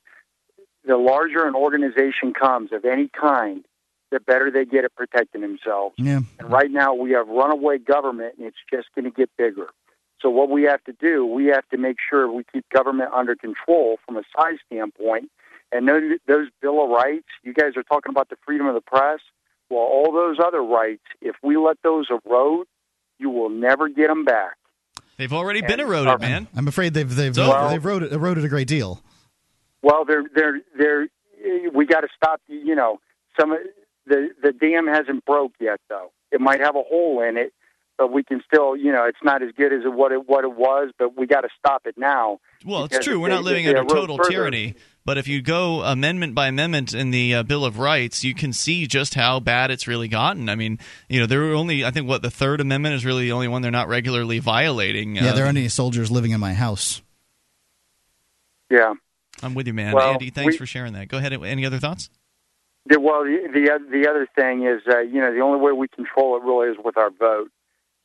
the 0.84 0.96
larger 0.96 1.46
an 1.46 1.54
organization 1.54 2.32
comes 2.32 2.72
of 2.72 2.84
any 2.84 3.08
kind, 3.08 3.64
the 4.10 4.18
better 4.18 4.50
they 4.50 4.64
get 4.64 4.84
at 4.84 4.94
protecting 4.94 5.42
themselves. 5.42 5.94
Yeah. 5.98 6.20
And 6.38 6.50
right 6.50 6.70
now 6.70 6.94
we 6.94 7.12
have 7.12 7.28
runaway 7.28 7.78
government, 7.78 8.36
and 8.38 8.46
it's 8.46 8.56
just 8.72 8.88
going 8.94 9.04
to 9.04 9.10
get 9.10 9.30
bigger. 9.36 9.68
So 10.20 10.30
what 10.30 10.48
we 10.48 10.62
have 10.64 10.82
to 10.84 10.92
do, 10.92 11.26
we 11.26 11.46
have 11.46 11.68
to 11.70 11.76
make 11.76 11.96
sure 12.08 12.32
we 12.32 12.44
keep 12.52 12.68
government 12.70 13.10
under 13.12 13.34
control 13.34 13.98
from 14.06 14.16
a 14.16 14.22
size 14.34 14.58
standpoint. 14.66 15.30
And 15.72 15.88
those, 15.88 16.02
those 16.28 16.48
Bill 16.60 16.84
of 16.84 16.90
Rights, 16.90 17.26
you 17.42 17.54
guys 17.54 17.72
are 17.76 17.82
talking 17.82 18.10
about 18.10 18.28
the 18.28 18.36
freedom 18.44 18.66
of 18.66 18.74
the 18.74 18.80
press. 18.82 19.20
Well, 19.70 19.80
all 19.80 20.12
those 20.12 20.36
other 20.44 20.62
rights, 20.62 21.02
if 21.22 21.34
we 21.42 21.56
let 21.56 21.78
those 21.82 22.06
erode, 22.10 22.66
you 23.18 23.30
will 23.30 23.48
never 23.48 23.88
get 23.88 24.08
them 24.08 24.24
back. 24.24 24.56
They've 25.16 25.32
already 25.32 25.62
been 25.62 25.80
eroded, 25.80 26.20
man. 26.20 26.46
I'm 26.54 26.68
afraid 26.68 26.94
they've 26.94 27.14
they've 27.14 27.34
So- 27.34 27.68
they've 27.70 27.84
eroded, 27.84 28.12
eroded 28.12 28.44
a 28.44 28.48
great 28.48 28.68
deal. 28.68 29.00
Well, 29.82 30.04
they're 30.04 30.24
they're 30.34 30.60
they're 30.76 31.08
we 31.72 31.86
got 31.86 32.00
to 32.02 32.08
stop. 32.16 32.40
You 32.48 32.74
know, 32.74 33.00
some 33.38 33.52
of- 33.52 33.58
the 34.06 34.30
the 34.42 34.52
dam 34.52 34.86
hasn't 34.88 35.24
broke 35.24 35.52
yet, 35.60 35.80
though. 35.88 36.10
It 36.32 36.40
might 36.40 36.60
have 36.60 36.74
a 36.76 36.82
hole 36.82 37.22
in 37.22 37.36
it, 37.36 37.52
but 37.96 38.10
we 38.12 38.24
can 38.24 38.42
still. 38.46 38.76
You 38.76 38.90
know, 38.92 39.04
it's 39.04 39.22
not 39.22 39.42
as 39.42 39.50
good 39.56 39.72
as 39.72 39.82
what 39.84 40.12
it 40.12 40.28
what 40.28 40.44
it 40.44 40.52
was, 40.56 40.90
but 40.98 41.16
we 41.16 41.26
got 41.26 41.42
to 41.42 41.48
stop 41.58 41.82
it 41.86 41.96
now. 41.96 42.38
Well, 42.64 42.84
it's 42.84 42.98
true. 43.04 43.20
We're 43.20 43.28
they- 43.28 43.34
not 43.36 43.44
living 43.44 43.68
under 43.68 43.80
erode 43.82 43.90
total 43.90 44.16
further- 44.18 44.30
tyranny. 44.30 44.74
But 45.04 45.18
if 45.18 45.26
you 45.26 45.42
go 45.42 45.82
amendment 45.82 46.34
by 46.34 46.46
amendment 46.46 46.94
in 46.94 47.10
the 47.10 47.34
uh, 47.34 47.42
Bill 47.42 47.64
of 47.64 47.78
Rights, 47.78 48.22
you 48.22 48.34
can 48.34 48.52
see 48.52 48.86
just 48.86 49.14
how 49.14 49.40
bad 49.40 49.70
it's 49.72 49.88
really 49.88 50.06
gotten. 50.06 50.48
I 50.48 50.54
mean, 50.54 50.78
you 51.08 51.18
know, 51.18 51.26
there 51.26 51.42
are 51.50 51.54
only, 51.54 51.84
I 51.84 51.90
think, 51.90 52.06
what 52.06 52.22
the 52.22 52.30
Third 52.30 52.60
Amendment 52.60 52.94
is 52.94 53.04
really 53.04 53.24
the 53.24 53.32
only 53.32 53.48
one 53.48 53.62
they're 53.62 53.72
not 53.72 53.88
regularly 53.88 54.38
violating. 54.38 55.16
Yeah, 55.16 55.30
Uh, 55.30 55.34
there 55.34 55.44
aren't 55.44 55.58
any 55.58 55.68
soldiers 55.68 56.10
living 56.12 56.30
in 56.30 56.38
my 56.38 56.54
house. 56.54 57.02
Yeah. 58.70 58.94
I'm 59.42 59.54
with 59.54 59.66
you, 59.66 59.74
man. 59.74 59.92
Well, 59.94 60.12
Andy, 60.12 60.30
thanks 60.30 60.54
we- 60.54 60.58
for 60.58 60.66
sharing 60.66 60.92
that. 60.92 61.08
Go 61.08 61.18
ahead. 61.18 61.32
Any 61.32 61.66
other 61.66 61.78
thoughts? 61.78 62.08
The, 62.86 62.98
well, 62.98 63.22
the, 63.22 63.48
the 63.52 63.78
the 63.90 64.08
other 64.10 64.26
thing 64.34 64.66
is, 64.66 64.82
uh, 64.88 65.00
you 65.00 65.20
know, 65.20 65.32
the 65.32 65.38
only 65.40 65.60
way 65.60 65.70
we 65.70 65.86
control 65.86 66.36
it 66.36 66.42
really 66.42 66.68
is 66.72 66.76
with 66.84 66.96
our 66.96 67.10
vote. 67.10 67.50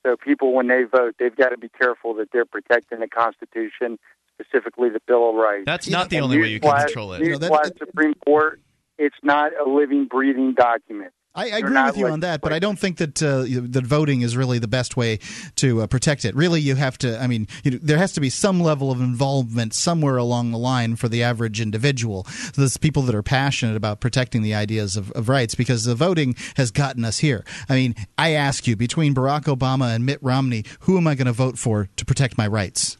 So 0.06 0.16
people, 0.16 0.54
when 0.54 0.68
they 0.68 0.84
vote, 0.84 1.16
they've 1.18 1.36
got 1.36 1.50
to 1.50 1.58
be 1.58 1.68
careful 1.70 2.14
that 2.16 2.32
they're 2.32 2.45
protecting 2.45 3.00
the 3.00 3.08
Constitution, 3.08 3.98
specifically 4.41 4.89
the 4.89 5.01
Bill 5.07 5.29
of 5.29 5.35
Rights. 5.35 5.63
That's 5.65 5.89
not 5.89 6.09
the 6.09 6.17
And 6.17 6.25
only 6.25 6.39
way 6.39 6.47
you 6.49 6.59
can 6.59 6.71
newsflash- 6.71 6.85
control 6.85 7.13
it. 7.13 7.21
Newsflash, 7.21 7.77
Supreme 7.77 8.13
Court, 8.25 8.59
it's 8.97 9.15
not 9.23 9.51
a 9.59 9.69
living, 9.69 10.05
breathing 10.05 10.53
document. 10.53 11.11
I, 11.35 11.51
I 11.51 11.57
agree 11.59 11.79
with 11.83 11.97
you 11.97 12.03
like- 12.05 12.13
on 12.13 12.19
that, 12.21 12.41
but 12.41 12.51
I 12.51 12.57
don't 12.57 12.79
think 12.79 12.97
that 12.97 13.21
uh, 13.21 13.43
that 13.47 13.85
voting 13.85 14.21
is 14.21 14.35
really 14.35 14.57
the 14.57 14.67
best 14.67 14.97
way 14.97 15.19
to 15.57 15.81
uh, 15.83 15.88
protect 15.88 16.25
it. 16.25 16.35
Really, 16.35 16.61
you 16.61 16.73
have 16.73 16.97
to. 16.99 17.21
I 17.21 17.27
mean, 17.27 17.47
you 17.63 17.69
know, 17.71 17.77
there 17.79 17.99
has 17.99 18.13
to 18.13 18.19
be 18.21 18.31
some 18.31 18.59
level 18.59 18.89
of 18.91 18.99
involvement 18.99 19.75
somewhere 19.75 20.17
along 20.17 20.49
the 20.49 20.57
line 20.57 20.95
for 20.95 21.07
the 21.07 21.21
average 21.21 21.61
individual. 21.61 22.23
So 22.23 22.53
there's 22.61 22.77
people 22.77 23.03
that 23.03 23.13
are 23.13 23.21
passionate 23.21 23.75
about 23.75 23.99
protecting 23.99 24.41
the 24.41 24.55
ideas 24.55 24.97
of, 24.97 25.11
of 25.11 25.29
rights 25.29 25.53
because 25.53 25.83
the 25.83 25.93
voting 25.93 26.35
has 26.55 26.71
gotten 26.71 27.05
us 27.05 27.19
here. 27.19 27.45
I 27.69 27.75
mean, 27.75 27.93
I 28.17 28.31
ask 28.31 28.65
you, 28.65 28.75
between 28.75 29.13
Barack 29.13 29.43
Obama 29.43 29.93
and 29.93 30.07
Mitt 30.07 30.17
Romney, 30.23 30.63
who 30.81 30.97
am 30.97 31.05
I 31.05 31.13
going 31.13 31.27
to 31.27 31.33
vote 31.33 31.59
for 31.59 31.88
to 31.97 32.03
protect 32.05 32.35
my 32.35 32.47
rights? 32.47 32.97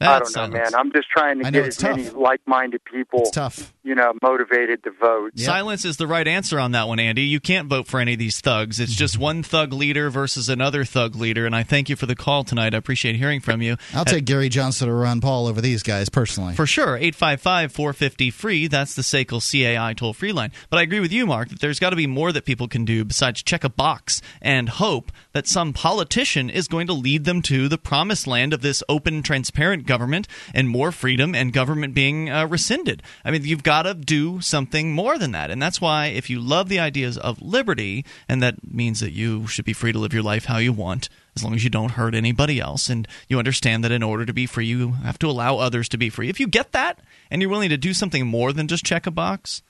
I 0.00 0.18
don't 0.18 0.34
know, 0.34 0.48
man. 0.48 0.74
I'm 0.74 0.90
just 0.92 1.10
trying 1.10 1.40
to 1.40 1.46
I 1.46 1.50
get 1.50 1.66
as 1.66 1.82
many 1.82 2.08
like-minded 2.10 2.84
people, 2.84 3.20
It's 3.20 3.30
tough. 3.32 3.74
You 3.90 3.96
know, 3.96 4.12
motivated 4.22 4.84
to 4.84 4.92
vote. 4.92 5.32
Silence 5.34 5.84
is 5.84 5.96
the 5.96 6.06
right 6.06 6.28
answer 6.28 6.60
on 6.60 6.70
that 6.70 6.86
one, 6.86 7.00
Andy. 7.00 7.22
You 7.22 7.40
can't 7.40 7.68
vote 7.68 7.88
for 7.88 7.98
any 7.98 8.12
of 8.12 8.20
these 8.20 8.40
thugs. 8.40 8.78
It's 8.78 8.94
just 8.94 9.18
one 9.18 9.42
thug 9.42 9.72
leader 9.72 10.10
versus 10.10 10.48
another 10.48 10.84
thug 10.84 11.16
leader. 11.16 11.44
And 11.44 11.56
I 11.56 11.64
thank 11.64 11.88
you 11.88 11.96
for 11.96 12.06
the 12.06 12.14
call 12.14 12.44
tonight. 12.44 12.72
I 12.72 12.76
appreciate 12.76 13.16
hearing 13.16 13.40
from 13.40 13.60
you. 13.60 13.76
I'll 13.92 14.04
take 14.04 14.26
Gary 14.26 14.48
Johnson 14.48 14.88
or 14.88 14.94
Ron 14.94 15.20
Paul 15.20 15.48
over 15.48 15.60
these 15.60 15.82
guys 15.82 16.08
personally. 16.08 16.54
For 16.54 16.68
sure, 16.68 16.96
855 16.96 17.72
450 17.72 18.30
free. 18.30 18.68
That's 18.68 18.94
the 18.94 19.02
SACL 19.02 19.40
CAI 19.40 19.92
toll 19.94 20.12
free 20.12 20.30
line. 20.30 20.52
But 20.70 20.78
I 20.78 20.82
agree 20.82 21.00
with 21.00 21.12
you, 21.12 21.26
Mark, 21.26 21.48
that 21.48 21.58
there's 21.58 21.80
got 21.80 21.90
to 21.90 21.96
be 21.96 22.06
more 22.06 22.30
that 22.30 22.44
people 22.44 22.68
can 22.68 22.84
do 22.84 23.04
besides 23.04 23.42
check 23.42 23.64
a 23.64 23.68
box 23.68 24.22
and 24.40 24.68
hope 24.68 25.10
that 25.32 25.48
some 25.48 25.72
politician 25.72 26.48
is 26.48 26.68
going 26.68 26.86
to 26.86 26.92
lead 26.92 27.24
them 27.24 27.42
to 27.42 27.68
the 27.68 27.78
promised 27.78 28.28
land 28.28 28.54
of 28.54 28.62
this 28.62 28.84
open, 28.88 29.24
transparent 29.24 29.84
government 29.84 30.28
and 30.54 30.68
more 30.68 30.92
freedom 30.92 31.34
and 31.34 31.52
government 31.52 31.92
being 31.92 32.30
uh, 32.30 32.46
rescinded. 32.46 33.02
I 33.24 33.32
mean, 33.32 33.44
you've 33.44 33.64
got 33.64 33.79
to 33.82 33.94
do 33.94 34.40
something 34.40 34.92
more 34.92 35.18
than 35.18 35.32
that. 35.32 35.50
And 35.50 35.60
that's 35.60 35.80
why, 35.80 36.06
if 36.06 36.30
you 36.30 36.40
love 36.40 36.68
the 36.68 36.80
ideas 36.80 37.18
of 37.18 37.40
liberty, 37.40 38.04
and 38.28 38.42
that 38.42 38.72
means 38.72 39.00
that 39.00 39.12
you 39.12 39.46
should 39.46 39.64
be 39.64 39.72
free 39.72 39.92
to 39.92 39.98
live 39.98 40.14
your 40.14 40.22
life 40.22 40.46
how 40.46 40.58
you 40.58 40.72
want, 40.72 41.08
as 41.36 41.44
long 41.44 41.54
as 41.54 41.64
you 41.64 41.70
don't 41.70 41.92
hurt 41.92 42.14
anybody 42.14 42.60
else 42.60 42.88
and 42.88 43.06
you 43.28 43.38
understand 43.38 43.84
that 43.84 43.92
in 43.92 44.02
order 44.02 44.26
to 44.26 44.32
be 44.32 44.46
free 44.46 44.66
you 44.66 44.92
have 44.92 45.18
to 45.18 45.28
allow 45.28 45.58
others 45.58 45.88
to 45.88 45.96
be 45.96 46.10
free 46.10 46.28
if 46.28 46.40
you 46.40 46.46
get 46.46 46.72
that 46.72 47.00
and 47.30 47.40
you're 47.40 47.50
willing 47.50 47.68
to 47.68 47.76
do 47.76 47.94
something 47.94 48.26
more 48.26 48.52
than 48.52 48.68
just 48.68 48.84
check 48.84 49.06
a 49.06 49.10
box 49.10 49.62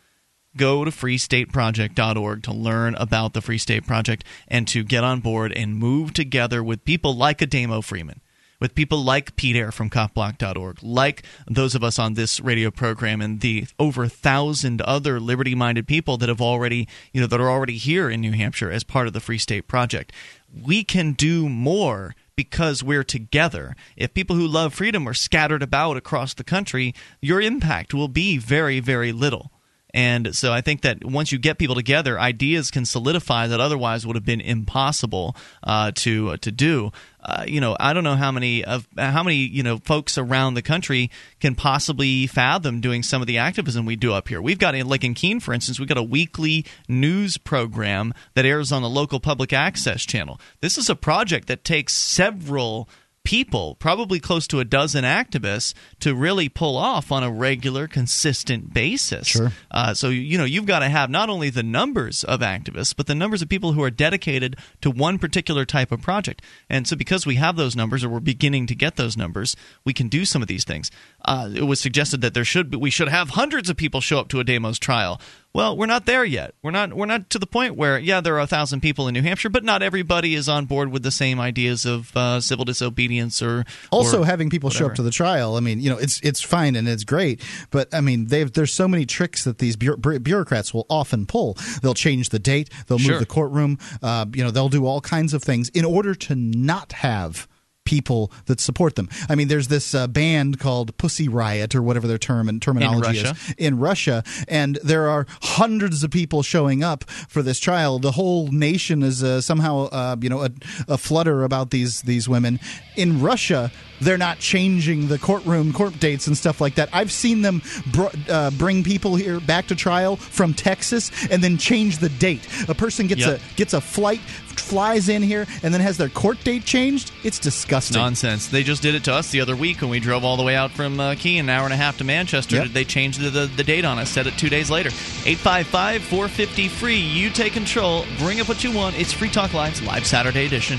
go 0.56 0.84
to 0.84 0.90
freestateproject.org 0.90 2.42
to 2.42 2.52
learn 2.52 2.94
about 2.96 3.34
the 3.34 3.40
Free 3.40 3.58
State 3.58 3.86
Project 3.86 4.24
and 4.48 4.66
to 4.68 4.82
get 4.82 5.04
on 5.04 5.20
board 5.20 5.52
and 5.52 5.76
move 5.76 6.12
together 6.12 6.62
with 6.62 6.84
people 6.84 7.14
like 7.14 7.38
Ademo 7.38 7.84
Freeman 7.84 8.20
with 8.60 8.74
people 8.74 9.02
like 9.02 9.36
Pete 9.36 9.56
Eyre 9.56 9.72
from 9.72 9.90
copblock.org, 9.90 10.82
like 10.82 11.24
those 11.46 11.74
of 11.74 11.82
us 11.82 11.98
on 11.98 12.14
this 12.14 12.38
radio 12.40 12.70
program 12.70 13.20
and 13.20 13.40
the 13.40 13.66
over 13.78 14.06
thousand 14.06 14.80
other 14.82 15.18
liberty 15.18 15.54
minded 15.54 15.88
people 15.88 16.16
that 16.18 16.28
have 16.28 16.40
already, 16.40 16.86
you 17.12 17.20
know, 17.20 17.26
that 17.26 17.40
are 17.40 17.50
already 17.50 17.76
here 17.76 18.10
in 18.10 18.20
New 18.20 18.32
Hampshire 18.32 18.70
as 18.70 18.84
part 18.84 19.06
of 19.06 19.12
the 19.12 19.20
Free 19.20 19.38
State 19.38 19.66
Project. 19.66 20.12
We 20.52 20.84
can 20.84 21.12
do 21.12 21.48
more 21.48 22.14
because 22.36 22.82
we're 22.82 23.04
together. 23.04 23.76
If 23.96 24.14
people 24.14 24.36
who 24.36 24.46
love 24.46 24.74
freedom 24.74 25.08
are 25.08 25.14
scattered 25.14 25.62
about 25.62 25.96
across 25.96 26.34
the 26.34 26.44
country, 26.44 26.94
your 27.20 27.40
impact 27.40 27.92
will 27.92 28.08
be 28.08 28.38
very, 28.38 28.80
very 28.80 29.12
little. 29.12 29.52
And 29.92 30.34
so 30.34 30.52
I 30.52 30.60
think 30.60 30.82
that 30.82 31.04
once 31.04 31.32
you 31.32 31.38
get 31.38 31.58
people 31.58 31.74
together, 31.74 32.18
ideas 32.18 32.70
can 32.70 32.84
solidify 32.84 33.46
that 33.48 33.60
otherwise 33.60 34.06
would 34.06 34.16
have 34.16 34.24
been 34.24 34.40
impossible 34.40 35.36
uh, 35.62 35.92
to 35.96 36.30
uh, 36.30 36.36
to 36.38 36.52
do. 36.52 36.92
Uh, 37.22 37.44
you 37.46 37.60
know, 37.60 37.76
I 37.78 37.92
don't 37.92 38.04
know 38.04 38.16
how 38.16 38.32
many 38.32 38.64
of 38.64 38.88
how 38.96 39.22
many 39.22 39.36
you 39.36 39.62
know 39.62 39.78
folks 39.78 40.16
around 40.16 40.54
the 40.54 40.62
country 40.62 41.10
can 41.38 41.54
possibly 41.54 42.26
fathom 42.26 42.80
doing 42.80 43.02
some 43.02 43.20
of 43.20 43.26
the 43.26 43.38
activism 43.38 43.84
we 43.84 43.96
do 43.96 44.12
up 44.12 44.28
here. 44.28 44.40
We've 44.40 44.58
got 44.58 44.74
like 44.86 45.04
in 45.04 45.14
Keene, 45.14 45.40
for 45.40 45.52
instance, 45.52 45.78
we've 45.78 45.88
got 45.88 45.98
a 45.98 46.02
weekly 46.02 46.64
news 46.88 47.36
program 47.36 48.14
that 48.34 48.46
airs 48.46 48.72
on 48.72 48.82
the 48.82 48.88
local 48.88 49.20
public 49.20 49.52
access 49.52 50.04
channel. 50.04 50.40
This 50.60 50.78
is 50.78 50.88
a 50.88 50.96
project 50.96 51.48
that 51.48 51.64
takes 51.64 51.92
several 51.92 52.88
people, 53.30 53.76
probably 53.76 54.18
close 54.18 54.48
to 54.48 54.58
a 54.58 54.64
dozen 54.64 55.04
activists, 55.04 55.72
to 56.00 56.16
really 56.16 56.48
pull 56.48 56.76
off 56.76 57.12
on 57.12 57.22
a 57.22 57.30
regular, 57.30 57.86
consistent 57.86 58.74
basis. 58.74 59.28
Sure. 59.28 59.52
Uh, 59.70 59.94
so 59.94 60.08
you 60.08 60.36
know 60.36 60.42
you've 60.42 60.66
got 60.66 60.80
to 60.80 60.88
have 60.88 61.08
not 61.08 61.30
only 61.30 61.48
the 61.48 61.62
numbers 61.62 62.24
of 62.24 62.40
activists, 62.40 62.92
but 62.96 63.06
the 63.06 63.14
numbers 63.14 63.40
of 63.40 63.48
people 63.48 63.70
who 63.70 63.84
are 63.84 63.90
dedicated 63.90 64.56
to 64.80 64.90
one 64.90 65.16
particular 65.16 65.64
type 65.64 65.92
of 65.92 66.02
project. 66.02 66.42
And 66.68 66.88
so 66.88 66.96
because 66.96 67.24
we 67.24 67.36
have 67.36 67.54
those 67.54 67.76
numbers, 67.76 68.02
or 68.02 68.08
we're 68.08 68.18
beginning 68.18 68.66
to 68.66 68.74
get 68.74 68.96
those 68.96 69.16
numbers, 69.16 69.54
we 69.84 69.92
can 69.92 70.08
do 70.08 70.24
some 70.24 70.42
of 70.42 70.48
these 70.48 70.64
things. 70.64 70.90
Uh, 71.24 71.50
it 71.54 71.62
was 71.62 71.78
suggested 71.78 72.22
that 72.22 72.34
there 72.34 72.44
should 72.44 72.68
be, 72.68 72.78
we 72.78 72.90
should 72.90 73.08
have 73.08 73.30
hundreds 73.30 73.70
of 73.70 73.76
people 73.76 74.00
show 74.00 74.18
up 74.18 74.26
to 74.30 74.40
Ademo's 74.40 74.80
trial. 74.80 75.20
Well, 75.52 75.76
we're 75.76 75.86
not 75.86 76.06
there 76.06 76.24
yet. 76.24 76.54
We're 76.62 76.70
not 76.70 76.92
we're 76.94 77.06
not 77.06 77.28
to 77.30 77.38
the 77.40 77.46
point 77.46 77.74
where 77.74 77.98
yeah, 77.98 78.20
there 78.20 78.36
are 78.36 78.40
a 78.40 78.46
thousand 78.46 78.82
people 78.82 79.08
in 79.08 79.14
New 79.14 79.22
Hampshire, 79.22 79.48
but 79.48 79.64
not 79.64 79.82
everybody 79.82 80.34
is 80.36 80.48
on 80.48 80.66
board 80.66 80.92
with 80.92 81.02
the 81.02 81.10
same 81.10 81.40
ideas 81.40 81.84
of 81.84 82.16
uh, 82.16 82.40
civil 82.40 82.64
disobedience 82.64 83.42
or 83.42 83.64
also 83.90 84.22
or 84.22 84.26
having 84.26 84.48
people 84.48 84.70
show 84.70 84.86
up 84.86 84.94
to 84.94 85.02
the 85.02 85.10
trial. 85.10 85.56
I 85.56 85.60
mean, 85.60 85.80
you 85.80 85.90
know, 85.90 85.98
it's 85.98 86.20
it's 86.20 86.40
fine 86.40 86.76
and 86.76 86.86
it's 86.88 87.02
great, 87.02 87.42
but 87.70 87.92
I 87.92 88.00
mean, 88.00 88.26
they've 88.26 88.52
there's 88.52 88.72
so 88.72 88.86
many 88.86 89.06
tricks 89.06 89.42
that 89.42 89.58
these 89.58 89.74
bureau- 89.74 89.96
bureaucrats 90.20 90.72
will 90.72 90.86
often 90.88 91.26
pull. 91.26 91.56
They'll 91.82 91.94
change 91.94 92.28
the 92.28 92.38
date. 92.38 92.70
They'll 92.86 92.98
move 92.98 93.06
Sure. 93.06 93.18
the 93.18 93.26
courtroom. 93.26 93.78
Uh, 94.00 94.26
you 94.32 94.44
know, 94.44 94.52
they'll 94.52 94.68
do 94.68 94.86
all 94.86 95.00
kinds 95.00 95.34
of 95.34 95.42
things 95.42 95.68
in 95.70 95.84
order 95.84 96.14
to 96.14 96.36
not 96.36 96.92
have 96.92 97.48
people 97.90 98.30
that 98.46 98.60
support 98.60 98.94
them. 98.94 99.08
I 99.28 99.34
mean, 99.34 99.48
there's 99.48 99.66
this 99.66 99.94
uh, 99.94 100.06
band 100.06 100.60
called 100.60 100.96
Pussy 100.96 101.28
Riot 101.28 101.74
or 101.74 101.82
whatever 101.82 102.06
their 102.06 102.18
term 102.18 102.48
and 102.48 102.62
terminology 102.62 103.22
Russia. 103.22 103.30
is 103.30 103.54
in 103.58 103.78
Russia, 103.80 104.22
and 104.46 104.78
there 104.84 105.08
are 105.08 105.26
hundreds 105.42 106.04
of 106.04 106.10
people 106.12 106.42
showing 106.42 106.84
up 106.84 107.00
for 107.28 107.42
this 107.42 107.58
trial. 107.58 107.98
The 107.98 108.12
whole 108.12 108.46
nation 108.52 109.02
is 109.02 109.24
uh, 109.24 109.40
somehow, 109.40 109.88
uh, 109.90 110.16
you 110.20 110.30
know, 110.30 110.42
a, 110.42 110.50
a 110.86 110.98
flutter 110.98 111.42
about 111.42 111.70
these 111.70 112.02
these 112.02 112.28
women. 112.28 112.60
In 112.96 113.20
Russia, 113.20 113.72
they're 114.00 114.18
not 114.18 114.38
changing 114.38 115.08
the 115.08 115.18
courtroom 115.18 115.72
court 115.72 115.98
dates 116.00 116.26
and 116.26 116.36
stuff 116.36 116.60
like 116.60 116.76
that. 116.76 116.88
I've 116.92 117.12
seen 117.12 117.42
them 117.42 117.62
br- 117.92 118.06
uh, 118.28 118.50
bring 118.52 118.82
people 118.84 119.16
here 119.16 119.40
back 119.40 119.66
to 119.68 119.74
trial 119.76 120.16
from 120.16 120.54
Texas 120.54 121.10
and 121.30 121.42
then 121.42 121.56
change 121.58 121.98
the 121.98 122.08
date. 122.08 122.46
A 122.68 122.74
person 122.74 123.06
gets 123.06 123.20
Yep. 123.20 123.40
a 123.40 123.54
gets 123.56 123.72
a 123.74 123.80
flight, 123.80 124.20
flies 124.20 125.08
in 125.08 125.22
here, 125.22 125.46
and 125.62 125.72
then 125.74 125.80
has 125.80 125.96
their 125.96 126.08
court 126.08 126.42
date 126.44 126.64
changed. 126.64 127.12
It's 127.24 127.38
disgusting. 127.38 127.96
Nonsense. 128.00 128.48
They 128.48 128.62
just 128.62 128.82
did 128.82 128.94
it 128.94 129.04
to 129.04 129.12
us 129.12 129.30
the 129.30 129.40
other 129.40 129.56
week 129.56 129.80
when 129.80 129.90
we 129.90 130.00
drove 130.00 130.24
all 130.24 130.36
the 130.36 130.42
way 130.42 130.54
out 130.56 130.70
from 130.70 130.98
uh, 131.00 131.14
Keene, 131.16 131.40
an 131.40 131.48
hour 131.50 131.64
and 131.64 131.72
a 131.72 131.76
half 131.76 131.98
to 131.98 132.04
Manchester. 132.04 132.56
Yep. 132.56 132.68
They 132.68 132.84
changed 132.84 133.20
the, 133.20 133.30
the, 133.30 133.46
the 133.46 133.64
date 133.64 133.84
on 133.84 133.98
us, 133.98 134.10
set 134.10 134.26
it 134.26 134.36
two 134.38 134.48
days 134.48 134.70
later. 134.70 134.88
855 135.26 136.02
450 136.02 136.68
free. 136.68 136.96
You 136.96 137.30
take 137.30 137.52
control. 137.52 138.04
Bring 138.18 138.40
up 138.40 138.48
what 138.48 138.62
you 138.64 138.72
want. 138.72 138.98
It's 138.98 139.12
Free 139.12 139.30
Talk 139.30 139.52
Live's 139.54 139.82
Live 139.82 140.06
Saturday 140.06 140.46
edition. 140.46 140.78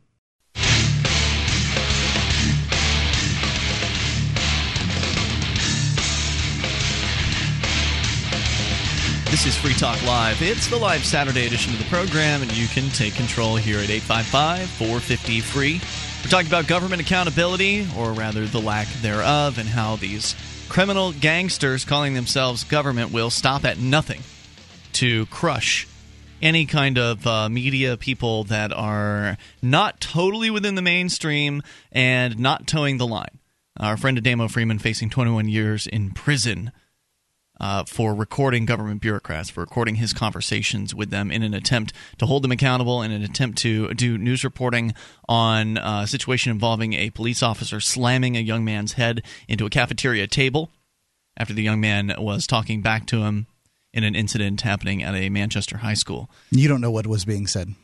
This 9.31 9.45
is 9.45 9.55
Free 9.55 9.73
Talk 9.73 10.05
Live. 10.05 10.41
It's 10.41 10.67
the 10.67 10.75
live 10.75 11.05
Saturday 11.05 11.47
edition 11.47 11.71
of 11.71 11.79
the 11.79 11.85
program, 11.85 12.41
and 12.41 12.51
you 12.51 12.67
can 12.67 12.89
take 12.89 13.15
control 13.15 13.55
here 13.55 13.77
at 13.77 13.89
855 13.89 14.69
450 14.71 15.39
free. 15.39 15.81
We're 16.21 16.29
talking 16.29 16.47
about 16.47 16.67
government 16.67 17.01
accountability, 17.01 17.87
or 17.97 18.11
rather 18.11 18.45
the 18.45 18.59
lack 18.59 18.89
thereof, 19.01 19.57
and 19.57 19.69
how 19.69 19.95
these 19.95 20.35
criminal 20.67 21.13
gangsters 21.13 21.85
calling 21.85 22.13
themselves 22.13 22.65
government 22.65 23.13
will 23.13 23.29
stop 23.29 23.63
at 23.63 23.79
nothing 23.79 24.19
to 24.93 25.25
crush 25.27 25.87
any 26.41 26.65
kind 26.65 26.97
of 26.97 27.25
uh, 27.25 27.47
media 27.47 27.95
people 27.95 28.43
that 28.43 28.73
are 28.73 29.37
not 29.61 30.01
totally 30.01 30.49
within 30.49 30.75
the 30.75 30.81
mainstream 30.81 31.63
and 31.93 32.37
not 32.37 32.67
towing 32.67 32.97
the 32.97 33.07
line. 33.07 33.39
Our 33.79 33.95
friend 33.95 34.21
Ademo 34.21 34.51
Freeman 34.51 34.79
facing 34.79 35.09
21 35.09 35.47
years 35.47 35.87
in 35.87 36.11
prison 36.11 36.73
uh, 37.61 37.83
for 37.85 38.15
recording 38.15 38.65
government 38.65 38.99
bureaucrats, 39.01 39.51
for 39.51 39.61
recording 39.61 39.95
his 39.95 40.13
conversations 40.13 40.95
with 40.95 41.11
them 41.11 41.31
in 41.31 41.43
an 41.43 41.53
attempt 41.53 41.93
to 42.17 42.25
hold 42.25 42.43
them 42.43 42.51
accountable, 42.51 43.03
in 43.03 43.11
an 43.11 43.21
attempt 43.21 43.59
to 43.59 43.93
do 43.93 44.17
news 44.17 44.43
reporting 44.43 44.93
on 45.29 45.77
uh, 45.77 46.01
a 46.03 46.07
situation 46.07 46.51
involving 46.51 46.93
a 46.93 47.11
police 47.11 47.43
officer 47.43 47.79
slamming 47.79 48.35
a 48.35 48.39
young 48.39 48.65
man's 48.65 48.93
head 48.93 49.21
into 49.47 49.65
a 49.65 49.69
cafeteria 49.69 50.25
table 50.25 50.71
after 51.37 51.53
the 51.53 51.61
young 51.61 51.79
man 51.79 52.13
was 52.17 52.47
talking 52.47 52.81
back 52.81 53.05
to 53.05 53.21
him 53.21 53.45
in 53.93 54.03
an 54.03 54.15
incident 54.15 54.61
happening 54.61 55.03
at 55.03 55.13
a 55.13 55.29
Manchester 55.29 55.77
high 55.77 55.93
school. 55.93 56.29
You 56.49 56.67
don't 56.67 56.81
know 56.81 56.91
what 56.91 57.05
was 57.05 57.25
being 57.25 57.45
said. 57.45 57.75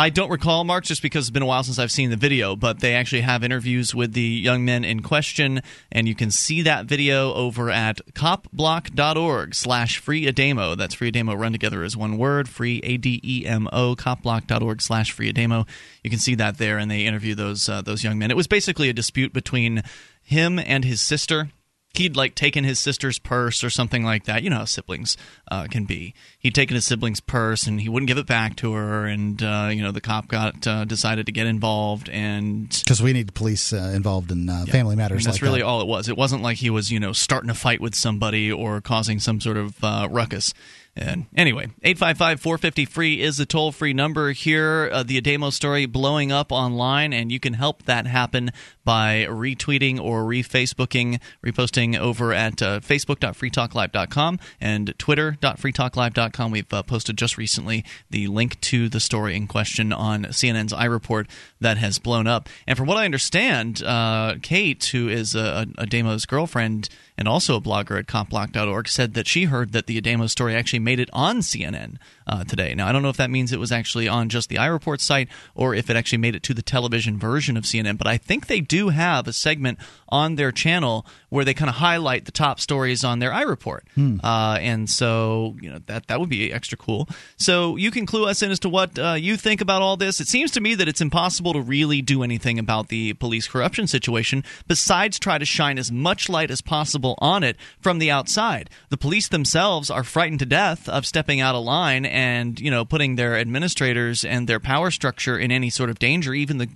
I 0.00 0.08
don't 0.08 0.30
recall, 0.30 0.64
Mark, 0.64 0.84
just 0.84 1.02
because 1.02 1.26
it's 1.26 1.30
been 1.30 1.42
a 1.42 1.46
while 1.46 1.62
since 1.62 1.78
I've 1.78 1.92
seen 1.92 2.08
the 2.08 2.16
video, 2.16 2.56
but 2.56 2.80
they 2.80 2.94
actually 2.94 3.20
have 3.20 3.44
interviews 3.44 3.94
with 3.94 4.14
the 4.14 4.22
young 4.22 4.64
men 4.64 4.82
in 4.82 5.02
question, 5.02 5.60
and 5.92 6.08
you 6.08 6.14
can 6.14 6.30
see 6.30 6.62
that 6.62 6.86
video 6.86 7.34
over 7.34 7.68
at 7.68 8.00
copblock.org 8.14 9.54
slash 9.54 10.02
freeademo. 10.02 10.74
That's 10.74 10.94
freeademo 10.94 11.38
run 11.38 11.52
together 11.52 11.82
as 11.82 11.98
one 11.98 12.16
word, 12.16 12.48
free 12.48 12.80
A-D-E-M-O, 12.82 13.94
copblock.org 13.94 14.80
slash 14.80 15.14
freeademo. 15.14 15.68
You 16.02 16.08
can 16.08 16.18
see 16.18 16.34
that 16.34 16.56
there, 16.56 16.78
and 16.78 16.90
they 16.90 17.04
interview 17.04 17.34
those, 17.34 17.68
uh, 17.68 17.82
those 17.82 18.02
young 18.02 18.18
men. 18.18 18.30
It 18.30 18.38
was 18.38 18.46
basically 18.46 18.88
a 18.88 18.94
dispute 18.94 19.34
between 19.34 19.82
him 20.22 20.58
and 20.58 20.82
his 20.82 21.02
sister 21.02 21.50
he'd 21.94 22.16
like 22.16 22.34
taken 22.34 22.64
his 22.64 22.78
sister's 22.78 23.18
purse 23.18 23.64
or 23.64 23.70
something 23.70 24.04
like 24.04 24.24
that. 24.24 24.42
You 24.42 24.50
know 24.50 24.58
how 24.58 24.64
siblings 24.64 25.16
uh, 25.50 25.66
can 25.70 25.84
be. 25.84 26.14
He'd 26.38 26.54
taken 26.54 26.74
his 26.74 26.84
sibling's 26.84 27.20
purse 27.20 27.66
and 27.66 27.80
he 27.80 27.88
wouldn't 27.88 28.08
give 28.08 28.18
it 28.18 28.26
back 28.26 28.56
to 28.56 28.72
her, 28.74 29.06
and 29.06 29.42
uh, 29.42 29.70
you 29.72 29.82
know 29.82 29.92
the 29.92 30.00
cop 30.00 30.28
got 30.28 30.66
uh, 30.66 30.84
decided 30.84 31.26
to 31.26 31.32
get 31.32 31.46
involved 31.46 32.08
and. 32.08 32.68
Because 32.68 33.02
we 33.02 33.12
need 33.12 33.34
police 33.34 33.72
uh, 33.72 33.92
involved 33.94 34.30
in 34.30 34.48
uh, 34.48 34.66
family 34.66 34.94
I 34.94 34.96
matters 34.96 35.18
mean, 35.18 35.24
that's 35.24 35.36
like 35.36 35.42
really 35.42 35.60
that. 35.60 35.66
all 35.66 35.80
it 35.80 35.86
was. 35.86 36.08
It 36.08 36.16
wasn't 36.16 36.42
like 36.42 36.58
he 36.58 36.70
was, 36.70 36.90
you 36.90 37.00
know, 37.00 37.12
starting 37.12 37.50
a 37.50 37.54
fight 37.54 37.80
with 37.80 37.94
somebody 37.94 38.50
or 38.50 38.80
causing 38.80 39.20
some 39.20 39.40
sort 39.40 39.56
of 39.56 39.82
uh, 39.82 40.08
ruckus. 40.10 40.54
And 40.96 41.26
anyway, 41.36 41.68
855 41.82 42.40
450 42.40 42.84
free 42.84 43.20
is 43.22 43.36
the 43.36 43.46
toll 43.46 43.70
free 43.70 43.92
number 43.92 44.32
here. 44.32 44.90
Uh, 44.92 45.02
the 45.04 45.20
Ademo 45.20 45.52
story 45.52 45.86
blowing 45.86 46.32
up 46.32 46.50
online, 46.50 47.12
and 47.12 47.30
you 47.30 47.38
can 47.38 47.54
help 47.54 47.84
that 47.84 48.06
happen 48.06 48.50
by 48.84 49.26
retweeting 49.28 50.00
or 50.00 50.24
refacebooking, 50.24 51.20
reposting 51.44 51.98
over 51.98 52.32
at 52.32 52.62
uh, 52.62 52.80
facebook.freetalklive.com 52.80 54.38
and 54.60 54.94
twitter.freetalklive.com. 54.98 56.50
We've 56.50 56.72
uh, 56.72 56.82
posted 56.82 57.18
just 57.18 57.38
recently 57.38 57.84
the 58.10 58.26
link 58.28 58.60
to 58.62 58.88
the 58.88 59.00
story 59.00 59.36
in 59.36 59.46
question 59.46 59.92
on 59.92 60.24
CNN's 60.24 60.72
iReport 60.72 61.28
that 61.60 61.78
has 61.78 61.98
blown 61.98 62.26
up. 62.26 62.48
And 62.66 62.76
from 62.76 62.86
what 62.86 62.96
I 62.96 63.04
understand, 63.04 63.82
uh, 63.82 64.36
Kate, 64.42 64.84
who 64.86 65.08
is 65.08 65.34
a, 65.34 65.66
a 65.78 65.86
girlfriend 66.26 66.88
and 67.18 67.28
also 67.28 67.56
a 67.56 67.60
blogger 67.60 67.98
at 67.98 68.06
copblock.org, 68.06 68.88
said 68.88 69.14
that 69.14 69.28
she 69.28 69.44
heard 69.44 69.72
that 69.72 69.86
the 69.86 70.00
Ademo 70.00 70.28
story 70.28 70.54
actually 70.54 70.78
made 70.78 70.98
it 70.98 71.10
on 71.12 71.40
CNN 71.40 71.96
uh, 72.26 72.44
today. 72.44 72.74
Now, 72.74 72.86
I 72.86 72.92
don't 72.92 73.02
know 73.02 73.10
if 73.10 73.16
that 73.18 73.30
means 73.30 73.52
it 73.52 73.60
was 73.60 73.72
actually 73.72 74.08
on 74.08 74.28
just 74.28 74.48
the 74.48 74.56
iReport 74.56 75.00
site 75.00 75.28
or 75.54 75.74
if 75.74 75.90
it 75.90 75.96
actually 75.96 76.18
made 76.18 76.34
it 76.34 76.42
to 76.44 76.54
the 76.54 76.62
television 76.62 77.18
version 77.18 77.56
of 77.56 77.64
CNN, 77.64 77.98
but 77.98 78.06
I 78.06 78.16
think 78.16 78.46
they 78.46 78.60
do 78.60 78.79
have 78.88 79.28
a 79.28 79.32
segment 79.32 79.78
on 80.08 80.34
their 80.34 80.50
channel 80.50 81.06
where 81.28 81.44
they 81.44 81.54
kind 81.54 81.68
of 81.68 81.76
highlight 81.76 82.24
the 82.24 82.32
top 82.32 82.58
stories 82.58 83.04
on 83.04 83.20
their 83.20 83.30
iReport. 83.30 83.80
Hmm. 83.94 84.18
Uh, 84.22 84.58
and 84.60 84.90
so, 84.90 85.56
you 85.60 85.70
know, 85.70 85.78
that, 85.86 86.08
that 86.08 86.18
would 86.18 86.28
be 86.28 86.52
extra 86.52 86.76
cool. 86.76 87.08
So 87.36 87.76
you 87.76 87.90
can 87.90 88.06
clue 88.06 88.26
us 88.26 88.42
in 88.42 88.50
as 88.50 88.58
to 88.60 88.68
what 88.68 88.98
uh, 88.98 89.12
you 89.12 89.36
think 89.36 89.60
about 89.60 89.82
all 89.82 89.96
this. 89.96 90.20
It 90.20 90.26
seems 90.26 90.50
to 90.52 90.60
me 90.60 90.74
that 90.74 90.88
it's 90.88 91.00
impossible 91.00 91.52
to 91.52 91.60
really 91.60 92.02
do 92.02 92.22
anything 92.22 92.58
about 92.58 92.88
the 92.88 93.12
police 93.14 93.46
corruption 93.46 93.86
situation 93.86 94.42
besides 94.66 95.18
try 95.18 95.38
to 95.38 95.44
shine 95.44 95.78
as 95.78 95.92
much 95.92 96.28
light 96.28 96.50
as 96.50 96.60
possible 96.60 97.14
on 97.18 97.44
it 97.44 97.56
from 97.80 97.98
the 97.98 98.10
outside. 98.10 98.70
The 98.88 98.96
police 98.96 99.28
themselves 99.28 99.90
are 99.90 100.04
frightened 100.04 100.40
to 100.40 100.46
death 100.46 100.88
of 100.88 101.06
stepping 101.06 101.40
out 101.40 101.54
of 101.54 101.64
line 101.64 102.04
and, 102.04 102.58
you 102.58 102.70
know, 102.70 102.84
putting 102.84 103.16
their 103.16 103.36
administrators 103.36 104.24
and 104.24 104.48
their 104.48 104.60
power 104.60 104.90
structure 104.90 105.38
in 105.38 105.52
any 105.52 105.70
sort 105.70 105.90
of 105.90 105.98
danger, 105.98 106.34
even 106.34 106.58
the, 106.58 106.68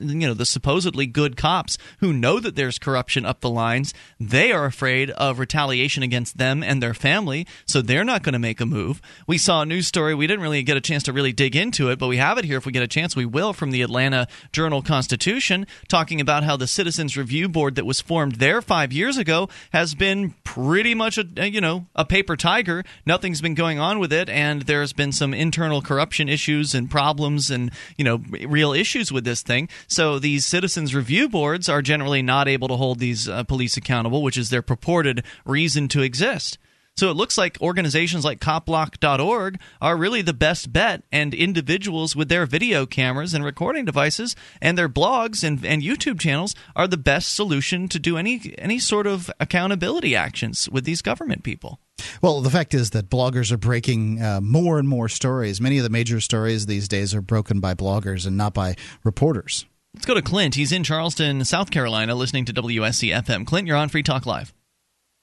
you 0.00 0.26
know, 0.26 0.34
the 0.34 0.46
supposedly 0.46 1.06
good 1.06 1.33
cops 1.34 1.78
who 2.00 2.12
know 2.12 2.40
that 2.40 2.56
there's 2.56 2.78
corruption 2.78 3.24
up 3.24 3.40
the 3.40 3.50
lines, 3.50 3.92
they 4.18 4.52
are 4.52 4.64
afraid 4.64 5.10
of 5.10 5.38
retaliation 5.38 6.02
against 6.02 6.38
them 6.38 6.62
and 6.62 6.82
their 6.82 6.94
family, 6.94 7.46
so 7.66 7.82
they're 7.82 8.04
not 8.04 8.22
going 8.22 8.32
to 8.32 8.38
make 8.38 8.60
a 8.60 8.66
move. 8.66 9.00
We 9.26 9.38
saw 9.38 9.62
a 9.62 9.66
news 9.66 9.86
story, 9.86 10.14
we 10.14 10.26
didn't 10.26 10.42
really 10.42 10.62
get 10.62 10.76
a 10.76 10.80
chance 10.80 11.02
to 11.04 11.12
really 11.12 11.32
dig 11.32 11.56
into 11.56 11.90
it, 11.90 11.98
but 11.98 12.08
we 12.08 12.16
have 12.16 12.38
it 12.38 12.44
here. 12.44 12.58
If 12.58 12.66
we 12.66 12.72
get 12.72 12.82
a 12.82 12.88
chance, 12.88 13.16
we 13.16 13.26
will 13.26 13.52
from 13.52 13.70
the 13.70 13.82
Atlanta 13.82 14.28
Journal 14.52 14.82
Constitution, 14.82 15.66
talking 15.88 16.20
about 16.20 16.44
how 16.44 16.56
the 16.56 16.66
Citizens 16.66 17.16
Review 17.16 17.48
Board 17.48 17.74
that 17.74 17.86
was 17.86 18.00
formed 18.00 18.36
there 18.36 18.62
five 18.62 18.92
years 18.92 19.16
ago 19.16 19.48
has 19.72 19.94
been 19.94 20.34
pretty 20.44 20.94
much 20.94 21.18
a 21.18 21.50
you 21.50 21.60
know 21.60 21.86
a 21.94 22.04
paper 22.04 22.36
tiger. 22.36 22.84
Nothing's 23.06 23.40
been 23.40 23.54
going 23.54 23.78
on 23.78 23.98
with 23.98 24.12
it, 24.12 24.28
and 24.28 24.62
there's 24.62 24.92
been 24.92 25.12
some 25.12 25.34
internal 25.34 25.82
corruption 25.82 26.28
issues 26.28 26.74
and 26.74 26.90
problems 26.90 27.50
and 27.50 27.70
you 27.96 28.04
know 28.04 28.22
real 28.46 28.72
issues 28.72 29.10
with 29.10 29.24
this 29.24 29.42
thing. 29.42 29.68
So 29.86 30.18
these 30.18 30.46
Citizens 30.46 30.94
Review 30.94 31.23
Boards 31.28 31.68
are 31.68 31.82
generally 31.82 32.22
not 32.22 32.48
able 32.48 32.68
to 32.68 32.76
hold 32.76 32.98
these 32.98 33.28
uh, 33.28 33.44
police 33.44 33.76
accountable, 33.76 34.22
which 34.22 34.38
is 34.38 34.50
their 34.50 34.62
purported 34.62 35.24
reason 35.44 35.88
to 35.88 36.02
exist. 36.02 36.58
So 36.96 37.10
it 37.10 37.16
looks 37.16 37.36
like 37.36 37.60
organizations 37.60 38.24
like 38.24 38.38
copblock.org 38.38 39.58
are 39.80 39.96
really 39.96 40.22
the 40.22 40.32
best 40.32 40.72
bet, 40.72 41.02
and 41.10 41.34
individuals 41.34 42.14
with 42.14 42.28
their 42.28 42.46
video 42.46 42.86
cameras 42.86 43.34
and 43.34 43.44
recording 43.44 43.84
devices 43.84 44.36
and 44.62 44.78
their 44.78 44.88
blogs 44.88 45.42
and, 45.42 45.64
and 45.66 45.82
YouTube 45.82 46.20
channels 46.20 46.54
are 46.76 46.86
the 46.86 46.96
best 46.96 47.34
solution 47.34 47.88
to 47.88 47.98
do 47.98 48.16
any 48.16 48.54
any 48.58 48.78
sort 48.78 49.08
of 49.08 49.28
accountability 49.40 50.14
actions 50.14 50.68
with 50.68 50.84
these 50.84 51.02
government 51.02 51.42
people. 51.42 51.80
Well, 52.22 52.40
the 52.40 52.50
fact 52.50 52.74
is 52.74 52.90
that 52.90 53.10
bloggers 53.10 53.50
are 53.50 53.56
breaking 53.56 54.22
uh, 54.22 54.40
more 54.40 54.78
and 54.78 54.88
more 54.88 55.08
stories. 55.08 55.60
Many 55.60 55.78
of 55.78 55.84
the 55.84 55.90
major 55.90 56.20
stories 56.20 56.66
these 56.66 56.86
days 56.86 57.12
are 57.12 57.22
broken 57.22 57.58
by 57.58 57.74
bloggers 57.74 58.24
and 58.24 58.36
not 58.36 58.54
by 58.54 58.76
reporters. 59.02 59.66
Let's 59.94 60.06
go 60.06 60.14
to 60.14 60.22
Clint. 60.22 60.56
He's 60.56 60.72
in 60.72 60.82
Charleston, 60.82 61.44
South 61.44 61.70
Carolina, 61.70 62.14
listening 62.14 62.44
to 62.46 62.52
WSC 62.52 63.14
FM. 63.14 63.46
Clint, 63.46 63.68
you're 63.68 63.76
on 63.76 63.88
Free 63.88 64.02
Talk 64.02 64.26
Live. 64.26 64.52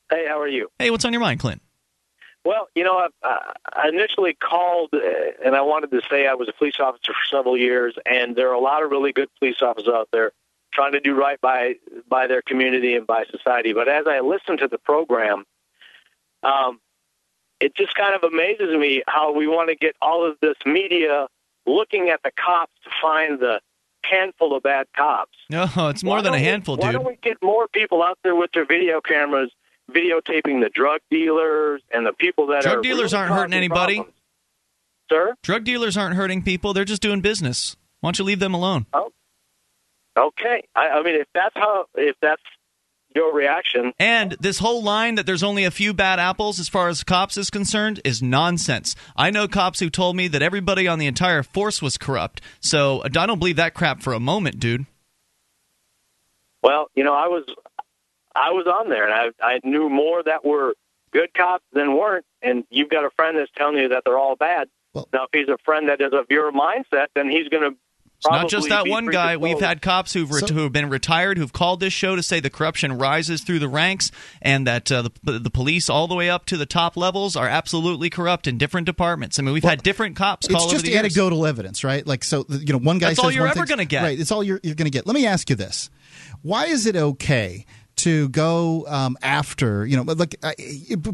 Hey, 0.09 0.25
how 0.27 0.39
are 0.39 0.47
you? 0.47 0.69
Hey, 0.79 0.89
what's 0.89 1.05
on 1.05 1.13
your 1.13 1.21
mind, 1.21 1.39
Clint? 1.39 1.61
Well, 2.43 2.67
you 2.73 2.83
know, 2.83 3.07
I, 3.23 3.53
I 3.73 3.89
initially 3.89 4.33
called 4.33 4.89
uh, 4.93 4.99
and 5.45 5.55
I 5.55 5.61
wanted 5.61 5.91
to 5.91 6.01
say 6.09 6.25
I 6.25 6.33
was 6.33 6.49
a 6.49 6.53
police 6.53 6.79
officer 6.79 7.13
for 7.13 7.37
several 7.37 7.55
years, 7.57 7.95
and 8.05 8.35
there 8.35 8.49
are 8.49 8.53
a 8.53 8.59
lot 8.59 8.81
of 8.81 8.89
really 8.89 9.11
good 9.11 9.29
police 9.37 9.61
officers 9.61 9.93
out 9.93 10.09
there 10.11 10.31
trying 10.73 10.93
to 10.93 10.99
do 10.99 11.13
right 11.13 11.39
by 11.41 11.75
by 12.09 12.25
their 12.27 12.41
community 12.41 12.95
and 12.95 13.05
by 13.05 13.25
society. 13.25 13.73
But 13.73 13.87
as 13.87 14.05
I 14.07 14.21
listened 14.21 14.59
to 14.59 14.67
the 14.67 14.79
program, 14.79 15.43
um, 16.41 16.79
it 17.59 17.75
just 17.75 17.93
kind 17.93 18.15
of 18.15 18.23
amazes 18.23 18.75
me 18.75 19.03
how 19.07 19.33
we 19.33 19.47
want 19.47 19.69
to 19.69 19.75
get 19.75 19.95
all 20.01 20.25
of 20.25 20.37
this 20.41 20.57
media 20.65 21.27
looking 21.67 22.09
at 22.09 22.23
the 22.23 22.31
cops 22.31 22.73
to 22.85 22.89
find 22.99 23.39
the 23.39 23.61
handful 24.03 24.55
of 24.55 24.63
bad 24.63 24.87
cops. 24.95 25.37
No, 25.49 25.65
it's 25.89 26.03
more 26.03 26.15
Why 26.17 26.21
than 26.21 26.33
a 26.33 26.37
don't 26.37 26.41
we- 26.41 26.47
handful, 26.47 26.77
Why 26.77 26.91
don't 26.93 27.05
we 27.05 27.17
get 27.21 27.37
more 27.43 27.67
people 27.67 28.01
out 28.01 28.17
there 28.23 28.35
with 28.35 28.51
their 28.53 28.65
video 28.65 29.01
cameras 29.01 29.51
videotaping 29.91 30.61
the 30.63 30.69
drug 30.73 31.01
dealers 31.09 31.81
and 31.93 32.05
the 32.05 32.13
people 32.13 32.47
that 32.47 32.65
are 32.65 32.73
Drug 32.75 32.83
dealers 32.83 33.11
really 33.11 33.23
aren't 33.23 33.33
hurting 33.33 33.53
anybody. 33.53 33.95
problems? 33.95 34.17
Sir? 35.11 35.35
Drug 35.43 35.63
dealers 35.65 35.97
aren't 35.97 36.15
hurting 36.15 36.41
people. 36.43 36.73
They're 36.73 36.85
just 36.85 37.01
doing 37.01 37.19
business. 37.19 37.75
Why 37.99 38.07
don't 38.07 38.19
you 38.19 38.23
leave 38.23 38.39
them 38.39 38.53
alone? 38.53 38.85
Oh, 38.93 39.11
okay. 40.17 40.63
I, 40.73 40.87
I 40.89 41.03
mean, 41.03 41.15
if 41.19 41.27
that's 41.33 41.55
how, 41.55 41.85
if 41.95 42.15
that's 42.21 42.41
your 43.15 43.33
reaction, 43.33 43.93
And 43.99 44.33
this 44.39 44.59
whole 44.59 44.83
line 44.83 45.15
that 45.15 45.25
there's 45.25 45.43
only 45.43 45.63
a 45.63 45.71
few 45.71 45.93
bad 45.93 46.19
apples 46.19 46.59
as 46.59 46.69
far 46.69 46.89
as 46.89 47.03
cops 47.03 47.37
is 47.37 47.49
concerned 47.49 47.99
is 48.03 48.21
nonsense. 48.21 48.95
I 49.15 49.29
know 49.29 49.47
cops 49.47 49.79
who 49.79 49.89
told 49.89 50.15
me 50.15 50.27
that 50.29 50.41
everybody 50.41 50.87
on 50.87 50.99
the 50.99 51.07
entire 51.07 51.43
force 51.43 51.81
was 51.81 51.97
corrupt. 51.97 52.41
So 52.59 52.99
uh, 52.99 53.09
I 53.13 53.25
don't 53.25 53.39
believe 53.39 53.57
that 53.57 53.73
crap 53.73 54.01
for 54.01 54.13
a 54.13 54.19
moment, 54.19 54.59
dude. 54.59 54.85
well, 56.63 56.87
you 56.95 57.03
know, 57.03 57.13
I 57.13 57.27
was, 57.27 57.43
I 58.35 58.51
was 58.51 58.67
on 58.67 58.89
there, 58.89 59.07
and 59.09 59.33
I, 59.41 59.45
I 59.45 59.59
knew 59.63 59.89
more 59.89 60.23
that 60.23 60.45
were 60.45 60.75
good 61.11 61.33
cops 61.33 61.65
than 61.73 61.95
weren't. 61.97 62.25
And 62.41 62.63
you've 62.69 62.89
got 62.89 63.03
a 63.03 63.09
friend 63.11 63.37
that's 63.37 63.51
telling 63.55 63.77
you 63.77 63.89
that 63.89 64.03
they're 64.05 64.17
all 64.17 64.35
bad. 64.35 64.69
now, 65.13 65.23
if 65.23 65.29
he's 65.33 65.49
a 65.49 65.57
friend 65.63 65.89
that 65.89 66.01
is 66.01 66.13
of 66.13 66.25
your 66.29 66.51
mindset, 66.51 67.07
then 67.15 67.29
he's 67.29 67.47
going 67.49 67.71
to. 67.71 67.77
It's 68.23 68.29
not 68.29 68.49
just 68.49 68.69
that 68.69 68.87
one 68.87 69.07
guy. 69.07 69.35
We've 69.37 69.59
had 69.59 69.81
cops 69.81 70.13
who've, 70.13 70.29
ret- 70.29 70.47
So- 70.47 70.53
who've 70.53 70.71
been 70.71 70.89
retired 70.89 71.39
who've 71.39 71.51
called 71.51 71.79
this 71.79 71.91
show 71.91 72.15
to 72.15 72.21
say 72.21 72.39
the 72.39 72.51
corruption 72.51 72.97
rises 72.99 73.41
through 73.41 73.57
the 73.57 73.67
ranks 73.67 74.11
and 74.43 74.67
that 74.67 74.91
uh, 74.91 75.09
the, 75.23 75.39
the 75.39 75.49
police, 75.49 75.89
all 75.89 76.07
the 76.07 76.13
way 76.13 76.29
up 76.29 76.45
to 76.45 76.57
the 76.57 76.67
top 76.67 76.95
levels, 76.95 77.35
are 77.35 77.47
absolutely 77.47 78.11
corrupt 78.11 78.45
in 78.47 78.59
different 78.59 78.85
departments. 78.85 79.39
I 79.39 79.41
mean, 79.41 79.55
we've 79.55 79.63
had 79.63 79.81
different 79.81 80.15
cops 80.15 80.47
call 80.47 80.63
It's 80.63 80.71
just 80.71 80.85
the 80.85 80.91
years. 80.91 80.99
anecdotal 80.99 81.47
evidence, 81.47 81.83
right? 81.83 82.05
Like, 82.05 82.23
so 82.23 82.45
you 82.47 82.73
know, 82.73 82.77
one 82.79 82.99
guy 82.99 83.07
That's 83.07 83.17
says 83.17 83.25
all 83.25 83.31
you're 83.31 83.47
one 83.47 83.57
ever 83.57 83.65
gonna 83.65 83.85
get. 83.85 84.03
Right, 84.03 84.19
it's 84.19 84.31
all 84.31 84.43
you're, 84.43 84.59
you're 84.61 84.75
going 84.75 84.85
to 84.85 84.91
get. 84.91 85.07
Let 85.07 85.15
me 85.15 85.25
ask 85.25 85.49
you 85.49 85.55
this: 85.55 85.89
Why 86.43 86.65
is 86.67 86.85
it 86.85 86.95
okay? 86.95 87.65
To 87.97 88.29
go 88.29 88.85
um, 88.87 89.15
after, 89.21 89.85
you 89.85 89.95
know, 89.95 90.01
like 90.01 90.35
uh, 90.41 90.53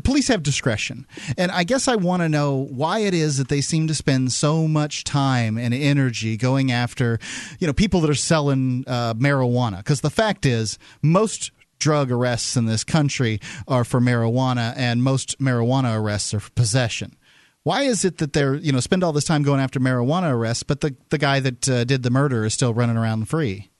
police 0.03 0.29
have 0.29 0.41
discretion, 0.41 1.05
and 1.37 1.51
I 1.51 1.65
guess 1.65 1.89
I 1.89 1.95
want 1.95 2.21
to 2.21 2.29
know 2.29 2.65
why 2.71 2.99
it 2.99 3.13
is 3.13 3.37
that 3.39 3.49
they 3.49 3.59
seem 3.59 3.87
to 3.87 3.95
spend 3.95 4.31
so 4.31 4.69
much 4.69 5.03
time 5.03 5.57
and 5.57 5.73
energy 5.73 6.37
going 6.37 6.71
after, 6.71 7.19
you 7.59 7.67
know, 7.67 7.73
people 7.73 7.99
that 8.01 8.09
are 8.09 8.15
selling 8.15 8.85
uh, 8.87 9.15
marijuana. 9.15 9.79
Because 9.79 9.99
the 9.99 10.09
fact 10.09 10.45
is, 10.45 10.79
most 11.01 11.51
drug 11.79 12.09
arrests 12.11 12.55
in 12.55 12.65
this 12.65 12.83
country 12.83 13.39
are 13.67 13.83
for 13.83 13.99
marijuana, 13.99 14.73
and 14.77 15.03
most 15.03 15.39
marijuana 15.39 15.99
arrests 15.99 16.33
are 16.33 16.39
for 16.39 16.51
possession. 16.51 17.17
Why 17.63 17.81
is 17.81 18.05
it 18.05 18.19
that 18.19 18.31
they're 18.31 18.55
you 18.55 18.71
know 18.71 18.79
spend 18.79 19.03
all 19.03 19.11
this 19.11 19.25
time 19.25 19.43
going 19.43 19.59
after 19.59 19.79
marijuana 19.79 20.31
arrests, 20.31 20.63
but 20.63 20.79
the 20.79 20.95
the 21.09 21.17
guy 21.17 21.41
that 21.41 21.67
uh, 21.67 21.83
did 21.83 22.03
the 22.03 22.09
murder 22.09 22.45
is 22.45 22.53
still 22.53 22.73
running 22.73 22.95
around 22.95 23.27
free? 23.27 23.71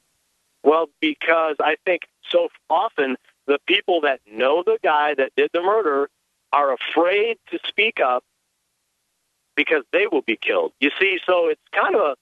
Well, 0.64 0.88
because 1.00 1.56
I 1.62 1.76
think 1.86 2.02
so 2.30 2.50
often 2.70 3.18
the 3.46 3.60
people 3.68 4.02
that 4.02 4.20
know 4.30 4.64
the 4.64 4.78
guy 4.84 5.14
that 5.16 5.32
did 5.36 5.50
the 5.54 5.62
murder 5.62 6.10
are 6.52 6.74
afraid 6.74 7.38
to 7.52 7.60
speak 7.68 8.00
up 8.00 8.24
because 9.56 9.84
they 9.92 10.08
will 10.08 10.22
be 10.22 10.38
killed. 10.38 10.72
You 10.80 10.92
see, 11.00 11.20
so 11.26 11.50
it's 11.50 11.62
kind 11.74 11.96
of 11.96 12.02
a 12.02 12.16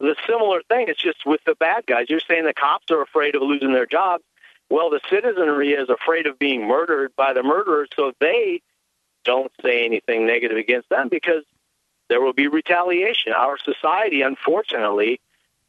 the 0.00 0.16
similar 0.26 0.62
thing. 0.62 0.86
It's 0.88 1.00
just 1.00 1.26
with 1.26 1.40
the 1.44 1.54
bad 1.54 1.86
guys. 1.86 2.06
You're 2.08 2.20
saying 2.20 2.44
the 2.44 2.54
cops 2.54 2.90
are 2.90 3.02
afraid 3.02 3.34
of 3.34 3.42
losing 3.42 3.72
their 3.72 3.86
jobs. 3.86 4.24
Well, 4.70 4.88
the 4.88 5.00
citizenry 5.10 5.72
is 5.72 5.90
afraid 5.90 6.26
of 6.26 6.38
being 6.38 6.66
murdered 6.66 7.14
by 7.16 7.34
the 7.34 7.42
murderers, 7.42 7.88
so 7.94 8.12
they 8.18 8.62
don't 9.24 9.52
say 9.62 9.84
anything 9.84 10.26
negative 10.26 10.56
against 10.56 10.88
them 10.88 11.08
because 11.08 11.44
there 12.08 12.20
will 12.20 12.32
be 12.32 12.48
retaliation. 12.48 13.32
Our 13.32 13.58
society, 13.58 14.22
unfortunately, 14.22 15.20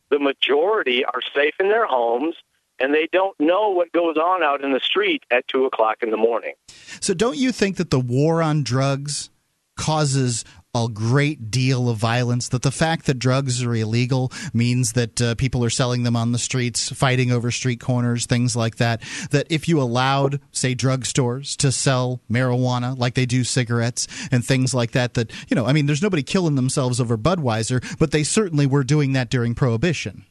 the 0.09 0.19
majority 0.19 1.03
are 1.03 1.21
safe 1.33 1.55
in 1.59 1.67
their 1.67 1.85
homes 1.85 2.35
and 2.81 2.93
they 2.93 3.07
don't 3.11 3.39
know 3.39 3.69
what 3.69 3.91
goes 3.91 4.17
on 4.17 4.43
out 4.43 4.63
in 4.63 4.73
the 4.73 4.79
street 4.79 5.23
at 5.31 5.47
two 5.47 5.65
o'clock 5.65 5.97
in 6.01 6.09
the 6.11 6.17
morning. 6.17 6.53
So 6.99 7.13
don't 7.13 7.37
you 7.37 7.51
think 7.51 7.77
that 7.77 7.91
the 7.91 7.99
war 7.99 8.41
on 8.41 8.63
drugs 8.63 9.29
causes 9.77 10.43
a 10.73 10.87
great 10.87 11.51
deal 11.51 11.89
of 11.89 11.97
violence, 11.97 12.47
that 12.49 12.61
the 12.61 12.71
fact 12.71 13.05
that 13.05 13.19
drugs 13.19 13.61
are 13.63 13.75
illegal 13.75 14.31
means 14.53 14.93
that 14.93 15.21
uh, 15.21 15.35
people 15.35 15.65
are 15.65 15.69
selling 15.69 16.03
them 16.03 16.15
on 16.15 16.31
the 16.31 16.37
streets, 16.37 16.89
fighting 16.89 17.31
over 17.31 17.51
street 17.51 17.81
corners, 17.81 18.25
things 18.25 18.55
like 18.55 18.77
that. 18.77 19.01
That 19.31 19.47
if 19.49 19.67
you 19.67 19.81
allowed, 19.81 20.39
say, 20.51 20.73
drugstores 20.73 21.57
to 21.57 21.71
sell 21.71 22.21
marijuana 22.31 22.97
like 22.97 23.15
they 23.15 23.25
do 23.25 23.43
cigarettes 23.43 24.07
and 24.31 24.45
things 24.45 24.73
like 24.73 24.91
that, 24.91 25.15
that, 25.15 25.31
you 25.49 25.55
know, 25.55 25.65
I 25.65 25.73
mean, 25.73 25.87
there's 25.87 26.01
nobody 26.01 26.23
killing 26.23 26.55
themselves 26.55 27.01
over 27.01 27.17
Budweiser, 27.17 27.83
but 27.99 28.11
they 28.11 28.23
certainly 28.23 28.65
were 28.65 28.83
doing 28.83 29.11
that 29.13 29.29
during 29.29 29.55
Prohibition. 29.55 30.25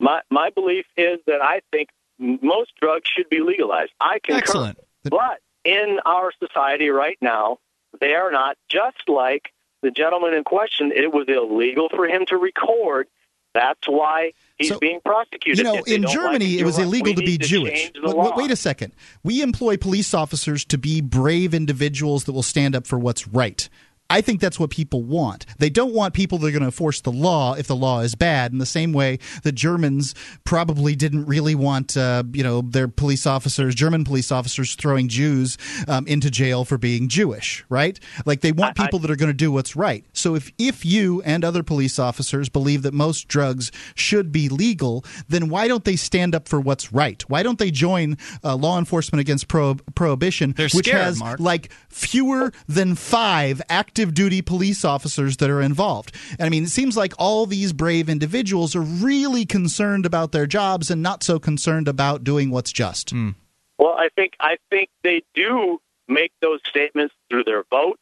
My 0.00 0.20
my 0.30 0.50
belief 0.50 0.86
is 0.96 1.20
that 1.26 1.40
I 1.42 1.60
think 1.72 1.88
most 2.18 2.72
drugs 2.80 3.08
should 3.08 3.28
be 3.28 3.40
legalized. 3.40 3.92
I 4.00 4.18
concur. 4.22 4.38
Excellent. 4.38 4.78
But 5.04 5.40
in 5.64 5.98
our 6.04 6.32
society 6.38 6.88
right 6.88 7.18
now, 7.20 7.58
they 8.00 8.14
are 8.14 8.30
not. 8.30 8.56
Just 8.68 9.08
like 9.08 9.52
the 9.82 9.90
gentleman 9.90 10.34
in 10.34 10.44
question, 10.44 10.92
it 10.94 11.12
was 11.12 11.26
illegal 11.28 11.88
for 11.88 12.06
him 12.06 12.24
to 12.26 12.36
record. 12.36 13.08
That's 13.52 13.86
why 13.86 14.32
he's 14.56 14.70
So, 14.70 14.80
being 14.80 15.00
prosecuted. 15.04 15.58
You 15.58 15.64
know, 15.64 15.82
in 15.84 16.04
Germany, 16.08 16.52
like 16.52 16.60
it 16.60 16.64
was 16.64 16.78
illegal 16.78 17.14
to 17.14 17.20
be 17.20 17.26
need 17.38 17.42
Jewish. 17.42 17.92
Wait- 18.02 18.34
wait 18.34 18.50
a 18.50 18.56
second. 18.56 18.92
We 19.22 19.42
employ 19.42 19.76
police 19.76 20.12
officers 20.12 20.64
to 20.66 20.78
be 20.78 21.00
brave 21.00 21.54
individuals 21.54 22.24
that 22.24 22.32
will 22.32 22.42
stand 22.42 22.74
up 22.74 22.84
for 22.84 22.98
what's 22.98 23.28
right. 23.28 23.68
I 24.10 24.20
think 24.20 24.40
that's 24.40 24.60
what 24.60 24.70
people 24.70 25.02
want. 25.02 25.46
They 25.58 25.70
don't 25.70 25.94
want 25.94 26.12
people 26.14 26.36
that 26.38 26.48
are 26.48 26.50
going 26.50 26.60
to 26.60 26.66
enforce 26.66 27.00
the 27.00 27.10
law 27.10 27.54
if 27.54 27.66
the 27.66 27.74
law 27.74 28.00
is 28.00 28.14
bad. 28.14 28.52
In 28.52 28.58
the 28.58 28.66
same 28.66 28.92
way, 28.92 29.18
the 29.42 29.50
Germans 29.50 30.14
probably 30.44 30.94
didn't 30.94 31.24
really 31.24 31.54
want, 31.54 31.96
uh, 31.96 32.22
you 32.32 32.42
know, 32.42 32.60
their 32.60 32.86
police 32.86 33.26
officers, 33.26 33.74
German 33.74 34.04
police 34.04 34.30
officers, 34.30 34.74
throwing 34.74 35.08
Jews 35.08 35.56
um, 35.88 36.06
into 36.06 36.30
jail 36.30 36.64
for 36.66 36.76
being 36.76 37.08
Jewish, 37.08 37.64
right? 37.70 37.98
Like 38.26 38.42
they 38.42 38.52
want 38.52 38.76
people 38.76 38.98
that 39.00 39.10
are 39.10 39.16
going 39.16 39.30
to 39.30 39.34
do 39.34 39.50
what's 39.50 39.74
right. 39.74 40.04
So 40.12 40.34
if 40.34 40.52
if 40.58 40.84
you 40.84 41.22
and 41.22 41.42
other 41.42 41.62
police 41.62 41.98
officers 41.98 42.50
believe 42.50 42.82
that 42.82 42.92
most 42.92 43.26
drugs 43.26 43.72
should 43.94 44.30
be 44.30 44.50
legal, 44.50 45.02
then 45.28 45.48
why 45.48 45.66
don't 45.66 45.84
they 45.84 45.96
stand 45.96 46.34
up 46.34 46.46
for 46.46 46.60
what's 46.60 46.92
right? 46.92 47.22
Why 47.30 47.42
don't 47.42 47.58
they 47.58 47.70
join 47.70 48.18
uh, 48.44 48.54
law 48.54 48.78
enforcement 48.78 49.20
against 49.20 49.48
pro- 49.48 49.76
prohibition, 49.94 50.52
They're 50.52 50.66
which 50.66 50.86
scared, 50.88 51.02
has 51.04 51.18
Mark. 51.18 51.40
like 51.40 51.72
fewer 51.88 52.52
than 52.68 52.94
five 52.96 53.62
active 53.70 53.93
duty 53.94 54.42
police 54.42 54.84
officers 54.84 55.36
that 55.36 55.50
are 55.50 55.60
involved. 55.62 56.14
And 56.38 56.42
I 56.46 56.48
mean, 56.48 56.64
it 56.64 56.70
seems 56.70 56.96
like 56.96 57.12
all 57.18 57.46
these 57.46 57.72
brave 57.72 58.08
individuals 58.08 58.74
are 58.74 58.80
really 58.80 59.44
concerned 59.44 60.04
about 60.06 60.32
their 60.32 60.46
jobs 60.46 60.90
and 60.90 61.02
not 61.02 61.22
so 61.22 61.38
concerned 61.38 61.86
about 61.86 62.24
doing 62.24 62.50
what's 62.50 62.72
just. 62.72 63.10
Hmm. 63.10 63.30
Well, 63.78 63.94
I 63.96 64.08
think 64.14 64.34
I 64.40 64.56
think 64.70 64.88
they 65.02 65.22
do 65.34 65.80
make 66.08 66.32
those 66.40 66.60
statements 66.68 67.14
through 67.30 67.44
their 67.44 67.64
vote 67.70 67.98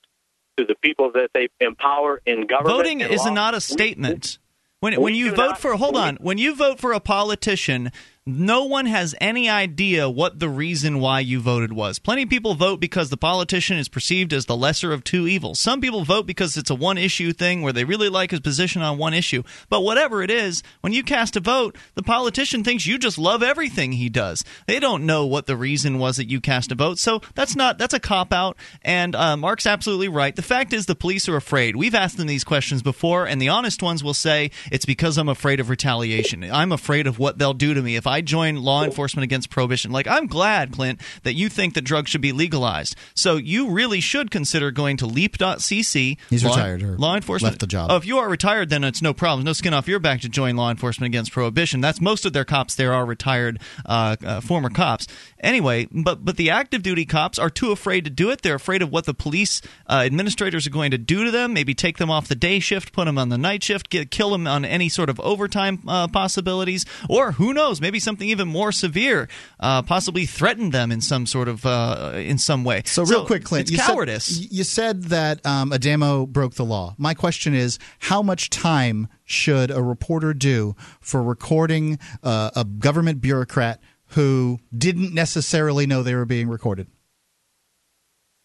to 0.57 0.65
the 0.65 0.75
people 0.83 1.13
that 1.13 1.31
they 1.35 1.49
empower 1.61 2.21
in 2.27 2.47
government. 2.47 2.77
Voting 2.77 3.01
is 3.01 3.25
law. 3.25 3.33
not 3.33 3.55
a 3.55 3.61
statement. 3.61 4.39
When, 4.81 4.95
we 4.95 4.99
when 4.99 5.15
you 5.15 5.31
vote 5.31 5.37
not- 5.37 5.61
for 5.61 5.77
hold 5.77 5.95
we- 5.95 6.01
on 6.01 6.17
when 6.17 6.39
you 6.39 6.55
vote 6.55 6.81
for 6.81 6.93
a 6.93 7.01
politician 7.01 7.93
no 8.25 8.65
one 8.65 8.87
has 8.87 9.17
any 9.21 9.51
idea 9.51 10.09
what 10.09 10.39
the 10.39 10.49
reason 10.49 11.01
why 11.01 11.19
you 11.19 11.41
voted 11.41 11.73
was. 11.73 11.99
Plenty 11.99 12.23
of 12.23 12.29
people 12.31 12.55
vote 12.55 12.79
because 12.79 13.11
the 13.11 13.17
politician 13.17 13.79
is 13.79 13.89
perceived 13.89 14.33
as 14.33 14.47
the 14.47 14.57
lesser 14.57 14.93
of 14.93 15.03
two 15.03 15.27
evils. 15.27 15.59
Some 15.59 15.81
people 15.81 16.05
vote 16.05 16.25
because 16.25 16.57
it's 16.57 16.71
a 16.71 16.75
one 16.77 16.99
issue 16.99 17.33
thing 17.33 17.63
where 17.63 17.73
they 17.73 17.83
really 17.83 18.09
like 18.09 18.31
his 18.31 18.39
position 18.39 18.81
on 18.81 18.97
one 18.97 19.13
issue. 19.13 19.43
But 19.69 19.81
whatever 19.81 20.23
it 20.23 20.31
is, 20.31 20.63
when 20.83 20.93
you 20.93 21.03
cast 21.03 21.35
a 21.35 21.41
vote, 21.41 21.77
the 21.95 22.03
politician 22.05 22.63
thinks 22.63 22.87
you 22.87 22.97
just 22.97 23.19
love 23.19 23.43
everything 23.43 23.91
he 23.93 24.09
does. 24.09 24.45
They 24.69 24.79
don't 24.79 25.05
know 25.05 25.27
what 25.27 25.47
the 25.47 25.57
reason 25.57 25.99
was 25.99 26.17
that 26.17 26.31
you 26.31 26.41
cast 26.41 26.71
a 26.71 26.77
vote. 26.77 27.01
So 27.01 27.23
that's 27.35 27.57
not 27.57 27.77
that's 27.77 27.95
a 27.95 28.01
cop 28.01 28.33
out. 28.33 28.57
And 28.83 29.17
uh, 29.17 29.37
Mark's 29.37 29.67
absolutely 29.67 30.09
right. 30.09 30.37
The 30.37 30.43
fact 30.43 30.73
is, 30.73 30.87
the 30.87 30.95
police 30.95 31.29
are 31.29 31.37
afraid. 31.37 31.75
We've 31.75 31.95
asked 31.95 32.19
them 32.19 32.29
these 32.29 32.45
questions 32.45 32.83
before, 32.83 33.27
and 33.27 33.43
the 33.43 33.49
honest 33.49 33.83
ones 33.83 34.05
will 34.05 34.15
say 34.15 34.53
it's 34.71 34.85
because 34.85 35.19
I'm 35.19 35.29
afraid 35.29 35.59
of 35.59 35.71
retaliation. 35.71 36.45
I'm 36.45 36.71
afraid 36.71 37.09
of 37.09 37.19
what 37.19 37.39
they'll 37.39 37.53
do 37.53 37.75
to 37.75 37.83
me 37.83 37.97
if 37.97 38.07
I 38.07 38.12
join 38.21 38.57
law 38.57 38.85
enforcement 38.85 39.25
against 39.25 39.51
prohibition. 39.51 39.91
Like 39.91 40.07
I'm 40.07 40.27
glad, 40.27 40.73
Clint, 40.73 41.01
that 41.23 41.35
you 41.35 41.49
think 41.49 41.75
that 41.75 41.83
drugs 41.83 42.11
should 42.11 42.21
be 42.21 42.33
legalized. 42.33 42.97
So 43.15 43.37
you 43.37 43.71
really 43.71 44.01
should 44.01 44.31
consider 44.31 44.71
going 44.71 44.97
to 44.99 45.07
leap.cc. 45.07 46.19
He's 46.31 46.45
law, 46.45 46.51
retired 46.51 46.83
or 46.83 46.97
law 46.99 47.15
enforcement 47.15 47.53
left 47.53 47.61
the 47.61 47.67
job. 47.67 47.91
Oh, 47.91 47.97
if 47.97 48.07
you 48.07 48.19
are 48.19 48.29
retired, 48.29 48.71
then 48.71 48.85
it's 48.85 49.03
no 49.03 49.15
problem. 49.15 49.45
No 49.45 49.53
skin 49.53 49.75
off 49.75 49.89
your 49.89 50.01
back 50.01 50.21
to 50.23 50.29
join 50.29 50.57
law 50.57 50.71
enforcement 50.71 51.07
against 51.07 51.33
prohibition. 51.33 51.81
That's 51.81 52.01
most 52.01 52.27
of 52.27 52.33
their 52.33 52.45
cops. 52.45 52.75
There 52.75 52.93
are 52.93 53.05
retired 53.05 53.61
uh, 53.87 54.17
uh, 54.25 54.41
former 54.41 54.71
cops. 54.71 55.07
Anyway, 55.41 55.89
but 55.91 56.25
but 56.25 56.37
the 56.37 56.51
active 56.51 56.83
duty 56.83 57.05
cops 57.05 57.39
are 57.39 57.51
too 57.51 57.73
afraid 57.73 58.05
to 58.05 58.11
do 58.11 58.31
it. 58.31 58.43
They're 58.43 58.55
afraid 58.55 58.83
of 58.83 58.91
what 58.91 59.07
the 59.07 59.15
police 59.15 59.61
uh, 59.89 60.03
administrators 60.05 60.67
are 60.67 60.71
going 60.71 60.91
to 60.93 60.99
do 60.99 61.25
to 61.25 61.31
them. 61.31 61.53
Maybe 61.53 61.75
take 61.75 61.99
them 61.99 62.11
off 62.11 62.29
the 62.29 62.35
day 62.35 62.59
shift, 62.59 62.93
put 62.93 63.07
them 63.07 63.19
on 63.19 63.29
the 63.29 63.39
night 63.39 63.63
shift, 63.63 63.91
get, 63.91 64.11
kill 64.11 64.31
them 64.31 64.47
on 64.47 64.65
any 64.65 64.89
sort 64.89 65.11
of 65.11 65.19
overtime 65.21 65.83
uh, 65.89 66.09
possibilities, 66.09 66.85
or 67.09 67.33
who 67.33 67.53
knows, 67.53 67.81
maybe 67.81 67.99
something 68.03 68.29
even 68.29 68.49
more 68.49 68.73
severe, 68.73 69.29
uh, 69.61 69.83
possibly 69.83 70.27
threaten 70.27 70.71
them 70.71 70.93
in 70.93 71.01
some 71.01 71.27
sort 71.27 71.49
of 71.49 71.65
uh, 71.65 72.13
in 72.15 72.39
some 72.39 72.65
way. 72.65 72.83
So, 72.85 73.05
real 73.05 73.27
quick, 73.27 73.45
Clint, 73.45 73.63
it's 73.63 73.73
you 73.73 73.79
cowardice. 73.79 74.25
Said, 74.25 74.53
you 74.53 74.65
said 74.65 75.03
that 75.05 75.45
um, 75.47 75.71
Ademo 75.71 76.27
broke 76.27 76.55
the 76.55 76.65
law. 76.65 76.95
My 76.99 77.15
question 77.15 77.55
is, 77.55 77.79
how 78.01 78.23
much 78.23 78.51
time 78.51 79.09
should 79.25 79.71
a 79.71 79.83
reporter 79.83 80.35
do 80.35 80.75
for 81.01 81.23
recording 81.23 81.99
uh, 82.23 82.51
a 82.55 82.65
government 82.65 83.21
bureaucrat 83.21 83.81
who 84.09 84.59
didn't 84.77 85.15
necessarily 85.15 85.87
know 85.87 86.03
they 86.03 86.15
were 86.15 86.27
being 86.27 86.49
recorded? 86.49 86.89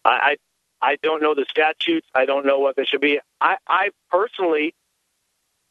I, 0.04 0.10
I 0.10 0.36
I 0.80 0.96
don't 1.02 1.22
know 1.22 1.34
the 1.34 1.46
statutes. 1.48 2.06
I 2.14 2.24
don't 2.24 2.46
know 2.46 2.58
what 2.58 2.76
they 2.76 2.84
should 2.84 3.00
be. 3.00 3.20
I, 3.40 3.56
I 3.66 3.90
personally 4.10 4.74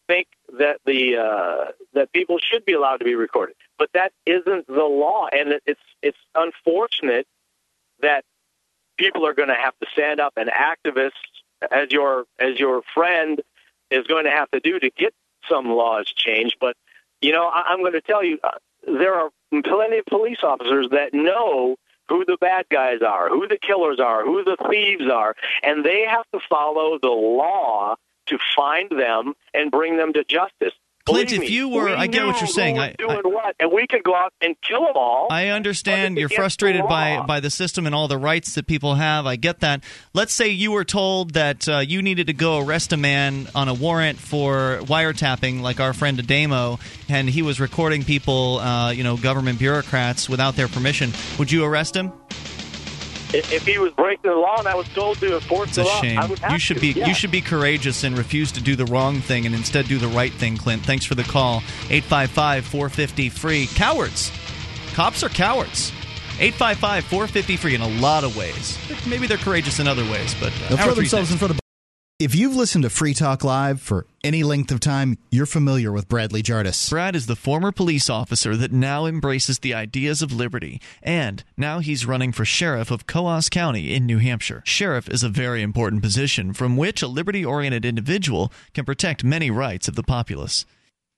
think 0.07 0.27
that 0.59 0.79
the 0.85 1.17
uh, 1.17 1.71
that 1.93 2.11
people 2.11 2.37
should 2.39 2.65
be 2.65 2.73
allowed 2.73 2.97
to 2.97 3.05
be 3.05 3.15
recorded, 3.15 3.55
but 3.77 3.89
that 3.93 4.11
isn't 4.25 4.67
the 4.67 4.83
law, 4.83 5.27
and 5.31 5.59
it's 5.65 5.81
it's 6.01 6.17
unfortunate 6.35 7.27
that 8.01 8.23
people 8.97 9.25
are 9.25 9.33
going 9.33 9.49
to 9.49 9.55
have 9.55 9.77
to 9.79 9.87
stand 9.91 10.19
up 10.19 10.33
and 10.37 10.49
activists, 10.49 11.11
as 11.71 11.91
your 11.91 12.25
as 12.39 12.59
your 12.59 12.81
friend 12.93 13.41
is 13.89 14.05
going 14.07 14.25
to 14.25 14.31
have 14.31 14.49
to 14.51 14.59
do 14.59 14.79
to 14.79 14.89
get 14.91 15.13
some 15.49 15.69
laws 15.69 16.05
changed. 16.07 16.57
But 16.59 16.75
you 17.21 17.31
know, 17.31 17.47
I, 17.47 17.63
I'm 17.67 17.79
going 17.79 17.93
to 17.93 18.01
tell 18.01 18.23
you, 18.23 18.39
uh, 18.43 18.51
there 18.85 19.15
are 19.15 19.29
plenty 19.63 19.99
of 19.99 20.05
police 20.05 20.39
officers 20.43 20.89
that 20.91 21.13
know 21.13 21.77
who 22.09 22.23
the 22.25 22.37
bad 22.39 22.65
guys 22.69 23.01
are, 23.01 23.29
who 23.29 23.47
the 23.47 23.57
killers 23.57 23.99
are, 23.99 24.23
who 24.23 24.43
the 24.43 24.57
thieves 24.69 25.09
are, 25.11 25.35
and 25.63 25.83
they 25.83 26.05
have 26.07 26.25
to 26.33 26.39
follow 26.49 26.97
the 27.01 27.09
law 27.09 27.95
to 28.27 28.37
find 28.55 28.89
them 28.91 29.33
and 29.53 29.71
bring 29.71 29.97
them 29.97 30.13
to 30.13 30.23
justice. 30.23 30.73
Clint, 31.07 31.29
Believe 31.29 31.43
if 31.43 31.49
you 31.49 31.69
were- 31.69 31.85
we 31.85 31.93
I 31.93 32.07
get 32.07 32.25
what 32.25 32.39
you're 32.41 32.47
saying. 32.47 32.77
I- 32.77 32.93
doing 32.97 33.21
what, 33.23 33.55
and 33.59 33.71
we 33.71 33.87
could 33.87 34.03
go 34.03 34.13
out 34.13 34.33
and 34.41 34.55
kill 34.61 34.81
them 34.81 34.93
all. 34.95 35.27
I 35.31 35.47
understand 35.47 36.17
you're 36.17 36.27
frustrated 36.29 36.87
by 36.87 37.21
by 37.25 37.39
the 37.39 37.49
system 37.49 37.85
and 37.85 37.95
all 37.95 38.07
the 38.07 38.17
rights 38.17 38.55
that 38.55 38.67
people 38.67 38.95
have. 38.95 39.25
I 39.25 39.37
get 39.37 39.61
that. 39.61 39.83
Let's 40.13 40.33
say 40.33 40.49
you 40.49 40.71
were 40.71 40.83
told 40.83 41.33
that 41.33 41.67
uh, 41.69 41.79
you 41.79 42.01
needed 42.01 42.27
to 42.27 42.33
go 42.33 42.59
arrest 42.59 42.91
a 42.93 42.97
man 42.97 43.47
on 43.55 43.67
a 43.69 43.73
warrant 43.73 44.19
for 44.19 44.79
wiretapping, 44.83 45.61
like 45.61 45.79
our 45.79 45.93
friend 45.93 46.17
Ademo, 46.19 46.79
and 47.07 47.29
he 47.29 47.41
was 47.41 47.59
recording 47.59 48.03
people, 48.03 48.59
uh, 48.59 48.91
you 48.91 49.03
know, 49.03 49.15
government 49.17 49.59
bureaucrats 49.59 50.27
without 50.29 50.55
their 50.55 50.67
permission. 50.67 51.13
Would 51.39 51.51
you 51.51 51.63
arrest 51.63 51.95
him? 51.95 52.11
If 53.33 53.51
if 53.51 53.65
he 53.65 53.77
was 53.77 53.91
breaking 53.93 54.29
the 54.31 54.37
law 54.37 54.57
and 54.59 54.67
I 54.67 54.75
was 54.75 54.87
told 54.89 55.17
to 55.19 55.35
enforce 55.35 55.69
It's 55.69 55.75
the 55.77 55.83
a 55.83 55.85
law, 55.85 56.01
shame. 56.01 56.17
I 56.17 56.25
would 56.27 56.39
have 56.39 56.51
You 56.53 56.59
should 56.59 56.75
to, 56.77 56.81
be 56.81 56.87
yeah. 56.91 57.07
you 57.07 57.13
should 57.13 57.31
be 57.31 57.41
courageous 57.41 58.03
and 58.03 58.17
refuse 58.17 58.51
to 58.53 58.61
do 58.61 58.75
the 58.75 58.85
wrong 58.85 59.19
thing 59.19 59.45
and 59.45 59.53
instead 59.53 59.87
do 59.87 59.97
the 59.97 60.07
right 60.07 60.31
thing, 60.31 60.55
Clint. 60.57 60.83
Thanks 60.85 61.05
for 61.05 61.15
the 61.15 61.23
call. 61.23 61.61
855-450 61.89 63.31
free. 63.31 63.67
Cowards. 63.75 64.31
Cops 64.93 65.23
are 65.23 65.29
cowards. 65.29 65.91
855-450 66.37 67.57
free 67.57 67.75
in 67.75 67.81
a 67.81 67.87
lot 67.99 68.23
of 68.23 68.37
ways. 68.37 68.77
Maybe 69.07 69.27
they're 69.27 69.37
courageous 69.37 69.79
in 69.79 69.87
other 69.87 70.03
ways, 70.03 70.35
but 70.39 70.53
uh, 70.63 70.69
They'll 70.69 70.77
throw 70.77 70.93
themselves 70.93 71.29
next. 71.29 71.31
in 71.33 71.37
front 71.39 71.51
of. 71.55 71.66
If 72.19 72.33
you've 72.33 72.55
listened 72.55 72.81
to 72.81 72.89
Free 72.89 73.13
Talk 73.13 73.43
Live 73.43 73.79
for 73.79 74.07
any 74.23 74.41
length 74.41 74.71
of 74.71 74.79
time, 74.79 75.19
you're 75.29 75.45
familiar 75.45 75.91
with 75.91 76.09
Bradley 76.09 76.41
Jardis. 76.41 76.89
Brad 76.89 77.15
is 77.15 77.27
the 77.27 77.35
former 77.35 77.71
police 77.71 78.09
officer 78.09 78.55
that 78.55 78.71
now 78.71 79.05
embraces 79.05 79.59
the 79.59 79.75
ideas 79.75 80.23
of 80.23 80.33
liberty, 80.33 80.81
and 81.03 81.43
now 81.57 81.77
he's 81.77 82.07
running 82.07 82.31
for 82.31 82.43
sheriff 82.43 82.89
of 82.89 83.05
Coos 83.05 83.49
County 83.49 83.93
in 83.93 84.07
New 84.07 84.17
Hampshire. 84.17 84.63
Sheriff 84.65 85.07
is 85.07 85.21
a 85.21 85.29
very 85.29 85.61
important 85.61 86.01
position 86.01 86.53
from 86.53 86.75
which 86.75 87.03
a 87.03 87.07
liberty 87.07 87.45
oriented 87.45 87.85
individual 87.85 88.51
can 88.73 88.83
protect 88.83 89.23
many 89.23 89.51
rights 89.51 89.87
of 89.87 89.93
the 89.93 90.01
populace. 90.01 90.65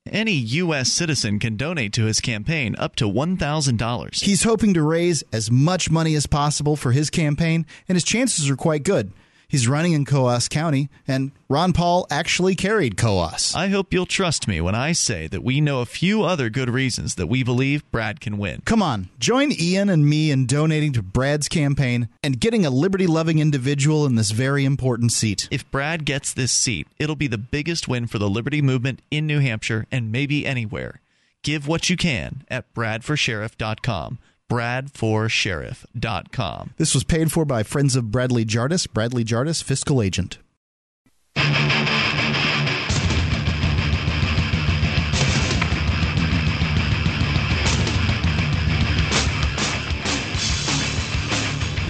Any 0.05 0.33
U.S. 0.33 0.91
citizen 0.91 1.39
can 1.39 1.55
donate 1.55 1.93
to 1.93 2.07
his 2.07 2.19
campaign 2.19 2.75
up 2.77 2.97
to 2.97 3.05
$1,000. 3.05 4.21
He's 4.21 4.43
hoping 4.43 4.73
to 4.73 4.83
raise 4.83 5.23
as 5.31 5.49
much 5.49 5.89
money 5.89 6.15
as 6.15 6.27
possible 6.27 6.75
for 6.75 6.91
his 6.91 7.09
campaign, 7.09 7.65
and 7.87 7.95
his 7.95 8.03
chances 8.03 8.49
are 8.49 8.57
quite 8.57 8.83
good. 8.83 9.13
He's 9.49 9.67
running 9.67 9.93
in 9.93 10.05
Coos 10.05 10.47
County, 10.47 10.89
and 11.07 11.31
Ron 11.49 11.73
Paul 11.73 12.05
actually 12.11 12.53
carried 12.53 12.97
Coos. 12.97 13.55
I 13.55 13.69
hope 13.69 13.91
you'll 13.91 14.05
trust 14.05 14.47
me 14.47 14.61
when 14.61 14.75
I 14.75 14.91
say 14.91 15.25
that 15.25 15.43
we 15.43 15.59
know 15.59 15.81
a 15.81 15.87
few 15.87 16.21
other 16.21 16.51
good 16.51 16.69
reasons 16.69 17.15
that 17.15 17.25
we 17.25 17.43
believe 17.43 17.89
Brad 17.91 18.21
can 18.21 18.37
win. 18.37 18.61
Come 18.63 18.83
on, 18.83 19.09
join 19.17 19.51
Ian 19.51 19.89
and 19.89 20.07
me 20.07 20.29
in 20.29 20.45
donating 20.45 20.93
to 20.93 21.01
Brad's 21.01 21.49
campaign 21.49 22.09
and 22.21 22.39
getting 22.39 22.63
a 22.63 22.69
liberty 22.69 23.07
loving 23.07 23.39
individual 23.39 24.05
in 24.05 24.13
this 24.13 24.29
very 24.29 24.65
important 24.65 25.11
seat. 25.11 25.47
If 25.49 25.69
Brad 25.71 26.05
gets 26.05 26.31
this 26.31 26.51
seat, 26.51 26.87
it'll 26.99 27.15
be 27.15 27.25
the 27.25 27.39
biggest 27.39 27.87
win 27.87 28.05
for 28.05 28.19
the 28.19 28.29
liberty 28.29 28.61
movement 28.61 29.01
in 29.09 29.25
New 29.25 29.39
Hampshire 29.39 29.87
and 29.91 30.11
maybe 30.11 30.45
anywhere. 30.45 31.01
Give 31.41 31.67
what 31.67 31.89
you 31.89 31.97
can 31.97 32.43
at 32.49 32.71
bradforsheriff.com 32.75 34.19
bradforsheriff.com. 34.49 36.73
This 36.77 36.93
was 36.93 37.03
paid 37.03 37.31
for 37.31 37.45
by 37.45 37.63
Friends 37.63 37.95
of 37.95 38.11
Bradley 38.11 38.45
Jardis, 38.45 38.85
Bradley 38.87 39.23
Jardis, 39.23 39.61
fiscal 39.61 40.01
agent. 40.01 40.39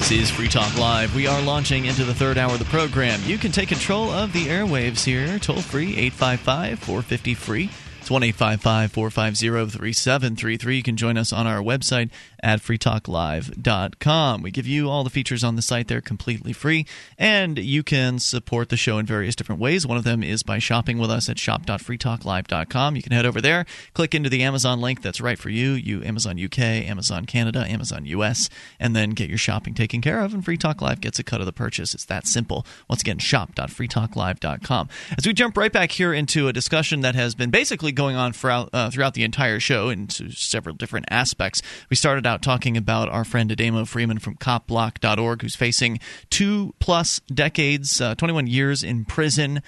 This 0.09 0.23
is 0.23 0.31
Free 0.31 0.47
Talk 0.47 0.75
Live. 0.75 1.15
We 1.15 1.27
are 1.27 1.39
launching 1.39 1.85
into 1.85 2.03
the 2.03 2.15
third 2.15 2.39
hour 2.39 2.53
of 2.53 2.59
the 2.59 2.65
program. 2.65 3.21
You 3.25 3.37
can 3.37 3.51
take 3.51 3.69
control 3.69 4.09
of 4.09 4.33
the 4.33 4.47
airwaves 4.47 5.05
here, 5.05 5.37
toll 5.37 5.61
free 5.61 5.95
855 5.97 6.79
450 6.79 7.33
free. 7.35 7.69
It's 8.09 8.39
1 8.39 8.57
450 8.89 9.69
3733. 9.69 10.75
You 10.75 10.81
can 10.81 10.97
join 10.97 11.15
us 11.15 11.31
on 11.31 11.45
our 11.45 11.59
website 11.59 12.09
at 12.41 12.59
freetalklive.com. 12.59 14.41
We 14.41 14.49
give 14.49 14.65
you 14.65 14.89
all 14.89 15.03
the 15.03 15.11
features 15.11 15.43
on 15.43 15.55
the 15.55 15.61
site 15.61 15.87
there 15.89 16.01
completely 16.01 16.51
free, 16.51 16.87
and 17.19 17.59
you 17.59 17.83
can 17.83 18.17
support 18.17 18.69
the 18.69 18.77
show 18.77 18.97
in 18.97 19.05
various 19.05 19.35
different 19.35 19.61
ways. 19.61 19.85
One 19.85 19.97
of 19.97 20.05
them 20.05 20.23
is 20.23 20.41
by 20.41 20.57
shopping 20.57 20.97
with 20.97 21.11
us 21.11 21.29
at 21.29 21.37
shop.freetalklive.com. 21.37 22.95
You 22.95 23.01
can 23.03 23.11
head 23.11 23.27
over 23.27 23.41
there, 23.41 23.67
click 23.93 24.15
into 24.15 24.29
the 24.29 24.41
Amazon 24.41 24.81
link 24.81 25.03
that's 25.03 25.21
right 25.21 25.37
for 25.37 25.49
you, 25.49 25.73
you 25.73 26.03
Amazon 26.03 26.43
UK, 26.43 26.59
Amazon 26.59 27.25
Canada, 27.25 27.59
Amazon 27.67 28.05
US, 28.05 28.49
and 28.79 28.95
then 28.95 29.11
get 29.11 29.29
your 29.29 29.37
shopping 29.37 29.75
taken 29.75 30.01
care 30.01 30.21
of, 30.21 30.33
and 30.33 30.43
Free 30.43 30.57
Talk 30.57 30.81
Live 30.81 30.99
gets 30.99 31.19
a 31.19 31.23
cut 31.23 31.41
of 31.41 31.45
the 31.45 31.53
purchase. 31.53 31.93
It's 31.93 32.05
that 32.05 32.25
simple. 32.25 32.65
Once 32.87 33.01
again, 33.01 33.19
shop.freetalklive.com. 33.19 34.89
As 35.15 35.27
we 35.27 35.33
jump 35.33 35.55
right 35.57 35.71
back 35.71 35.91
here 35.91 36.11
into 36.11 36.47
a 36.47 36.53
discussion 36.53 37.01
that 37.01 37.13
has 37.13 37.35
been 37.35 37.51
basically 37.51 37.91
going 37.99 38.15
on 38.15 38.31
throughout, 38.31 38.69
uh, 38.71 38.89
throughout 38.89 39.13
the 39.13 39.25
entire 39.25 39.59
show 39.59 39.89
into 39.89 40.31
several 40.31 40.73
different 40.73 41.05
aspects. 41.09 41.61
We 41.89 41.97
started 41.97 42.25
out 42.25 42.41
talking 42.41 42.77
about 42.77 43.09
our 43.09 43.25
friend 43.25 43.51
Ademo 43.51 43.85
Freeman 43.85 44.19
from 44.19 44.35
copblock.org, 44.35 45.41
who's 45.41 45.57
facing 45.57 45.99
two 46.29 46.73
plus 46.79 47.19
decades, 47.27 47.99
uh, 47.99 48.15
21 48.15 48.47
years 48.47 48.83
in 48.85 49.03
prison 49.03 49.61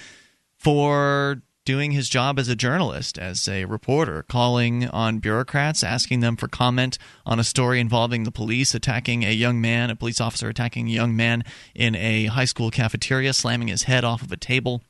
for 0.58 1.42
doing 1.66 1.92
his 1.92 2.08
job 2.08 2.40
as 2.40 2.48
a 2.48 2.56
journalist, 2.56 3.20
as 3.20 3.50
a 3.50 3.66
reporter, 3.66 4.24
calling 4.24 4.88
on 4.88 5.20
bureaucrats, 5.20 5.84
asking 5.84 6.22
them 6.22 6.38
for 6.38 6.48
comment 6.48 6.98
on 7.26 7.38
a 7.38 7.44
story 7.44 7.82
involving 7.82 8.24
the 8.24 8.32
police 8.32 8.74
attacking 8.74 9.24
a 9.24 9.32
young 9.32 9.60
man, 9.60 9.90
a 9.90 9.96
police 9.96 10.22
officer 10.22 10.48
attacking 10.48 10.88
a 10.88 10.92
young 10.92 11.18
man 11.18 11.44
in 11.76 11.96
a 11.96 12.28
high 12.28 12.46
school 12.46 12.72
cafeteria, 12.72 13.34
slamming 13.34 13.68
his 13.68 13.84
head 13.84 14.06
off 14.06 14.22
of 14.22 14.32
a 14.32 14.38
table. 14.38 14.82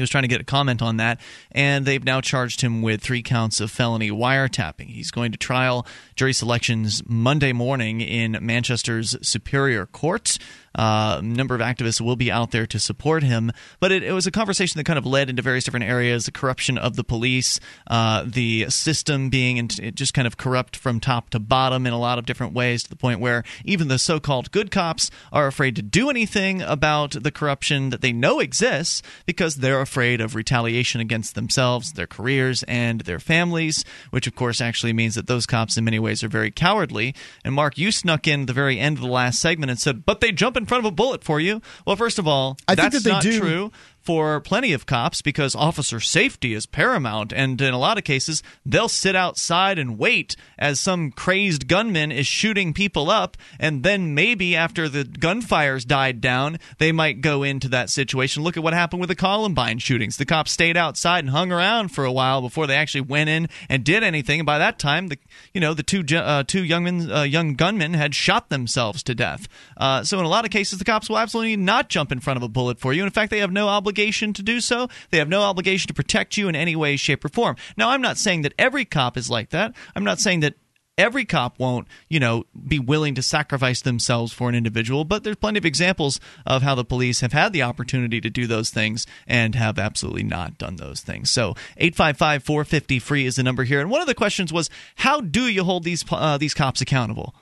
He 0.00 0.02
was 0.02 0.08
trying 0.08 0.22
to 0.22 0.28
get 0.28 0.40
a 0.40 0.44
comment 0.44 0.80
on 0.80 0.96
that, 0.96 1.20
and 1.52 1.84
they've 1.84 2.02
now 2.02 2.22
charged 2.22 2.62
him 2.62 2.80
with 2.80 3.02
three 3.02 3.22
counts 3.22 3.60
of 3.60 3.70
felony 3.70 4.10
wiretapping. 4.10 4.86
He's 4.86 5.10
going 5.10 5.30
to 5.32 5.36
trial 5.36 5.86
jury 6.16 6.32
selections 6.32 7.02
Monday 7.06 7.52
morning 7.52 8.00
in 8.00 8.38
Manchester's 8.40 9.14
Superior 9.20 9.84
Court. 9.84 10.38
Uh, 10.74 11.16
a 11.18 11.22
number 11.22 11.54
of 11.54 11.60
activists 11.60 12.00
will 12.00 12.16
be 12.16 12.30
out 12.30 12.52
there 12.52 12.66
to 12.66 12.78
support 12.78 13.22
him. 13.22 13.50
But 13.80 13.90
it, 13.92 14.02
it, 14.02 14.12
was 14.12 14.26
a 14.26 14.30
conversation 14.30 14.78
that 14.78 14.84
kind 14.84 14.98
of 14.98 15.06
led 15.06 15.28
into 15.28 15.42
various 15.42 15.64
different 15.64 15.86
areas 15.86 16.26
the 16.26 16.32
corruption 16.32 16.78
of 16.78 16.96
the 16.96 17.02
police, 17.02 17.58
uh, 17.88 18.24
the 18.26 18.70
system 18.70 19.30
being 19.30 19.56
in, 19.56 19.68
just 19.68 20.14
kind 20.14 20.26
of 20.26 20.36
corrupt 20.36 20.76
from 20.76 21.00
top 21.00 21.30
to 21.30 21.40
bottom 21.40 21.86
in 21.86 21.92
a 21.92 21.98
lot 21.98 22.18
of 22.18 22.26
different 22.26 22.52
ways 22.52 22.82
to 22.84 22.90
the 22.90 22.96
point 22.96 23.20
where 23.20 23.42
even 23.64 23.88
the 23.88 23.98
so 23.98 24.20
called 24.20 24.52
good 24.52 24.70
cops 24.70 25.10
are 25.32 25.46
afraid 25.46 25.74
to 25.76 25.82
do 25.82 26.08
anything 26.08 26.62
about 26.62 27.16
the 27.20 27.32
corruption 27.32 27.90
that 27.90 28.00
they 28.00 28.12
know 28.12 28.38
exists 28.38 29.02
because 29.26 29.56
they're 29.56 29.80
afraid 29.80 30.20
of 30.20 30.34
retaliation 30.34 31.00
against 31.00 31.34
themselves, 31.34 31.92
their 31.94 32.06
careers, 32.06 32.62
and 32.64 33.00
their 33.02 33.18
families, 33.18 33.84
which 34.10 34.26
of 34.26 34.34
course 34.36 34.60
actually 34.60 34.92
means 34.92 35.16
that 35.16 35.26
those 35.26 35.46
cops 35.46 35.76
in 35.76 35.84
many 35.84 35.98
ways 35.98 36.22
are 36.22 36.28
very 36.28 36.50
cowardly. 36.50 37.14
And 37.44 37.54
Mark, 37.54 37.76
you 37.76 37.90
snuck 37.90 38.28
in 38.28 38.46
the 38.46 38.52
very 38.52 38.78
end 38.78 38.98
of 38.98 39.02
the 39.02 39.08
last 39.08 39.40
segment 39.40 39.70
and 39.70 39.80
said, 39.80 40.04
but 40.04 40.20
they 40.20 40.30
jump 40.30 40.56
in 40.60 40.66
front 40.66 40.84
of 40.84 40.92
a 40.92 40.94
bullet 40.94 41.24
for 41.24 41.40
you. 41.40 41.60
Well, 41.86 41.96
first 41.96 42.18
of 42.18 42.28
all, 42.28 42.56
I 42.68 42.74
that's 42.74 42.92
think 42.94 43.02
that 43.02 43.08
they 43.08 43.14
not 43.14 43.22
do. 43.22 43.40
true 43.40 43.72
for 44.02 44.40
plenty 44.40 44.72
of 44.72 44.86
cops 44.86 45.22
because 45.22 45.54
officer 45.54 46.00
safety 46.00 46.54
is 46.54 46.66
paramount. 46.66 47.32
And 47.32 47.60
in 47.60 47.74
a 47.74 47.78
lot 47.78 47.98
of 47.98 48.04
cases, 48.04 48.42
they'll 48.64 48.88
sit 48.88 49.14
outside 49.14 49.78
and 49.78 49.98
wait 49.98 50.36
as 50.58 50.80
some 50.80 51.10
crazed 51.10 51.68
gunman 51.68 52.10
is 52.10 52.26
shooting 52.26 52.72
people 52.72 53.10
up. 53.10 53.36
And 53.58 53.82
then 53.82 54.14
maybe 54.14 54.56
after 54.56 54.88
the 54.88 55.04
gunfire's 55.04 55.84
died 55.84 56.20
down, 56.20 56.58
they 56.78 56.92
might 56.92 57.20
go 57.20 57.42
into 57.42 57.68
that 57.68 57.90
situation. 57.90 58.42
Look 58.42 58.56
at 58.56 58.62
what 58.62 58.72
happened 58.72 59.00
with 59.00 59.08
the 59.08 59.14
Columbine 59.14 59.78
shootings. 59.78 60.16
The 60.16 60.24
cops 60.24 60.52
stayed 60.52 60.76
outside 60.76 61.20
and 61.20 61.30
hung 61.30 61.52
around 61.52 61.88
for 61.88 62.04
a 62.04 62.12
while 62.12 62.40
before 62.40 62.66
they 62.66 62.76
actually 62.76 63.02
went 63.02 63.30
in 63.30 63.48
and 63.68 63.84
did 63.84 64.02
anything. 64.02 64.40
And 64.40 64.46
by 64.46 64.58
that 64.58 64.78
time, 64.78 65.08
the 65.08 65.18
you 65.52 65.60
know 65.60 65.74
the 65.74 65.82
two 65.82 66.04
uh, 66.16 66.44
two 66.44 66.64
young 66.64 66.84
men, 66.84 67.10
uh, 67.10 67.22
young 67.22 67.54
gunmen 67.54 67.94
had 67.94 68.14
shot 68.14 68.48
themselves 68.48 69.02
to 69.04 69.14
death. 69.14 69.46
Uh, 69.76 70.02
so 70.04 70.18
in 70.18 70.24
a 70.24 70.28
lot 70.28 70.44
of 70.44 70.50
cases, 70.50 70.78
the 70.78 70.84
cops 70.84 71.08
will 71.08 71.18
absolutely 71.18 71.56
not 71.56 71.88
jump 71.88 72.10
in 72.12 72.20
front 72.20 72.36
of 72.36 72.42
a 72.42 72.48
bullet 72.48 72.78
for 72.78 72.92
you. 72.92 73.04
In 73.04 73.10
fact, 73.10 73.30
they 73.30 73.38
have 73.38 73.52
no 73.52 73.68
obligation 73.68 73.89
to 73.92 74.42
do 74.42 74.60
so. 74.60 74.88
They 75.10 75.18
have 75.18 75.28
no 75.28 75.42
obligation 75.42 75.88
to 75.88 75.94
protect 75.94 76.36
you 76.36 76.48
in 76.48 76.56
any 76.56 76.76
way, 76.76 76.96
shape, 76.96 77.24
or 77.24 77.28
form. 77.28 77.56
Now, 77.76 77.90
I'm 77.90 78.02
not 78.02 78.18
saying 78.18 78.42
that 78.42 78.54
every 78.58 78.84
cop 78.84 79.16
is 79.16 79.30
like 79.30 79.50
that. 79.50 79.74
I'm 79.94 80.04
not 80.04 80.20
saying 80.20 80.40
that 80.40 80.54
every 81.00 81.24
cop 81.24 81.58
won't, 81.58 81.88
you 82.08 82.20
know, 82.20 82.44
be 82.68 82.78
willing 82.78 83.14
to 83.14 83.22
sacrifice 83.22 83.80
themselves 83.80 84.32
for 84.32 84.48
an 84.48 84.54
individual, 84.54 85.04
but 85.04 85.24
there's 85.24 85.36
plenty 85.36 85.58
of 85.58 85.64
examples 85.64 86.20
of 86.44 86.62
how 86.62 86.74
the 86.74 86.84
police 86.84 87.20
have 87.20 87.32
had 87.32 87.52
the 87.52 87.62
opportunity 87.62 88.20
to 88.20 88.28
do 88.28 88.46
those 88.46 88.70
things 88.70 89.06
and 89.26 89.54
have 89.54 89.78
absolutely 89.78 90.22
not 90.22 90.58
done 90.58 90.76
those 90.76 91.00
things. 91.00 91.30
So 91.30 91.54
855-450 91.80 93.00
free 93.00 93.26
is 93.26 93.36
the 93.36 93.42
number 93.42 93.64
here. 93.64 93.80
And 93.80 93.90
one 93.90 94.02
of 94.02 94.06
the 94.06 94.14
questions 94.14 94.52
was 94.52 94.68
how 94.96 95.20
do 95.20 95.48
you 95.48 95.64
hold 95.64 95.84
these 95.84 96.04
uh, 96.10 96.36
these 96.36 96.54
cops 96.54 96.80
accountable? 96.80 97.34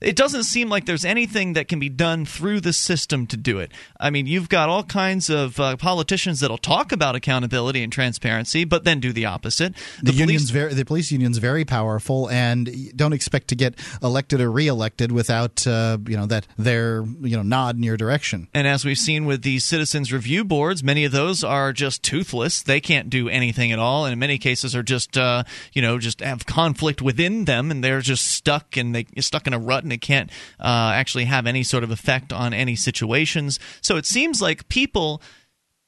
It 0.00 0.14
doesn't 0.14 0.44
seem 0.44 0.68
like 0.68 0.84
there's 0.84 1.04
anything 1.04 1.54
that 1.54 1.68
can 1.68 1.78
be 1.78 1.88
done 1.88 2.26
through 2.26 2.60
the 2.60 2.72
system 2.72 3.26
to 3.28 3.36
do 3.36 3.58
it. 3.58 3.72
I 3.98 4.10
mean, 4.10 4.26
you've 4.26 4.48
got 4.48 4.68
all 4.68 4.82
kinds 4.82 5.30
of 5.30 5.58
uh, 5.58 5.76
politicians 5.76 6.40
that'll 6.40 6.58
talk 6.58 6.92
about 6.92 7.16
accountability 7.16 7.82
and 7.82 7.90
transparency, 7.90 8.64
but 8.64 8.84
then 8.84 9.00
do 9.00 9.12
the 9.12 9.24
opposite. 9.24 9.74
The, 10.02 10.12
the 10.12 10.18
union's 10.18 10.50
very, 10.50 10.74
the 10.74 10.84
police 10.84 11.10
union's 11.10 11.38
very 11.38 11.64
powerful, 11.64 12.28
and 12.28 12.94
don't 12.94 13.14
expect 13.14 13.48
to 13.48 13.56
get 13.56 13.74
elected 14.02 14.40
or 14.40 14.50
reelected 14.50 15.12
without 15.12 15.66
uh, 15.66 15.96
you 16.06 16.16
know 16.16 16.26
that 16.26 16.46
their 16.58 17.04
you 17.20 17.36
know 17.36 17.42
nod 17.42 17.76
in 17.76 17.82
your 17.82 17.96
direction. 17.96 18.48
And 18.52 18.66
as 18.66 18.84
we've 18.84 18.98
seen 18.98 19.24
with 19.24 19.42
the 19.42 19.58
citizens 19.60 20.12
review 20.12 20.44
boards, 20.44 20.84
many 20.84 21.04
of 21.04 21.12
those 21.12 21.42
are 21.42 21.72
just 21.72 22.02
toothless. 22.02 22.62
They 22.62 22.80
can't 22.80 23.08
do 23.08 23.30
anything 23.30 23.72
at 23.72 23.78
all, 23.78 24.04
and 24.04 24.12
in 24.12 24.18
many 24.18 24.36
cases 24.36 24.76
are 24.76 24.82
just 24.82 25.16
uh, 25.16 25.44
you 25.72 25.80
know 25.80 25.98
just 25.98 26.20
have 26.20 26.44
conflict 26.44 27.00
within 27.00 27.46
them, 27.46 27.70
and 27.70 27.82
they're 27.82 28.02
just 28.02 28.26
stuck 28.28 28.76
and 28.76 28.94
they 28.94 29.06
stuck 29.20 29.46
in 29.46 29.54
a 29.54 29.58
rut 29.58 29.85
and 29.86 29.92
it 29.92 30.00
can't 30.00 30.30
uh, 30.60 30.92
actually 30.94 31.24
have 31.24 31.46
any 31.46 31.62
sort 31.62 31.84
of 31.84 31.90
effect 31.90 32.32
on 32.32 32.52
any 32.52 32.76
situations. 32.76 33.58
So 33.80 33.96
it 33.96 34.06
seems 34.06 34.42
like 34.42 34.68
people 34.68 35.22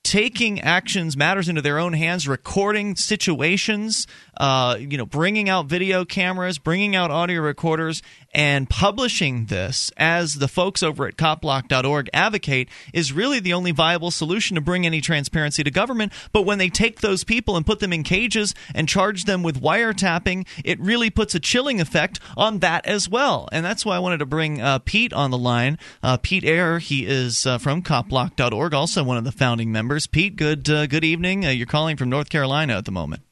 taking 0.05 0.61
actions 0.61 1.17
matters 1.17 1.49
into 1.49 1.61
their 1.61 1.79
own 1.79 1.93
hands 1.93 2.27
recording 2.27 2.97
situations 2.97 4.07
uh, 4.39 4.77
you 4.79 4.97
know 4.97 5.05
bringing 5.05 5.49
out 5.51 5.67
video 5.67 6.05
cameras 6.05 6.57
bringing 6.59 6.97
out 6.97 7.11
audio 7.11 7.43
recorders 7.43 8.01
and 8.39 8.71
publishing 8.71 9.47
this 9.47 9.93
as 9.97 10.35
the 10.35 10.49
folks 10.49 10.83
over 10.83 11.07
at 11.07 11.17
copblock.org 11.17 12.09
advocate 12.13 12.69
is 12.93 13.13
really 13.13 13.41
the 13.41 13.53
only 13.53 13.71
viable 13.71 14.11
solution 14.11 14.55
to 14.55 14.61
bring 14.61 14.87
any 14.87 15.01
transparency 15.01 15.63
to 15.63 15.71
government 15.71 16.13
but 16.33 16.43
when 16.43 16.59
they 16.59 16.69
take 16.69 17.01
those 17.01 17.25
people 17.25 17.57
and 17.57 17.67
put 17.67 17.81
them 17.81 17.93
in 17.93 18.03
cages 18.03 18.55
and 18.75 18.89
charge 18.89 19.25
them 19.25 19.43
with 19.43 19.61
wiretapping 19.61 20.47
it 20.65 20.81
really 20.81 21.11
puts 21.11 21.35
a 21.35 21.41
chilling 21.41 21.81
effect 21.81 22.19
on 22.37 22.59
that 22.59 22.85
as 22.87 23.09
well 23.09 23.49
and 23.53 23.65
that's 23.65 23.85
why 23.85 23.95
i 23.95 23.99
wanted 23.99 24.19
to 24.19 24.27
bring 24.27 24.61
uh, 24.61 24.79
pete 24.81 25.13
on 25.13 25.31
the 25.31 25.39
line 25.39 25.79
uh, 26.03 26.17
pete 26.17 26.45
Eyre 26.45 26.79
he 26.79 27.07
is 27.07 27.47
uh, 27.47 27.59
from 27.59 27.83
copblock.org 27.83 28.75
also 28.75 29.05
one 29.05 29.17
of 29.17 29.25
the 29.25 29.33
founding 29.33 29.71
members 29.71 30.09
Pete, 30.11 30.37
good 30.37 30.69
uh, 30.71 30.87
good 30.87 31.05
evening. 31.05 31.45
Uh, 31.45 31.51
you're 31.51 31.67
calling 31.67 31.97
from 31.97 32.09
North 32.09 32.31
Carolina 32.31 32.77
at 32.77 32.85
the 32.85 32.91
moment. 32.91 33.23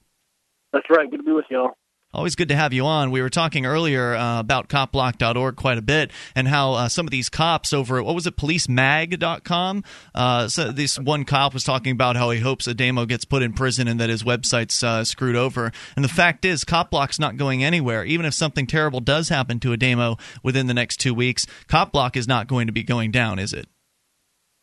That's 0.73 0.87
right. 0.91 1.11
Good 1.11 1.19
to 1.19 1.23
be 1.23 1.33
with 1.33 1.47
y'all. 1.51 1.71
Always 2.17 2.35
good 2.35 2.49
to 2.49 2.57
have 2.57 2.73
you 2.73 2.87
on. 2.87 3.11
We 3.11 3.21
were 3.21 3.29
talking 3.29 3.67
earlier 3.67 4.15
uh, 4.15 4.41
about 4.41 4.71
copblock.org 4.71 5.57
quite 5.57 5.77
a 5.77 5.83
bit 5.83 6.11
and 6.35 6.49
how 6.49 6.73
uh, 6.73 6.89
some 6.89 7.07
of 7.07 7.11
these 7.11 7.29
cops 7.29 7.75
over 7.75 7.99
at, 7.99 8.07
what 8.07 8.15
was 8.15 8.27
it, 8.27 8.39
policemag.com? 8.39 9.85
Uh, 10.15 10.49
so 10.49 10.73
this 10.73 10.99
one 10.99 11.27
cop 11.27 11.53
was 11.53 11.63
talking 11.63 11.93
about 11.93 12.17
how 12.17 12.31
he 12.31 12.41
hopes 12.41 12.67
Ademo 12.67 13.07
gets 13.07 13.27
put 13.27 13.43
in 13.43 13.53
prison 13.53 13.87
and 13.87 14.01
that 14.01 14.09
his 14.09 14.23
website's 14.23 14.83
uh, 14.83 15.05
screwed 15.05 15.37
over. 15.37 15.71
And 15.95 16.03
the 16.03 16.09
fact 16.09 16.47
is, 16.47 16.65
Copblock's 16.65 17.19
not 17.19 17.37
going 17.37 17.63
anywhere. 17.63 18.03
Even 18.07 18.25
if 18.25 18.33
something 18.33 18.67
terrible 18.67 19.01
does 19.01 19.29
happen 19.29 19.61
to 19.61 19.77
Ademo 19.77 20.19
within 20.43 20.69
the 20.69 20.75
next 20.75 20.97
two 20.97 21.13
weeks, 21.13 21.47
Copblock 21.69 22.17
is 22.17 22.27
not 22.27 22.47
going 22.47 22.67
to 22.67 22.73
be 22.73 22.83
going 22.83 23.11
down, 23.11 23.39
is 23.39 23.53
it? 23.53 23.69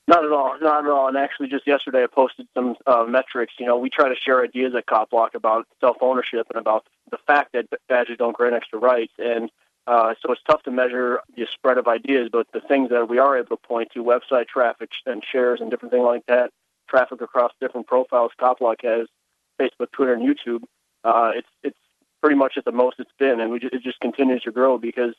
Not 0.07 0.25
at 0.25 0.31
all, 0.31 0.57
not 0.59 0.85
at 0.85 0.91
all. 0.91 1.07
And 1.07 1.17
actually, 1.17 1.47
just 1.47 1.65
yesterday, 1.65 2.03
I 2.03 2.07
posted 2.07 2.47
some 2.53 2.75
uh, 2.85 3.05
metrics. 3.07 3.53
You 3.57 3.65
know, 3.65 3.77
we 3.77 3.89
try 3.89 4.09
to 4.09 4.15
share 4.15 4.43
ideas 4.43 4.73
at 4.75 4.85
CopBlock 4.85 5.33
about 5.33 5.65
self 5.79 5.97
ownership 6.01 6.47
and 6.49 6.59
about 6.59 6.85
the 7.09 7.17
fact 7.25 7.53
that 7.53 7.67
badges 7.87 8.17
don't 8.17 8.35
grant 8.35 8.53
extra 8.53 8.79
rights. 8.79 9.13
And 9.17 9.49
uh, 9.87 10.13
so 10.21 10.33
it's 10.33 10.41
tough 10.43 10.63
to 10.63 10.71
measure 10.71 11.21
the 11.37 11.47
spread 11.53 11.77
of 11.77 11.87
ideas, 11.87 12.29
but 12.31 12.47
the 12.53 12.59
things 12.59 12.89
that 12.89 13.07
we 13.07 13.17
are 13.17 13.37
able 13.37 13.55
to 13.55 13.57
point 13.57 13.91
to, 13.93 14.03
website 14.03 14.47
traffic 14.47 14.89
and 15.05 15.23
shares 15.29 15.61
and 15.61 15.71
different 15.71 15.91
things 15.93 16.05
like 16.05 16.25
that, 16.27 16.51
traffic 16.87 17.21
across 17.21 17.51
different 17.61 17.87
profiles 17.87 18.31
CopBlock 18.39 18.83
has, 18.83 19.07
Facebook, 19.59 19.91
Twitter, 19.91 20.13
and 20.13 20.23
YouTube, 20.23 20.63
uh, 21.03 21.31
it's 21.35 21.47
it's 21.63 21.77
pretty 22.21 22.35
much 22.35 22.53
at 22.57 22.65
the 22.65 22.71
most 22.71 22.99
it's 22.99 23.11
been, 23.19 23.39
and 23.39 23.51
we 23.51 23.59
just, 23.59 23.73
it 23.73 23.83
just 23.83 23.99
continues 23.99 24.41
to 24.43 24.51
grow 24.51 24.77
because 24.77 25.13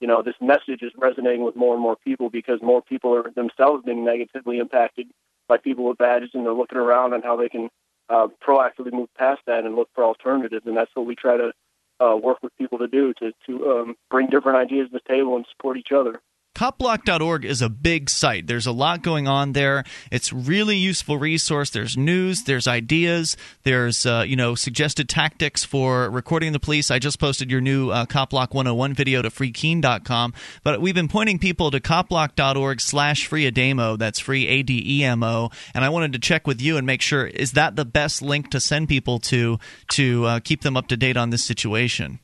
you 0.00 0.06
know 0.06 0.22
this 0.22 0.34
message 0.40 0.82
is 0.82 0.92
resonating 0.96 1.44
with 1.44 1.56
more 1.56 1.74
and 1.74 1.82
more 1.82 1.96
people 1.96 2.30
because 2.30 2.60
more 2.62 2.82
people 2.82 3.14
are 3.14 3.30
themselves 3.30 3.84
being 3.84 4.04
negatively 4.04 4.58
impacted 4.58 5.08
by 5.48 5.58
people 5.58 5.84
with 5.84 5.98
badges, 5.98 6.30
and 6.34 6.44
they're 6.44 6.52
looking 6.52 6.78
around 6.78 7.12
on 7.12 7.22
how 7.22 7.36
they 7.36 7.48
can 7.48 7.68
uh, 8.08 8.28
proactively 8.46 8.92
move 8.92 9.08
past 9.16 9.40
that 9.46 9.64
and 9.64 9.76
look 9.76 9.88
for 9.94 10.04
alternatives, 10.04 10.64
and 10.66 10.76
that's 10.76 10.90
what 10.94 11.06
we 11.06 11.14
try 11.14 11.36
to 11.36 11.52
uh, 12.00 12.16
work 12.16 12.38
with 12.42 12.56
people 12.56 12.78
to 12.78 12.88
do 12.88 13.12
to 13.14 13.32
to 13.46 13.70
um, 13.70 13.96
bring 14.10 14.28
different 14.28 14.58
ideas 14.58 14.88
to 14.88 14.92
the 14.94 15.14
table 15.14 15.36
and 15.36 15.46
support 15.50 15.76
each 15.76 15.92
other. 15.92 16.20
Copblock.org 16.54 17.44
is 17.44 17.62
a 17.62 17.68
big 17.68 18.10
site. 18.10 18.46
There's 18.46 18.66
a 18.66 18.72
lot 18.72 19.02
going 19.02 19.28
on 19.28 19.52
there. 19.52 19.84
It's 20.10 20.32
really 20.32 20.76
useful 20.76 21.16
resource. 21.16 21.70
There's 21.70 21.96
news, 21.96 22.42
there's 22.42 22.66
ideas, 22.66 23.36
there's 23.62 24.04
uh, 24.04 24.24
you 24.26 24.36
know 24.36 24.54
suggested 24.54 25.08
tactics 25.08 25.64
for 25.64 26.10
recording 26.10 26.52
the 26.52 26.60
police. 26.60 26.90
I 26.90 26.98
just 26.98 27.18
posted 27.18 27.50
your 27.50 27.60
new 27.60 27.90
uh, 27.90 28.04
Copblock 28.04 28.52
101 28.52 28.94
video 28.94 29.22
to 29.22 29.30
freekeene.com. 29.30 30.34
But 30.62 30.80
we've 30.80 30.94
been 30.94 31.08
pointing 31.08 31.38
people 31.38 31.70
to 31.70 31.80
copblock.org 31.80 32.80
slash 32.80 33.26
free 33.26 33.50
Ademo. 33.50 33.96
That's 33.96 34.18
free 34.18 34.46
A 34.48 34.62
D 34.62 34.82
E 34.84 35.04
M 35.04 35.22
O. 35.22 35.50
And 35.72 35.84
I 35.84 35.88
wanted 35.88 36.12
to 36.14 36.18
check 36.18 36.46
with 36.46 36.60
you 36.60 36.76
and 36.76 36.86
make 36.86 37.00
sure 37.00 37.26
is 37.26 37.52
that 37.52 37.76
the 37.76 37.84
best 37.84 38.22
link 38.22 38.50
to 38.50 38.60
send 38.60 38.88
people 38.88 39.18
to 39.20 39.58
to 39.92 40.24
uh, 40.26 40.40
keep 40.40 40.62
them 40.62 40.76
up 40.76 40.88
to 40.88 40.96
date 40.96 41.16
on 41.16 41.30
this 41.30 41.44
situation. 41.44 42.18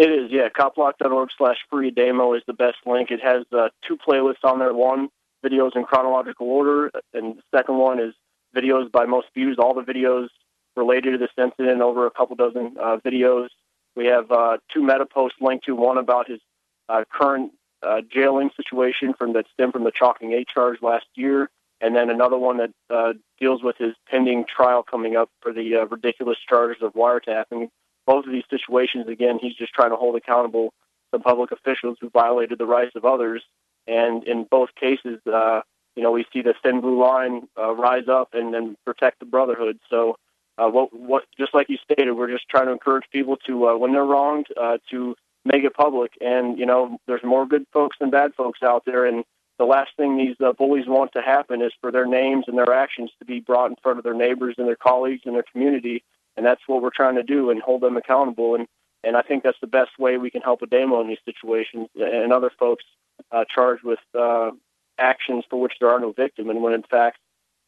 It 0.00 0.10
is, 0.10 0.30
yeah. 0.30 0.48
Copblock.org 0.48 1.28
slash 1.36 1.58
free 1.68 1.90
demo 1.90 2.32
is 2.32 2.42
the 2.46 2.54
best 2.54 2.78
link. 2.86 3.10
It 3.10 3.20
has 3.22 3.44
uh, 3.52 3.68
two 3.86 3.98
playlists 3.98 4.44
on 4.44 4.58
there. 4.58 4.72
One, 4.72 5.10
videos 5.44 5.76
in 5.76 5.84
chronological 5.84 6.48
order, 6.48 6.90
and 7.12 7.36
the 7.36 7.42
second 7.54 7.76
one 7.76 8.00
is 8.00 8.14
videos 8.56 8.90
by 8.90 9.04
most 9.04 9.26
views, 9.34 9.58
all 9.58 9.74
the 9.74 9.82
videos 9.82 10.28
related 10.74 11.10
to 11.10 11.18
this 11.18 11.28
incident, 11.36 11.82
over 11.82 12.06
a 12.06 12.10
couple 12.10 12.34
dozen 12.34 12.76
uh, 12.80 12.96
videos. 13.04 13.48
We 13.94 14.06
have 14.06 14.32
uh, 14.32 14.56
two 14.72 14.80
meta 14.80 15.04
posts 15.04 15.36
linked 15.38 15.66
to 15.66 15.74
one 15.74 15.98
about 15.98 16.30
his 16.30 16.40
uh, 16.88 17.04
current 17.12 17.52
uh, 17.82 18.00
jailing 18.10 18.48
situation 18.56 19.12
from 19.12 19.34
that 19.34 19.48
stem 19.52 19.70
from 19.70 19.84
the 19.84 19.92
Chalking 19.92 20.32
8 20.32 20.48
charge 20.48 20.78
last 20.80 21.08
year, 21.14 21.50
and 21.82 21.94
then 21.94 22.08
another 22.08 22.38
one 22.38 22.56
that 22.56 22.70
uh, 22.88 23.12
deals 23.38 23.62
with 23.62 23.76
his 23.76 23.94
pending 24.08 24.46
trial 24.46 24.82
coming 24.82 25.16
up 25.16 25.28
for 25.42 25.52
the 25.52 25.76
uh, 25.76 25.84
ridiculous 25.84 26.38
charges 26.48 26.82
of 26.82 26.94
wiretapping 26.94 27.68
both 28.10 28.26
of 28.26 28.32
these 28.32 28.50
situations, 28.50 29.06
again, 29.06 29.38
he's 29.40 29.54
just 29.54 29.72
trying 29.72 29.90
to 29.90 29.96
hold 29.96 30.16
accountable 30.16 30.74
the 31.12 31.20
public 31.20 31.52
officials 31.52 31.96
who 32.00 32.10
violated 32.10 32.58
the 32.58 32.66
rights 32.66 32.96
of 32.96 33.04
others. 33.04 33.40
And 33.86 34.24
in 34.24 34.48
both 34.50 34.70
cases, 34.74 35.20
uh, 35.32 35.60
you 35.94 36.02
know, 36.02 36.10
we 36.10 36.26
see 36.32 36.42
the 36.42 36.54
thin 36.60 36.80
blue 36.80 37.00
line 37.00 37.46
uh, 37.56 37.72
rise 37.72 38.08
up 38.08 38.30
and 38.32 38.52
then 38.52 38.76
protect 38.84 39.20
the 39.20 39.26
brotherhood. 39.26 39.78
So, 39.88 40.16
uh, 40.58 40.68
what, 40.68 40.92
what, 40.92 41.24
just 41.38 41.54
like 41.54 41.68
you 41.68 41.78
stated, 41.84 42.10
we're 42.14 42.32
just 42.32 42.48
trying 42.48 42.66
to 42.66 42.72
encourage 42.72 43.04
people 43.12 43.36
to, 43.46 43.68
uh, 43.68 43.76
when 43.76 43.92
they're 43.92 44.04
wronged, 44.04 44.48
uh, 44.60 44.78
to 44.90 45.14
make 45.44 45.62
it 45.62 45.74
public. 45.74 46.10
And 46.20 46.58
you 46.58 46.66
know, 46.66 46.98
there's 47.06 47.22
more 47.22 47.46
good 47.46 47.64
folks 47.72 47.96
than 48.00 48.10
bad 48.10 48.34
folks 48.34 48.58
out 48.60 48.82
there, 48.86 49.06
and 49.06 49.24
the 49.60 49.64
last 49.66 49.90
thing 49.96 50.16
these 50.16 50.36
uh, 50.44 50.52
bullies 50.52 50.88
want 50.88 51.12
to 51.12 51.22
happen 51.22 51.62
is 51.62 51.72
for 51.80 51.92
their 51.92 52.06
names 52.06 52.46
and 52.48 52.58
their 52.58 52.72
actions 52.72 53.10
to 53.20 53.24
be 53.24 53.38
brought 53.38 53.70
in 53.70 53.76
front 53.80 53.98
of 53.98 54.04
their 54.04 54.14
neighbors 54.14 54.56
and 54.58 54.66
their 54.66 54.82
colleagues 54.90 55.22
and 55.26 55.36
their 55.36 55.44
community 55.52 56.02
and 56.36 56.44
that's 56.44 56.62
what 56.66 56.82
we're 56.82 56.90
trying 56.94 57.16
to 57.16 57.22
do 57.22 57.50
and 57.50 57.60
hold 57.60 57.82
them 57.82 57.96
accountable. 57.96 58.54
And 58.54 58.66
and 59.02 59.16
I 59.16 59.22
think 59.22 59.42
that's 59.42 59.60
the 59.60 59.66
best 59.66 59.92
way 59.98 60.18
we 60.18 60.30
can 60.30 60.42
help 60.42 60.60
Ademo 60.60 61.00
in 61.00 61.08
these 61.08 61.18
situations 61.24 61.88
and 61.94 62.32
other 62.32 62.50
folks 62.58 62.84
uh, 63.32 63.44
charged 63.52 63.82
with 63.82 63.98
uh, 64.18 64.50
actions 64.98 65.44
for 65.48 65.60
which 65.60 65.72
there 65.80 65.90
are 65.90 66.00
no 66.00 66.12
victim, 66.12 66.50
and 66.50 66.62
when 66.62 66.74
in 66.74 66.82
fact 66.82 67.18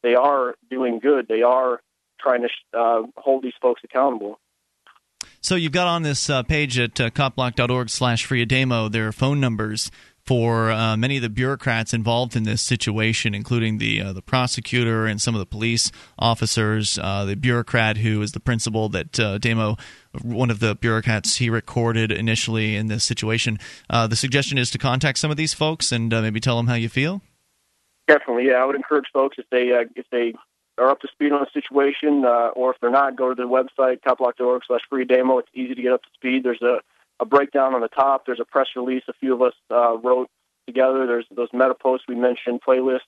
they 0.03 0.15
are 0.15 0.55
doing 0.69 0.99
good, 0.99 1.27
they 1.27 1.41
are 1.41 1.81
trying 2.19 2.41
to 2.41 2.79
uh, 2.79 3.01
hold 3.17 3.43
these 3.43 3.53
folks 3.61 3.81
accountable. 3.83 4.39
So 5.41 5.55
you've 5.55 5.73
got 5.73 5.87
on 5.87 6.03
this 6.03 6.29
uh, 6.29 6.43
page 6.43 6.79
at 6.79 6.99
uh, 7.01 7.09
copblock.org 7.09 7.89
slash 7.89 8.25
free 8.25 8.45
demo 8.45 8.87
their 8.87 9.11
phone 9.11 9.39
numbers 9.39 9.91
for 10.25 10.71
uh, 10.71 10.95
many 10.95 11.17
of 11.17 11.21
the 11.21 11.29
bureaucrats 11.29 11.93
involved 11.93 12.35
in 12.35 12.43
this 12.43 12.61
situation, 12.61 13.35
including 13.35 13.77
the 13.77 14.01
uh, 14.01 14.13
the 14.13 14.21
prosecutor 14.21 15.05
and 15.05 15.21
some 15.21 15.35
of 15.35 15.39
the 15.39 15.45
police 15.45 15.91
officers. 16.17 16.97
Uh, 16.97 17.25
the 17.25 17.35
bureaucrat 17.35 17.97
who 17.97 18.21
is 18.21 18.31
the 18.31 18.39
principal 18.39 18.89
that 18.89 19.19
uh, 19.19 19.37
Damo, 19.37 19.77
one 20.21 20.49
of 20.49 20.59
the 20.59 20.75
bureaucrats 20.75 21.37
he 21.37 21.49
recorded 21.49 22.11
initially 22.11 22.75
in 22.75 22.87
this 22.87 23.03
situation. 23.03 23.59
Uh, 23.89 24.07
the 24.07 24.15
suggestion 24.15 24.57
is 24.57 24.71
to 24.71 24.77
contact 24.77 25.17
some 25.17 25.31
of 25.31 25.37
these 25.37 25.53
folks 25.53 25.91
and 25.91 26.13
uh, 26.13 26.21
maybe 26.21 26.39
tell 26.39 26.57
them 26.57 26.67
how 26.67 26.75
you 26.75 26.89
feel. 26.89 27.21
Definitely, 28.07 28.47
yeah. 28.47 28.55
I 28.55 28.65
would 28.65 28.75
encourage 28.75 29.05
folks 29.11 29.37
if 29.37 29.45
they 29.49 29.71
if 29.95 30.05
they 30.11 30.33
are 30.77 30.89
up 30.89 31.01
to 31.01 31.07
speed 31.09 31.31
on 31.31 31.41
the 31.41 31.47
situation, 31.53 32.25
or 32.25 32.71
if 32.71 32.79
they're 32.79 32.89
not, 32.89 33.15
go 33.15 33.33
to 33.33 33.35
the 33.35 33.47
website 33.47 34.01
copblock.org 34.01 34.63
slash 34.65 34.81
free 34.89 35.05
demo. 35.05 35.37
It's 35.37 35.49
easy 35.53 35.75
to 35.75 35.81
get 35.81 35.91
up 35.93 36.01
to 36.03 36.09
speed. 36.15 36.43
There's 36.43 36.61
a 36.61 36.79
a 37.23 37.25
breakdown 37.25 37.73
on 37.73 37.81
the 37.81 37.87
top. 37.87 38.25
There's 38.25 38.39
a 38.39 38.45
press 38.45 38.67
release 38.75 39.03
a 39.07 39.13
few 39.13 39.33
of 39.33 39.41
us 39.41 39.53
uh, 39.71 39.97
wrote 39.97 40.29
together. 40.67 41.07
There's 41.07 41.25
those 41.35 41.49
meta 41.53 41.73
posts 41.73 42.05
we 42.07 42.15
mentioned, 42.15 42.61
playlists. 42.67 42.99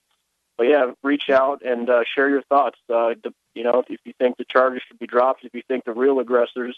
But 0.58 0.68
yeah, 0.68 0.92
reach 1.02 1.28
out 1.30 1.62
and 1.62 1.88
uh, 1.88 2.02
share 2.14 2.30
your 2.30 2.42
thoughts. 2.42 2.78
Uh, 2.88 3.14
the, 3.22 3.32
you 3.54 3.62
know, 3.62 3.80
if, 3.80 3.90
if 3.90 4.00
you 4.04 4.14
think 4.18 4.38
the 4.38 4.46
charges 4.50 4.82
should 4.88 4.98
be 4.98 5.06
dropped, 5.06 5.44
if 5.44 5.54
you 5.54 5.62
think 5.68 5.84
the 5.84 5.92
real 5.92 6.18
aggressors 6.18 6.76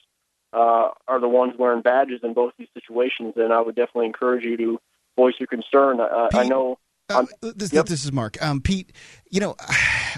uh, 0.52 0.88
are 1.06 1.20
the 1.20 1.28
ones 1.28 1.54
wearing 1.56 1.80
badges 1.80 2.20
in 2.24 2.34
both 2.34 2.52
these 2.58 2.68
situations, 2.74 3.34
then 3.36 3.52
I 3.52 3.60
would 3.60 3.76
definitely 3.76 4.06
encourage 4.06 4.44
you 4.44 4.56
to 4.56 4.78
voice 5.16 5.34
your 5.38 5.46
concern. 5.46 6.00
Uh, 6.00 6.28
I 6.34 6.44
know. 6.44 6.78
Uh, 7.10 7.24
this, 7.40 7.72
yep. 7.72 7.86
this, 7.86 8.04
is 8.04 8.12
Mark. 8.12 8.36
Um, 8.42 8.60
Pete, 8.60 8.92
you 9.30 9.40
know, 9.40 9.56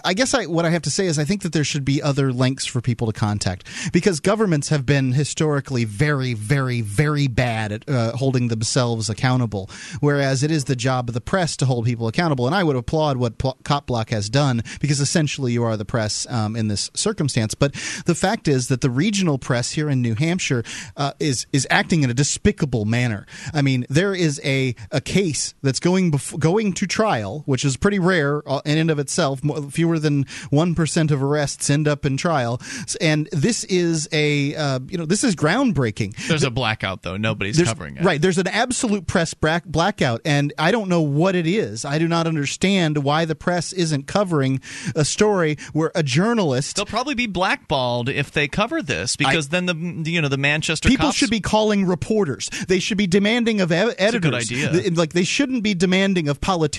I 0.05 0.13
guess 0.13 0.35
I, 0.35 0.47
what 0.47 0.65
I 0.65 0.71
have 0.71 0.83
to 0.83 0.91
say 0.91 1.07
is 1.07 1.21
I 1.21 1.25
think 1.25 1.43
that 1.43 1.53
there 1.53 1.63
should 1.63 1.85
be 1.85 2.03
other 2.03 2.33
links 2.33 2.67
for 2.67 2.81
people 2.81 3.07
to 3.07 3.13
contact 3.13 3.65
because 3.93 4.19
governments 4.19 4.71
have 4.71 4.85
been 4.85 5.13
historically 5.13 5.85
very, 5.85 6.35
very, 6.35 6.81
very 6.81 7.29
bad 7.29 7.71
at 7.71 7.89
uh, 7.89 8.17
holding 8.17 8.49
themselves 8.49 9.09
accountable, 9.09 9.71
whereas 10.01 10.43
it 10.43 10.51
is 10.51 10.65
the 10.65 10.75
job 10.75 11.09
of 11.09 11.15
the 11.15 11.21
press 11.21 11.57
to 11.59 11.67
hold 11.67 11.85
people 11.85 12.09
accountable. 12.09 12.47
And 12.47 12.57
I 12.57 12.65
would 12.65 12.75
applaud 12.75 13.19
what 13.19 13.39
P- 13.39 13.53
Copblock 13.63 14.11
has 14.11 14.29
done 14.29 14.63
because 14.81 14.99
essentially 14.99 15.53
you 15.53 15.63
are 15.63 15.77
the 15.77 15.85
press 15.85 16.27
um, 16.29 16.57
in 16.57 16.67
this 16.67 16.91
circumstance. 16.95 17.55
But 17.55 17.73
the 18.07 18.17
fact 18.17 18.49
is 18.49 18.67
that 18.67 18.81
the 18.81 18.91
regional 18.91 19.39
press 19.39 19.71
here 19.71 19.89
in 19.89 20.03
New 20.03 20.17
Hampshire 20.17 20.65
uh, 20.97 21.13
is 21.21 21.47
is 21.53 21.69
acting 21.71 22.03
in 22.03 22.11
a 22.11 22.15
despicable 22.15 22.85
manner. 22.85 23.27
I 23.55 23.63
mean, 23.63 23.87
there 23.89 24.13
is 24.13 24.41
a 24.43 24.75
a 24.91 25.01
case 25.01 25.55
that's 25.63 25.79
going 25.79 26.11
bef- 26.11 26.37
going 26.39 26.73
to 26.81 26.87
trial, 26.87 27.43
which 27.45 27.63
is 27.63 27.77
pretty 27.77 27.99
rare 27.99 28.43
uh, 28.49 28.63
in 28.65 28.79
and 28.79 28.91
of 28.91 28.99
itself. 28.99 29.41
Fewer 29.71 29.99
than 29.99 30.25
one 30.49 30.75
percent 30.75 31.11
of 31.11 31.23
arrests 31.23 31.69
end 31.69 31.87
up 31.87 32.07
in 32.07 32.17
trial, 32.17 32.61
and 33.01 33.29
this 33.33 33.65
is 33.65 34.09
a 34.13 34.55
uh, 34.55 34.81
you 34.89 34.97
know 34.97 35.05
this 35.05 35.23
is 35.23 35.37
groundbreaking. 35.37 36.17
There's 36.27 36.43
a 36.43 36.51
blackout 36.51 37.03
though; 37.03 37.19
nobody's 37.19 37.57
there's, 37.57 37.69
covering 37.69 37.99
it. 37.99 38.05
Right? 38.05 38.21
There's 38.21 38.39
an 38.39 38.47
absolute 38.47 39.07
press 39.07 39.35
blackout, 39.35 40.23
and 40.25 40.55
I 40.59 40.71
don't 40.71 40.89
know 40.89 41.03
what 41.03 41.35
it 41.35 41.47
is. 41.47 41.85
I 41.85 41.99
do 41.99 42.09
not 42.09 42.27
understand 42.27 42.99
why 43.05 43.27
the 43.27 43.35
press 43.35 43.75
isn't 43.75 44.07
covering 44.07 44.61
a 44.97 45.05
story 45.05 45.59
where 45.75 45.93
a 45.95 46.03
journalist. 46.03 46.77
They'll 46.77 46.87
probably 46.87 47.15
be 47.15 47.27
blackballed 47.27 48.09
if 48.09 48.31
they 48.31 48.49
cover 48.49 48.81
this 48.81 49.17
because 49.17 49.49
I, 49.49 49.61
then 49.61 49.67
the 49.67 50.11
you 50.11 50.23
know 50.23 50.29
the 50.29 50.39
Manchester 50.39 50.89
people 50.89 51.09
cops, 51.09 51.19
should 51.19 51.31
be 51.31 51.41
calling 51.41 51.85
reporters. 51.85 52.49
They 52.69 52.79
should 52.79 52.99
be 52.99 53.07
demanding 53.07 53.61
of 53.61 53.71
editors. 53.71 53.97
That's 53.99 54.15
a 54.15 54.21
good 54.21 54.35
idea. 54.35 54.91
Like 54.93 55.13
they 55.13 55.25
shouldn't 55.25 55.63
be 55.63 55.75
demanding 55.75 56.29
of 56.29 56.41
politicians 56.41 56.70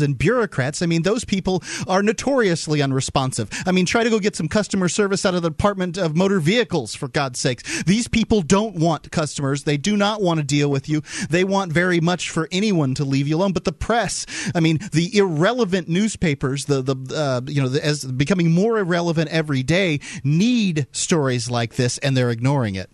and 0.00 0.16
bureaucrats. 0.16 0.82
I 0.82 0.86
mean, 0.86 1.02
those 1.02 1.24
people 1.24 1.62
are 1.86 2.02
notoriously 2.02 2.82
unresponsive. 2.82 3.48
I 3.66 3.72
mean, 3.72 3.86
try 3.86 4.04
to 4.04 4.10
go 4.10 4.18
get 4.18 4.36
some 4.36 4.48
customer 4.48 4.88
service 4.88 5.24
out 5.26 5.34
of 5.34 5.42
the 5.42 5.50
Department 5.50 5.98
of 5.98 6.16
Motor 6.16 6.40
Vehicles, 6.40 6.94
for 6.94 7.08
God's 7.08 7.38
sakes. 7.38 7.82
These 7.84 8.08
people 8.08 8.42
don't 8.42 8.76
want 8.76 9.10
customers. 9.10 9.64
They 9.64 9.76
do 9.76 9.96
not 9.96 10.20
want 10.20 10.38
to 10.38 10.44
deal 10.44 10.70
with 10.70 10.88
you. 10.88 11.02
They 11.30 11.44
want 11.44 11.72
very 11.72 12.00
much 12.00 12.30
for 12.30 12.48
anyone 12.52 12.94
to 12.94 13.04
leave 13.04 13.28
you 13.28 13.36
alone. 13.36 13.52
But 13.52 13.64
the 13.64 13.72
press, 13.72 14.26
I 14.54 14.60
mean, 14.60 14.78
the 14.92 15.16
irrelevant 15.16 15.88
newspapers, 15.88 16.66
the, 16.66 16.82
the 16.82 16.96
uh, 17.14 17.40
you 17.46 17.62
know, 17.62 17.68
the, 17.68 17.84
as 17.84 18.04
becoming 18.04 18.50
more 18.50 18.78
irrelevant 18.78 19.30
every 19.30 19.62
day, 19.62 20.00
need 20.22 20.86
stories 20.92 21.50
like 21.50 21.74
this, 21.74 21.98
and 21.98 22.16
they're 22.16 22.30
ignoring 22.30 22.74
it. 22.74 22.90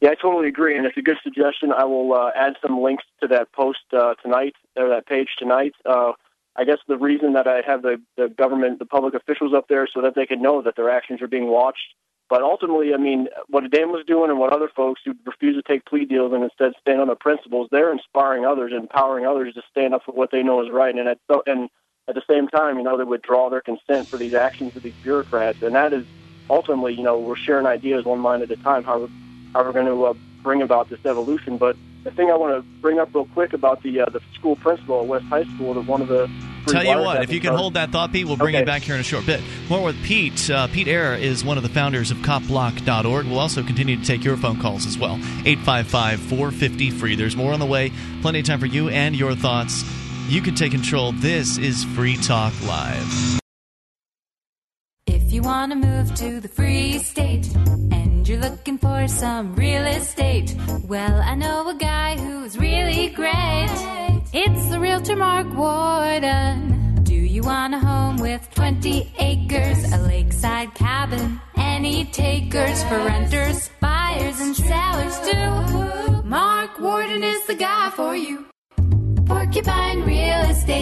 Yeah, 0.00 0.10
I 0.10 0.14
totally 0.14 0.48
agree, 0.48 0.76
and 0.76 0.86
it's 0.86 0.96
a 0.96 1.02
good 1.02 1.18
suggestion. 1.22 1.72
I 1.72 1.84
will 1.84 2.14
uh, 2.14 2.30
add 2.34 2.54
some 2.62 2.80
links 2.80 3.04
to 3.20 3.28
that 3.28 3.52
post 3.52 3.80
uh, 3.92 4.14
tonight, 4.22 4.54
or 4.76 4.88
that 4.88 5.06
page 5.06 5.28
tonight. 5.38 5.74
Uh, 5.84 6.12
I 6.56 6.64
guess 6.64 6.78
the 6.88 6.96
reason 6.96 7.34
that 7.34 7.46
I 7.46 7.60
have 7.66 7.82
the, 7.82 8.00
the 8.16 8.28
government, 8.28 8.78
the 8.78 8.86
public 8.86 9.14
officials 9.14 9.52
up 9.54 9.68
there 9.68 9.86
so 9.92 10.00
that 10.00 10.14
they 10.14 10.26
can 10.26 10.40
know 10.40 10.62
that 10.62 10.76
their 10.76 10.90
actions 10.90 11.20
are 11.20 11.28
being 11.28 11.48
watched. 11.48 11.94
But 12.30 12.42
ultimately, 12.42 12.94
I 12.94 12.96
mean, 12.96 13.28
what 13.48 13.68
Dan 13.70 13.90
was 13.90 14.04
doing 14.06 14.30
and 14.30 14.38
what 14.38 14.52
other 14.52 14.68
folks 14.74 15.00
who 15.04 15.14
refuse 15.26 15.56
to 15.56 15.62
take 15.62 15.84
plea 15.84 16.04
deals 16.04 16.32
and 16.32 16.44
instead 16.44 16.72
stand 16.80 17.00
on 17.00 17.08
their 17.08 17.16
principles, 17.16 17.68
they're 17.70 17.92
inspiring 17.92 18.44
others, 18.46 18.72
empowering 18.72 19.26
others 19.26 19.54
to 19.54 19.62
stand 19.70 19.94
up 19.94 20.04
for 20.04 20.12
what 20.12 20.30
they 20.30 20.42
know 20.42 20.64
is 20.64 20.70
right. 20.70 20.94
And 20.94 21.08
at, 21.08 21.18
and 21.46 21.68
at 22.08 22.14
the 22.14 22.22
same 22.28 22.48
time, 22.48 22.78
you 22.78 22.84
know, 22.84 22.96
they 22.96 23.04
withdraw 23.04 23.50
their 23.50 23.60
consent 23.60 24.08
for 24.08 24.16
these 24.16 24.34
actions 24.34 24.76
of 24.76 24.82
these 24.82 24.94
bureaucrats, 25.02 25.62
and 25.62 25.74
that 25.74 25.92
is 25.92 26.06
ultimately, 26.48 26.94
you 26.94 27.02
know, 27.02 27.18
we're 27.18 27.36
sharing 27.36 27.66
ideas 27.66 28.04
one 28.04 28.18
mind 28.18 28.42
at 28.42 28.50
a 28.50 28.56
time 28.56 28.84
how 28.84 29.08
how 29.52 29.64
we're 29.64 29.72
going 29.72 29.86
to 29.86 30.04
uh, 30.06 30.14
bring 30.42 30.62
about 30.62 30.88
this 30.88 31.04
evolution. 31.04 31.56
But 31.58 31.76
the 32.04 32.10
thing 32.10 32.30
I 32.30 32.36
want 32.36 32.54
to 32.56 32.62
bring 32.80 32.98
up 32.98 33.14
real 33.14 33.26
quick 33.26 33.52
about 33.52 33.82
the 33.82 34.00
uh, 34.00 34.06
the 34.06 34.20
school 34.34 34.56
principal 34.56 35.00
at 35.00 35.06
West 35.06 35.26
High 35.26 35.44
School, 35.54 35.74
that 35.74 35.86
one 35.86 36.00
of 36.02 36.08
the 36.08 36.30
Tell 36.66 36.84
you 36.84 36.98
what, 36.98 37.24
if 37.24 37.32
you 37.32 37.40
can 37.40 37.54
hold 37.54 37.74
that 37.74 37.90
thought, 37.90 38.12
Pete, 38.12 38.26
we'll 38.26 38.36
bring 38.36 38.54
Okay. 38.54 38.60
you 38.60 38.66
back 38.66 38.82
here 38.82 38.94
in 38.94 39.00
a 39.00 39.04
short 39.04 39.24
bit. 39.24 39.40
More 39.70 39.82
with 39.82 40.00
Pete. 40.04 40.50
Uh, 40.50 40.66
Pete 40.68 40.88
Eyre 40.88 41.14
is 41.14 41.42
one 41.42 41.56
of 41.56 41.62
the 41.62 41.70
founders 41.70 42.10
of 42.10 42.18
copblock.org. 42.18 43.26
We'll 43.26 43.38
also 43.38 43.62
continue 43.62 43.96
to 43.96 44.04
take 44.04 44.22
your 44.22 44.36
phone 44.36 44.60
calls 44.60 44.84
as 44.84 44.98
well. 44.98 45.14
855 45.46 46.20
450 46.20 46.90
free. 46.90 47.16
There's 47.16 47.34
more 47.34 47.54
on 47.54 47.60
the 47.60 47.66
way. 47.66 47.90
Plenty 48.20 48.40
of 48.40 48.44
time 48.44 48.60
for 48.60 48.66
you 48.66 48.90
and 48.90 49.16
your 49.16 49.34
thoughts. 49.34 49.84
You 50.28 50.42
can 50.42 50.54
take 50.54 50.70
control. 50.72 51.12
This 51.12 51.56
is 51.56 51.82
Free 51.84 52.16
Talk 52.16 52.52
Live. 52.66 53.40
If 55.30 55.34
you 55.34 55.42
want 55.42 55.70
to 55.70 55.76
move 55.78 56.12
to 56.16 56.40
the 56.40 56.48
free 56.48 56.98
state 56.98 57.54
and 57.54 58.28
you're 58.28 58.40
looking 58.40 58.78
for 58.78 59.06
some 59.06 59.54
real 59.54 59.86
estate, 59.86 60.56
well, 60.88 61.22
I 61.22 61.36
know 61.36 61.68
a 61.68 61.74
guy 61.74 62.16
who's 62.18 62.58
really 62.58 63.10
great. 63.10 63.70
It's 64.32 64.68
the 64.70 64.80
realtor 64.80 65.14
Mark 65.14 65.46
Warden. 65.54 67.04
Do 67.04 67.14
you 67.14 67.42
want 67.42 67.74
a 67.74 67.78
home 67.78 68.16
with 68.16 68.50
20 68.56 69.14
acres, 69.20 69.92
a 69.92 69.98
lakeside 69.98 70.74
cabin, 70.74 71.40
any 71.56 72.06
takers 72.06 72.82
for 72.82 72.98
renters, 72.98 73.70
buyers, 73.78 74.40
and 74.40 74.56
sellers 74.56 75.16
too? 75.20 76.24
Mark 76.24 76.80
Warden 76.80 77.22
is 77.22 77.46
the 77.46 77.54
guy 77.54 77.90
for 77.90 78.16
you. 78.16 78.46
PorcupineRealestate.com. 79.28 80.79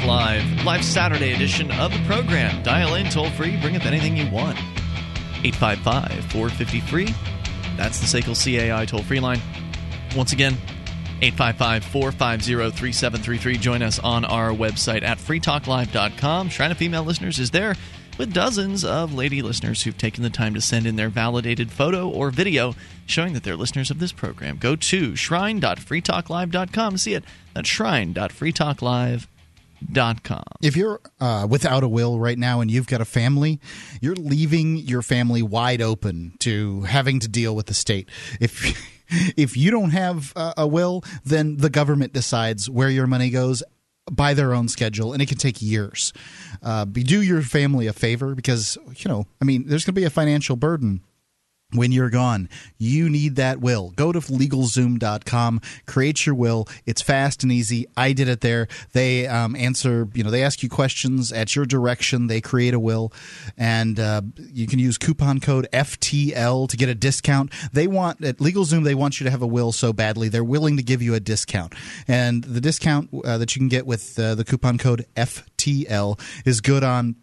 Talk 0.00 0.08
Live, 0.08 0.64
live 0.64 0.84
Saturday 0.84 1.32
edition 1.32 1.70
of 1.72 1.92
the 1.92 2.02
program. 2.06 2.62
Dial 2.62 2.94
in 2.94 3.10
toll 3.10 3.28
free, 3.30 3.56
bring 3.60 3.76
up 3.76 3.84
anything 3.84 4.16
you 4.16 4.30
want. 4.30 4.56
855 5.44 6.24
450 6.32 6.80
free. 6.80 7.14
That's 7.76 7.98
the 7.98 8.06
SACL 8.06 8.34
CAI 8.34 8.86
toll 8.86 9.02
free 9.02 9.20
line. 9.20 9.40
Once 10.16 10.32
again, 10.32 10.54
855 11.22 11.84
450 11.84 12.78
3733. 12.78 13.58
Join 13.58 13.82
us 13.82 13.98
on 13.98 14.24
our 14.24 14.50
website 14.50 15.02
at 15.02 15.18
freetalklive.com. 15.18 16.48
Shrine 16.48 16.70
of 16.70 16.78
Female 16.78 17.04
Listeners 17.04 17.38
is 17.38 17.50
there 17.50 17.74
with 18.16 18.32
dozens 18.32 18.84
of 18.84 19.12
lady 19.12 19.42
listeners 19.42 19.82
who've 19.82 19.98
taken 19.98 20.22
the 20.22 20.30
time 20.30 20.54
to 20.54 20.60
send 20.60 20.86
in 20.86 20.96
their 20.96 21.08
validated 21.10 21.70
photo 21.70 22.08
or 22.08 22.30
video 22.30 22.74
showing 23.06 23.34
that 23.34 23.42
they're 23.42 23.56
listeners 23.56 23.90
of 23.90 23.98
this 23.98 24.12
program. 24.12 24.56
Go 24.56 24.76
to 24.76 25.16
shrine.freetalklive.com 25.16 26.96
see 26.96 27.14
it. 27.14 27.24
That's 27.54 27.68
shrine.freetalklive.com. 27.68 29.26
If 30.62 30.76
you're 30.76 31.00
uh, 31.20 31.46
without 31.48 31.82
a 31.82 31.88
will 31.88 32.18
right 32.18 32.38
now 32.38 32.60
and 32.60 32.70
you've 32.70 32.86
got 32.86 33.00
a 33.00 33.04
family, 33.04 33.60
you're 34.00 34.14
leaving 34.14 34.76
your 34.76 35.02
family 35.02 35.42
wide 35.42 35.82
open 35.82 36.34
to 36.40 36.82
having 36.82 37.20
to 37.20 37.28
deal 37.28 37.54
with 37.54 37.66
the 37.66 37.74
state. 37.74 38.08
If 38.40 38.76
if 39.36 39.56
you 39.56 39.70
don't 39.70 39.90
have 39.90 40.32
a, 40.36 40.54
a 40.58 40.66
will, 40.66 41.02
then 41.24 41.56
the 41.56 41.70
government 41.70 42.12
decides 42.12 42.68
where 42.68 42.90
your 42.90 43.06
money 43.06 43.30
goes 43.30 43.62
by 44.10 44.34
their 44.34 44.54
own 44.54 44.68
schedule, 44.68 45.12
and 45.12 45.22
it 45.22 45.26
can 45.26 45.38
take 45.38 45.62
years. 45.62 46.12
Uh, 46.62 46.84
do 46.84 47.22
your 47.22 47.42
family 47.42 47.86
a 47.86 47.92
favor 47.92 48.34
because 48.34 48.76
you 48.96 49.08
know, 49.08 49.26
I 49.40 49.44
mean, 49.44 49.66
there's 49.66 49.84
going 49.84 49.94
to 49.94 50.00
be 50.00 50.04
a 50.04 50.10
financial 50.10 50.56
burden 50.56 51.02
when 51.72 51.92
you're 51.92 52.10
gone. 52.10 52.48
You 52.78 53.08
need 53.08 53.36
that 53.36 53.60
will. 53.60 53.90
Go 53.90 54.12
to 54.12 54.20
legalzoom.com, 54.20 55.60
create 55.86 56.26
your 56.26 56.34
will. 56.34 56.68
It's 56.86 57.02
fast 57.02 57.42
and 57.42 57.52
easy. 57.52 57.86
I 57.96 58.12
did 58.12 58.28
it 58.28 58.40
there. 58.40 58.68
They 58.92 59.26
um, 59.26 59.54
answer, 59.56 60.08
you 60.14 60.24
know, 60.24 60.30
they 60.30 60.42
ask 60.42 60.62
you 60.62 60.68
questions 60.68 61.32
at 61.32 61.54
your 61.54 61.66
direction. 61.66 62.26
They 62.26 62.40
create 62.40 62.74
a 62.74 62.80
will, 62.80 63.12
and 63.56 63.98
uh, 63.98 64.22
you 64.36 64.66
can 64.66 64.78
use 64.78 64.98
coupon 64.98 65.40
code 65.40 65.68
FTL 65.72 66.68
to 66.68 66.76
get 66.76 66.88
a 66.88 66.94
discount. 66.94 67.52
They 67.72 67.86
want 67.86 68.22
at 68.24 68.38
LegalZoom, 68.38 68.84
they 68.84 68.94
want 68.94 69.20
you 69.20 69.24
to 69.24 69.30
have 69.30 69.42
a 69.42 69.46
will 69.46 69.72
so 69.72 69.92
badly. 69.92 70.28
They're 70.28 70.44
willing 70.44 70.76
to 70.76 70.82
give 70.82 71.02
you 71.02 71.14
a 71.14 71.20
discount. 71.20 71.74
And 72.08 72.44
the 72.44 72.60
discount 72.60 73.10
uh, 73.24 73.38
that 73.38 73.54
you 73.54 73.60
can 73.60 73.68
get 73.68 73.86
with 73.86 74.18
uh, 74.18 74.34
the 74.34 74.44
coupon 74.44 74.78
code 74.78 75.06
FTL 75.16 76.20
is 76.44 76.60
good 76.60 76.84
on 76.84 77.16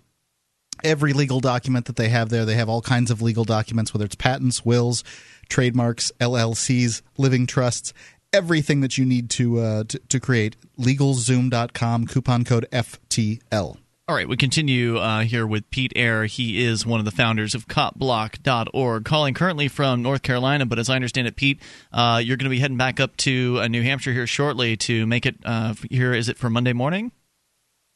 every 0.84 1.14
legal 1.14 1.40
document 1.40 1.86
that 1.86 1.96
they 1.96 2.10
have 2.10 2.30
there. 2.30 2.46
They 2.46 2.56
have 2.56 2.70
all 2.70 2.82
kinds 2.82 3.12
of 3.12 3.22
legal 3.22 3.44
documents, 3.44 3.94
whether 3.94 4.06
it's 4.06 4.16
patents, 4.16 4.66
wills, 4.66 5.04
trademarks, 5.50 6.12
LLCs, 6.20 7.02
living 7.18 7.48
trusts, 7.48 7.94
everything 8.34 8.82
that 8.82 8.98
you 8.98 9.06
need 9.06 9.30
to 9.32 9.60
uh, 9.60 9.84
to, 9.86 10.00
to 10.00 10.20
create. 10.20 10.56
LegalZoom.com, 10.80 12.08
coupon 12.08 12.44
code 12.44 12.68
FTL. 12.72 13.78
All 14.10 14.16
right, 14.16 14.30
we 14.30 14.38
continue 14.38 14.98
uh, 15.00 15.24
here 15.24 15.46
with 15.46 15.70
Pete 15.70 15.92
Eyre. 15.94 16.28
He 16.28 16.64
is 16.64 16.86
one 16.86 17.00
of 17.00 17.06
the 17.06 17.12
founders 17.12 17.54
of 17.54 17.68
copblock.org, 17.68 19.04
calling 19.04 19.34
currently 19.34 19.68
from 19.68 20.02
North 20.02 20.22
Carolina. 20.22 20.66
But 20.66 20.80
as 20.80 20.90
I 20.90 20.96
understand 20.96 21.28
it, 21.28 21.36
Pete, 21.36 21.60
uh, 21.92 22.22
you're 22.24 22.38
going 22.38 22.46
to 22.46 22.50
be 22.50 22.60
heading 22.60 22.78
back 22.78 23.02
up 23.02 23.18
to 23.18 23.60
uh, 23.60 23.68
New 23.68 23.84
Hampshire 23.84 24.14
here 24.14 24.26
shortly 24.26 24.78
to 24.78 25.06
make 25.06 25.26
it 25.26 25.36
uh, 25.44 25.74
here. 25.90 26.14
Is 26.14 26.30
it 26.30 26.38
for 26.38 26.50
Monday 26.50 26.72
morning? 26.72 27.12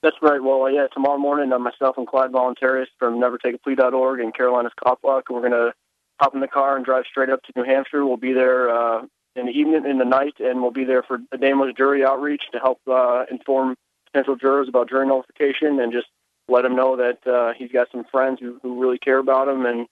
That's 0.04 0.18
right. 0.22 0.42
Well, 0.42 0.70
yeah, 0.72 0.88
tomorrow 0.92 1.20
morning, 1.20 1.54
uh, 1.54 1.60
myself 1.60 1.98
and 1.98 2.08
Clyde 2.08 2.32
Voluntarist 2.32 2.88
from 2.98 3.20
NeverTakeAPlea.org 3.20 4.20
and 4.20 4.34
Carolina's 4.34 4.74
Cop 4.84 5.02
Block, 5.02 5.26
we're 5.30 5.42
going 5.42 5.52
to 5.52 5.74
hop 6.20 6.34
in 6.34 6.42
the 6.42 6.48
car 6.48 6.76
and 6.76 6.84
drive 6.84 7.04
straight 7.10 7.30
up 7.30 7.44
to 7.44 7.54
New 7.56 7.64
Hampshire. 7.64 8.06
We'll 8.06 8.18
be 8.18 8.34
there 8.34 8.70
uh, 8.70 9.04
in 9.36 9.46
the 9.46 9.52
evening, 9.52 9.86
in 9.86 10.00
the 10.00 10.06
night, 10.06 10.36
and 10.40 10.62
we'll 10.62 10.72
be 10.72 10.86
there 10.86 11.04
for 11.04 11.20
Ademo's 11.34 11.76
jury 11.76 12.04
outreach 12.04 12.42
to 12.52 12.60
help 12.60 12.80
uh, 12.88 13.26
inform 13.30 13.76
potential 14.12 14.36
jurors 14.36 14.68
about 14.68 14.90
jury 14.90 15.08
nullification 15.08 15.80
and 15.80 15.94
just 15.94 16.08
let 16.48 16.64
them 16.64 16.76
know 16.76 16.98
that 16.98 17.26
uh, 17.28 17.54
he's 17.56 17.72
got 17.72 17.88
some 17.92 18.04
friends 18.12 18.40
who, 18.40 18.60
who 18.64 18.82
really 18.82 18.98
care 18.98 19.20
about 19.20 19.48
him 19.48 19.66
and, 19.66 19.88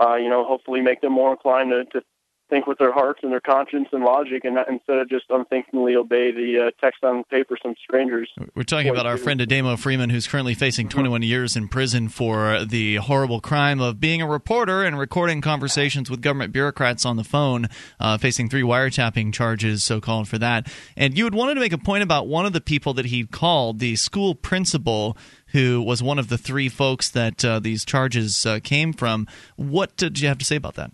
uh, 0.00 0.14
you 0.14 0.30
know, 0.30 0.44
hopefully 0.44 0.80
make 0.80 1.02
them 1.02 1.12
more 1.12 1.30
inclined 1.30 1.70
to, 1.70 1.84
to 1.84 2.04
think 2.52 2.66
with 2.66 2.76
their 2.76 2.92
hearts 2.92 3.20
and 3.22 3.32
their 3.32 3.40
conscience 3.40 3.88
and 3.92 4.04
logic 4.04 4.44
and 4.44 4.56
not, 4.56 4.68
instead 4.68 4.98
of 4.98 5.08
just 5.08 5.24
unthinkingly 5.30 5.96
obey 5.96 6.30
the 6.32 6.66
uh, 6.66 6.70
text 6.84 7.02
on 7.02 7.24
paper 7.24 7.56
from 7.62 7.74
strangers. 7.82 8.28
We're 8.54 8.64
talking 8.64 8.90
about 8.90 9.06
our 9.06 9.16
friend 9.16 9.40
Ademo 9.40 9.78
Freeman, 9.78 10.10
who's 10.10 10.26
currently 10.26 10.52
facing 10.52 10.90
21 10.90 11.22
years 11.22 11.56
in 11.56 11.68
prison 11.68 12.10
for 12.10 12.66
the 12.66 12.96
horrible 12.96 13.40
crime 13.40 13.80
of 13.80 14.00
being 14.00 14.20
a 14.20 14.26
reporter 14.26 14.82
and 14.82 14.98
recording 14.98 15.40
conversations 15.40 16.10
with 16.10 16.20
government 16.20 16.52
bureaucrats 16.52 17.06
on 17.06 17.16
the 17.16 17.24
phone, 17.24 17.68
uh, 17.98 18.18
facing 18.18 18.50
three 18.50 18.62
wiretapping 18.62 19.32
charges, 19.32 19.82
so 19.82 19.98
called, 19.98 20.28
for 20.28 20.36
that. 20.36 20.70
And 20.94 21.16
you 21.16 21.24
had 21.24 21.34
wanted 21.34 21.54
to 21.54 21.60
make 21.60 21.72
a 21.72 21.78
point 21.78 22.02
about 22.02 22.28
one 22.28 22.44
of 22.44 22.52
the 22.52 22.60
people 22.60 22.92
that 22.94 23.06
he'd 23.06 23.30
called, 23.30 23.78
the 23.78 23.96
school 23.96 24.34
principal, 24.34 25.16
who 25.52 25.80
was 25.80 26.02
one 26.02 26.18
of 26.18 26.28
the 26.28 26.38
three 26.38 26.68
folks 26.68 27.08
that 27.10 27.42
uh, 27.44 27.60
these 27.60 27.86
charges 27.86 28.44
uh, 28.44 28.60
came 28.62 28.92
from. 28.92 29.26
What 29.56 29.96
did 29.96 30.20
you 30.20 30.28
have 30.28 30.38
to 30.38 30.44
say 30.44 30.56
about 30.56 30.74
that? 30.74 30.90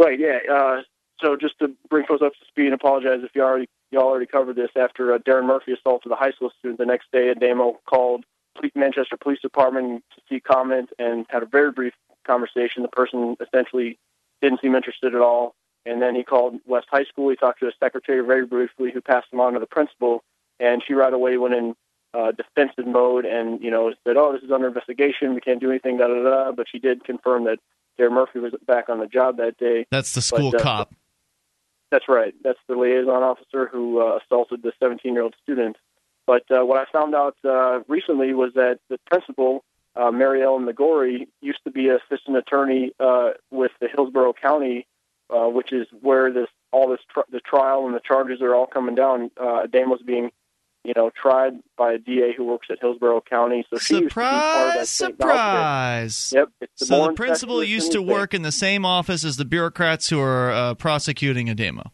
Right. 0.00 0.18
Yeah. 0.18 0.38
Uh, 0.50 0.80
so 1.20 1.36
just 1.36 1.58
to 1.58 1.76
bring 1.90 2.06
folks 2.06 2.22
up 2.22 2.32
to 2.32 2.46
speed 2.48 2.66
and 2.66 2.74
apologize 2.74 3.20
if 3.22 3.32
you 3.34 3.42
already 3.42 3.68
y'all 3.90 4.04
already 4.04 4.24
covered 4.24 4.56
this. 4.56 4.70
After 4.74 5.12
uh, 5.12 5.18
Darren 5.18 5.44
Murphy 5.44 5.72
assaulted 5.72 6.10
a 6.10 6.16
high 6.16 6.30
school 6.30 6.50
student, 6.58 6.78
the 6.78 6.86
next 6.86 7.12
day, 7.12 7.30
Ademo 7.34 7.74
called 7.84 8.24
Manchester 8.74 9.18
Police 9.18 9.40
Department 9.40 10.02
to 10.14 10.22
seek 10.26 10.44
comment 10.44 10.88
and 10.98 11.26
had 11.28 11.42
a 11.42 11.46
very 11.46 11.70
brief 11.70 11.92
conversation. 12.26 12.82
The 12.82 12.88
person 12.88 13.36
essentially 13.46 13.98
didn't 14.40 14.62
seem 14.62 14.74
interested 14.74 15.14
at 15.14 15.20
all, 15.20 15.54
and 15.84 16.00
then 16.00 16.14
he 16.14 16.22
called 16.22 16.60
West 16.64 16.86
High 16.90 17.04
School. 17.04 17.28
He 17.28 17.36
talked 17.36 17.60
to 17.60 17.68
a 17.68 17.72
secretary 17.78 18.24
very 18.24 18.46
briefly, 18.46 18.90
who 18.90 19.02
passed 19.02 19.30
him 19.30 19.40
on 19.40 19.52
to 19.52 19.60
the 19.60 19.66
principal, 19.66 20.24
and 20.58 20.82
she 20.82 20.94
right 20.94 21.12
away 21.12 21.36
went 21.36 21.52
in 21.52 21.74
uh, 22.14 22.32
defensive 22.32 22.86
mode 22.86 23.26
and 23.26 23.60
you 23.60 23.70
know 23.70 23.92
said, 24.06 24.16
"Oh, 24.16 24.32
this 24.32 24.42
is 24.42 24.50
under 24.50 24.68
investigation. 24.68 25.34
We 25.34 25.42
can't 25.42 25.60
do 25.60 25.68
anything." 25.68 25.98
Da 25.98 26.06
da 26.06 26.22
da. 26.22 26.52
But 26.52 26.68
she 26.70 26.78
did 26.78 27.04
confirm 27.04 27.44
that 27.44 27.58
Darren 28.00 28.12
Murphy 28.12 28.38
was 28.38 28.52
back 28.66 28.88
on 28.88 28.98
the 28.98 29.06
job 29.06 29.36
that 29.36 29.58
day. 29.58 29.86
That's 29.90 30.14
the 30.14 30.22
school 30.22 30.50
But, 30.52 30.60
uh, 30.60 30.64
cop. 30.64 30.94
That's 31.90 32.08
right. 32.08 32.34
That's 32.42 32.58
the 32.68 32.76
liaison 32.76 33.22
officer 33.22 33.66
who 33.66 34.00
uh, 34.00 34.18
assaulted 34.24 34.62
the 34.62 34.72
17 34.80 35.12
year 35.12 35.22
old 35.22 35.34
student. 35.42 35.76
But 36.26 36.44
uh, 36.50 36.64
what 36.64 36.78
I 36.78 36.84
found 36.92 37.14
out 37.14 37.36
uh, 37.44 37.80
recently 37.88 38.32
was 38.32 38.52
that 38.54 38.78
the 38.88 38.98
principal, 39.06 39.64
uh, 39.96 40.12
Mary 40.12 40.42
Ellen 40.42 40.66
McGorry, 40.66 41.26
used 41.40 41.58
to 41.64 41.70
be 41.70 41.88
an 41.88 41.98
assistant 42.08 42.36
attorney 42.36 42.92
uh, 43.00 43.30
with 43.50 43.72
the 43.80 43.88
Hillsborough 43.88 44.34
County, 44.34 44.86
uh, 45.28 45.48
which 45.48 45.72
is 45.72 45.88
where 46.00 46.32
this 46.32 46.48
all 46.72 46.88
this 46.88 47.00
tr- 47.08 47.28
the 47.32 47.40
trial 47.40 47.86
and 47.86 47.94
the 47.94 48.00
charges 48.00 48.40
are 48.40 48.54
all 48.54 48.66
coming 48.66 48.94
down. 48.94 49.30
Uh, 49.36 49.66
Dame 49.66 49.90
was 49.90 50.00
being, 50.06 50.30
you 50.84 50.94
know, 50.96 51.10
tried 51.20 51.54
by 51.76 51.94
a 51.94 51.98
DA 51.98 52.32
who 52.36 52.44
works 52.44 52.68
at 52.70 52.78
Hillsborough 52.80 53.22
County. 53.28 53.64
So 53.70 53.78
she 53.78 53.94
used 53.94 54.14
to 54.14 54.20
be 54.20 54.22
part 54.22 54.68
of 54.68 54.74
that 54.74 54.88
Surprise! 54.88 56.16
Surprise! 56.16 56.32
Yep. 56.34 56.48
It's 56.60 56.80
the 56.80 56.86
So 56.86 57.06
the 57.06 57.12
principal 57.12 57.62
used 57.62 57.92
to 57.92 58.02
work 58.02 58.34
in 58.34 58.42
the 58.42 58.52
same 58.52 58.84
office 58.84 59.24
as 59.24 59.36
the 59.36 59.44
bureaucrats 59.44 60.08
who 60.08 60.20
are 60.20 60.50
uh, 60.50 60.74
prosecuting 60.74 61.48
Ademo. 61.48 61.90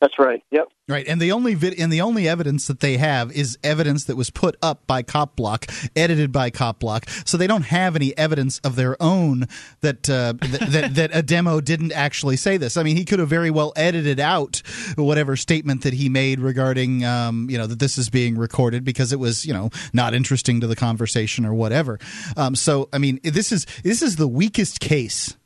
That's 0.00 0.18
right. 0.18 0.42
Yep. 0.50 0.68
Right, 0.88 1.06
and 1.06 1.20
the 1.20 1.30
only 1.30 1.54
vid- 1.54 1.78
and 1.78 1.92
the 1.92 2.00
only 2.00 2.26
evidence 2.26 2.66
that 2.66 2.80
they 2.80 2.96
have 2.96 3.30
is 3.30 3.56
evidence 3.62 4.04
that 4.06 4.16
was 4.16 4.28
put 4.30 4.56
up 4.60 4.86
by 4.86 5.02
Cop 5.02 5.36
Block, 5.36 5.66
edited 5.94 6.32
by 6.32 6.50
Cop 6.50 6.80
Block. 6.80 7.08
So 7.24 7.36
they 7.36 7.46
don't 7.46 7.66
have 7.66 7.94
any 7.94 8.16
evidence 8.18 8.58
of 8.60 8.74
their 8.74 9.00
own 9.00 9.46
that 9.82 10.10
uh, 10.10 10.32
that, 10.40 10.66
that 10.70 10.94
that 10.94 11.12
Ademo 11.12 11.62
didn't 11.62 11.92
actually 11.92 12.36
say 12.36 12.56
this. 12.56 12.76
I 12.76 12.82
mean, 12.82 12.96
he 12.96 13.04
could 13.04 13.20
have 13.20 13.28
very 13.28 13.50
well 13.50 13.72
edited 13.76 14.18
out 14.18 14.62
whatever 14.96 15.36
statement 15.36 15.82
that 15.82 15.92
he 15.92 16.08
made 16.08 16.40
regarding 16.40 17.04
um, 17.04 17.48
you 17.48 17.58
know 17.58 17.66
that 17.66 17.78
this 17.78 17.96
is 17.96 18.08
being 18.08 18.36
recorded 18.36 18.82
because 18.82 19.12
it 19.12 19.20
was 19.20 19.44
you 19.44 19.52
know 19.52 19.70
not 19.92 20.12
interesting 20.14 20.60
to 20.60 20.66
the 20.66 20.76
conversation 20.76 21.44
or 21.44 21.54
whatever. 21.54 22.00
Um, 22.36 22.56
so 22.56 22.88
I 22.92 22.98
mean, 22.98 23.20
this 23.22 23.52
is 23.52 23.66
this 23.84 24.02
is 24.02 24.16
the 24.16 24.28
weakest 24.28 24.80
case 24.80 25.36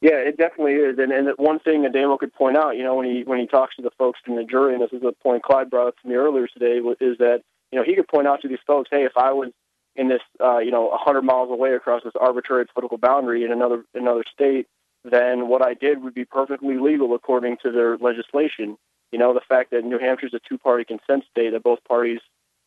Yeah, 0.00 0.16
it 0.16 0.38
definitely 0.38 0.74
is. 0.74 0.98
And 0.98 1.12
and 1.12 1.28
one 1.36 1.58
thing 1.58 1.82
Ademo 1.82 2.18
could 2.18 2.32
point 2.32 2.56
out, 2.56 2.76
you 2.76 2.82
know, 2.82 2.94
when 2.94 3.06
he 3.06 3.22
when 3.24 3.38
he 3.38 3.46
talks 3.46 3.76
to 3.76 3.82
the 3.82 3.90
folks 3.98 4.20
in 4.26 4.36
the 4.36 4.44
jury, 4.44 4.72
and 4.72 4.82
this 4.82 4.92
is 4.92 5.02
a 5.02 5.12
point 5.12 5.42
Clyde 5.42 5.68
brought 5.68 5.88
up 5.88 5.98
to 6.00 6.08
me 6.08 6.14
earlier 6.14 6.46
today, 6.46 6.78
is 7.00 7.18
that 7.18 7.42
you 7.70 7.78
know 7.78 7.84
he 7.84 7.94
could 7.94 8.08
point 8.08 8.26
out 8.26 8.40
to 8.42 8.48
these 8.48 8.58
folks, 8.66 8.88
hey, 8.90 9.04
if 9.04 9.12
I 9.16 9.32
was 9.32 9.50
in 9.96 10.08
this, 10.08 10.22
uh, 10.42 10.58
you 10.58 10.70
know, 10.70 10.88
a 10.88 10.96
hundred 10.96 11.22
miles 11.22 11.50
away 11.50 11.74
across 11.74 12.02
this 12.02 12.14
arbitrary 12.18 12.64
political 12.72 12.96
boundary 12.96 13.44
in 13.44 13.52
another 13.52 13.84
another 13.94 14.24
state, 14.32 14.66
then 15.04 15.48
what 15.48 15.62
I 15.62 15.74
did 15.74 16.02
would 16.02 16.14
be 16.14 16.24
perfectly 16.24 16.78
legal 16.78 17.14
according 17.14 17.58
to 17.62 17.70
their 17.70 17.98
legislation. 17.98 18.78
You 19.12 19.18
know, 19.18 19.34
the 19.34 19.42
fact 19.46 19.72
that 19.72 19.84
New 19.84 19.98
Hampshire's 19.98 20.34
a 20.34 20.40
two-party 20.48 20.84
consent 20.84 21.24
state, 21.30 21.50
that 21.50 21.62
both 21.62 21.82
parties 21.84 22.20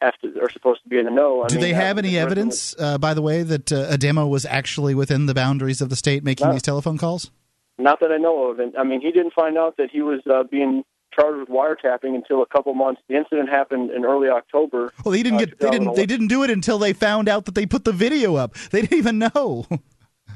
have 0.04 0.18
to 0.20 0.40
are 0.42 0.50
supposed 0.50 0.84
to 0.84 0.90
be 0.90 0.98
in 1.00 1.06
the 1.06 1.12
know. 1.12 1.44
I 1.44 1.48
Do 1.48 1.56
mean, 1.56 1.62
they 1.64 1.74
have 1.74 1.98
any 1.98 2.18
evidence, 2.18 2.76
uh, 2.78 2.98
by 2.98 3.14
the 3.14 3.22
way, 3.22 3.44
that 3.44 3.72
uh, 3.72 3.92
Ademo 3.96 4.28
was 4.30 4.46
actually 4.46 4.94
within 4.96 5.26
the 5.26 5.34
boundaries 5.34 5.82
of 5.82 5.90
the 5.90 5.96
state 5.96 6.24
making 6.24 6.48
No. 6.48 6.54
these 6.54 6.62
telephone 6.62 6.98
calls? 6.98 7.32
Not 7.78 8.00
that 8.02 8.12
I 8.12 8.18
know 8.18 8.50
of. 8.50 8.60
And 8.60 8.76
I 8.78 8.84
mean, 8.84 9.02
he 9.02 9.12
didn't 9.12 9.34
find 9.34 9.58
out 9.58 9.78
that 9.78 9.90
he 9.92 10.02
was 10.02 10.22
uh, 10.30 10.44
being 10.44 10.84
charged 11.14 11.40
with 11.40 11.50
wiretapping 11.50 12.16
until 12.16 12.42
a 12.42 12.46
couple 12.46 12.74
months. 12.74 13.02
The 13.08 13.16
incident 13.16 13.50
happened 13.50 13.92
in 13.92 14.06
early 14.06 14.30
October. 14.30 14.92
Well, 15.04 15.12
they 15.12 15.24
didn't 15.24 15.38
uh, 15.42 15.46
get 15.46 15.60
they 15.60 15.70
didn't 15.70 15.96
they 15.96 16.06
didn't 16.06 16.28
do 16.28 16.44
it 16.44 16.50
until 16.50 16.78
they 16.78 16.94
found 16.94 17.30
out 17.30 17.46
that 17.46 17.56
they 17.56 17.66
put 17.66 17.84
the 17.86 17.92
video 17.92 18.36
up. 18.36 18.54
They 18.72 18.82
didn't 18.82 18.98
even 18.98 19.20
know. 19.20 19.66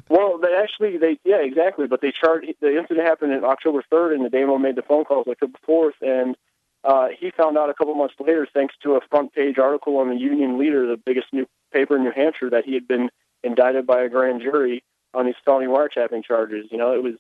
Well, 0.10 0.38
they 0.38 0.54
actually, 0.56 0.98
they 0.98 1.20
yeah, 1.26 1.42
exactly. 1.42 1.86
But 1.88 2.02
they 2.02 2.14
charged. 2.14 2.48
The 2.62 2.78
incident 2.78 3.06
happened 3.06 3.34
in 3.34 3.44
October 3.44 3.84
third, 3.90 4.14
and 4.14 4.24
the 4.24 4.30
demo 4.30 4.58
made 4.58 4.76
the 4.76 4.82
phone 4.82 5.04
calls 5.04 5.28
like 5.28 5.38
October 5.44 5.60
fourth, 5.66 5.96
and 6.02 6.38
uh, 6.84 7.08
he 7.20 7.32
found 7.32 7.58
out 7.58 7.70
a 7.70 7.74
couple 7.74 7.94
months 7.96 8.16
later, 8.20 8.48
thanks 8.54 8.76
to 8.84 8.94
a 8.96 9.00
front 9.10 9.34
page 9.34 9.58
article 9.58 9.98
on 9.98 10.10
the 10.10 10.16
Union 10.16 10.58
Leader, 10.60 10.88
the 10.88 10.98
biggest 10.98 11.28
new 11.34 11.46
paper 11.74 11.96
in 11.98 12.04
New 12.04 12.12
Hampshire, 12.16 12.50
that 12.52 12.66
he 12.66 12.74
had 12.74 12.88
been 12.88 13.10
indicted 13.44 13.86
by 13.86 14.04
a 14.04 14.10
grand 14.10 14.42
jury 14.42 14.84
on 15.14 15.26
these 15.26 15.36
felony 15.46 15.68
wiretapping 15.68 16.24
charges. 16.24 16.68
You 16.72 16.78
know, 16.78 16.94
it 16.94 17.04
was 17.04 17.14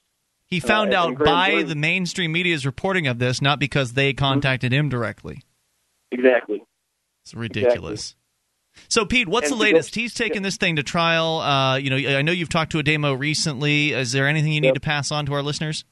He 0.45 0.59
found 0.61 0.93
Uh, 0.93 0.99
out 1.01 1.17
by 1.17 1.51
jury- 1.51 1.63
the 1.63 1.75
mainstream 1.75 2.31
media's 2.31 2.65
reporting 2.65 3.05
of 3.07 3.19
this, 3.19 3.41
not 3.41 3.59
because 3.59 3.93
they 3.93 4.13
contacted 4.13 4.71
him 4.71 4.87
directly. 4.89 5.41
exactly. 6.11 6.63
It's 7.23 7.33
ridiculous. 7.33 8.15
So, 8.87 9.05
Pete, 9.05 9.27
what's 9.27 9.51
And 9.51 9.59
the 9.59 9.63
latest? 9.63 9.95
He's 9.95 10.13
taken 10.13 10.43
this 10.43 10.55
thing 10.55 10.75
to 10.77 10.83
trial. 10.83 11.39
Uh, 11.39 11.75
you 11.77 11.89
know, 11.89 11.97
I 12.17 12.21
know 12.21 12.31
you've 12.31 12.47
talked 12.47 12.71
to 12.73 12.77
Ademo 12.77 13.17
recently. 13.19 13.91
Is 13.91 14.11
there 14.13 14.27
anything 14.27 14.53
you 14.53 14.61
need 14.61 14.75
to 14.75 14.79
pass 14.79 15.11
on 15.11 15.25
to 15.25 15.33
our 15.33 15.41
listeners? 15.41 15.83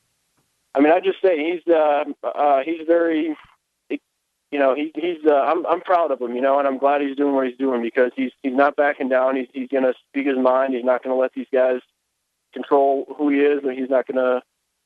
I 0.74 0.80
mean, 0.80 0.94
I 0.94 1.00
just 1.00 1.22
say 1.22 1.38
he's 1.38 1.74
uh, 1.74 2.04
uh, 2.24 2.60
he's 2.64 2.86
very, 2.88 3.36
you 4.56 4.62
know, 4.62 4.74
he, 4.74 4.90
he's. 4.96 5.18
Uh, 5.26 5.36
I'm 5.36 5.66
I'm 5.66 5.82
proud 5.82 6.12
of 6.12 6.22
him, 6.22 6.34
you 6.34 6.40
know, 6.40 6.60
and 6.60 6.66
I'm 6.66 6.78
glad 6.78 7.02
he's 7.02 7.18
doing 7.18 7.36
what 7.36 7.46
he's 7.46 7.58
doing 7.58 7.82
because 7.82 8.12
he's 8.16 8.32
he's 8.42 8.54
not 8.54 8.78
backing 8.78 9.10
down. 9.10 9.36
He's 9.36 9.50
he's 9.52 9.68
going 9.68 9.84
to 9.84 9.94
speak 10.08 10.28
his 10.28 10.38
mind. 10.38 10.74
He's 10.74 10.86
not 10.86 11.04
going 11.04 11.14
to 11.14 11.20
let 11.20 11.34
these 11.34 11.50
guys 11.52 11.82
control 12.54 13.06
who 13.18 13.28
he 13.28 13.42
is, 13.42 13.66
and 13.66 13.78
he's 13.78 13.90
not 13.90 14.08
going 14.08 14.16
to 14.16 14.42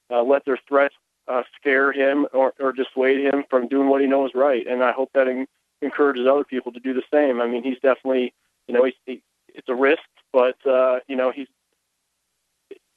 uh, 0.09 0.23
let 0.23 0.43
their 0.43 0.57
threats 0.67 0.95
uh, 1.27 1.43
scare 1.55 1.91
him 1.91 2.25
or 2.33 2.55
or 2.59 2.71
dissuade 2.71 3.19
him 3.19 3.43
from 3.47 3.67
doing 3.67 3.89
what 3.89 4.01
he 4.01 4.07
knows 4.07 4.31
right. 4.33 4.65
And 4.65 4.83
I 4.83 4.91
hope 4.91 5.11
that 5.13 5.27
en- 5.27 5.45
encourages 5.83 6.25
other 6.25 6.45
people 6.45 6.71
to 6.71 6.79
do 6.79 6.95
the 6.95 7.03
same. 7.13 7.39
I 7.39 7.45
mean, 7.45 7.61
he's 7.61 7.77
definitely, 7.79 8.33
you 8.67 8.73
know, 8.73 8.85
he's, 8.85 8.95
he, 9.05 9.21
it's 9.49 9.69
a 9.69 9.75
risk, 9.75 10.01
but 10.33 10.57
uh, 10.65 11.01
you 11.07 11.15
know, 11.15 11.29
he's 11.29 11.47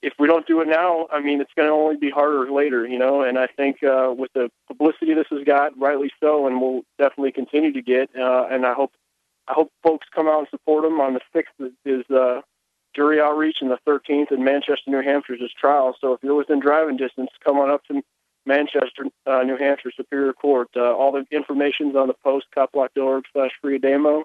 if 0.03 0.15
we 0.19 0.27
don't 0.27 0.47
do 0.47 0.61
it 0.61 0.69
now, 0.69 1.07
I 1.13 1.21
mean, 1.21 1.41
it's 1.41 1.53
going 1.55 1.69
to 1.69 1.73
only 1.73 1.97
be 1.97 2.11
harder 2.11 2.51
later, 2.51 2.87
you 2.87 2.99
know. 2.99 3.23
And 3.23 3.39
I 3.39 3.47
think 3.47 3.83
uh, 3.83 4.13
with 4.17 4.33
the 4.35 4.51
publicity 4.67 5.15
this 5.15 5.27
has 5.31 5.45
got, 5.45 5.79
rightly 5.79 6.11
so, 6.21 6.47
and 6.47 6.61
will 6.61 6.83
definitely 6.99 7.33
continue 7.33 7.73
to 7.73 7.83
get. 7.83 8.11
Uh, 8.17 8.47
and 8.51 8.67
I 8.67 8.75
hope, 8.75 8.93
I 9.47 9.53
hope 9.53 9.71
folks 9.83 10.07
come 10.15 10.29
out 10.29 10.41
and 10.41 10.49
support 10.51 10.85
him. 10.85 11.01
On 11.01 11.15
the 11.15 11.21
sixth 11.33 11.55
is, 11.85 12.05
uh, 12.11 12.41
jury 12.95 13.21
outreach, 13.21 13.59
and 13.63 13.71
the 13.71 13.79
thirteenth 13.87 14.31
in 14.33 14.45
Manchester, 14.45 14.91
New 14.91 15.03
Hampshire 15.03 15.35
is 15.35 15.53
trial. 15.59 15.97
So 16.01 16.13
if 16.13 16.23
you're 16.23 16.35
within 16.35 16.61
driving 16.61 16.97
distance, 16.97 17.31
come 17.43 17.59
on 17.59 17.71
up 17.71 17.83
to 17.85 18.03
Manchester, 18.45 19.07
uh, 19.25 19.43
New 19.45 19.57
Hampshire 19.57 19.93
Superior 19.97 20.33
Court. 20.33 20.69
Uh, 20.77 20.95
all 20.95 21.13
the 21.13 21.25
information's 21.31 21.97
on 21.97 22.09
the 22.09 22.15
post, 22.23 22.47
copblock.org 22.57 23.25
slash 23.33 23.53
free 23.63 23.79
demo. 23.79 24.25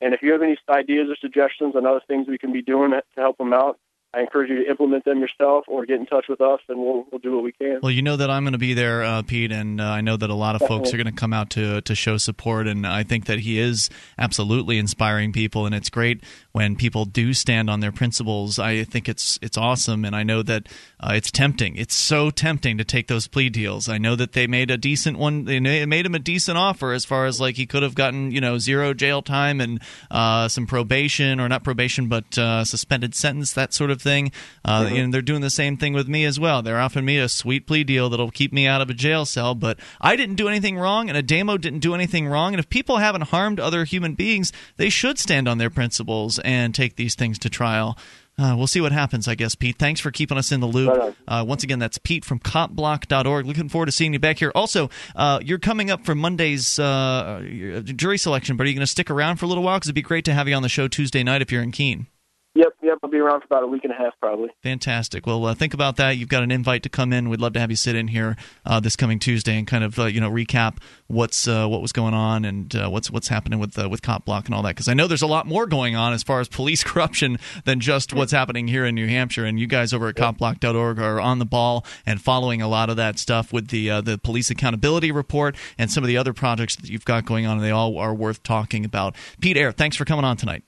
And 0.00 0.14
if 0.14 0.22
you 0.22 0.32
have 0.32 0.42
any 0.42 0.56
ideas 0.68 1.08
or 1.10 1.16
suggestions 1.16 1.74
on 1.74 1.84
other 1.84 2.02
things 2.06 2.28
we 2.28 2.38
can 2.38 2.52
be 2.52 2.62
doing 2.62 2.92
to 2.92 3.02
help 3.16 3.38
them 3.38 3.52
out, 3.52 3.78
I 4.16 4.20
encourage 4.20 4.48
you 4.48 4.64
to 4.64 4.70
implement 4.70 5.04
them 5.04 5.20
yourself 5.20 5.66
or 5.68 5.84
get 5.84 6.00
in 6.00 6.06
touch 6.06 6.24
with 6.26 6.40
us, 6.40 6.60
and 6.70 6.78
we'll 6.78 7.06
we'll 7.12 7.18
do 7.18 7.34
what 7.34 7.44
we 7.44 7.52
can. 7.52 7.80
Well, 7.82 7.92
you 7.92 8.00
know 8.00 8.16
that 8.16 8.30
I'm 8.30 8.44
going 8.44 8.52
to 8.52 8.58
be 8.58 8.72
there, 8.72 9.04
uh, 9.04 9.20
Pete, 9.20 9.52
and 9.52 9.78
uh, 9.78 9.84
I 9.84 10.00
know 10.00 10.16
that 10.16 10.30
a 10.30 10.34
lot 10.34 10.56
of 10.56 10.66
folks 10.66 10.94
are 10.94 10.96
going 10.96 11.06
to 11.06 11.12
come 11.12 11.34
out 11.34 11.50
to 11.50 11.82
to 11.82 11.94
show 11.94 12.16
support, 12.16 12.66
and 12.66 12.86
I 12.86 13.02
think 13.02 13.26
that 13.26 13.40
he 13.40 13.58
is 13.58 13.90
absolutely 14.18 14.78
inspiring 14.78 15.34
people, 15.34 15.66
and 15.66 15.74
it's 15.74 15.90
great 15.90 16.24
when 16.52 16.76
people 16.76 17.04
do 17.04 17.34
stand 17.34 17.68
on 17.68 17.80
their 17.80 17.92
principles. 17.92 18.58
I 18.58 18.84
think 18.84 19.06
it's 19.06 19.38
it's 19.42 19.58
awesome, 19.58 20.02
and 20.06 20.16
I 20.16 20.22
know 20.22 20.42
that 20.44 20.66
uh, 20.98 21.12
it's 21.14 21.30
tempting. 21.30 21.76
It's 21.76 21.94
so 21.94 22.30
tempting 22.30 22.78
to 22.78 22.84
take 22.84 23.08
those 23.08 23.28
plea 23.28 23.50
deals. 23.50 23.86
I 23.86 23.98
know 23.98 24.16
that 24.16 24.32
they 24.32 24.46
made 24.46 24.70
a 24.70 24.78
decent 24.78 25.18
one. 25.18 25.44
They 25.44 25.60
made 25.60 26.06
him 26.06 26.14
a 26.14 26.18
decent 26.18 26.56
offer 26.56 26.94
as 26.94 27.04
far 27.04 27.26
as 27.26 27.38
like 27.38 27.56
he 27.56 27.66
could 27.66 27.82
have 27.82 27.94
gotten 27.94 28.30
you 28.30 28.40
know 28.40 28.56
zero 28.56 28.94
jail 28.94 29.20
time 29.20 29.60
and 29.60 29.78
uh, 30.10 30.48
some 30.48 30.66
probation 30.66 31.38
or 31.38 31.50
not 31.50 31.62
probation, 31.62 32.08
but 32.08 32.38
uh, 32.38 32.64
suspended 32.64 33.14
sentence, 33.14 33.52
that 33.52 33.74
sort 33.74 33.90
of 33.90 34.05
thing. 34.06 34.32
Uh, 34.64 34.84
Mhm. 34.84 34.98
And 35.04 35.14
they're 35.14 35.20
doing 35.20 35.42
the 35.42 35.50
same 35.50 35.76
thing 35.76 35.92
with 35.92 36.08
me 36.08 36.24
as 36.24 36.40
well. 36.40 36.62
They're 36.62 36.80
offering 36.80 37.04
me 37.04 37.18
a 37.18 37.28
sweet 37.28 37.66
plea 37.66 37.84
deal 37.84 38.08
that'll 38.08 38.30
keep 38.30 38.52
me 38.52 38.66
out 38.66 38.80
of 38.80 38.88
a 38.88 38.94
jail 38.94 39.26
cell, 39.26 39.54
but 39.54 39.78
I 40.00 40.16
didn't 40.16 40.36
do 40.36 40.48
anything 40.48 40.78
wrong, 40.78 41.10
and 41.10 41.18
Ademo 41.18 41.60
didn't 41.60 41.80
do 41.80 41.94
anything 41.94 42.26
wrong. 42.28 42.54
And 42.54 42.60
if 42.60 42.68
people 42.70 42.98
haven't 42.98 43.28
harmed 43.28 43.60
other 43.60 43.84
human 43.84 44.14
beings, 44.14 44.52
they 44.76 44.88
should 44.88 45.18
stand 45.18 45.48
on 45.48 45.58
their 45.58 45.70
principles 45.70 46.38
and 46.38 46.74
take 46.74 46.96
these 46.96 47.14
things 47.14 47.38
to 47.40 47.50
trial. 47.50 47.98
Uh, 48.38 48.54
we'll 48.54 48.66
see 48.66 48.82
what 48.82 48.92
happens, 48.92 49.26
I 49.26 49.34
guess, 49.34 49.54
Pete. 49.54 49.78
Thanks 49.78 49.98
for 49.98 50.10
keeping 50.10 50.36
us 50.36 50.52
in 50.52 50.60
the 50.60 50.66
loop. 50.66 50.90
Uh, 51.26 51.42
once 51.48 51.64
again, 51.64 51.78
that's 51.78 51.96
Pete 51.96 52.22
from 52.22 52.38
copblock.org. 52.38 53.46
Looking 53.46 53.70
forward 53.70 53.86
to 53.86 53.92
seeing 53.92 54.12
you 54.12 54.18
back 54.18 54.38
here. 54.38 54.52
Also, 54.54 54.90
uh, 55.14 55.40
you're 55.42 55.58
coming 55.58 55.90
up 55.90 56.04
for 56.04 56.14
Monday's 56.14 56.78
uh, 56.78 57.40
jury 57.82 58.18
selection, 58.18 58.58
but 58.58 58.64
are 58.64 58.68
you 58.68 58.74
going 58.74 58.82
to 58.82 58.86
stick 58.86 59.10
around 59.10 59.36
for 59.36 59.46
a 59.46 59.48
little 59.48 59.64
while? 59.64 59.78
Because 59.78 59.88
it'd 59.88 59.94
be 59.94 60.02
great 60.02 60.26
to 60.26 60.34
have 60.34 60.48
you 60.48 60.54
on 60.54 60.62
the 60.62 60.68
show 60.68 60.86
Tuesday 60.86 61.22
night 61.22 61.40
if 61.40 61.50
you're 61.50 61.62
in 61.62 61.72
Keene. 61.72 62.08
Yep, 62.56 62.72
yep. 62.82 62.98
I'll 63.02 63.10
be 63.10 63.18
around 63.18 63.40
for 63.40 63.46
about 63.46 63.64
a 63.64 63.66
week 63.66 63.84
and 63.84 63.92
a 63.92 63.96
half, 63.96 64.14
probably. 64.18 64.48
Fantastic. 64.62 65.26
Well, 65.26 65.44
uh, 65.44 65.54
think 65.54 65.74
about 65.74 65.96
that. 65.96 66.16
You've 66.16 66.30
got 66.30 66.42
an 66.42 66.50
invite 66.50 66.82
to 66.84 66.88
come 66.88 67.12
in. 67.12 67.28
We'd 67.28 67.40
love 67.40 67.52
to 67.52 67.60
have 67.60 67.68
you 67.68 67.76
sit 67.76 67.94
in 67.94 68.08
here 68.08 68.34
uh, 68.64 68.80
this 68.80 68.96
coming 68.96 69.18
Tuesday 69.18 69.58
and 69.58 69.66
kind 69.66 69.84
of 69.84 69.98
uh, 69.98 70.04
you 70.06 70.22
know 70.22 70.30
recap 70.30 70.78
what's 71.06 71.46
uh, 71.46 71.66
what 71.66 71.82
was 71.82 71.92
going 71.92 72.14
on 72.14 72.46
and 72.46 72.74
uh, 72.74 72.88
what's 72.88 73.10
what's 73.10 73.28
happening 73.28 73.58
with 73.58 73.78
uh, 73.78 73.90
with 73.90 74.00
Cop 74.00 74.24
Block 74.24 74.46
and 74.46 74.54
all 74.54 74.62
that. 74.62 74.70
Because 74.70 74.88
I 74.88 74.94
know 74.94 75.06
there's 75.06 75.20
a 75.20 75.26
lot 75.26 75.46
more 75.46 75.66
going 75.66 75.96
on 75.96 76.14
as 76.14 76.22
far 76.22 76.40
as 76.40 76.48
police 76.56 76.82
corruption 76.82 77.38
than 77.66 77.78
just 77.78 78.14
what's 78.14 78.32
happening 78.32 78.68
here 78.68 78.86
in 78.86 78.94
New 78.94 79.06
Hampshire. 79.06 79.44
And 79.44 79.60
you 79.60 79.66
guys 79.66 79.92
over 79.92 80.08
at 80.08 80.14
copblock.org 80.14 80.98
are 80.98 81.20
on 81.20 81.38
the 81.38 81.44
ball 81.44 81.84
and 82.06 82.22
following 82.22 82.62
a 82.62 82.68
lot 82.68 82.88
of 82.88 82.96
that 82.96 83.18
stuff 83.18 83.52
with 83.52 83.68
the 83.68 83.90
uh, 83.90 84.00
the 84.00 84.16
police 84.16 84.50
accountability 84.50 85.12
report 85.12 85.56
and 85.76 85.90
some 85.90 86.02
of 86.02 86.08
the 86.08 86.16
other 86.16 86.32
projects 86.32 86.76
that 86.76 86.88
you've 86.88 87.04
got 87.04 87.26
going 87.26 87.44
on. 87.44 87.58
And 87.58 87.66
they 87.66 87.70
all 87.70 87.98
are 87.98 88.14
worth 88.14 88.42
talking 88.42 88.86
about. 88.86 89.14
Pete 89.42 89.58
Eyre, 89.58 89.72
thanks 89.72 89.96
for 89.96 90.06
coming 90.06 90.24
on 90.24 90.38
tonight. 90.38 90.65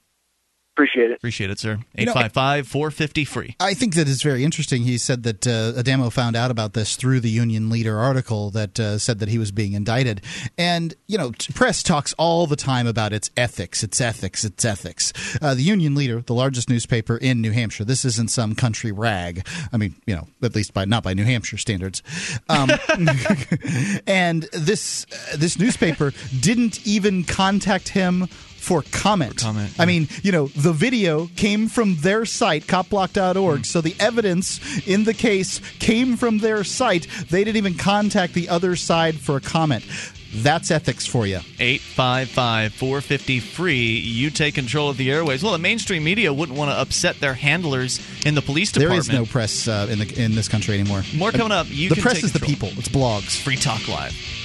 Appreciate 0.78 1.10
it. 1.10 1.16
Appreciate 1.16 1.50
it, 1.50 1.58
sir. 1.58 1.78
You 1.96 2.02
855 2.04 2.68
450 2.68 3.24
free. 3.24 3.56
I 3.58 3.74
think 3.74 3.94
that 3.96 4.06
is 4.06 4.22
very 4.22 4.44
interesting. 4.44 4.82
He 4.82 4.96
said 4.96 5.24
that 5.24 5.44
uh, 5.44 5.72
Ademo 5.72 6.12
found 6.12 6.36
out 6.36 6.52
about 6.52 6.74
this 6.74 6.94
through 6.94 7.18
the 7.18 7.30
Union 7.30 7.68
Leader 7.68 7.98
article 7.98 8.50
that 8.50 8.78
uh, 8.78 8.98
said 8.98 9.18
that 9.18 9.28
he 9.28 9.38
was 9.38 9.50
being 9.50 9.72
indicted. 9.72 10.20
And, 10.56 10.94
you 11.08 11.18
know, 11.18 11.32
press 11.52 11.82
talks 11.82 12.12
all 12.12 12.46
the 12.46 12.54
time 12.54 12.86
about 12.86 13.12
its 13.12 13.28
ethics, 13.36 13.82
its 13.82 14.00
ethics, 14.00 14.44
its 14.44 14.64
ethics. 14.64 15.12
Uh, 15.42 15.56
the 15.56 15.62
Union 15.62 15.96
Leader, 15.96 16.20
the 16.20 16.32
largest 16.32 16.70
newspaper 16.70 17.16
in 17.16 17.40
New 17.40 17.50
Hampshire, 17.50 17.84
this 17.84 18.04
isn't 18.04 18.30
some 18.30 18.54
country 18.54 18.92
rag. 18.92 19.44
I 19.72 19.78
mean, 19.78 19.96
you 20.06 20.14
know, 20.14 20.28
at 20.44 20.54
least 20.54 20.74
by 20.74 20.84
not 20.84 21.02
by 21.02 21.12
New 21.12 21.24
Hampshire 21.24 21.58
standards. 21.58 22.04
Um, 22.48 22.70
and 24.06 24.44
this 24.52 25.06
uh, 25.10 25.38
this 25.38 25.58
newspaper 25.58 26.12
didn't 26.38 26.86
even 26.86 27.24
contact 27.24 27.88
him 27.88 28.28
for 28.68 28.82
comment. 28.92 29.46
I 29.78 29.86
mean, 29.86 30.08
you 30.22 30.30
know, 30.30 30.48
the 30.48 30.74
video 30.74 31.30
came 31.36 31.68
from 31.68 31.96
their 31.96 32.26
site, 32.26 32.66
copblock.org. 32.66 33.64
So 33.64 33.80
the 33.80 33.96
evidence 33.98 34.86
in 34.86 35.04
the 35.04 35.14
case 35.14 35.62
came 35.78 36.18
from 36.18 36.38
their 36.38 36.64
site. 36.64 37.06
They 37.30 37.44
didn't 37.44 37.56
even 37.56 37.76
contact 37.76 38.34
the 38.34 38.50
other 38.50 38.76
side 38.76 39.14
for 39.16 39.36
a 39.38 39.40
comment. 39.40 39.86
That's 40.34 40.70
ethics 40.70 41.06
for 41.06 41.26
you. 41.26 41.40
855 41.58 42.74
450 42.74 43.40
free. 43.40 43.96
You 43.96 44.28
take 44.28 44.54
control 44.54 44.90
of 44.90 44.98
the 44.98 45.10
airways. 45.10 45.42
Well, 45.42 45.52
the 45.52 45.58
mainstream 45.58 46.04
media 46.04 46.30
wouldn't 46.30 46.58
want 46.58 46.70
to 46.70 46.78
upset 46.78 47.20
their 47.20 47.32
handlers 47.32 47.98
in 48.26 48.34
the 48.34 48.42
police 48.42 48.70
department. 48.70 49.06
There 49.06 49.14
is 49.14 49.18
no 49.18 49.24
press 49.24 49.66
uh, 49.66 49.86
in 49.88 49.98
the 49.98 50.22
in 50.22 50.34
this 50.34 50.46
country 50.46 50.78
anymore. 50.78 51.04
More 51.16 51.32
coming 51.32 51.52
up. 51.52 51.68
You 51.70 51.88
the 51.88 52.02
press 52.02 52.22
is 52.22 52.34
the 52.34 52.40
people. 52.40 52.68
It's 52.72 52.88
blogs. 52.88 53.40
Free 53.42 53.56
Talk 53.56 53.88
Live. 53.88 54.37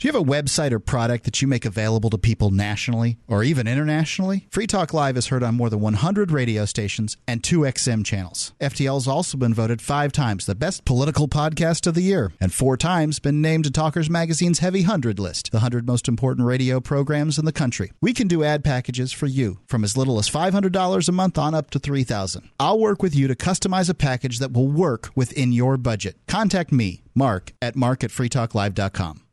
Do 0.00 0.08
you 0.08 0.14
have 0.14 0.22
a 0.22 0.24
website 0.24 0.72
or 0.72 0.80
product 0.80 1.24
that 1.24 1.42
you 1.42 1.46
make 1.46 1.66
available 1.66 2.08
to 2.08 2.16
people 2.16 2.50
nationally 2.50 3.18
or 3.28 3.44
even 3.44 3.68
internationally? 3.68 4.46
Free 4.50 4.66
Talk 4.66 4.94
Live 4.94 5.18
is 5.18 5.26
heard 5.26 5.42
on 5.42 5.56
more 5.56 5.68
than 5.68 5.80
100 5.80 6.30
radio 6.30 6.64
stations 6.64 7.18
and 7.28 7.44
two 7.44 7.60
XM 7.60 8.02
channels. 8.02 8.54
FTL 8.62 8.94
has 8.94 9.06
also 9.06 9.36
been 9.36 9.52
voted 9.52 9.82
five 9.82 10.10
times 10.10 10.46
the 10.46 10.54
best 10.54 10.86
political 10.86 11.28
podcast 11.28 11.86
of 11.86 11.92
the 11.92 12.00
year 12.00 12.32
and 12.40 12.50
four 12.50 12.78
times 12.78 13.18
been 13.18 13.42
named 13.42 13.64
to 13.64 13.70
Talkers 13.70 14.08
Magazine's 14.08 14.60
Heavy 14.60 14.84
100 14.84 15.18
list, 15.18 15.50
the 15.50 15.58
100 15.58 15.86
most 15.86 16.08
important 16.08 16.46
radio 16.46 16.80
programs 16.80 17.38
in 17.38 17.44
the 17.44 17.52
country. 17.52 17.92
We 18.00 18.14
can 18.14 18.26
do 18.26 18.42
ad 18.42 18.64
packages 18.64 19.12
for 19.12 19.26
you 19.26 19.58
from 19.66 19.84
as 19.84 19.98
little 19.98 20.18
as 20.18 20.30
$500 20.30 21.08
a 21.08 21.12
month 21.12 21.36
on 21.36 21.54
up 21.54 21.68
to 21.72 21.78
$3,000. 21.78 22.48
I'll 22.58 22.78
work 22.78 23.02
with 23.02 23.14
you 23.14 23.28
to 23.28 23.34
customize 23.34 23.90
a 23.90 23.94
package 23.94 24.38
that 24.38 24.54
will 24.54 24.66
work 24.66 25.10
within 25.14 25.52
your 25.52 25.76
budget. 25.76 26.16
Contact 26.26 26.72
me, 26.72 27.02
Mark, 27.14 27.52
at 27.60 27.76
mark 27.76 28.02
at 28.02 28.08
freetalklive.com. 28.08 29.24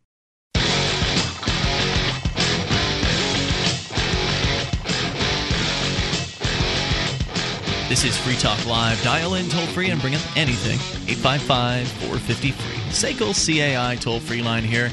This 7.90 8.04
is 8.04 8.18
Free 8.18 8.36
Talk 8.36 8.66
Live. 8.66 9.02
Dial 9.02 9.36
in 9.36 9.48
toll 9.48 9.66
free 9.68 9.92
and 9.92 10.02
bring 10.02 10.14
up 10.14 10.38
anything. 10.38 10.78
855 11.08 11.88
450 11.88 12.52
free. 12.52 12.78
SACL 12.92 13.34
CAI 13.34 13.96
toll 13.96 14.20
free 14.20 14.42
line 14.42 14.64
here. 14.64 14.92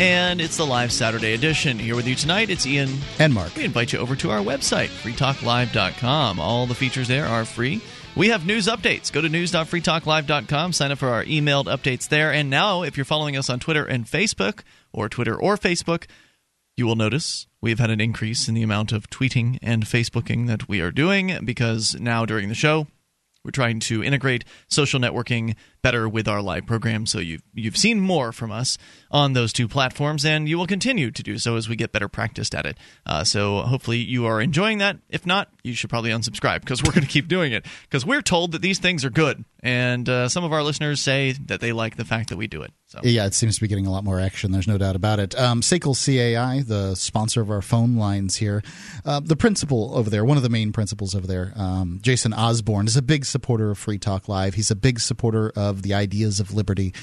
And 0.00 0.40
it's 0.40 0.56
the 0.56 0.66
live 0.66 0.90
Saturday 0.90 1.34
edition. 1.34 1.78
Here 1.78 1.94
with 1.94 2.08
you 2.08 2.16
tonight, 2.16 2.50
it's 2.50 2.66
Ian 2.66 2.90
and 3.20 3.32
Mark. 3.32 3.54
We 3.54 3.64
invite 3.64 3.92
you 3.92 4.00
over 4.00 4.16
to 4.16 4.32
our 4.32 4.40
website, 4.40 4.88
freetalklive.com. 4.88 6.40
All 6.40 6.66
the 6.66 6.74
features 6.74 7.06
there 7.06 7.26
are 7.26 7.44
free. 7.44 7.80
We 8.16 8.30
have 8.30 8.44
news 8.44 8.66
updates. 8.66 9.12
Go 9.12 9.20
to 9.20 9.28
news.freetalklive.com, 9.28 10.72
sign 10.72 10.90
up 10.90 10.98
for 10.98 11.10
our 11.10 11.24
emailed 11.24 11.66
updates 11.66 12.08
there. 12.08 12.32
And 12.32 12.50
now, 12.50 12.82
if 12.82 12.96
you're 12.96 13.04
following 13.04 13.36
us 13.36 13.48
on 13.48 13.60
Twitter 13.60 13.84
and 13.84 14.06
Facebook, 14.06 14.62
or 14.92 15.08
Twitter 15.08 15.36
or 15.36 15.56
Facebook, 15.56 16.06
you 16.76 16.86
will 16.86 16.96
notice 16.96 17.46
we've 17.60 17.78
had 17.78 17.90
an 17.90 18.00
increase 18.00 18.48
in 18.48 18.54
the 18.54 18.62
amount 18.62 18.92
of 18.92 19.08
tweeting 19.10 19.58
and 19.62 19.84
Facebooking 19.84 20.46
that 20.48 20.68
we 20.68 20.80
are 20.80 20.90
doing 20.90 21.38
because 21.44 21.94
now 22.00 22.26
during 22.26 22.48
the 22.48 22.54
show, 22.54 22.86
we're 23.44 23.50
trying 23.50 23.78
to 23.80 24.02
integrate 24.02 24.44
social 24.68 24.98
networking 24.98 25.54
better 25.84 26.08
with 26.08 26.26
our 26.26 26.40
live 26.40 26.64
program. 26.64 27.04
So 27.04 27.18
you've 27.18 27.42
you've 27.52 27.76
seen 27.76 28.00
more 28.00 28.32
from 28.32 28.50
us 28.50 28.78
on 29.10 29.34
those 29.34 29.52
two 29.52 29.68
platforms, 29.68 30.24
and 30.24 30.48
you 30.48 30.56
will 30.56 30.66
continue 30.66 31.10
to 31.10 31.22
do 31.22 31.36
so 31.36 31.56
as 31.56 31.68
we 31.68 31.76
get 31.76 31.92
better 31.92 32.08
practiced 32.08 32.54
at 32.54 32.64
it. 32.64 32.78
Uh, 33.04 33.22
so 33.22 33.60
hopefully 33.60 33.98
you 33.98 34.24
are 34.24 34.40
enjoying 34.40 34.78
that. 34.78 34.96
If 35.10 35.26
not, 35.26 35.50
you 35.62 35.74
should 35.74 35.90
probably 35.90 36.10
unsubscribe 36.10 36.60
because 36.60 36.82
we're 36.82 36.92
going 36.92 37.06
to 37.06 37.12
keep 37.12 37.28
doing 37.28 37.52
it 37.52 37.66
because 37.82 38.06
we're 38.06 38.22
told 38.22 38.52
that 38.52 38.62
these 38.62 38.78
things 38.78 39.04
are 39.04 39.10
good, 39.10 39.44
and 39.60 40.08
uh, 40.08 40.28
some 40.30 40.42
of 40.42 40.54
our 40.54 40.62
listeners 40.62 41.02
say 41.02 41.32
that 41.32 41.60
they 41.60 41.72
like 41.72 41.96
the 41.96 42.04
fact 42.06 42.30
that 42.30 42.38
we 42.38 42.46
do 42.46 42.62
it. 42.62 42.72
So 42.86 43.00
Yeah, 43.02 43.26
it 43.26 43.34
seems 43.34 43.56
to 43.56 43.60
be 43.60 43.66
getting 43.66 43.86
a 43.86 43.90
lot 43.90 44.04
more 44.04 44.20
action. 44.20 44.52
There's 44.52 44.68
no 44.68 44.78
doubt 44.78 44.94
about 44.94 45.18
it. 45.18 45.36
Um, 45.38 45.62
SACL 45.62 45.94
CAI, 45.94 46.62
the 46.62 46.94
sponsor 46.94 47.40
of 47.40 47.50
our 47.50 47.62
phone 47.62 47.96
lines 47.96 48.36
here, 48.36 48.62
uh, 49.04 49.20
the 49.20 49.36
principal 49.36 49.92
over 49.94 50.08
there, 50.08 50.24
one 50.24 50.36
of 50.36 50.42
the 50.42 50.48
main 50.48 50.72
principals 50.72 51.14
over 51.14 51.26
there, 51.26 51.52
um, 51.56 51.98
Jason 52.02 52.32
Osborne, 52.32 52.86
is 52.86 52.96
a 52.96 53.02
big 53.02 53.24
supporter 53.24 53.70
of 53.70 53.78
Free 53.78 53.98
Talk 53.98 54.28
Live. 54.28 54.54
He's 54.54 54.70
a 54.70 54.76
big 54.76 55.00
supporter 55.00 55.52
of 55.56 55.73
the 55.82 55.94
ideas 55.94 56.40
of 56.40 56.54
liberty, 56.54 56.94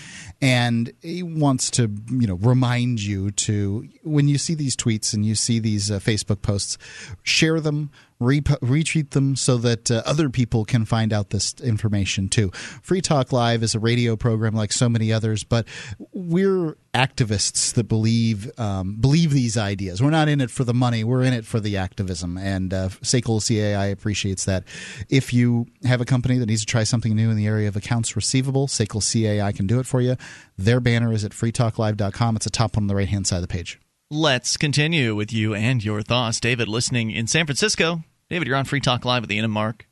and 0.41 0.91
he 1.02 1.23
wants 1.23 1.69
to, 1.72 1.89
you 2.10 2.27
know, 2.27 2.35
remind 2.35 3.02
you 3.02 3.31
to 3.31 3.88
when 4.03 4.27
you 4.27 4.38
see 4.38 4.56
these 4.56 4.76
tweets 4.76 5.14
and 5.14 5.26
you 5.26 5.35
see 5.35 5.60
these 5.60 5.91
uh, 5.91 5.99
Facebook 5.99 6.41
posts, 6.41 6.77
share 7.23 7.60
them 7.60 7.89
re- 8.22 8.41
retweet 8.41 9.10
them 9.11 9.35
so 9.35 9.57
that 9.57 9.91
uh, 9.91 10.03
other 10.06 10.30
people 10.30 10.64
can 10.64 10.85
find 10.85 11.11
out 11.11 11.31
this 11.31 11.53
information 11.61 12.30
too. 12.30 12.52
Free 12.81 13.02
Talk 13.02 13.34
Live 13.34 13.64
is 13.64 13.76
a 13.76 13.80
radio 13.80 14.15
program 14.15 14.53
like 14.53 14.72
so 14.72 14.88
many 14.88 15.11
others, 15.11 15.43
but 15.43 15.68
we're 16.14 16.77
activists 16.93 17.73
that 17.73 17.85
believe 17.85 18.52
um, 18.60 18.95
believe 18.95 19.31
these 19.31 19.57
ideas. 19.57 20.02
We're 20.02 20.10
not 20.10 20.27
in 20.27 20.41
it 20.41 20.52
for 20.52 20.64
the 20.64 20.73
money. 20.73 21.03
We're 21.03 21.23
in 21.23 21.34
it 21.34 21.45
for 21.45 21.60
the 21.60 21.77
activism. 21.77 22.38
And 22.38 22.73
uh, 22.73 22.89
SACL 22.89 23.41
CAI 23.45 23.88
appreciates 23.88 24.45
that. 24.45 24.64
If 25.10 25.34
you 25.34 25.68
have 25.84 26.02
a 26.02 26.06
company 26.06 26.38
that 26.38 26.45
needs 26.45 26.61
to 26.61 26.68
try 26.68 26.84
something 26.84 27.15
new 27.15 27.30
in 27.30 27.38
the 27.38 27.48
area 27.48 27.68
of 27.68 27.76
accounts 27.76 28.15
receivable, 28.15 28.68
SACL 28.68 29.02
CAI 29.02 29.52
can 29.52 29.68
do 29.68 29.80
it 29.80 29.85
for 29.85 30.02
you. 30.02 30.15
Their 30.57 30.80
banner 30.80 31.11
is 31.14 31.26
at 31.26 31.31
freetalklive.com. 31.31 32.35
It's 32.35 32.45
the 32.45 32.52
top 32.52 32.76
one 32.76 32.84
on 32.84 32.88
the 32.88 32.95
right 32.95 33.10
hand 33.10 33.27
side 33.27 33.38
of 33.38 33.41
the 33.43 33.48
page. 33.48 33.80
Let's 34.14 34.57
continue 34.57 35.15
with 35.15 35.31
you 35.31 35.56
and 35.56 35.81
your 35.81 36.02
thoughts. 36.02 36.41
David, 36.41 36.68
listening 36.68 37.11
in 37.11 37.27
San 37.27 37.45
Francisco. 37.45 38.03
David, 38.32 38.48
you're 38.48 38.56
on 38.56 38.64
Free 38.64 38.80
Talk 38.80 39.03
Live 39.03 39.24
with 39.24 39.32
Ian 39.34 39.44
and 39.44 39.52
Mark. 39.52 39.86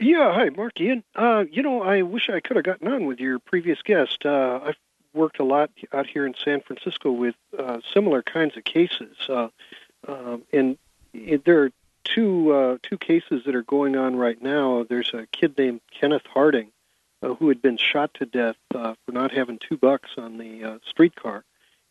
Yeah, 0.00 0.34
hi, 0.34 0.48
Mark 0.48 0.80
Ian. 0.80 1.04
Uh, 1.14 1.44
you 1.52 1.62
know, 1.62 1.84
I 1.84 2.02
wish 2.02 2.28
I 2.28 2.40
could 2.40 2.56
have 2.56 2.64
gotten 2.64 2.88
on 2.88 3.06
with 3.06 3.20
your 3.20 3.38
previous 3.38 3.80
guest. 3.82 4.26
Uh, 4.26 4.58
I've 4.64 4.76
worked 5.14 5.38
a 5.38 5.44
lot 5.44 5.70
out 5.92 6.08
here 6.08 6.26
in 6.26 6.34
San 6.34 6.62
Francisco 6.62 7.12
with 7.12 7.36
uh, 7.56 7.78
similar 7.94 8.22
kinds 8.22 8.56
of 8.56 8.64
cases, 8.64 9.16
uh, 9.28 9.50
um, 10.08 10.42
and 10.52 10.78
it, 11.14 11.44
there 11.44 11.62
are 11.62 11.70
two 12.02 12.52
uh, 12.52 12.78
two 12.82 12.98
cases 12.98 13.44
that 13.46 13.54
are 13.54 13.62
going 13.62 13.96
on 13.96 14.16
right 14.16 14.42
now. 14.42 14.82
There's 14.82 15.14
a 15.14 15.26
kid 15.30 15.56
named 15.56 15.80
Kenneth 15.92 16.26
Harding 16.26 16.72
uh, 17.22 17.34
who 17.34 17.46
had 17.46 17.62
been 17.62 17.76
shot 17.76 18.14
to 18.14 18.26
death 18.26 18.56
for 18.72 18.96
not 19.12 19.30
having 19.30 19.60
two 19.60 19.76
bucks 19.76 20.10
on 20.18 20.38
the 20.38 20.80
streetcar, 20.88 21.44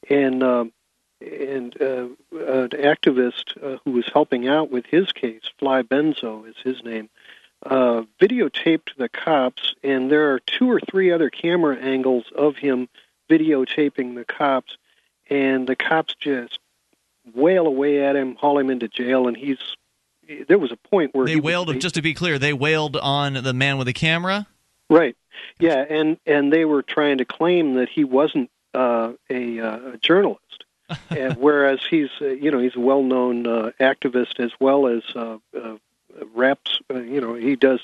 and 0.09 0.43
um, 0.43 0.73
and 1.21 1.75
uh, 1.81 2.07
an 2.31 2.69
activist 2.69 3.61
uh, 3.61 3.77
who 3.83 3.91
was 3.91 4.05
helping 4.11 4.47
out 4.47 4.71
with 4.71 4.85
his 4.85 5.11
case, 5.11 5.41
Fly 5.57 5.81
Benzo 5.81 6.47
is 6.47 6.55
his 6.63 6.83
name, 6.83 7.09
uh, 7.65 8.03
videotaped 8.21 8.95
the 8.97 9.09
cops, 9.09 9.75
and 9.83 10.09
there 10.11 10.33
are 10.33 10.39
two 10.39 10.71
or 10.71 10.79
three 10.79 11.11
other 11.11 11.29
camera 11.29 11.75
angles 11.77 12.25
of 12.35 12.55
him 12.55 12.87
videotaping 13.29 14.15
the 14.15 14.25
cops, 14.25 14.77
and 15.29 15.67
the 15.67 15.75
cops 15.75 16.15
just 16.19 16.57
wail 17.33 17.67
away 17.67 18.03
at 18.05 18.15
him, 18.15 18.35
haul 18.35 18.57
him 18.57 18.69
into 18.69 18.87
jail, 18.87 19.27
and 19.27 19.37
he's. 19.37 19.59
There 20.47 20.59
was 20.59 20.71
a 20.71 20.77
point 20.77 21.15
where 21.15 21.25
They 21.25 21.33
he 21.33 21.37
was- 21.37 21.43
wailed, 21.45 21.79
just 21.81 21.95
to 21.95 22.03
be 22.03 22.13
clear, 22.13 22.37
they 22.37 22.53
wailed 22.53 22.95
on 22.97 23.33
the 23.33 23.53
man 23.53 23.77
with 23.79 23.87
the 23.87 23.93
camera. 23.93 24.45
Right. 24.87 25.15
Yeah, 25.59 25.83
and 25.89 26.17
and 26.25 26.53
they 26.53 26.65
were 26.65 26.81
trying 26.83 27.17
to 27.17 27.25
claim 27.25 27.75
that 27.75 27.89
he 27.89 28.03
wasn't 28.03 28.49
uh, 28.73 29.13
a, 29.29 29.59
uh, 29.59 29.79
a 29.93 29.97
journalist, 29.97 30.65
and 31.09 31.37
whereas 31.37 31.79
he's 31.89 32.09
uh, 32.21 32.27
you 32.27 32.51
know 32.51 32.59
he's 32.59 32.75
a 32.75 32.79
well-known 32.79 33.47
uh, 33.47 33.71
activist 33.79 34.39
as 34.39 34.51
well 34.59 34.87
as 34.87 35.03
uh, 35.15 35.37
uh, 35.57 35.75
raps. 36.33 36.79
Uh, 36.93 36.99
you 36.99 37.21
know 37.21 37.35
he 37.35 37.55
does. 37.55 37.79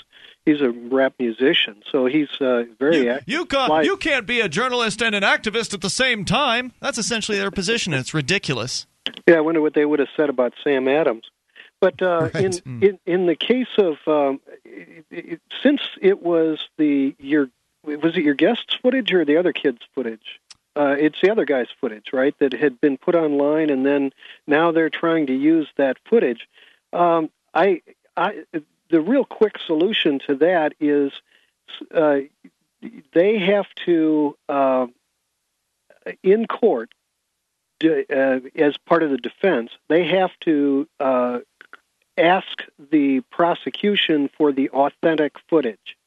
He's 0.45 0.61
a 0.61 0.69
rap 0.69 1.15
musician, 1.17 1.81
so 1.91 2.05
he's 2.05 2.29
uh, 2.39 2.65
very 2.77 3.09
active. 3.09 3.27
You 3.27 3.45
can't, 3.45 3.83
you 3.83 3.97
can't 3.97 4.27
be 4.27 4.41
a 4.41 4.47
journalist 4.47 5.01
and 5.01 5.15
an 5.15 5.23
activist 5.23 5.73
at 5.73 5.81
the 5.81 5.89
same 5.89 6.23
time. 6.23 6.71
That's 6.79 6.99
essentially 6.99 7.39
their 7.39 7.49
position. 7.49 7.93
and 7.93 7.99
It's 7.99 8.13
ridiculous. 8.13 8.85
Yeah, 9.27 9.37
I 9.37 9.39
wonder 9.39 9.59
what 9.59 9.73
they 9.73 9.85
would 9.85 9.97
have 9.97 10.09
said 10.15 10.29
about 10.29 10.53
Sam 10.63 10.87
Adams. 10.87 11.23
But 11.81 12.01
uh, 12.01 12.29
in, 12.35 12.53
in 12.81 12.99
in 13.05 13.25
the 13.25 13.35
case 13.35 13.67
of 13.77 13.95
um, 14.07 14.39
it, 14.63 15.05
it, 15.09 15.41
since 15.63 15.81
it 16.01 16.21
was 16.21 16.59
the 16.77 17.15
your 17.19 17.49
was 17.83 18.15
it 18.15 18.23
your 18.23 18.33
guest's 18.33 18.75
footage 18.81 19.13
or 19.13 19.25
the 19.25 19.37
other 19.37 19.53
kid's 19.53 19.81
footage? 19.93 20.39
Uh, 20.75 20.95
it's 20.97 21.19
the 21.21 21.31
other 21.31 21.45
guy's 21.45 21.69
footage, 21.79 22.07
right? 22.11 22.37
That 22.39 22.53
had 22.53 22.81
been 22.81 22.97
put 22.97 23.15
online, 23.15 23.69
and 23.69 23.85
then 23.85 24.11
now 24.45 24.71
they're 24.71 24.89
trying 24.89 25.27
to 25.27 25.33
use 25.33 25.67
that 25.77 25.97
footage. 26.05 26.47
Um, 26.91 27.29
I, 27.53 27.81
I, 28.17 28.43
the 28.89 29.01
real 29.01 29.25
quick 29.25 29.57
solution 29.65 30.19
to 30.27 30.35
that 30.35 30.73
is 30.79 31.11
uh, 31.93 32.19
they 33.13 33.39
have 33.39 33.67
to 33.85 34.37
uh, 34.49 34.87
in 36.23 36.45
court 36.45 36.93
uh, 37.83 38.39
as 38.55 38.77
part 38.85 39.03
of 39.03 39.09
the 39.09 39.17
defense, 39.17 39.71
they 39.89 40.05
have 40.07 40.31
to 40.41 40.87
uh, 40.99 41.39
ask 42.17 42.63
the 42.91 43.21
prosecution 43.31 44.29
for 44.37 44.51
the 44.51 44.69
authentic 44.69 45.33
footage. 45.49 45.97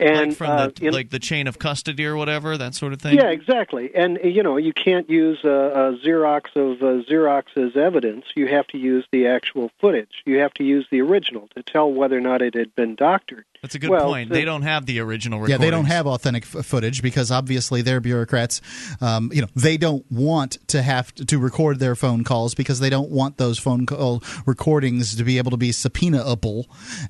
And 0.00 0.28
like 0.30 0.36
from 0.36 0.50
uh, 0.50 0.66
the 0.68 0.86
in- 0.86 0.92
like 0.94 1.10
the 1.10 1.18
chain 1.18 1.46
of 1.46 1.58
custody 1.58 2.06
or 2.06 2.16
whatever, 2.16 2.56
that 2.58 2.74
sort 2.74 2.92
of 2.92 3.00
thing. 3.00 3.16
yeah, 3.16 3.28
exactly. 3.30 3.90
And 3.94 4.18
uh, 4.18 4.28
you 4.28 4.42
know, 4.42 4.56
you 4.56 4.72
can't 4.72 5.08
use 5.10 5.38
a, 5.44 5.48
a 5.48 5.98
Xerox 6.04 6.56
of 6.56 6.82
uh, 6.82 7.02
Xerox 7.08 7.44
as 7.56 7.76
evidence. 7.76 8.24
You 8.34 8.48
have 8.48 8.66
to 8.68 8.78
use 8.78 9.06
the 9.12 9.26
actual 9.26 9.70
footage. 9.80 10.22
You 10.24 10.38
have 10.38 10.54
to 10.54 10.64
use 10.64 10.86
the 10.90 11.00
original 11.00 11.48
to 11.54 11.62
tell 11.62 11.92
whether 11.92 12.16
or 12.16 12.20
not 12.20 12.42
it 12.42 12.54
had 12.54 12.74
been 12.74 12.94
doctored. 12.94 13.44
That's 13.62 13.74
a 13.74 13.78
good 13.78 13.90
Well, 13.90 14.06
point. 14.06 14.30
the- 14.30 14.34
They 14.36 14.44
don't 14.46 14.62
have 14.62 14.86
the 14.86 15.00
original 15.00 15.38
Recordings. 15.40 15.60
Yeah, 15.60 15.66
they 15.66 15.70
don't 15.70 15.84
have 15.84 16.06
authentic 16.06 16.44
f- 16.44 16.64
footage 16.64 17.02
because 17.02 17.30
obviously 17.30 17.82
they're 17.82 18.00
bureaucrats. 18.00 18.62
Um, 19.02 19.30
you 19.34 19.42
know, 19.42 19.48
they 19.54 19.76
don't 19.76 20.04
want 20.10 20.56
to 20.68 20.80
have 20.80 21.14
to, 21.16 21.26
to 21.26 21.38
record 21.38 21.78
their 21.78 21.94
phone 21.94 22.24
calls 22.24 22.54
because 22.54 22.80
they 22.80 22.88
don't 22.88 23.10
want 23.10 23.36
those 23.36 23.58
phone 23.58 23.84
call 23.84 24.22
recordings 24.46 25.14
to 25.16 25.24
be 25.24 25.36
able 25.36 25.50
to 25.50 25.56
be 25.58 25.72
subpoenaable. 25.72 26.64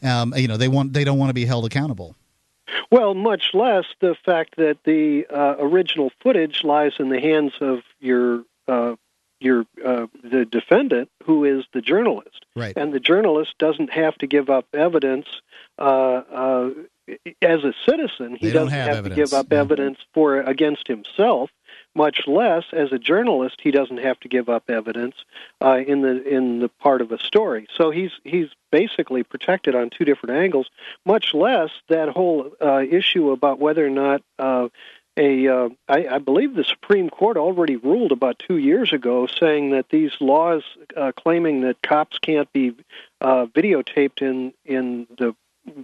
Um, 0.04 0.34
you 0.36 0.48
know, 0.48 0.56
they 0.56 0.66
want 0.68 0.92
they 0.92 1.04
don't 1.04 1.18
want 1.18 1.30
to 1.30 1.34
be 1.34 1.44
held 1.44 1.64
accountable. 1.66 2.16
Well, 2.90 3.14
much 3.14 3.50
less 3.54 3.84
the 4.00 4.14
fact 4.24 4.56
that 4.56 4.78
the 4.84 5.26
uh, 5.26 5.56
original 5.58 6.10
footage 6.22 6.62
lies 6.64 6.92
in 6.98 7.08
the 7.08 7.20
hands 7.20 7.52
of 7.60 7.80
your 8.00 8.44
uh, 8.68 8.96
your 9.40 9.64
uh, 9.84 10.06
the 10.22 10.44
defendant, 10.44 11.10
who 11.24 11.44
is 11.44 11.64
the 11.72 11.80
journalist, 11.80 12.44
right? 12.54 12.76
And 12.76 12.92
the 12.92 13.00
journalist 13.00 13.54
doesn't 13.58 13.90
have 13.90 14.16
to 14.18 14.26
give 14.26 14.50
up 14.50 14.66
evidence 14.74 15.26
uh, 15.78 15.82
uh, 15.82 16.70
as 17.42 17.64
a 17.64 17.72
citizen. 17.88 18.36
He 18.38 18.48
They 18.48 18.52
doesn't 18.52 18.72
have 18.72 18.96
have, 18.96 19.04
to 19.04 19.10
give 19.10 19.32
up 19.32 19.52
evidence 19.52 19.98
for 20.14 20.40
against 20.40 20.86
himself. 20.86 21.50
Much 21.94 22.28
less, 22.28 22.64
as 22.72 22.92
a 22.92 22.98
journalist, 22.98 23.60
he 23.60 23.72
doesn't 23.72 23.98
have 23.98 24.18
to 24.20 24.28
give 24.28 24.48
up 24.48 24.70
evidence 24.70 25.16
uh, 25.60 25.76
in 25.76 26.02
the 26.02 26.22
in 26.22 26.60
the 26.60 26.68
part 26.68 27.00
of 27.00 27.10
a 27.10 27.18
story. 27.18 27.66
So 27.76 27.90
he's 27.90 28.12
he's 28.22 28.48
basically 28.70 29.24
protected 29.24 29.74
on 29.74 29.90
two 29.90 30.04
different 30.04 30.36
angles. 30.36 30.70
Much 31.04 31.34
less 31.34 31.70
that 31.88 32.08
whole 32.08 32.52
uh, 32.60 32.82
issue 32.88 33.32
about 33.32 33.58
whether 33.58 33.84
or 33.84 33.90
not 33.90 34.22
uh, 34.38 34.68
a 35.16 35.48
uh, 35.48 35.68
I, 35.88 36.06
I 36.06 36.18
believe 36.18 36.54
the 36.54 36.64
Supreme 36.64 37.10
Court 37.10 37.36
already 37.36 37.76
ruled 37.76 38.12
about 38.12 38.38
two 38.38 38.56
years 38.56 38.92
ago, 38.92 39.26
saying 39.26 39.70
that 39.70 39.88
these 39.90 40.12
laws 40.20 40.62
uh, 40.96 41.12
claiming 41.16 41.62
that 41.62 41.82
cops 41.82 42.18
can't 42.18 42.50
be 42.52 42.74
uh, 43.20 43.46
videotaped 43.46 44.22
in 44.22 44.52
in 44.64 45.06
the 45.18 45.34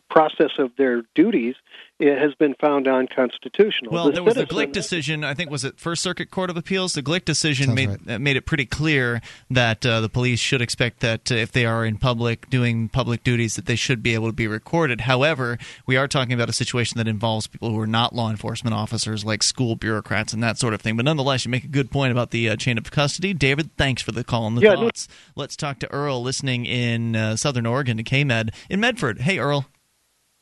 process 0.09 0.53
of 0.59 0.74
their 0.77 1.03
duties 1.15 1.55
it 1.98 2.18
has 2.18 2.35
been 2.35 2.55
found 2.60 2.86
unconstitutional. 2.86 3.90
Well, 3.93 4.06
The 4.06 4.12
there 4.12 4.23
was 4.23 4.35
the 4.35 4.44
Glick 4.47 4.73
decision. 4.73 5.24
I 5.24 5.32
think 5.35 5.51
was 5.51 5.64
it 5.64 5.78
First 5.81 6.02
Circuit 6.02 6.31
Court 6.31 6.51
of 6.51 6.56
Appeals. 6.56 6.93
The 6.93 7.02
Glick 7.02 7.24
decision 7.24 7.74
made 7.74 8.09
uh, 8.09 8.18
made 8.18 8.36
it 8.36 8.44
pretty 8.44 8.66
clear 8.66 9.23
that 9.51 9.85
uh, 9.86 10.01
the 10.02 10.09
police 10.09 10.39
should 10.39 10.60
expect 10.60 11.01
that 11.01 11.32
uh, 11.32 11.36
if 11.36 11.52
they 11.52 11.64
are 11.64 11.86
in 11.86 11.97
public 11.97 12.51
doing 12.51 12.89
public 12.90 13.24
duties, 13.24 13.56
that 13.56 13.64
they 13.66 13.77
should 13.77 14.02
be 14.02 14.12
able 14.14 14.27
to 14.28 14.32
be 14.35 14.47
recorded. 14.47 15.02
However, 15.02 15.56
we 15.86 15.97
are 15.97 16.06
talking 16.06 16.32
about 16.35 16.51
a 16.51 16.52
situation 16.52 16.98
that 16.98 17.09
involves 17.09 17.47
people 17.47 17.70
who 17.70 17.81
are 17.81 17.86
not 17.86 18.14
law 18.14 18.31
enforcement 18.31 18.74
officers, 18.74 19.24
like 19.24 19.43
school 19.43 19.74
bureaucrats 19.74 20.32
and 20.35 20.43
that 20.43 20.59
sort 20.59 20.74
of 20.74 20.82
thing. 20.82 20.97
But 20.97 21.06
nonetheless, 21.06 21.47
you 21.47 21.51
make 21.51 21.64
a 21.64 21.68
good 21.68 21.90
point 21.90 22.12
about 22.12 22.31
the 22.31 22.51
uh, 22.51 22.56
chain 22.56 22.77
of 22.77 22.90
custody. 22.90 23.32
David, 23.32 23.70
thanks 23.78 24.02
for 24.02 24.12
the 24.12 24.23
call 24.24 24.47
and 24.47 24.56
the 24.59 24.62
Yeah, 24.62 24.74
no- 24.74 24.82
thoughts. 24.82 25.09
Let's 25.35 25.56
talk 25.56 25.78
to 25.81 25.90
Earl, 25.90 26.23
listening 26.23 26.66
in 26.66 27.16
uh, 27.16 27.36
Southern 27.36 27.64
Oregon 27.64 27.97
to 27.97 28.02
KMed 28.05 28.52
in 28.68 28.81
Medford. 28.81 29.23
Hey, 29.23 29.39
Earl. 29.39 29.66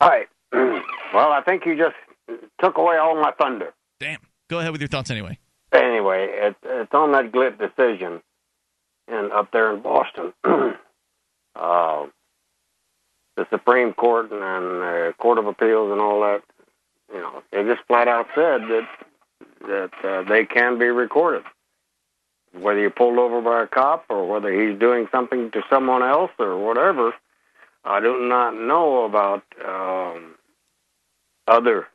Hi. 0.01 0.27
Well, 1.15 1.31
I 1.31 1.43
think 1.43 1.65
you 1.65 1.77
just 1.77 1.95
took 2.61 2.77
away 2.77 2.97
all 2.97 3.15
my 3.15 3.31
thunder. 3.39 3.73
Damn. 4.01 4.19
Go 4.51 4.59
ahead 4.59 4.73
with 4.73 4.81
your 4.81 4.89
thoughts 4.89 5.13
anyway. 5.13 5.39
Anyway, 5.73 6.27
it, 6.29 6.57
it's 6.65 6.93
on 6.93 7.13
that 7.13 7.31
Glick 7.31 7.57
decision, 7.59 8.21
and 9.07 9.33
up 9.33 9.51
there 9.53 9.73
in 9.75 9.81
Boston, 9.81 10.33
uh, 10.45 12.07
the 13.37 13.47
Supreme 13.51 13.93
Court 13.93 14.33
and, 14.33 14.43
and 14.43 14.81
the 14.81 15.15
Court 15.19 15.39
of 15.39 15.47
Appeals 15.47 15.93
and 15.93 16.01
all 16.01 16.21
that. 16.21 16.43
You 17.13 17.21
know, 17.21 17.43
they 17.53 17.63
just 17.63 17.87
flat 17.87 18.09
out 18.09 18.27
said 18.35 18.63
that 18.63 18.89
that 19.69 19.91
uh, 20.05 20.23
they 20.29 20.45
can 20.45 20.79
be 20.79 20.87
recorded, 20.87 21.45
whether 22.59 22.81
you're 22.81 22.91
pulled 22.91 23.19
over 23.19 23.41
by 23.41 23.63
a 23.63 23.67
cop 23.67 24.05
or 24.11 24.29
whether 24.29 24.53
he's 24.53 24.79
doing 24.79 25.07
something 25.13 25.51
to 25.53 25.63
someone 25.71 26.03
else 26.03 26.33
or 26.39 26.59
whatever. 26.59 27.15
I 27.85 28.01
do 28.01 28.27
not 28.27 28.55
know 28.55 29.05
about 29.05 29.43
um, 29.65 30.35
other 31.49 31.87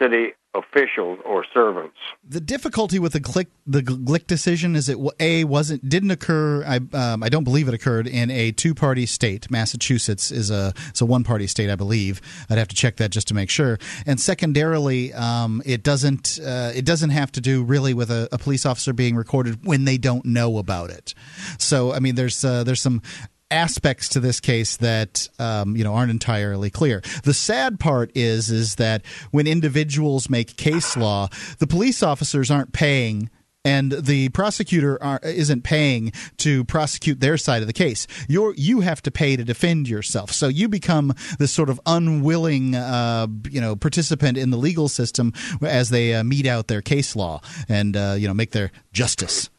city 0.00 0.32
officials 0.54 1.18
or 1.24 1.44
servants. 1.52 1.96
The 2.26 2.40
difficulty 2.40 2.98
with 2.98 3.12
the 3.12 3.20
Glick 3.20 3.48
the 3.66 3.82
Glick 3.82 4.26
decision 4.26 4.74
is 4.74 4.88
it 4.88 4.98
a 5.20 5.44
wasn't 5.44 5.88
didn't 5.88 6.10
occur. 6.10 6.64
I 6.64 6.80
um, 6.96 7.22
I 7.22 7.28
don't 7.28 7.44
believe 7.44 7.68
it 7.68 7.74
occurred 7.74 8.06
in 8.06 8.30
a 8.30 8.50
two 8.52 8.74
party 8.74 9.06
state. 9.06 9.50
Massachusetts 9.50 10.30
is 10.30 10.50
a 10.50 10.72
it's 10.88 11.00
a 11.00 11.06
one 11.06 11.22
party 11.22 11.46
state, 11.46 11.70
I 11.70 11.76
believe. 11.76 12.20
I'd 12.48 12.58
have 12.58 12.68
to 12.68 12.76
check 12.76 12.96
that 12.96 13.10
just 13.10 13.28
to 13.28 13.34
make 13.34 13.50
sure. 13.50 13.78
And 14.06 14.18
secondarily, 14.18 15.12
um, 15.12 15.62
it 15.64 15.82
doesn't 15.82 16.38
uh, 16.44 16.72
it 16.74 16.84
doesn't 16.84 17.10
have 17.10 17.30
to 17.32 17.40
do 17.40 17.62
really 17.62 17.94
with 17.94 18.10
a, 18.10 18.28
a 18.32 18.38
police 18.38 18.64
officer 18.64 18.92
being 18.92 19.16
recorded 19.16 19.64
when 19.64 19.84
they 19.84 19.98
don't 19.98 20.24
know 20.24 20.58
about 20.58 20.90
it. 20.90 21.14
So 21.58 21.92
I 21.92 21.98
mean, 21.98 22.14
there's 22.14 22.44
uh, 22.44 22.64
there's 22.64 22.80
some 22.80 23.02
aspects 23.50 24.08
to 24.10 24.20
this 24.20 24.40
case 24.40 24.76
that 24.76 25.28
um, 25.38 25.76
you 25.76 25.84
know 25.84 25.94
aren't 25.94 26.10
entirely 26.10 26.70
clear. 26.70 27.02
The 27.24 27.34
sad 27.34 27.80
part 27.80 28.10
is 28.14 28.50
is 28.50 28.76
that 28.76 29.04
when 29.30 29.46
individuals 29.46 30.28
make 30.30 30.56
case 30.56 30.96
law, 30.96 31.28
the 31.58 31.66
police 31.66 32.02
officers 32.02 32.50
aren't 32.50 32.72
paying. 32.72 33.30
And 33.64 33.92
the 33.92 34.30
prosecutor 34.30 34.98
isn't 35.22 35.62
paying 35.62 36.12
to 36.38 36.64
prosecute 36.64 37.20
their 37.20 37.36
side 37.36 37.60
of 37.60 37.66
the 37.66 37.74
case. 37.74 38.06
You're 38.26 38.54
you 38.54 38.80
have 38.80 39.02
to 39.02 39.10
pay 39.10 39.36
to 39.36 39.44
defend 39.44 39.88
yourself. 39.88 40.32
So 40.32 40.48
you 40.48 40.68
become 40.68 41.12
this 41.38 41.52
sort 41.52 41.68
of 41.68 41.78
unwilling, 41.84 42.76
uh, 42.76 43.26
you 43.50 43.60
know, 43.60 43.76
participant 43.76 44.38
in 44.38 44.50
the 44.50 44.56
legal 44.56 44.88
system 44.88 45.34
as 45.60 45.90
they 45.90 46.14
uh, 46.14 46.24
mete 46.24 46.46
out 46.46 46.68
their 46.68 46.80
case 46.80 47.14
law 47.14 47.42
and 47.68 47.94
uh, 47.96 48.14
you 48.16 48.26
know 48.28 48.32
make 48.32 48.52
their 48.52 48.70
justice. 48.92 49.50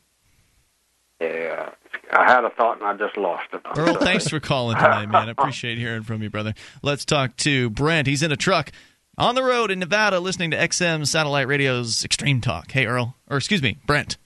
Yeah, 1.21 1.71
I 2.11 2.25
had 2.25 2.43
a 2.43 2.49
thought 2.49 2.79
and 2.79 2.85
I 2.85 2.93
just 2.95 3.17
lost 3.17 3.45
it. 3.53 3.61
I'm 3.65 3.77
Earl, 3.77 3.93
sorry. 3.93 4.05
thanks 4.05 4.27
for 4.27 4.39
calling 4.39 4.77
tonight, 4.77 5.07
man. 5.07 5.27
I 5.27 5.31
appreciate 5.31 5.77
hearing 5.77 6.03
from 6.03 6.23
you, 6.23 6.29
brother. 6.29 6.53
Let's 6.81 7.05
talk 7.05 7.37
to 7.37 7.69
Brent. 7.69 8.07
He's 8.07 8.23
in 8.23 8.31
a 8.31 8.37
truck 8.37 8.71
on 9.17 9.35
the 9.35 9.43
road 9.43 9.69
in 9.69 9.79
Nevada 9.79 10.19
listening 10.19 10.51
to 10.51 10.57
XM 10.57 11.05
Satellite 11.05 11.47
Radio's 11.47 12.03
Extreme 12.03 12.41
Talk. 12.41 12.71
Hey, 12.71 12.85
Earl. 12.85 13.15
Or 13.29 13.37
excuse 13.37 13.61
me, 13.61 13.77
Brent. 13.85 14.17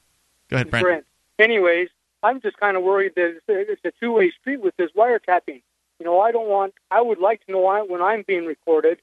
Go 0.50 0.56
ahead, 0.56 0.70
Brent. 0.70 0.86
Brent. 0.86 1.06
Anyways, 1.40 1.90
I'm 2.22 2.40
just 2.40 2.58
kind 2.58 2.78
of 2.78 2.84
worried 2.84 3.14
that 3.16 3.40
it's 3.48 3.82
a, 3.84 3.92
two-way 4.00 4.32
street 4.40 4.62
with 4.62 4.76
this 4.78 4.92
wiretapping. 4.96 5.62
You 6.00 6.06
know, 6.06 6.22
I 6.22 6.32
don't 6.32 6.48
want. 6.48 6.74
I 6.90 7.02
would 7.02 7.20
like 7.20 7.46
to 7.46 7.52
know 7.52 7.86
when 7.88 8.02
I'm 8.02 8.24
being 8.26 8.46
recorded, 8.46 9.00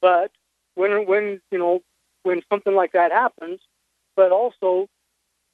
but 0.00 0.30
when 0.74 1.06
when 1.06 1.40
you 1.50 1.58
know 1.58 1.82
when 2.22 2.42
something 2.50 2.74
like 2.74 2.92
that 2.92 3.12
happens, 3.12 3.60
but 4.16 4.32
also 4.32 4.88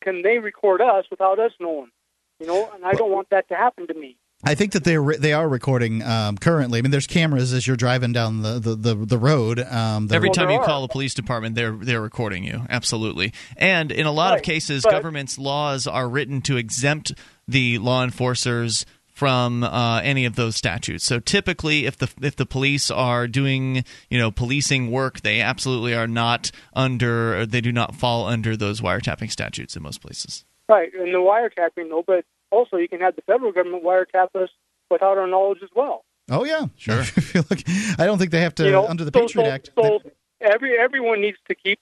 can 0.01 0.23
they 0.23 0.39
record 0.39 0.81
us 0.81 1.05
without 1.11 1.39
us 1.39 1.53
knowing? 1.61 1.91
You 2.41 2.47
know, 2.47 2.71
and 2.75 2.85
I 2.85 2.93
don't 2.93 3.11
want 3.11 3.31
that 3.31 3.49
to 3.49 3.55
happen 3.55 3.87
to 3.89 3.95
me. 3.95 4.17
I 4.45 4.55
think 4.55 4.73
that 4.73 4.85
they 4.85 4.95
are 4.95 5.17
they 5.17 5.33
are 5.33 5.49
recording 5.49 6.01
um, 6.03 6.39
currently. 6.39 6.79
I 6.79 6.83
mean, 6.83 6.93
there's 6.93 7.09
cameras 7.09 7.53
as 7.53 7.67
you're 7.67 7.77
driving 7.77 8.13
down 8.13 8.43
the 8.43 8.61
the, 8.61 8.77
the, 8.77 8.95
the 8.95 9.19
road. 9.19 9.59
Um, 9.59 10.07
that 10.07 10.15
Every 10.15 10.31
are- 10.31 10.33
time 10.33 10.51
you 10.51 10.61
call 10.61 10.83
the 10.83 10.89
police 10.89 11.13
department, 11.15 11.57
they're 11.57 11.73
they're 11.73 12.01
recording 12.01 12.45
you. 12.45 12.63
Absolutely. 12.71 13.33
And 13.57 13.91
in 13.91 14.07
a 14.07 14.13
lot 14.13 14.37
of 14.37 14.43
cases, 14.43 14.85
but- 14.85 14.93
government's 14.93 15.39
laws 15.39 15.89
are 15.89 16.09
written 16.09 16.41
to 16.43 16.57
exempt 16.57 17.13
the 17.49 17.79
law 17.79 18.05
enforcers 18.05 18.87
from 19.09 19.65
uh, 19.65 20.01
any 20.05 20.25
of 20.25 20.37
those 20.37 20.55
statutes. 20.55 21.05
So 21.05 21.19
typically, 21.19 21.87
if 21.87 21.99
the 21.99 22.09
if 22.23 22.37
the 22.37 22.47
police 22.47 22.93
are 22.93 23.27
doing 23.27 23.85
you 24.09 24.19
know 24.21 24.31
policing 24.31 24.93
work, 24.93 25.23
they 25.23 25.41
absolutely 25.41 25.95
are 25.95 26.07
not 26.07 26.53
under. 26.75 27.45
They 27.45 27.61
do 27.61 27.73
not 27.73 27.97
fall 27.97 28.27
under 28.27 28.57
those 28.57 28.81
wiretapping 28.81 29.33
statutes 29.33 29.75
in 29.75 29.83
most 29.83 30.01
places. 30.01 30.45
Right, 30.69 30.93
and 30.93 31.15
the 31.15 31.19
wiretapping 31.19 31.89
though, 31.89 32.05
but 32.07 32.25
also 32.51 32.77
you 32.77 32.89
can 32.89 33.01
have 33.01 33.17
the 33.17 33.23
federal 33.23 33.53
government 33.53 33.85
wiretap 33.85 34.29
us 34.35 34.51
without 34.91 35.19
our 35.19 35.27
knowledge 35.27 35.59
as 35.63 35.71
well. 35.75 36.05
Oh 36.31 36.45
yeah, 36.45 36.67
sure. 36.77 37.05
Look, 37.35 37.61
I 37.99 38.07
don't 38.07 38.19
think 38.19 38.31
they 38.31 38.41
have 38.41 38.55
to 38.57 38.65
you 38.65 38.73
know, 38.73 38.87
under 38.87 39.05
the 39.05 39.11
so, 39.13 39.21
Patriot 39.21 39.45
so, 39.47 39.51
Act. 39.51 39.71
So 39.79 40.01
every 40.41 40.79
everyone 40.79 41.21
needs 41.21 41.39
to 41.49 41.55
keep 41.55 41.79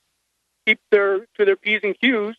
keep 0.66 0.80
their 0.90 1.20
to 1.36 1.44
their 1.44 1.56
p's 1.56 1.80
and 1.82 1.98
q's 1.98 2.36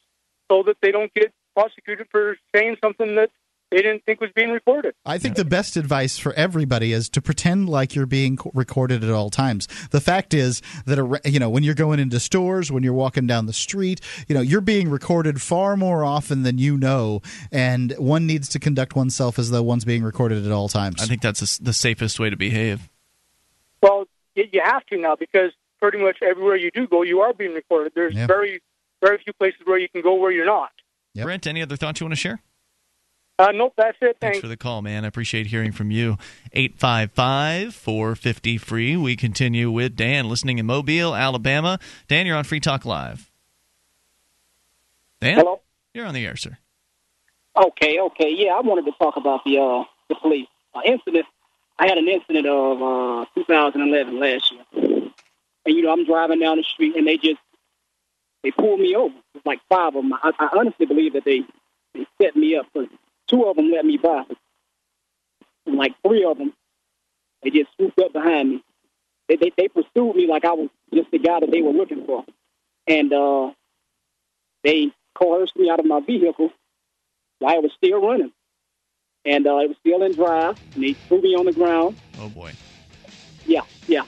so 0.49 0.63
that 0.63 0.77
they 0.81 0.91
don't 0.91 1.13
get 1.13 1.33
prosecuted 1.55 2.07
for 2.11 2.37
saying 2.55 2.77
something 2.83 3.15
that 3.15 3.29
they 3.69 3.77
didn't 3.81 4.05
think 4.05 4.21
was 4.21 4.31
being 4.33 4.51
recorded. 4.51 4.95
I 5.05 5.17
think 5.17 5.35
the 5.35 5.43
best 5.45 5.75
advice 5.75 6.17
for 6.17 6.33
everybody 6.33 6.93
is 6.93 7.09
to 7.09 7.21
pretend 7.21 7.67
like 7.67 7.95
you're 7.95 8.05
being 8.05 8.37
recorded 8.53 9.03
at 9.03 9.09
all 9.09 9.29
times. 9.29 9.67
The 9.91 9.99
fact 9.99 10.33
is 10.33 10.61
that 10.85 11.21
you 11.25 11.39
know 11.39 11.49
when 11.49 11.63
you're 11.63 11.75
going 11.75 11.99
into 11.99 12.19
stores, 12.19 12.71
when 12.71 12.83
you're 12.83 12.93
walking 12.93 13.27
down 13.27 13.45
the 13.45 13.53
street, 13.53 13.99
you 14.27 14.35
know 14.35 14.41
you're 14.41 14.61
being 14.61 14.89
recorded 14.89 15.41
far 15.41 15.75
more 15.75 16.03
often 16.05 16.43
than 16.43 16.57
you 16.57 16.77
know, 16.77 17.21
and 17.51 17.91
one 17.97 18.25
needs 18.25 18.47
to 18.49 18.59
conduct 18.59 18.95
oneself 18.95 19.37
as 19.37 19.49
though 19.51 19.63
one's 19.63 19.85
being 19.85 20.03
recorded 20.03 20.45
at 20.45 20.51
all 20.51 20.69
times. 20.69 21.01
I 21.01 21.05
think 21.05 21.21
that's 21.21 21.57
the 21.57 21.73
safest 21.73 22.19
way 22.19 22.29
to 22.29 22.37
behave. 22.37 22.89
Well, 23.81 24.07
you, 24.35 24.45
you 24.51 24.61
have 24.63 24.85
to 24.87 24.97
now 24.97 25.15
because 25.15 25.51
pretty 25.79 25.97
much 25.97 26.17
everywhere 26.21 26.55
you 26.55 26.71
do 26.71 26.87
go, 26.87 27.03
you 27.03 27.19
are 27.21 27.33
being 27.33 27.53
recorded. 27.53 27.91
There's 27.95 28.15
Yeah. 28.15 28.27
very 28.27 28.61
very 29.01 29.17
few 29.19 29.33
places 29.33 29.59
where 29.65 29.77
you 29.77 29.87
can 29.89 30.01
go 30.01 30.15
where 30.15 30.31
you're 30.31 30.45
not. 30.45 30.71
Brent, 31.15 31.45
any 31.45 31.61
other 31.61 31.75
thoughts 31.75 31.99
you 31.99 32.05
want 32.05 32.13
to 32.13 32.19
share? 32.19 32.41
Uh, 33.39 33.51
nope, 33.51 33.73
that's 33.77 33.97
it. 34.01 34.17
Thanks 34.19 34.19
Thanks. 34.19 34.39
for 34.39 34.47
the 34.47 34.57
call, 34.57 34.81
man. 34.81 35.05
I 35.05 35.07
appreciate 35.07 35.47
hearing 35.47 35.71
from 35.71 35.91
you. 35.91 36.17
855 36.53 37.75
450 37.75 38.57
free. 38.57 38.97
We 38.97 39.15
continue 39.15 39.69
with 39.69 39.95
Dan 39.95 40.27
listening 40.27 40.57
in 40.57 40.65
Mobile, 40.65 41.15
Alabama. 41.15 41.77
Dan, 42.07 42.25
you're 42.25 42.35
on 42.35 42.45
Free 42.45 42.59
Talk 42.59 42.83
Live. 42.83 43.29
Dan? 45.21 45.37
Hello? 45.37 45.61
You're 45.93 46.05
on 46.05 46.15
the 46.15 46.25
air, 46.25 46.35
sir. 46.35 46.57
Okay, 47.55 47.99
okay, 47.99 48.31
yeah, 48.31 48.53
I 48.53 48.61
wanted 48.61 48.85
to 48.85 48.91
talk 48.99 49.17
about 49.17 49.43
the 49.43 49.57
uh 49.57 49.83
the 50.09 50.15
police 50.15 50.47
uh, 50.75 50.81
incident. 50.85 51.25
I 51.79 51.87
had 51.87 51.97
an 51.97 52.07
incident 52.07 52.45
of 52.45 52.81
uh 52.81 53.25
2011 53.35 54.19
last 54.19 54.51
year, 54.51 54.63
and 55.65 55.75
you 55.75 55.81
know 55.81 55.91
I'm 55.91 56.05
driving 56.05 56.39
down 56.39 56.57
the 56.57 56.63
street 56.63 56.95
and 56.95 57.07
they 57.07 57.17
just 57.17 57.39
they 58.43 58.51
pulled 58.51 58.79
me 58.79 58.95
over. 58.95 59.13
Like 59.43 59.59
five 59.69 59.95
of 59.95 60.03
them. 60.03 60.13
I, 60.13 60.31
I 60.37 60.49
honestly 60.55 60.85
believe 60.85 61.13
that 61.13 61.25
they 61.25 61.41
they 61.95 62.05
set 62.21 62.35
me 62.35 62.55
up 62.55 62.67
because 62.73 62.89
two 63.27 63.43
of 63.45 63.55
them 63.55 63.71
let 63.71 63.85
me 63.85 63.97
by, 63.97 64.23
and 65.65 65.75
like 65.75 65.93
three 66.03 66.23
of 66.23 66.37
them 66.37 66.53
they 67.43 67.49
just 67.49 67.69
swooped 67.75 67.99
up 67.99 68.13
behind 68.13 68.49
me. 68.49 68.63
They 69.27 69.35
they, 69.35 69.51
they 69.57 69.67
pursued 69.67 70.15
me 70.15 70.27
like 70.27 70.45
I 70.45 70.53
was 70.53 70.69
just 70.93 71.11
the 71.11 71.19
guy 71.19 71.39
that 71.39 71.51
they 71.51 71.61
were 71.61 71.71
looking 71.71 72.05
for. 72.05 72.25
And 72.87 73.11
uh, 73.11 73.51
they 74.63 74.91
coerced 75.15 75.55
me 75.57 75.69
out 75.69 75.79
of 75.79 75.85
my 75.85 75.99
vehicle 75.99 76.51
while 77.39 77.55
I 77.55 77.59
was 77.59 77.71
still 77.77 78.01
running. 78.01 78.31
And 79.25 79.45
uh, 79.45 79.57
it 79.57 79.67
was 79.67 79.77
still 79.81 80.03
in 80.03 80.13
drive, 80.13 80.57
and 80.73 80.83
they 80.83 80.93
threw 81.07 81.21
me 81.21 81.35
on 81.35 81.45
the 81.45 81.51
ground. 81.51 81.97
Oh 82.19 82.29
boy. 82.29 82.53
Yeah, 83.45 83.61
yeah. 83.87 84.03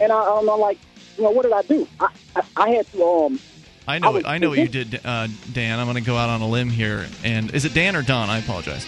And 0.00 0.10
I, 0.10 0.38
I'm 0.38 0.46
like, 0.46 0.78
you 1.18 1.24
know, 1.24 1.30
what 1.30 1.42
did 1.42 1.52
I 1.52 1.62
do? 1.62 1.86
I, 2.00 2.08
I, 2.34 2.42
I 2.56 2.70
had 2.70 2.90
to 2.92 3.04
um. 3.04 3.40
I 3.86 3.98
know. 3.98 4.12
was- 4.12 4.24
I 4.24 4.38
know 4.38 4.50
what 4.50 4.58
you 4.58 4.68
did, 4.68 5.00
uh, 5.04 5.28
Dan. 5.52 5.78
I'm 5.78 5.86
going 5.86 5.96
to 5.96 6.06
go 6.06 6.16
out 6.16 6.28
on 6.30 6.40
a 6.40 6.48
limb 6.48 6.70
here. 6.70 7.06
And 7.24 7.52
is 7.54 7.64
it 7.64 7.74
Dan 7.74 7.96
or 7.96 8.02
Don? 8.02 8.30
I 8.30 8.38
apologize. 8.38 8.86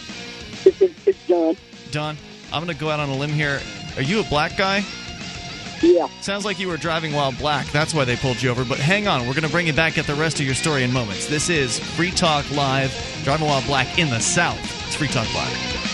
It's, 0.65 0.81
it's, 1.07 1.27
John. 1.27 1.57
Don, 1.91 2.17
I'm 2.53 2.65
going 2.65 2.75
to 2.75 2.81
go 2.81 2.91
out 2.91 3.01
on 3.01 3.09
a 3.09 3.17
limb 3.17 3.31
here. 3.31 3.61
Are 3.97 4.03
you 4.03 4.21
a 4.21 4.25
black 4.25 4.57
guy? 4.57 4.85
Yeah. 5.83 6.09
Sounds 6.23 6.45
like 6.45 6.59
you 6.59 6.69
were 6.69 6.77
driving 6.79 7.13
while 7.13 7.33
black. 7.33 7.67
That's 7.67 7.93
why 7.93 8.05
they 8.05 8.17
pulled 8.17 8.41
you 8.43 8.51
over. 8.51 8.65
But 8.65 8.79
hang 8.79 9.07
on, 9.07 9.27
we're 9.27 9.35
going 9.35 9.45
to 9.45 9.51
bring 9.51 9.67
you 9.67 9.73
back 9.75 9.99
at 9.99 10.07
the 10.07 10.15
rest 10.15 10.41
of 10.41 10.47
your 10.47 10.55
story 10.55 10.83
in 10.83 10.93
moments. 10.93 11.27
This 11.27 11.51
is 11.51 11.79
Free 11.79 12.11
Talk 12.11 12.49
Live, 12.53 12.93
driving 13.25 13.47
while 13.47 13.63
black 13.67 13.99
in 13.99 14.09
the 14.09 14.21
South. 14.21 14.59
It's 14.87 14.95
Free 14.97 15.09
Talk 15.09 15.33
Live. 15.35 15.94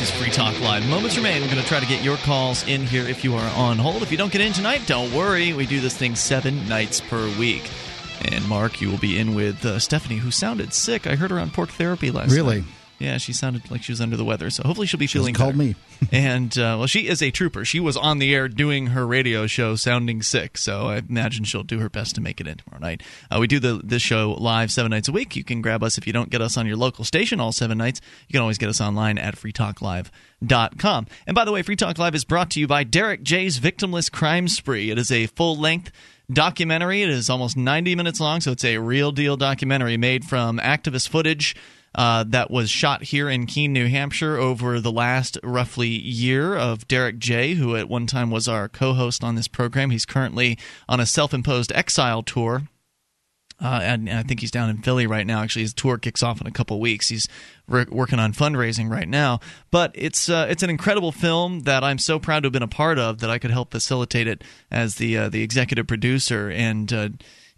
This 0.00 0.10
is 0.14 0.18
Free 0.18 0.30
Talk 0.30 0.58
Live. 0.62 0.88
Moments 0.88 1.18
remain. 1.18 1.42
We're 1.42 1.50
going 1.50 1.60
to 1.60 1.68
try 1.68 1.78
to 1.78 1.84
get 1.84 2.02
your 2.02 2.16
calls 2.16 2.66
in 2.66 2.86
here 2.86 3.06
if 3.06 3.22
you 3.22 3.34
are 3.34 3.50
on 3.54 3.76
hold. 3.76 4.02
If 4.02 4.10
you 4.10 4.16
don't 4.16 4.32
get 4.32 4.40
in 4.40 4.54
tonight, 4.54 4.80
don't 4.86 5.12
worry. 5.12 5.52
We 5.52 5.66
do 5.66 5.78
this 5.78 5.94
thing 5.94 6.16
seven 6.16 6.66
nights 6.70 7.02
per 7.02 7.28
week. 7.38 7.68
And 8.24 8.48
Mark, 8.48 8.80
you 8.80 8.88
will 8.88 8.96
be 8.96 9.18
in 9.18 9.34
with 9.34 9.62
uh, 9.62 9.78
Stephanie, 9.78 10.16
who 10.16 10.30
sounded 10.30 10.72
sick. 10.72 11.06
I 11.06 11.16
heard 11.16 11.30
her 11.30 11.38
on 11.38 11.50
Porc 11.50 11.68
Therapy 11.68 12.10
last 12.10 12.30
night. 12.30 12.36
Really? 12.36 12.60
night. 12.60 12.68
Yeah, 13.00 13.16
she 13.16 13.32
sounded 13.32 13.70
like 13.70 13.82
she 13.82 13.92
was 13.92 14.00
under 14.02 14.16
the 14.18 14.26
weather. 14.26 14.50
So 14.50 14.62
hopefully 14.62 14.86
she'll 14.86 15.00
be 15.00 15.06
feeling 15.06 15.32
called 15.32 15.56
better. 15.56 15.70
me. 15.70 15.74
and 16.12 16.56
uh, 16.58 16.76
well, 16.78 16.86
she 16.86 17.08
is 17.08 17.22
a 17.22 17.30
trooper. 17.30 17.64
She 17.64 17.80
was 17.80 17.96
on 17.96 18.18
the 18.18 18.34
air 18.34 18.46
doing 18.46 18.88
her 18.88 19.06
radio 19.06 19.46
show, 19.46 19.74
sounding 19.74 20.20
sick. 20.20 20.58
So 20.58 20.88
I 20.88 20.98
imagine 20.98 21.44
she'll 21.44 21.62
do 21.62 21.78
her 21.78 21.88
best 21.88 22.14
to 22.16 22.20
make 22.20 22.42
it 22.42 22.46
in 22.46 22.58
tomorrow 22.58 22.80
night. 22.80 23.02
Uh, 23.30 23.38
we 23.40 23.46
do 23.46 23.58
the 23.58 23.80
this 23.82 24.02
show 24.02 24.36
live 24.38 24.70
seven 24.70 24.90
nights 24.90 25.08
a 25.08 25.12
week. 25.12 25.34
You 25.34 25.42
can 25.42 25.62
grab 25.62 25.82
us 25.82 25.96
if 25.96 26.06
you 26.06 26.12
don't 26.12 26.28
get 26.28 26.42
us 26.42 26.58
on 26.58 26.66
your 26.66 26.76
local 26.76 27.04
station 27.06 27.40
all 27.40 27.52
seven 27.52 27.78
nights. 27.78 28.02
You 28.28 28.34
can 28.34 28.42
always 28.42 28.58
get 28.58 28.68
us 28.68 28.82
online 28.82 29.16
at 29.16 29.34
freetalklive.com. 29.34 31.06
And 31.26 31.34
by 31.34 31.44
the 31.46 31.52
way, 31.52 31.62
Free 31.62 31.76
Talk 31.76 31.98
Live 31.98 32.14
is 32.14 32.26
brought 32.26 32.50
to 32.50 32.60
you 32.60 32.66
by 32.66 32.84
Derrick 32.84 33.22
J's 33.22 33.58
Victimless 33.58 34.12
Crime 34.12 34.46
Spree. 34.46 34.90
It 34.90 34.98
is 34.98 35.10
a 35.10 35.26
full 35.28 35.56
length 35.56 35.90
documentary. 36.30 37.02
It 37.02 37.08
is 37.08 37.30
almost 37.30 37.56
90 37.56 37.94
minutes 37.94 38.20
long, 38.20 38.42
so 38.42 38.52
it's 38.52 38.64
a 38.64 38.76
real 38.76 39.10
deal 39.10 39.38
documentary 39.38 39.96
made 39.96 40.26
from 40.26 40.58
activist 40.58 41.08
footage 41.08 41.56
uh, 41.94 42.24
that 42.28 42.50
was 42.50 42.70
shot 42.70 43.04
here 43.04 43.28
in 43.28 43.46
Keene, 43.46 43.72
New 43.72 43.88
Hampshire, 43.88 44.36
over 44.36 44.80
the 44.80 44.92
last 44.92 45.38
roughly 45.42 45.88
year 45.88 46.56
of 46.56 46.86
Derrick 46.86 47.18
J., 47.18 47.54
who 47.54 47.76
at 47.76 47.88
one 47.88 48.06
time 48.06 48.30
was 48.30 48.46
our 48.46 48.68
co 48.68 48.94
host 48.94 49.24
on 49.24 49.34
this 49.34 49.48
program. 49.48 49.90
He's 49.90 50.06
currently 50.06 50.58
on 50.88 51.00
a 51.00 51.06
self 51.06 51.34
imposed 51.34 51.72
exile 51.72 52.22
tour. 52.22 52.62
Uh, 53.62 53.80
and 53.82 54.08
I 54.08 54.22
think 54.22 54.40
he's 54.40 54.50
down 54.50 54.70
in 54.70 54.78
Philly 54.78 55.06
right 55.06 55.26
now. 55.26 55.42
Actually, 55.42 55.62
his 55.62 55.74
tour 55.74 55.98
kicks 55.98 56.22
off 56.22 56.40
in 56.40 56.46
a 56.46 56.50
couple 56.50 56.80
weeks. 56.80 57.10
He's 57.10 57.28
re- 57.68 57.84
working 57.90 58.18
on 58.18 58.32
fundraising 58.32 58.90
right 58.90 59.08
now. 59.08 59.40
But 59.70 59.90
it's 59.94 60.30
uh, 60.30 60.46
it's 60.48 60.62
an 60.62 60.70
incredible 60.70 61.12
film 61.12 61.60
that 61.60 61.84
I'm 61.84 61.98
so 61.98 62.18
proud 62.18 62.40
to 62.44 62.46
have 62.46 62.52
been 62.52 62.62
a 62.62 62.68
part 62.68 62.98
of 62.98 63.18
that 63.18 63.28
I 63.28 63.38
could 63.38 63.50
help 63.50 63.70
facilitate 63.72 64.26
it 64.26 64.42
as 64.70 64.94
the 64.94 65.18
uh, 65.18 65.28
the 65.28 65.42
executive 65.42 65.86
producer. 65.86 66.50
And 66.50 66.90
uh, 66.92 67.08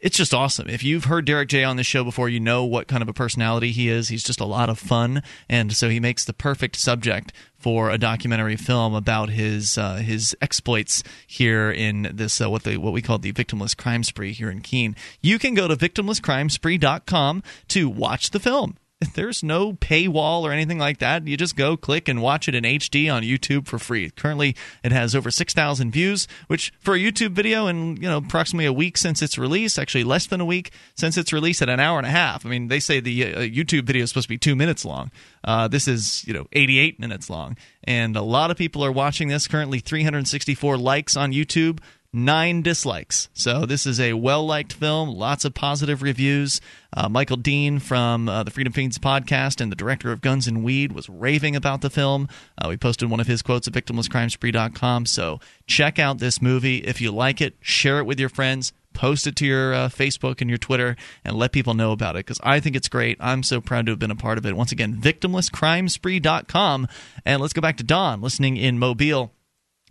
it's 0.03 0.17
just 0.17 0.35
awesome. 0.35 0.69
If 0.69 0.83
you've 0.83 1.05
heard 1.05 1.25
Derrick 1.25 1.49
J 1.49 1.63
on 1.63 1.77
the 1.77 1.85
show 1.85 2.03
before, 2.03 2.29
you 2.29 2.41
know 2.41 2.65
what 2.65 2.89
kind 2.89 3.03
of 3.03 3.09
a 3.09 3.13
personality 3.13 3.71
he 3.71 3.89
is. 3.89 4.09
He's 4.09 4.25
just 4.25 4.41
a 4.41 4.45
lot 4.45 4.69
of 4.69 4.79
fun, 4.79 5.23
and 5.49 5.73
so 5.73 5.89
he 5.89 6.01
makes 6.01 6.25
the 6.25 6.33
perfect 6.33 6.75
subject 6.75 7.33
for 7.57 7.89
a 7.89 7.99
documentary 7.99 8.57
film 8.57 8.95
about 8.95 9.31
his 9.31 9.79
uh, 9.79 9.97
his 9.97 10.37
exploits 10.43 11.05
here 11.25 11.71
in 11.71 12.11
this 12.13 12.41
uh, 12.41 12.51
what 12.51 12.65
they 12.65 12.77
what 12.77 12.93
we 12.93 13.01
call 13.01 13.19
the 13.19 13.33
victimless 13.33 13.77
crime 13.77 14.03
spree 14.03 14.33
here 14.33 14.51
in 14.51 14.61
Keene. 14.61 14.97
You 15.21 15.39
can 15.39 15.55
go 15.55 15.69
to 15.69 15.77
victimlesscrimespree.com 15.77 17.43
to 17.69 17.89
watch 17.89 18.31
the 18.31 18.41
film. 18.41 18.77
There's 19.15 19.43
no 19.43 19.73
paywall 19.75 20.43
or 20.43 20.53
anything 20.53 20.79
like 20.79 20.99
that. 20.99 21.27
You 21.27 21.37
just 21.37 21.57
go 21.57 21.77
click 21.77 22.09
and 22.09 22.23
watch 22.23 22.49
it 22.49 22.55
in 22.55 22.65
HD 22.65 23.13
on 23.13 23.23
YouTube 23.23 23.67
for 23.67 23.79
free. 23.79 24.11
Currently, 24.11 24.57
it 24.83 24.93
has 24.93 25.15
over 25.15 25.31
6,000 25.31 25.91
views, 25.91 26.29
which 26.47 26.73
for 26.81 26.95
a 26.95 26.99
YouTube 26.99 27.33
video 27.33 27.67
in 27.67 27.97
you 27.97 28.09
know 28.09 28.19
approximately 28.19 28.67
a 28.67 28.73
week 28.73 28.97
since 28.97 29.23
its 29.23 29.39
release, 29.39 29.79
actually 29.79 30.05
less 30.05 30.27
than 30.27 30.41
a 30.41 30.45
week 30.45 30.73
since 30.95 31.17
its 31.17 31.33
release, 31.33 31.63
at 31.63 31.69
an 31.69 31.81
hour 31.81 31.99
and 31.99 32.07
a 32.07 32.11
half. 32.11 32.45
I 32.47 32.49
mean, 32.49 32.69
they 32.69 32.81
say 32.81 33.01
the 33.01 33.35
uh, 33.35 33.39
YouTube 33.41 33.85
video 33.85 34.05
is 34.05 34.11
supposed 34.11 34.27
to 34.27 34.29
be 34.29 34.39
two 34.39 34.57
minutes 34.57 34.85
long. 34.85 35.11
Uh, 35.45 35.69
this 35.69 35.89
is 35.89 36.27
you 36.27 36.35
know 36.35 36.47
88 36.53 37.01
minutes 37.01 37.29
long, 37.31 37.57
and 37.85 38.17
a 38.17 38.23
lot 38.23 38.51
of 38.51 38.57
people 38.57 38.85
are 38.85 38.93
watching 38.93 39.29
this. 39.29 39.49
Currently, 39.49 39.81
364 39.81 40.77
likes 40.77 41.17
on 41.17 41.33
YouTube 41.33 41.81
nine 42.13 42.63
dislikes. 42.63 43.29
So 43.33 43.65
this 43.65 43.87
is 43.87 43.99
a 43.99 44.13
well 44.13 44.45
liked 44.45 44.73
film, 44.73 45.09
lots 45.11 45.45
of 45.45 45.55
positive 45.55 46.03
reviews. 46.03 46.61
Uh, 46.95 47.09
Michael 47.09 47.39
Dean 47.39 47.79
from 47.79 48.29
uh, 48.29 48.43
the 48.43 48.51
Freedom 48.51 48.73
Feens 48.73 48.99
podcast 48.99 49.61
and 49.61 49.73
the 49.73 49.77
director 49.77 50.13
of 50.13 50.21
Guns 50.21 50.47
and 50.47 50.63
Weed 50.63 50.93
was 50.93 51.09
raving 51.09 51.57
about 51.57 51.81
the 51.81 51.91
film. 51.91 52.29
Uh, 52.59 52.69
we 52.69 52.77
posted 52.77 53.11
one 53.11 53.21
of 53.21 53.27
his 53.27 53.41
quotes 53.41 53.67
at 53.67 53.73
victimlesscrimespree.com. 53.73 55.07
So 55.07 55.41
check 55.67 55.99
out 55.99 56.19
this 56.19 56.43
movie. 56.43 56.79
If 56.79 57.01
you 57.01 57.13
like 57.13 57.41
it, 57.41 57.55
share 57.61 57.99
it 57.99 58.05
with 58.05 58.21
your 58.21 58.29
friends. 58.29 58.73
Post 58.93 59.27
it 59.27 59.37
to 59.37 59.47
your 59.47 59.73
uh, 59.73 59.89
Facebook 59.89 60.43
and 60.43 60.51
your 60.51 60.59
Twitter 60.59 60.97
and 61.25 61.35
let 61.35 61.53
people 61.53 61.73
know 61.73 61.93
about 61.93 62.15
it 62.17 62.27
because 62.27 62.39
I 62.43 62.61
think 62.61 62.77
it's 62.77 62.89
great. 62.89 63.17
I'm 63.21 63.43
so 63.43 63.63
proud 63.63 63.87
to 63.87 63.93
have 63.93 63.99
been 63.99 64.11
a 64.11 64.17
part 64.17 64.37
of 64.37 64.45
it. 64.45 64.55
Once 64.55 64.71
again, 64.71 64.97
victimlesscrimespree.com. 64.97 66.89
And 67.25 67.41
let's 67.41 67.55
go 67.55 67.63
back 67.63 67.79
to 67.79 67.85
Don 67.85 68.21
listening 68.21 68.59
in 68.59 68.79
Mobile. 68.79 69.33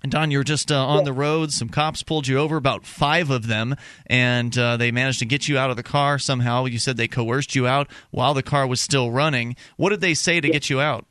And 0.03 0.11
Don, 0.11 0.31
you 0.31 0.39
were 0.39 0.43
just 0.43 0.71
uh, 0.71 0.83
on 0.83 1.03
the 1.03 1.13
road. 1.13 1.51
Some 1.51 1.69
cops 1.69 2.01
pulled 2.01 2.27
you 2.27 2.39
over, 2.39 2.55
about 2.55 2.85
five 2.85 3.29
of 3.29 3.45
them, 3.45 3.75
and 4.07 4.57
uh, 4.57 4.75
they 4.77 4.91
managed 4.91 5.19
to 5.19 5.25
get 5.25 5.47
you 5.47 5.59
out 5.59 5.69
of 5.69 5.75
the 5.75 5.83
car 5.83 6.17
somehow. 6.17 6.65
You 6.65 6.79
said 6.79 6.97
they 6.97 7.07
coerced 7.07 7.53
you 7.55 7.67
out 7.67 7.87
while 8.09 8.33
the 8.33 8.41
car 8.41 8.65
was 8.65 8.81
still 8.81 9.11
running. 9.11 9.55
What 9.77 9.89
did 9.91 10.01
they 10.01 10.15
say 10.15 10.41
to 10.41 10.49
get 10.49 10.69
you 10.71 10.81
out? 10.81 11.05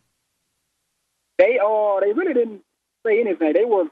They 1.38 1.58
uh 1.58 2.00
they 2.00 2.12
really 2.12 2.34
didn't 2.34 2.62
say 3.06 3.20
anything. 3.20 3.52
They 3.54 3.64
were 3.64 3.84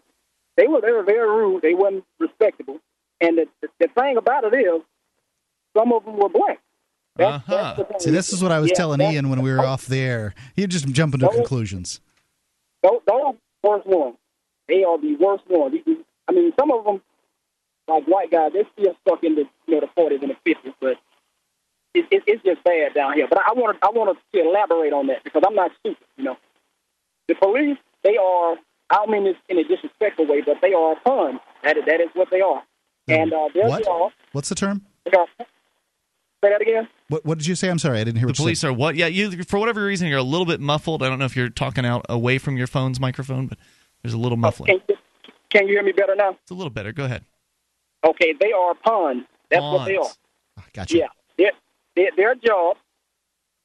they 0.57 0.67
were 0.67 0.81
they 0.81 0.93
were 0.93 1.05
very 1.05 1.29
rude. 1.29 1.63
They 1.63 1.75
weren't 1.75 2.05
respectable. 2.19 2.79
And 3.21 3.39
the 3.39 3.47
the, 3.63 3.69
the 3.81 3.89
thing 3.99 4.17
about 4.17 4.45
it 4.45 4.55
is, 4.57 4.83
some 5.77 5.93
of 5.93 6.05
them 6.05 6.17
were 6.19 6.29
black. 6.29 6.61
That's, 7.17 7.47
that's 7.47 7.79
the 7.79 7.85
thing. 7.85 8.01
See, 8.01 8.11
this 8.11 8.33
is 8.33 8.43
what 8.43 8.53
I 8.53 8.61
was 8.61 8.71
Yeah, 8.71 8.77
telling 8.77 9.01
Ian 9.01 9.31
when 9.31 9.43
we 9.43 9.51
were 9.51 9.65
off 9.65 9.87
the 9.87 9.99
air. 9.99 10.35
He'd 10.57 10.71
just 10.71 10.87
jump 10.89 11.15
into 11.15 11.27
Those- 11.27 11.37
conclusions. 11.37 12.01
Those, 12.83 13.01
those 13.07 13.35
worst 13.63 13.87
ones. 13.87 14.17
They 14.69 14.85
are 14.85 14.99
the 14.99 15.17
worst 15.17 15.45
ones. 15.49 15.75
You- 15.75 15.83
you- 15.87 16.05
I 16.29 16.33
mean, 16.33 16.53
some 16.61 16.71
of 16.71 16.85
them, 16.85 17.01
like 17.89 18.05
white 18.05 18.31
guys, 18.31 18.53
they're 18.53 18.67
still 18.79 18.95
stuck 19.07 19.25
in 19.25 19.35
the 19.35 19.49
you 19.67 19.75
know 19.75 19.81
the 19.81 19.87
forties 19.95 20.21
and 20.23 20.31
the 20.31 20.37
fifties, 20.45 20.75
but 20.81 20.99
it, 21.95 22.07
it, 22.11 22.23
it's 22.27 22.43
just 22.45 22.63
bad 22.65 22.93
down 22.95 23.15
here. 23.15 23.27
But 23.29 23.39
I 23.39 23.53
want 23.55 23.81
to 23.81 23.87
I 23.87 23.91
want 23.91 24.19
to 24.35 24.41
elaborate 24.41 24.93
on 24.93 25.07
that 25.07 25.25
because 25.25 25.43
I'm 25.47 25.55
not 25.55 25.71
stupid. 25.81 26.05
You 26.19 26.25
know, 26.25 26.37
the 27.29 27.35
police 27.35 27.79
they 28.05 28.17
are. 28.19 28.57
I 28.91 28.97
don't 28.97 29.11
mean 29.11 29.25
this 29.25 29.37
in 29.51 29.59
a 29.59 29.65
disrespectful 29.65 30.27
way, 30.27 30.41
but 30.43 30.59
they 30.63 30.73
are 30.73 30.97
fun. 31.05 31.41
That 31.63 31.77
is, 31.77 31.85
that 31.87 32.01
is 32.01 32.09
what 32.15 32.29
they 32.31 32.41
are. 32.41 32.63
And 33.07 33.33
uh, 33.35 33.49
their 33.55 33.69
What? 33.69 33.85
job. 33.85 34.13
What's 34.33 34.49
the 34.49 34.55
term? 34.55 34.83
They 35.05 35.11
are, 35.13 35.27
say 35.39 35.45
that 36.51 36.61
again. 36.63 36.89
What, 37.09 37.23
what 37.27 37.37
did 37.39 37.47
you 37.47 37.55
say? 37.55 37.69
I'm 37.69 37.79
sorry, 37.79 38.01
I 38.01 38.05
didn't 38.05 38.17
hear 38.19 38.27
The 38.27 38.31
what 38.33 38.39
you 38.39 38.45
police 38.45 38.61
said. 38.61 38.69
are 38.69 38.73
what? 38.73 38.97
Yeah, 38.97 39.07
you 39.09 39.43
for 39.45 39.59
whatever 39.59 39.85
reason 39.85 40.09
you're 40.09 40.19
a 40.19 40.23
little 40.23 40.47
bit 40.47 40.61
muffled. 40.61 41.03
I 41.03 41.09
don't 41.11 41.19
know 41.19 41.25
if 41.27 41.37
you're 41.37 41.49
talking 41.51 41.85
out 41.85 42.07
away 42.09 42.39
from 42.39 42.57
your 42.57 42.67
phone's 42.67 42.99
microphone, 42.99 43.47
but 43.47 43.59
there's 44.03 44.15
a 44.15 44.19
little 44.19 44.37
muffling. 44.37 44.81
Can, 44.87 44.97
can 45.51 45.67
you 45.69 45.75
hear 45.75 45.83
me 45.83 45.93
better 45.93 46.15
now? 46.15 46.37
It's 46.43 46.51
a 46.51 46.55
little 46.55 46.71
better. 46.71 46.93
Go 46.93 47.05
ahead. 47.05 47.25
Okay, 48.05 48.35
they 48.39 48.53
are 48.53 48.75
pawns. 48.75 49.25
That's 49.51 49.63
what 49.63 49.87
they 49.87 49.97
are. 49.97 50.03
Pawns. 50.03 50.69
Gotcha. 50.73 50.97
Yeah, 50.97 51.07
their 51.37 51.53
their, 51.97 52.11
their 52.17 52.35
job, 52.35 52.77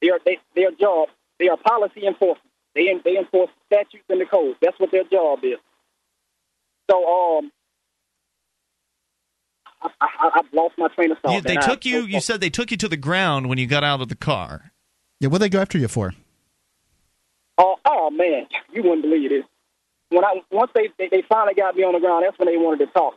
their 0.00 0.18
they, 0.24 0.38
their 0.54 0.70
job, 0.72 1.08
they 1.38 1.48
are 1.48 1.56
policy 1.56 2.06
enforcement. 2.06 2.50
They 2.74 2.88
en- 2.90 3.02
they 3.04 3.16
enforce 3.16 3.50
statutes 3.66 4.04
and 4.08 4.20
the 4.20 4.26
codes. 4.26 4.58
That's 4.60 4.78
what 4.80 4.90
their 4.90 5.04
job 5.04 5.40
is. 5.44 5.58
So 6.90 6.96
um, 7.38 7.52
I, 9.82 9.88
I, 10.00 10.30
I've 10.36 10.52
lost 10.52 10.74
my 10.78 10.88
train 10.88 11.12
of 11.12 11.18
thought. 11.18 11.32
You- 11.34 11.40
they 11.40 11.54
and 11.56 11.64
I- 11.64 11.66
took 11.66 11.84
you. 11.84 12.00
You 12.02 12.20
said 12.20 12.40
they 12.40 12.50
took 12.50 12.70
you 12.70 12.76
to 12.78 12.88
the 12.88 12.96
ground 12.96 13.48
when 13.48 13.58
you 13.58 13.66
got 13.66 13.84
out 13.84 14.00
of 14.00 14.08
the 14.08 14.16
car. 14.16 14.72
Yeah, 15.20 15.28
what 15.28 15.38
they 15.38 15.48
go 15.48 15.60
after 15.60 15.78
you 15.78 15.88
for? 15.88 16.12
Oh, 17.56 17.76
oh 17.84 18.10
man, 18.10 18.46
you 18.72 18.82
wouldn't 18.82 19.02
believe 19.02 19.30
this. 19.30 19.44
When 20.14 20.24
I 20.24 20.42
once 20.50 20.70
they, 20.74 20.88
they 20.98 21.08
they 21.08 21.22
finally 21.28 21.54
got 21.54 21.76
me 21.76 21.82
on 21.82 21.94
the 21.94 22.00
ground, 22.00 22.24
that's 22.26 22.38
when 22.38 22.46
they 22.46 22.56
wanted 22.56 22.86
to 22.86 22.92
talk. 22.92 23.14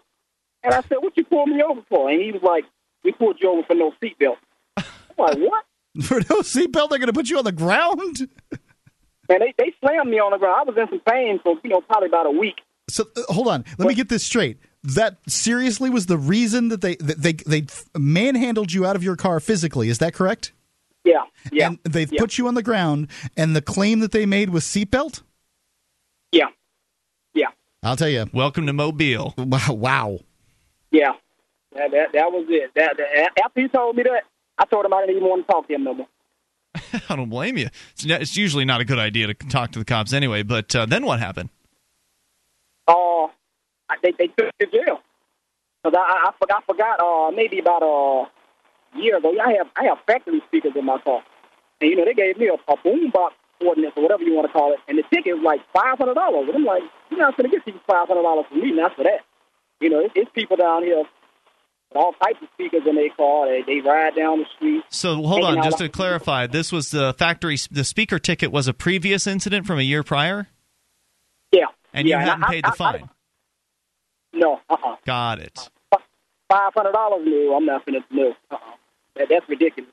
And 0.64 0.74
I 0.74 0.82
said, 0.82 0.98
"What 1.00 1.16
you 1.16 1.24
pulled 1.24 1.50
me 1.50 1.62
over 1.62 1.82
for?" 1.90 2.10
And 2.10 2.22
he 2.22 2.32
was 2.32 2.44
like, 2.44 2.66
"We 3.04 3.12
pulled 3.12 3.38
you 3.42 3.50
over 3.50 3.64
for 3.64 3.76
no 3.76 3.94
seatbelt." 4.02 4.38
I'm 4.78 4.86
like, 5.18 5.38
"What?" 5.38 5.64
For 6.04 6.20
no 6.20 6.42
seatbelt, 6.42 6.90
they're 6.90 7.00
going 7.00 7.08
to 7.08 7.14
put 7.14 7.28
you 7.28 7.40
on 7.40 7.44
the 7.44 7.52
ground. 7.52 8.30
Man, 9.30 9.40
they 9.40 9.54
they 9.58 9.74
slammed 9.80 10.10
me 10.10 10.20
on 10.20 10.32
the 10.32 10.38
ground. 10.38 10.70
I 10.70 10.72
was 10.72 10.78
in 10.78 10.88
some 10.90 11.02
pain 11.12 11.40
for 11.44 11.56
you 11.64 11.70
know 11.70 11.82
probably 11.82 12.08
about 12.08 12.28
a 12.28 12.32
week. 12.32 12.62
So 12.90 13.06
uh, 13.16 13.34
hold 13.34 13.48
on, 13.48 13.66
let 13.78 13.88
me 13.88 13.96
get 13.96 14.10
this 14.10 14.24
straight. 14.24 14.58
That 14.84 15.18
seriously 15.28 15.90
was 15.90 16.06
the 16.06 16.18
reason 16.18 16.70
that 16.70 16.82
they 16.82 16.96
that 16.98 17.18
they 17.18 17.34
they 17.34 17.66
manhandled 17.98 18.72
you 18.72 18.86
out 18.86 18.96
of 18.96 19.04
your 19.04 19.16
car 19.16 19.40
physically. 19.40 19.90
Is 19.90 19.98
that 19.98 20.14
correct? 20.14 20.54
Yeah, 21.04 21.24
yeah. 21.52 21.68
And 21.68 21.80
they've 21.84 22.12
yeah. 22.12 22.20
put 22.20 22.38
you 22.38 22.48
on 22.48 22.54
the 22.54 22.64
ground, 22.64 23.08
and 23.36 23.56
the 23.56 23.62
claim 23.62 24.00
that 24.00 24.12
they 24.12 24.26
made 24.26 24.52
was 24.52 24.64
seatbelt. 24.64 25.24
Yeah, 26.32 26.48
I'll 27.84 27.96
tell 27.96 28.10
you. 28.10 28.26
Welcome 28.34 28.66
to 28.68 28.74
Mobile. 28.74 29.34
Wow, 29.38 29.60
wow. 29.74 30.20
yeah. 30.92 31.14
That, 31.76 31.92
that 31.92 32.08
that 32.14 32.32
was 32.32 32.46
it. 32.50 32.72
That, 32.76 32.98
that 32.98 33.44
after 33.44 33.62
he 33.62 33.68
told 33.68 33.96
me 33.96 34.04
that, 34.04 34.24
I 34.58 34.66
told 34.66 34.86
him 34.86 34.94
I 34.94 35.02
didn't 35.02 35.18
even 35.18 35.30
want 35.30 35.46
to 35.46 35.52
talk 35.54 35.68
to 35.68 35.74
him 35.76 35.84
no 35.84 35.94
more. 35.94 36.08
I 37.10 37.16
don't 37.16 37.30
blame 37.30 37.58
you. 37.58 37.68
It's, 37.94 38.06
it's 38.06 38.38
usually 38.38 38.66
not 38.66 38.82
a 38.82 38.86
good 38.86 38.98
idea 39.00 39.28
to 39.28 39.34
talk 39.34 39.72
to 39.74 39.80
the 39.80 39.86
cops 39.86 40.14
anyway. 40.14 40.44
But 40.44 40.76
uh, 40.76 40.86
then 40.88 41.06
what 41.06 41.20
happened? 41.20 41.50
Uh, 42.88 43.26
I- 43.90 43.98
they 44.02 44.12
they 44.18 44.28
took 44.28 44.48
me 44.60 44.66
to 44.66 44.72
jail. 44.72 45.02
Cause 45.84 45.94
I 45.96 46.00
I, 46.00 46.30
I 46.30 46.32
forgot 46.40 46.66
forgot 46.66 47.00
uh 47.00 47.32
maybe 47.32 47.60
about 47.60 47.84
a 47.84 48.98
year 49.00 49.18
ago. 49.18 49.34
I 49.40 49.54
have 49.54 49.68
I 49.76 49.84
have 49.86 50.00
factory 50.08 50.42
speakers 50.48 50.74
in 50.76 50.86
my 50.86 50.98
car, 51.00 51.22
and 51.82 51.90
you 51.92 51.96
know 51.96 52.06
they 52.06 52.14
gave 52.16 52.38
me 52.38 52.48
a, 52.48 52.54
a 52.72 52.76
boom 52.84 53.12
box 53.12 53.36
ordinance 53.66 53.94
or 53.98 54.04
whatever 54.04 54.24
you 54.24 54.34
want 54.34 54.48
to 54.48 54.54
call 54.54 54.74
it, 54.74 54.80
and 54.88 54.98
the 54.98 55.04
ticket 55.14 55.36
was 55.36 55.44
like 55.44 55.62
five 55.74 55.98
hundred 55.98 56.16
dollars. 56.16 56.48
And 56.48 56.56
I'm 56.58 56.66
like, 56.66 56.84
you're 57.10 57.20
not 57.20 57.36
gonna 57.38 57.50
get 57.50 57.66
these 57.66 57.76
five 57.88 58.08
hundred 58.08 58.24
dollars 58.24 58.46
from 58.50 58.62
me, 58.62 58.72
not 58.72 58.96
for 58.96 59.04
that. 59.04 59.22
You 59.80 59.90
know, 59.90 60.00
it, 60.00 60.12
it's 60.16 60.32
people 60.34 60.58
down 60.58 60.84
here 60.84 61.04
all 61.96 62.12
types 62.22 62.40
of 62.42 62.50
speakers 62.54 62.82
in 62.88 62.96
their 62.96 63.10
car. 63.16 63.48
They 63.48 63.62
they 63.62 63.80
ride 63.80 64.16
down 64.16 64.40
the 64.40 64.46
street. 64.56 64.84
So 64.90 65.16
hold 65.16 65.44
on, 65.46 65.64
just 65.64 65.78
to 65.80 65.90
clarify, 65.90 66.48
this 66.48 66.72
was 66.72 66.92
the 66.92 67.14
factory. 67.18 67.58
The 67.72 67.84
speaker 67.84 68.20
ticket 68.20 68.52
was 68.52 68.68
a 68.68 68.74
previous 68.74 69.26
incident 69.28 69.66
from 69.66 69.80
a 69.80 69.84
year 69.84 70.04
prior, 70.04 70.48
Yeah, 71.52 71.66
and 71.94 72.08
yeah, 72.08 72.16
you 72.18 72.22
and 72.22 72.30
hadn't 72.30 72.44
I- 72.44 72.48
paid 72.50 72.66
I- 72.66 72.70
the 72.70 72.74
I- 72.74 72.78
fine. 72.78 73.10
No, 74.34 74.60
uh 74.70 74.78
uh 74.86 74.96
Got 75.06 75.40
it. 75.40 75.70
five 76.50 76.74
hundred 76.76 76.92
dollars. 76.92 77.26
new. 77.26 77.54
I'm 77.56 77.66
not 77.66 77.86
gonna 77.86 78.00
no. 78.12 78.36
Uh-uh. 78.52 78.58
That, 79.16 79.28
that's 79.30 79.48
ridiculous. 79.50 79.90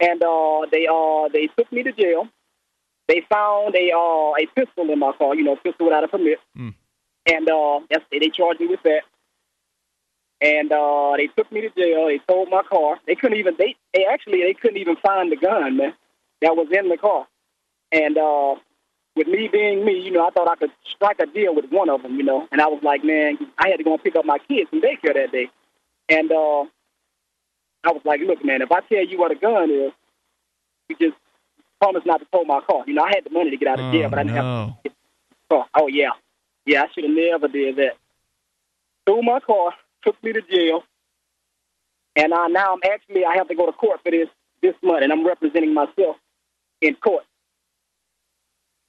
And 0.00 0.22
uh, 0.22 0.66
they 0.70 0.86
uh 0.86 1.28
they 1.32 1.46
took 1.56 1.70
me 1.72 1.82
to 1.84 1.92
jail. 1.92 2.28
They 3.08 3.22
found 3.28 3.74
a 3.74 3.92
uh 3.92 4.32
a 4.34 4.46
pistol 4.54 4.90
in 4.90 4.98
my 4.98 5.12
car. 5.12 5.34
You 5.34 5.44
know, 5.44 5.56
pistol 5.56 5.86
without 5.86 6.04
a 6.04 6.08
permit. 6.08 6.38
Mm. 6.56 6.74
And 7.26 7.50
uh, 7.50 7.80
that's, 7.90 8.04
they 8.10 8.30
charged 8.30 8.60
me 8.60 8.68
with 8.68 8.82
that. 8.84 9.02
And 10.40 10.70
uh, 10.70 11.14
they 11.16 11.28
took 11.28 11.50
me 11.50 11.62
to 11.62 11.70
jail. 11.70 12.06
They 12.06 12.20
towed 12.28 12.50
my 12.50 12.62
car. 12.62 12.98
They 13.06 13.14
couldn't 13.14 13.38
even 13.38 13.54
they 13.58 13.74
they 13.94 14.04
actually 14.04 14.42
they 14.42 14.54
couldn't 14.54 14.76
even 14.76 14.96
find 14.96 15.32
the 15.32 15.36
gun 15.36 15.76
man 15.76 15.94
that 16.42 16.56
was 16.56 16.68
in 16.70 16.88
the 16.88 16.96
car. 16.96 17.26
And 17.90 18.18
uh, 18.18 18.56
with 19.14 19.28
me 19.28 19.48
being 19.50 19.84
me, 19.84 19.98
you 19.98 20.10
know, 20.10 20.26
I 20.26 20.30
thought 20.30 20.48
I 20.48 20.56
could 20.56 20.70
strike 20.94 21.20
a 21.20 21.26
deal 21.26 21.54
with 21.54 21.70
one 21.70 21.88
of 21.88 22.02
them, 22.02 22.16
you 22.16 22.22
know. 22.22 22.46
And 22.52 22.60
I 22.60 22.66
was 22.66 22.82
like, 22.82 23.02
man, 23.02 23.38
I 23.58 23.68
had 23.70 23.78
to 23.78 23.84
go 23.84 23.94
and 23.94 24.02
pick 24.02 24.16
up 24.16 24.26
my 24.26 24.38
kids 24.38 24.68
from 24.68 24.82
daycare 24.82 25.14
that 25.14 25.32
day. 25.32 25.48
And 26.08 26.30
uh, 26.30 26.64
I 27.82 27.92
was 27.92 28.02
like, 28.04 28.20
look, 28.20 28.44
man, 28.44 28.60
if 28.60 28.70
I 28.70 28.80
tell 28.80 29.04
you 29.04 29.18
what 29.18 29.32
a 29.32 29.36
gun 29.36 29.70
is, 29.70 29.92
you 30.88 30.96
just 31.00 31.16
promise 31.80 32.02
not 32.06 32.20
to 32.20 32.26
tow 32.32 32.44
my 32.44 32.60
car. 32.60 32.84
You 32.86 32.94
know, 32.94 33.02
I 33.04 33.08
had 33.14 33.24
the 33.24 33.30
money 33.30 33.50
to 33.50 33.56
get 33.56 33.68
out 33.68 33.80
of 33.80 33.92
jail, 33.92 34.06
Oh, 34.06 34.10
but 34.10 34.18
I 34.18 34.22
didn't 34.22 34.36
have 34.36 34.44
no. 34.44 34.78
the 34.84 34.90
car. 35.50 35.66
Oh, 35.74 35.86
yeah. 35.88 36.10
Yeah, 36.64 36.82
I 36.82 36.86
should 36.92 37.04
have 37.04 37.12
never 37.12 37.48
did 37.48 37.76
that. 37.76 37.96
Stole 39.02 39.22
my 39.22 39.38
car, 39.40 39.72
took 40.04 40.20
me 40.24 40.32
to 40.32 40.42
jail, 40.42 40.82
and 42.16 42.32
uh, 42.32 42.48
now 42.48 42.72
I'm 42.74 42.80
actually, 42.92 43.24
I 43.24 43.36
have 43.36 43.46
to 43.48 43.54
go 43.54 43.66
to 43.66 43.72
court 43.72 44.00
for 44.02 44.10
this 44.10 44.28
this 44.62 44.74
month, 44.82 45.02
and 45.04 45.12
I'm 45.12 45.24
representing 45.24 45.74
myself 45.74 46.16
in 46.80 46.94
court. 46.96 47.22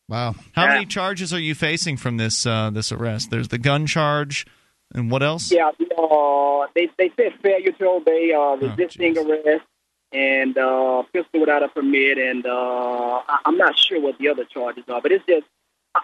Wow. 0.10 0.36
How 0.54 0.68
many 0.68 0.86
charges 0.86 1.34
are 1.34 1.40
you 1.40 1.54
facing 1.54 1.98
from 1.98 2.18
this 2.18 2.46
uh, 2.46 2.70
this 2.72 2.92
arrest? 2.92 3.30
There's 3.30 3.50
the 3.50 3.58
gun 3.58 3.86
charge, 3.86 4.48
and 4.96 5.12
what 5.12 5.22
else? 5.22 5.52
Yeah, 5.52 5.68
uh, 5.70 6.68
they 6.74 6.90
they 6.98 7.12
said 7.18 7.34
failure 7.44 7.74
to 7.74 7.86
obey, 7.90 8.32
uh, 8.34 8.56
resisting 8.56 9.18
arrest, 9.18 9.66
and 10.12 10.58
uh, 10.58 11.04
pistol 11.14 11.42
without 11.42 11.64
a 11.64 11.68
permit, 11.68 12.18
and 12.18 12.46
uh, 12.46 13.22
I, 13.28 13.40
I'm 13.46 13.58
not 13.58 13.78
sure 13.78 14.00
what 14.02 14.18
the 14.18 14.30
other 14.30 14.46
charges 14.46 14.84
are, 14.88 15.02
but 15.02 15.12
it's 15.12 15.26
just 15.28 15.46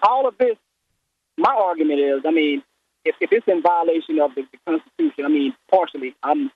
all 0.04 0.28
of 0.28 0.38
this. 0.38 0.58
My 1.38 1.54
argument 1.54 2.00
is, 2.00 2.22
I 2.26 2.32
mean, 2.32 2.64
if, 3.06 3.16
if 3.20 3.32
it's 3.32 3.48
in 3.48 3.62
violation 3.62 4.20
of 4.20 4.36
the, 4.36 4.44
the 4.52 4.58
Constitution, 4.66 5.26
I 5.26 5.30
mean, 5.30 5.56
partially, 5.70 6.16
I'm 6.22 6.52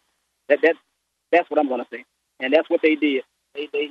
that 0.49 0.60
that 0.61 0.76
that's 1.32 1.49
what 1.49 1.60
I'm 1.60 1.68
going 1.68 1.82
to 1.82 1.88
say, 1.91 2.06
and 2.40 2.53
that's 2.53 2.69
what 2.69 2.82
they 2.82 2.95
did. 2.95 3.24
They 3.53 3.68
they 3.72 3.90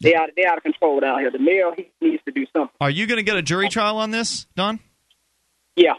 they 0.00 0.14
out 0.14 0.30
they 0.36 0.44
out 0.44 0.56
of 0.56 0.62
control 0.62 1.00
down 1.00 1.20
here. 1.20 1.30
The 1.30 1.38
mayor 1.38 1.72
he 1.76 1.90
needs 2.00 2.22
to 2.24 2.32
do 2.32 2.46
something. 2.52 2.74
Are 2.80 2.90
you 2.90 3.06
going 3.06 3.18
to 3.18 3.22
get 3.22 3.36
a 3.36 3.42
jury 3.42 3.68
trial 3.68 3.98
on 3.98 4.10
this, 4.10 4.46
Don? 4.56 4.80
Yeah. 5.76 5.94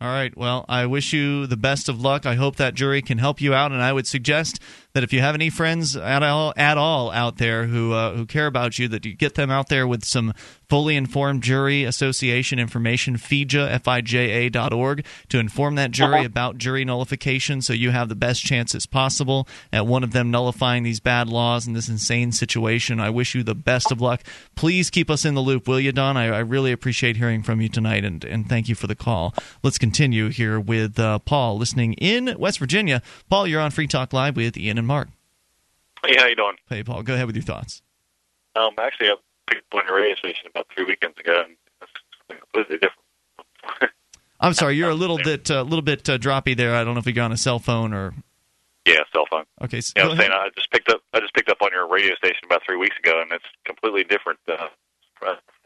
All 0.00 0.08
right. 0.08 0.36
Well, 0.36 0.64
I 0.68 0.86
wish 0.86 1.12
you 1.12 1.46
the 1.46 1.56
best 1.56 1.88
of 1.88 2.00
luck. 2.00 2.24
I 2.24 2.36
hope 2.36 2.56
that 2.56 2.74
jury 2.74 3.02
can 3.02 3.18
help 3.18 3.40
you 3.40 3.52
out, 3.52 3.72
and 3.72 3.82
I 3.82 3.92
would 3.92 4.06
suggest 4.06 4.62
that 4.98 5.04
if 5.04 5.12
you 5.12 5.20
have 5.20 5.36
any 5.36 5.48
friends 5.48 5.94
at 5.94 6.24
all, 6.24 6.52
at 6.56 6.76
all 6.76 7.12
out 7.12 7.36
there 7.36 7.66
who 7.66 7.92
uh, 7.92 8.14
who 8.14 8.26
care 8.26 8.48
about 8.48 8.80
you, 8.80 8.88
that 8.88 9.06
you 9.06 9.14
get 9.14 9.36
them 9.36 9.48
out 9.48 9.68
there 9.68 9.86
with 9.86 10.04
some 10.04 10.34
fully 10.68 10.96
informed 10.96 11.40
jury 11.40 11.84
association 11.84 12.58
information. 12.58 13.16
FIJA, 13.16 13.70
F-I-J-A 13.70 14.48
dot 14.50 14.72
org 14.72 15.06
to 15.28 15.38
inform 15.38 15.76
that 15.76 15.92
jury 15.92 16.24
about 16.24 16.58
jury 16.58 16.84
nullification, 16.84 17.62
so 17.62 17.72
you 17.72 17.92
have 17.92 18.08
the 18.08 18.16
best 18.16 18.42
chances 18.42 18.86
possible 18.86 19.46
at 19.72 19.86
one 19.86 20.02
of 20.02 20.10
them 20.10 20.32
nullifying 20.32 20.82
these 20.82 20.98
bad 20.98 21.28
laws 21.28 21.68
in 21.68 21.74
this 21.74 21.88
insane 21.88 22.32
situation. 22.32 22.98
I 22.98 23.10
wish 23.10 23.36
you 23.36 23.44
the 23.44 23.54
best 23.54 23.92
of 23.92 24.00
luck. 24.00 24.24
Please 24.56 24.90
keep 24.90 25.10
us 25.10 25.24
in 25.24 25.34
the 25.34 25.40
loop, 25.40 25.68
will 25.68 25.78
you, 25.78 25.92
Don? 25.92 26.16
I, 26.16 26.26
I 26.26 26.40
really 26.40 26.72
appreciate 26.72 27.16
hearing 27.16 27.44
from 27.44 27.60
you 27.60 27.68
tonight, 27.68 28.04
and, 28.04 28.24
and 28.24 28.48
thank 28.48 28.68
you 28.68 28.74
for 28.74 28.88
the 28.88 28.96
call. 28.96 29.32
Let's 29.62 29.78
continue 29.78 30.30
here 30.30 30.58
with 30.58 30.98
uh, 30.98 31.20
Paul, 31.20 31.56
listening 31.56 31.92
in 31.94 32.34
West 32.36 32.58
Virginia. 32.58 33.00
Paul, 33.30 33.46
you're 33.46 33.60
on 33.60 33.70
Free 33.70 33.86
Talk 33.86 34.12
Live 34.12 34.34
with 34.34 34.56
Ian 34.56 34.76
and 34.76 34.87
Mark. 34.88 35.08
Hey, 36.04 36.16
how 36.18 36.26
you 36.26 36.34
doing? 36.34 36.56
Hey, 36.68 36.82
Paul, 36.82 37.02
go 37.02 37.14
ahead 37.14 37.26
with 37.26 37.36
your 37.36 37.44
thoughts. 37.44 37.82
Um, 38.56 38.70
actually, 38.80 39.08
I 39.10 39.14
picked 39.48 39.72
up 39.72 39.80
on 39.80 39.86
your 39.86 39.96
radio 39.96 40.16
station 40.16 40.46
about 40.50 40.66
three 40.74 40.84
weekends 40.84 41.18
ago, 41.18 41.44
and 41.46 41.56
it's 41.82 41.92
completely 42.40 42.78
different. 42.78 43.92
I'm 44.40 44.54
sorry, 44.54 44.76
you're 44.76 44.90
a 44.90 44.94
little 44.94 45.18
bit, 45.22 45.50
a 45.50 45.62
little 45.62 45.82
bit 45.82 46.08
uh, 46.08 46.18
droppy 46.18 46.56
there. 46.56 46.74
I 46.74 46.82
don't 46.84 46.94
know 46.94 47.00
if 47.00 47.06
you 47.06 47.12
got 47.12 47.26
on 47.26 47.32
a 47.32 47.36
cell 47.36 47.58
phone 47.58 47.92
or. 47.92 48.14
Yeah, 48.86 49.00
cell 49.12 49.24
phone. 49.30 49.44
Okay, 49.62 49.80
so 49.82 49.92
Yeah, 49.96 50.02
I 50.02 50.04
go 50.06 50.10
was 50.10 50.18
ahead. 50.18 50.30
saying 50.30 50.40
I 50.40 50.48
just 50.56 50.70
picked 50.70 50.88
up. 50.88 51.00
I 51.12 51.20
just 51.20 51.34
picked 51.34 51.50
up 51.50 51.58
on 51.60 51.68
your 51.72 51.86
radio 51.88 52.14
station 52.14 52.40
about 52.46 52.62
three 52.64 52.76
weeks 52.76 52.96
ago, 52.98 53.20
and 53.20 53.30
it's 53.32 53.44
completely 53.66 54.04
different. 54.04 54.38
Uh, 54.48 54.68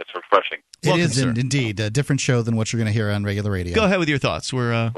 it's 0.01 0.11
refreshing. 0.15 0.59
It 0.83 0.99
is 0.99 1.19
in, 1.19 1.39
indeed 1.39 1.79
a 1.79 1.91
different 1.91 2.21
show 2.21 2.43
than 2.43 2.57
what 2.57 2.73
you're 2.73 2.79
going 2.79 2.87
to 2.87 2.93
hear 2.93 3.11
on 3.11 3.23
regular 3.23 3.51
radio. 3.53 3.75
Go 3.75 3.85
ahead 3.85 3.99
with 4.01 4.09
your 4.09 4.19
thoughts. 4.19 4.53
We're 4.53 4.73
uh, 4.73 4.91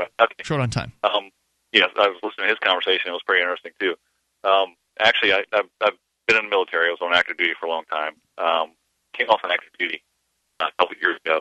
short 0.43 0.61
on 0.63 0.71
time. 0.71 0.93
Um, 1.03 1.31
yes, 1.73 1.91
I 1.97 2.07
was 2.09 2.17
listening 2.23 2.47
to 2.47 2.51
his 2.51 2.59
conversation. 2.61 3.09
It 3.09 3.13
was 3.13 3.23
pretty 3.27 3.43
interesting 3.43 3.73
too. 3.81 3.95
Um, 4.45 4.77
actually, 5.01 5.33
I, 5.33 5.45
I've, 5.53 5.69
I've 5.81 5.99
been 6.27 6.37
in 6.37 6.45
the 6.45 6.51
military. 6.51 6.89
I 6.89 6.91
was 6.91 7.01
on 7.03 7.15
active 7.15 7.37
duty 7.37 7.55
for 7.59 7.66
a 7.66 7.71
long 7.71 7.85
time. 7.91 8.15
Um, 8.39 8.73
came 9.12 9.29
off 9.31 9.41
on 9.45 9.51
active 9.51 9.73
duty 9.79 10.03
uh, 10.61 10.66
a 10.66 10.73
couple 10.83 10.97
of 10.97 11.03
years 11.03 11.19
ago, 11.25 11.41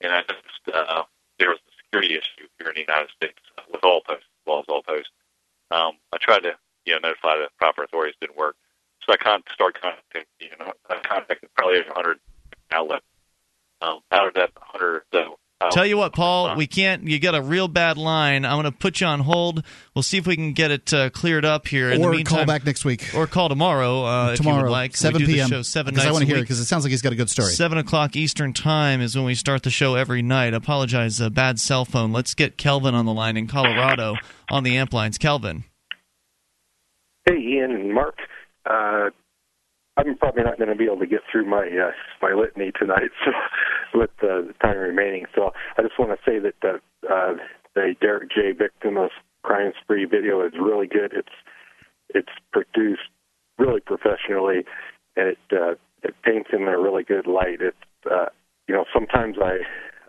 and 0.00 0.12
I 0.12 0.20
noticed 0.20 0.64
uh, 0.72 1.02
there 1.38 1.50
was 1.50 1.58
a 1.68 1.72
security 1.84 2.14
issue 2.14 2.48
here 2.58 2.68
in 2.68 2.74
the 2.74 2.80
United 2.80 3.10
States 3.16 3.38
with 3.70 3.84
all 3.84 4.00
posts, 4.06 4.24
as 4.24 4.46
well 4.46 4.60
as 4.60 4.64
all 4.68 4.82
posts. 4.82 5.12
Um, 5.70 5.92
I 6.12 6.18
tried 6.20 6.40
to, 6.40 6.52
you 6.86 6.94
know, 6.94 7.00
notify 7.08 7.36
the 7.36 7.48
proper 7.58 7.84
authorities. 7.84 8.14
Didn't 8.20 8.36
work. 8.36 8.56
So 9.04 9.12
I 9.12 9.16
con- 9.16 9.42
started 9.52 9.80
contacting, 9.80 10.24
you 10.40 10.50
know, 10.60 10.72
I 10.88 11.00
contacted 11.02 11.48
probably 11.56 11.80
a 11.80 11.92
hundred 11.92 12.18
outlets. 12.70 13.04
Um, 13.80 13.98
out 14.12 14.28
of 14.28 14.34
that 14.34 14.50
hundred, 14.56 15.02
though, 15.10 15.38
uh, 15.66 15.70
Tell 15.70 15.86
you 15.86 15.96
what, 15.96 16.12
Paul, 16.12 16.56
we 16.56 16.66
can't. 16.66 17.04
You 17.04 17.18
got 17.18 17.34
a 17.34 17.42
real 17.42 17.68
bad 17.68 17.96
line. 17.96 18.44
I'm 18.44 18.60
going 18.60 18.64
to 18.64 18.72
put 18.72 19.00
you 19.00 19.06
on 19.06 19.20
hold. 19.20 19.64
We'll 19.94 20.02
see 20.02 20.18
if 20.18 20.26
we 20.26 20.36
can 20.36 20.52
get 20.52 20.70
it 20.70 20.92
uh, 20.92 21.10
cleared 21.10 21.44
up 21.44 21.68
here. 21.68 21.90
In 21.90 22.02
or 22.02 22.10
the 22.10 22.16
meantime, 22.18 22.38
call 22.38 22.46
back 22.46 22.64
next 22.64 22.84
week. 22.84 23.14
or 23.14 23.26
call 23.26 23.48
tomorrow. 23.48 24.04
Uh, 24.04 24.24
if 24.26 24.38
you 24.38 24.44
tomorrow, 24.44 24.64
would 24.64 24.70
like. 24.70 24.96
7 24.96 25.24
p.m. 25.24 25.48
show 25.48 25.62
seven 25.62 25.94
because 25.94 26.06
I 26.06 26.12
want 26.12 26.22
to 26.22 26.26
a 26.26 26.28
hear 26.28 26.38
it 26.38 26.42
because 26.42 26.60
it 26.60 26.64
sounds 26.64 26.84
like 26.84 26.90
he's 26.90 27.02
got 27.02 27.12
a 27.12 27.16
good 27.16 27.30
story. 27.30 27.50
Seven 27.50 27.78
o'clock 27.78 28.16
Eastern 28.16 28.52
time 28.52 29.00
is 29.00 29.16
when 29.16 29.24
we 29.24 29.34
start 29.34 29.62
the 29.62 29.70
show 29.70 29.94
every 29.94 30.22
night. 30.22 30.54
Apologize, 30.54 31.20
uh, 31.20 31.30
bad 31.30 31.58
cell 31.60 31.84
phone. 31.84 32.12
Let's 32.12 32.34
get 32.34 32.56
Kelvin 32.56 32.94
on 32.94 33.06
the 33.06 33.12
line 33.14 33.36
in 33.36 33.46
Colorado 33.46 34.16
on 34.50 34.64
the 34.64 34.76
amp 34.76 34.92
lines. 34.92 35.18
Kelvin. 35.18 35.64
Hey, 37.24 37.38
Ian 37.38 37.70
and 37.72 37.94
Mark. 37.94 38.16
Uh, 38.66 39.10
I'm 39.96 40.16
probably 40.16 40.42
not 40.42 40.56
going 40.56 40.70
to 40.70 40.76
be 40.76 40.86
able 40.86 41.00
to 41.00 41.06
get 41.06 41.20
through 41.30 41.46
my 41.46 41.68
uh, 41.68 41.92
my 42.22 42.32
litany 42.32 42.72
tonight, 42.78 43.10
so 43.24 43.32
with 43.98 44.10
uh, 44.22 44.48
the 44.48 44.54
time 44.62 44.78
remaining. 44.78 45.26
So 45.34 45.52
I 45.76 45.82
just 45.82 45.98
want 45.98 46.12
to 46.12 46.30
say 46.30 46.38
that 46.38 46.54
the 46.62 46.80
uh, 47.08 47.34
the 47.74 47.94
Derrick 48.00 48.30
J. 48.30 48.52
Victimless 48.52 49.10
crime 49.42 49.72
spree 49.82 50.04
video 50.04 50.44
is 50.46 50.52
really 50.60 50.86
good. 50.86 51.12
It's 51.12 51.34
it's 52.08 52.32
produced 52.52 53.08
really 53.58 53.80
professionally, 53.80 54.64
and 55.16 55.28
it 55.28 55.38
uh, 55.52 55.74
it 56.02 56.14
paints 56.24 56.50
him 56.50 56.62
in 56.62 56.68
a 56.68 56.78
really 56.78 57.04
good 57.04 57.26
light. 57.26 57.60
It 57.60 57.76
uh, 58.10 58.26
you 58.68 58.74
know 58.74 58.84
sometimes 58.94 59.36
I 59.40 59.58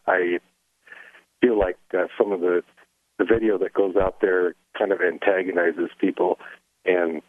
I 0.10 0.40
feel 1.42 1.60
like 1.60 1.78
uh, 1.94 2.08
some 2.18 2.32
of 2.32 2.40
the 2.40 2.64
the 3.20 3.26
video 3.26 3.58
that 3.58 3.74
goes 3.74 3.96
out 3.96 4.22
there 4.22 4.56
kind 4.78 4.92
of 4.92 5.02
antagonizes 5.02 5.90
people, 6.00 6.40
and 6.86 7.22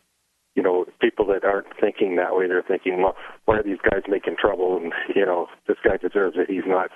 you 0.54 0.62
know, 0.62 0.84
people 1.00 1.26
that 1.26 1.44
aren't 1.44 1.66
thinking 1.80 2.16
that 2.16 2.36
way, 2.36 2.46
they're 2.46 2.62
thinking, 2.62 3.02
well, 3.02 3.16
why 3.44 3.58
are 3.58 3.62
these 3.62 3.82
guys 3.82 4.02
making 4.08 4.36
trouble? 4.38 4.76
And 4.76 4.92
you 5.14 5.26
know, 5.26 5.48
this 5.66 5.78
guy 5.84 5.96
deserves 5.96 6.36
it. 6.38 6.50
He's 6.50 6.66
not, 6.66 6.90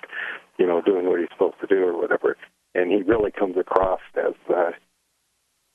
you 0.59 0.67
know, 0.67 0.81
doing 0.81 1.07
what 1.07 1.21
he's 1.21 1.29
supposed 1.33 1.61
to 1.61 1.67
do 1.67 1.83
or 1.85 2.01
whatever. 2.01 2.37
And 2.75 2.91
he 2.91 3.03
really 3.03 3.33
comes 3.33 3.57
across 3.57 4.01
as, 4.17 4.35
uh, 4.55 4.71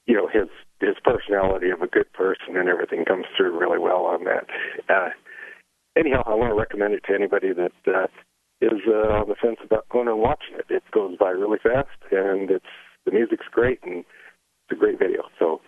you 0.06 0.16
know, 0.16 0.28
his 0.28 0.48
his 0.80 0.96
personality 1.04 1.70
of 1.70 1.82
a 1.82 1.88
good 1.88 2.12
person 2.14 2.58
and 2.58 2.68
everything 2.68 3.06
comes 3.06 3.26
through 3.36 3.58
really 3.58 3.80
well 3.80 4.06
on 4.06 4.26
that. 4.26 4.48
Uh, 4.90 5.10
anyhow, 5.98 6.24
I 6.26 6.36
want 6.36 6.52
to 6.52 6.60
recommend 6.60 6.94
it 6.94 7.04
to 7.08 7.16
anybody 7.16 7.54
that 7.54 7.72
uh, 7.88 8.08
is 8.62 8.82
uh, 8.88 9.20
on 9.20 9.30
the 9.30 9.36
fence 9.42 9.60
about 9.64 9.88
going 9.90 10.08
and 10.08 10.20
watching 10.20 10.56
it. 10.56 10.66
It 10.70 10.84
goes 10.92 11.18
by 11.18 11.30
really 11.30 11.60
fast, 11.62 11.98
and 12.12 12.50
it's 12.50 12.66
the 13.06 13.12
music's 13.12 13.48
great, 13.52 13.80
and 13.84 14.00
it's 14.00 14.72
a 14.72 14.76
great 14.76 15.00
video. 15.00 15.24
So 15.40 15.62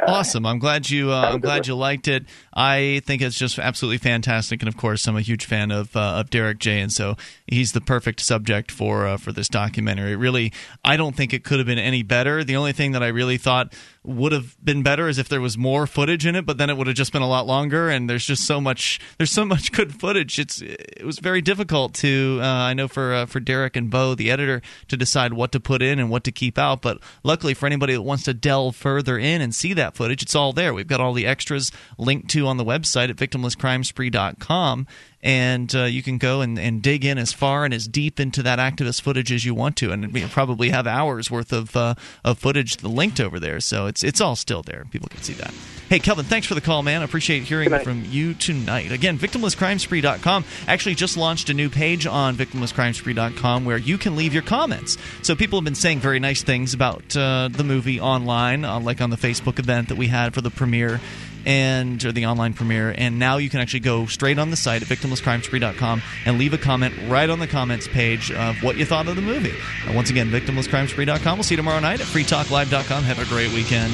Awesome! 0.00 0.44
I'm 0.44 0.58
glad 0.58 0.90
you. 0.90 1.12
Uh, 1.12 1.30
I'm 1.32 1.40
glad 1.40 1.68
you 1.68 1.76
liked 1.76 2.08
it. 2.08 2.24
I 2.52 3.00
think 3.06 3.22
it's 3.22 3.38
just 3.38 3.60
absolutely 3.60 3.98
fantastic, 3.98 4.60
and 4.60 4.68
of 4.68 4.76
course, 4.76 5.06
I'm 5.06 5.16
a 5.16 5.20
huge 5.20 5.46
fan 5.46 5.70
of 5.70 5.94
uh, 5.94 6.16
of 6.16 6.30
Derrick 6.30 6.58
J. 6.58 6.80
And 6.80 6.92
so 6.92 7.16
he's 7.46 7.72
the 7.72 7.80
perfect 7.80 8.18
subject 8.18 8.72
for 8.72 9.06
uh, 9.06 9.16
for 9.18 9.30
this 9.30 9.48
documentary. 9.48 10.16
Really, 10.16 10.52
I 10.84 10.96
don't 10.96 11.14
think 11.14 11.32
it 11.32 11.44
could 11.44 11.58
have 11.58 11.66
been 11.66 11.78
any 11.78 12.02
better. 12.02 12.42
The 12.42 12.56
only 12.56 12.72
thing 12.72 12.90
that 12.90 13.04
I 13.04 13.06
really 13.06 13.38
thought 13.38 13.72
would 14.02 14.32
have 14.32 14.56
been 14.62 14.82
better 14.82 15.08
is 15.08 15.16
if 15.16 15.28
there 15.28 15.40
was 15.40 15.56
more 15.56 15.86
footage 15.86 16.26
in 16.26 16.34
it, 16.34 16.44
but 16.44 16.58
then 16.58 16.70
it 16.70 16.76
would 16.76 16.88
have 16.88 16.96
just 16.96 17.12
been 17.12 17.22
a 17.22 17.28
lot 17.28 17.46
longer. 17.46 17.88
And 17.88 18.10
there's 18.10 18.26
just 18.26 18.48
so 18.48 18.60
much. 18.60 18.98
There's 19.18 19.30
so 19.30 19.44
much 19.44 19.70
good 19.70 19.94
footage. 19.94 20.40
It's 20.40 20.60
it 20.60 21.04
was 21.04 21.20
very 21.20 21.40
difficult 21.40 21.94
to. 21.94 22.40
Uh, 22.42 22.46
I 22.46 22.74
know 22.74 22.88
for 22.88 23.14
uh, 23.14 23.26
for 23.26 23.38
Derrick 23.38 23.76
and 23.76 23.90
Bo, 23.90 24.16
the 24.16 24.32
editor, 24.32 24.60
to 24.88 24.96
decide 24.96 25.34
what 25.34 25.52
to 25.52 25.60
put 25.60 25.82
in 25.82 26.00
and 26.00 26.10
what 26.10 26.24
to 26.24 26.32
keep 26.32 26.58
out. 26.58 26.82
But 26.82 26.98
luckily 27.22 27.54
for 27.54 27.66
anybody 27.66 27.92
that 27.92 28.02
wants 28.02 28.24
to 28.24 28.34
delve 28.34 28.74
further 28.74 29.16
in 29.16 29.40
and 29.40 29.54
see 29.54 29.72
that 29.74 29.83
footage, 29.92 30.22
it's 30.22 30.34
all 30.34 30.52
there. 30.52 30.72
We've 30.72 30.86
got 30.86 31.00
all 31.00 31.12
the 31.12 31.26
extras 31.26 31.70
linked 31.98 32.30
to 32.30 32.46
on 32.46 32.56
the 32.56 32.64
website 32.64 33.10
at 33.10 33.16
victimlesscrimespree.com 33.16 34.86
and 35.24 35.74
uh, 35.74 35.84
you 35.84 36.02
can 36.02 36.18
go 36.18 36.42
and, 36.42 36.58
and 36.58 36.82
dig 36.82 37.04
in 37.04 37.16
as 37.16 37.32
far 37.32 37.64
and 37.64 37.72
as 37.72 37.88
deep 37.88 38.20
into 38.20 38.42
that 38.42 38.58
activist 38.58 39.00
footage 39.00 39.32
as 39.32 39.44
you 39.44 39.54
want 39.54 39.74
to, 39.78 39.90
and 39.90 40.12
we 40.12 40.22
probably 40.26 40.68
have 40.68 40.86
hours 40.86 41.30
worth 41.30 41.52
of 41.52 41.74
uh, 41.74 41.94
of 42.22 42.38
footage 42.38 42.82
linked 42.84 43.18
over 43.18 43.40
there. 43.40 43.58
So 43.58 43.86
it's 43.86 44.04
it's 44.04 44.20
all 44.20 44.36
still 44.36 44.62
there. 44.62 44.84
People 44.90 45.08
can 45.08 45.22
see 45.22 45.32
that. 45.34 45.52
Hey, 45.88 45.98
Kelvin, 45.98 46.24
thanks 46.24 46.46
for 46.46 46.54
the 46.54 46.60
call, 46.60 46.82
man. 46.82 47.02
I 47.02 47.04
appreciate 47.04 47.42
hearing 47.42 47.70
from 47.80 48.04
you 48.06 48.34
tonight. 48.34 48.90
Again, 48.90 49.18
victimlesscrimespree.com 49.18 50.44
actually 50.66 50.94
just 50.94 51.16
launched 51.16 51.50
a 51.50 51.54
new 51.54 51.68
page 51.68 52.06
on 52.06 52.36
victimlesscrimespree.com 52.36 53.64
where 53.64 53.76
you 53.76 53.98
can 53.98 54.16
leave 54.16 54.32
your 54.32 54.42
comments. 54.42 54.98
So 55.22 55.34
people 55.34 55.58
have 55.58 55.64
been 55.64 55.74
saying 55.74 56.00
very 56.00 56.20
nice 56.20 56.42
things 56.42 56.74
about 56.74 57.16
uh, 57.16 57.48
the 57.50 57.64
movie 57.64 58.00
online, 58.00 58.64
uh, 58.64 58.80
like 58.80 59.00
on 59.00 59.10
the 59.10 59.16
Facebook 59.16 59.58
event 59.58 59.88
that 59.88 59.96
we 59.96 60.08
had 60.08 60.34
for 60.34 60.40
the 60.40 60.50
premiere 60.50 61.00
and 61.46 62.04
or 62.04 62.12
the 62.12 62.26
online 62.26 62.52
premiere 62.54 62.94
and 62.96 63.18
now 63.18 63.36
you 63.36 63.50
can 63.50 63.60
actually 63.60 63.80
go 63.80 64.06
straight 64.06 64.38
on 64.38 64.50
the 64.50 64.56
site 64.56 64.82
at 64.82 64.88
victimlesscrimespree.com 64.88 66.02
and 66.26 66.38
leave 66.38 66.52
a 66.52 66.58
comment 66.58 66.94
right 67.08 67.30
on 67.30 67.38
the 67.38 67.46
comments 67.46 67.88
page 67.88 68.30
of 68.32 68.62
what 68.62 68.76
you 68.76 68.84
thought 68.84 69.08
of 69.08 69.16
the 69.16 69.22
movie 69.22 69.54
and 69.86 69.94
once 69.94 70.10
again 70.10 70.30
victimlesscrimespree.com 70.30 71.38
we'll 71.38 71.44
see 71.44 71.54
you 71.54 71.56
tomorrow 71.56 71.80
night 71.80 72.00
at 72.00 72.06
freetalklive.com 72.06 73.02
have 73.02 73.18
a 73.18 73.26
great 73.26 73.52
weekend 73.52 73.92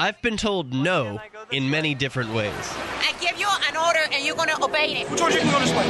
I've 0.00 0.22
been 0.22 0.36
told 0.36 0.72
no 0.72 1.18
in 1.50 1.70
many 1.70 1.92
different 1.92 2.32
ways. 2.32 2.54
I 2.54 3.12
give 3.20 3.36
you 3.36 3.48
an 3.68 3.76
order 3.76 3.98
and 4.12 4.24
you're 4.24 4.36
going 4.36 4.48
to 4.48 4.62
obey 4.64 5.00
it. 5.00 5.08
Who 5.08 5.16
told 5.16 5.32
you 5.32 5.40
to 5.40 5.46
go 5.46 5.58
this 5.58 5.72
way? 5.72 5.88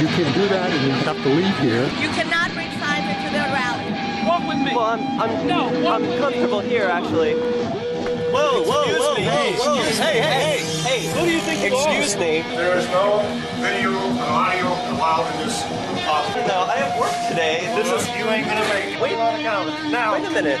You 0.00 0.08
can 0.08 0.32
do 0.32 0.48
that 0.48 0.70
and 0.70 0.82
you 0.82 0.92
have 1.04 1.22
to 1.22 1.28
leave 1.28 1.58
here. 1.58 1.84
You 2.00 2.08
cannot 2.16 2.54
bring 2.54 2.70
signs 2.80 3.04
into 3.04 3.28
the 3.36 3.44
rally. 3.52 3.99
Walk 4.26 4.46
with 4.48 4.58
me. 4.58 4.74
Well, 4.74 4.84
I'm, 4.86 5.20
I'm, 5.20 5.46
no, 5.46 5.68
I'm 5.88 6.04
comfortable 6.18 6.60
here, 6.60 6.84
actually. 6.84 7.34
Whoa, 7.34 8.62
whoa, 8.62 8.82
Excuse 8.82 8.98
whoa, 9.00 9.14
me. 9.16 9.24
whoa, 9.24 9.32
whoa. 9.34 9.78
Excuse 9.80 9.98
Hey, 9.98 10.14
me. 10.14 10.20
hey, 10.20 10.58
hey, 10.84 11.00
hey. 11.00 11.20
Who 11.20 11.26
do 11.26 11.32
you 11.32 11.40
think 11.40 11.60
you 11.62 11.74
Excuse 11.76 12.14
are? 12.14 12.20
me. 12.20 12.42
There 12.56 12.76
is 12.78 12.86
no 12.88 13.18
video 13.58 13.90
or 13.90 14.22
audio 14.22 14.66
allowed 14.94 15.26
in 15.34 15.46
this 15.46 15.62
office. 16.06 16.46
No, 16.46 16.60
I 16.62 16.76
have 16.76 16.98
work 17.00 17.12
today. 17.28 17.66
This 17.74 17.88
is. 17.90 18.08
You 18.16 18.24
ain't 18.30 18.46
gonna 18.46 18.68
make 18.68 18.94
it. 18.94 19.00
Wait, 19.02 19.16
now. 19.16 20.12
wait 20.12 20.24
a 20.24 20.30
minute. 20.30 20.60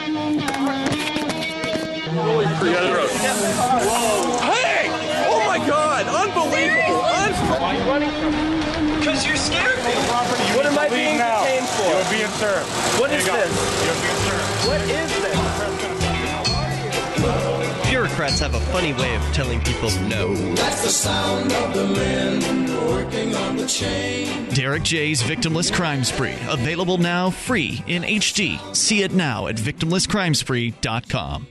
Whoa! 3.10 4.38
Hey! 4.52 4.88
Oh 5.28 5.44
my 5.46 5.58
God! 5.66 6.06
Unbelievable! 6.06 7.04
Un- 7.04 7.32
Why 7.60 7.74
are 7.76 7.78
you 7.78 7.84
running 7.90 8.10
from 8.10 8.32
me? 8.32 8.69
Because 9.00 9.26
you're 9.26 9.36
scared 9.36 9.78
me. 9.84 9.92
Property. 10.08 10.44
You 10.50 10.56
What 10.56 10.66
am 10.66 10.78
I 10.78 10.88
being 10.88 11.16
now. 11.18 11.42
detained 11.42 11.66
for? 11.68 11.88
You're 11.88 12.10
being 12.12 12.30
served. 12.38 12.68
What 13.00 13.10
There 13.10 13.18
is 13.18 13.26
you 13.26 13.32
go. 13.32 13.38
this? 13.38 13.52
You're 13.84 14.00
being 14.04 14.20
served. 14.28 14.68
What 14.68 14.80
is 14.82 15.10
this? 15.22 15.38
Bureaucrats 17.90 18.38
have 18.40 18.54
a 18.54 18.60
funny 18.72 18.92
way 18.94 19.14
of 19.16 19.22
telling 19.32 19.60
people 19.62 19.90
no. 20.08 20.34
That's 20.54 20.82
the 20.82 20.88
sound 20.90 21.52
of 21.52 21.74
the 21.74 21.86
men 21.88 22.40
working 22.88 23.34
on 23.34 23.56
the 23.56 23.66
chain. 23.66 24.48
Derrick 24.54 24.82
J's 24.84 25.22
Victimless 25.22 25.72
Crime 25.72 26.04
Spree. 26.04 26.36
Available 26.48 26.98
now 26.98 27.30
free 27.30 27.82
in 27.86 28.02
HD. 28.02 28.58
See 28.74 29.02
it 29.02 29.12
now 29.12 29.48
at 29.48 29.56
victimlesscrimespree.com. 29.56 31.46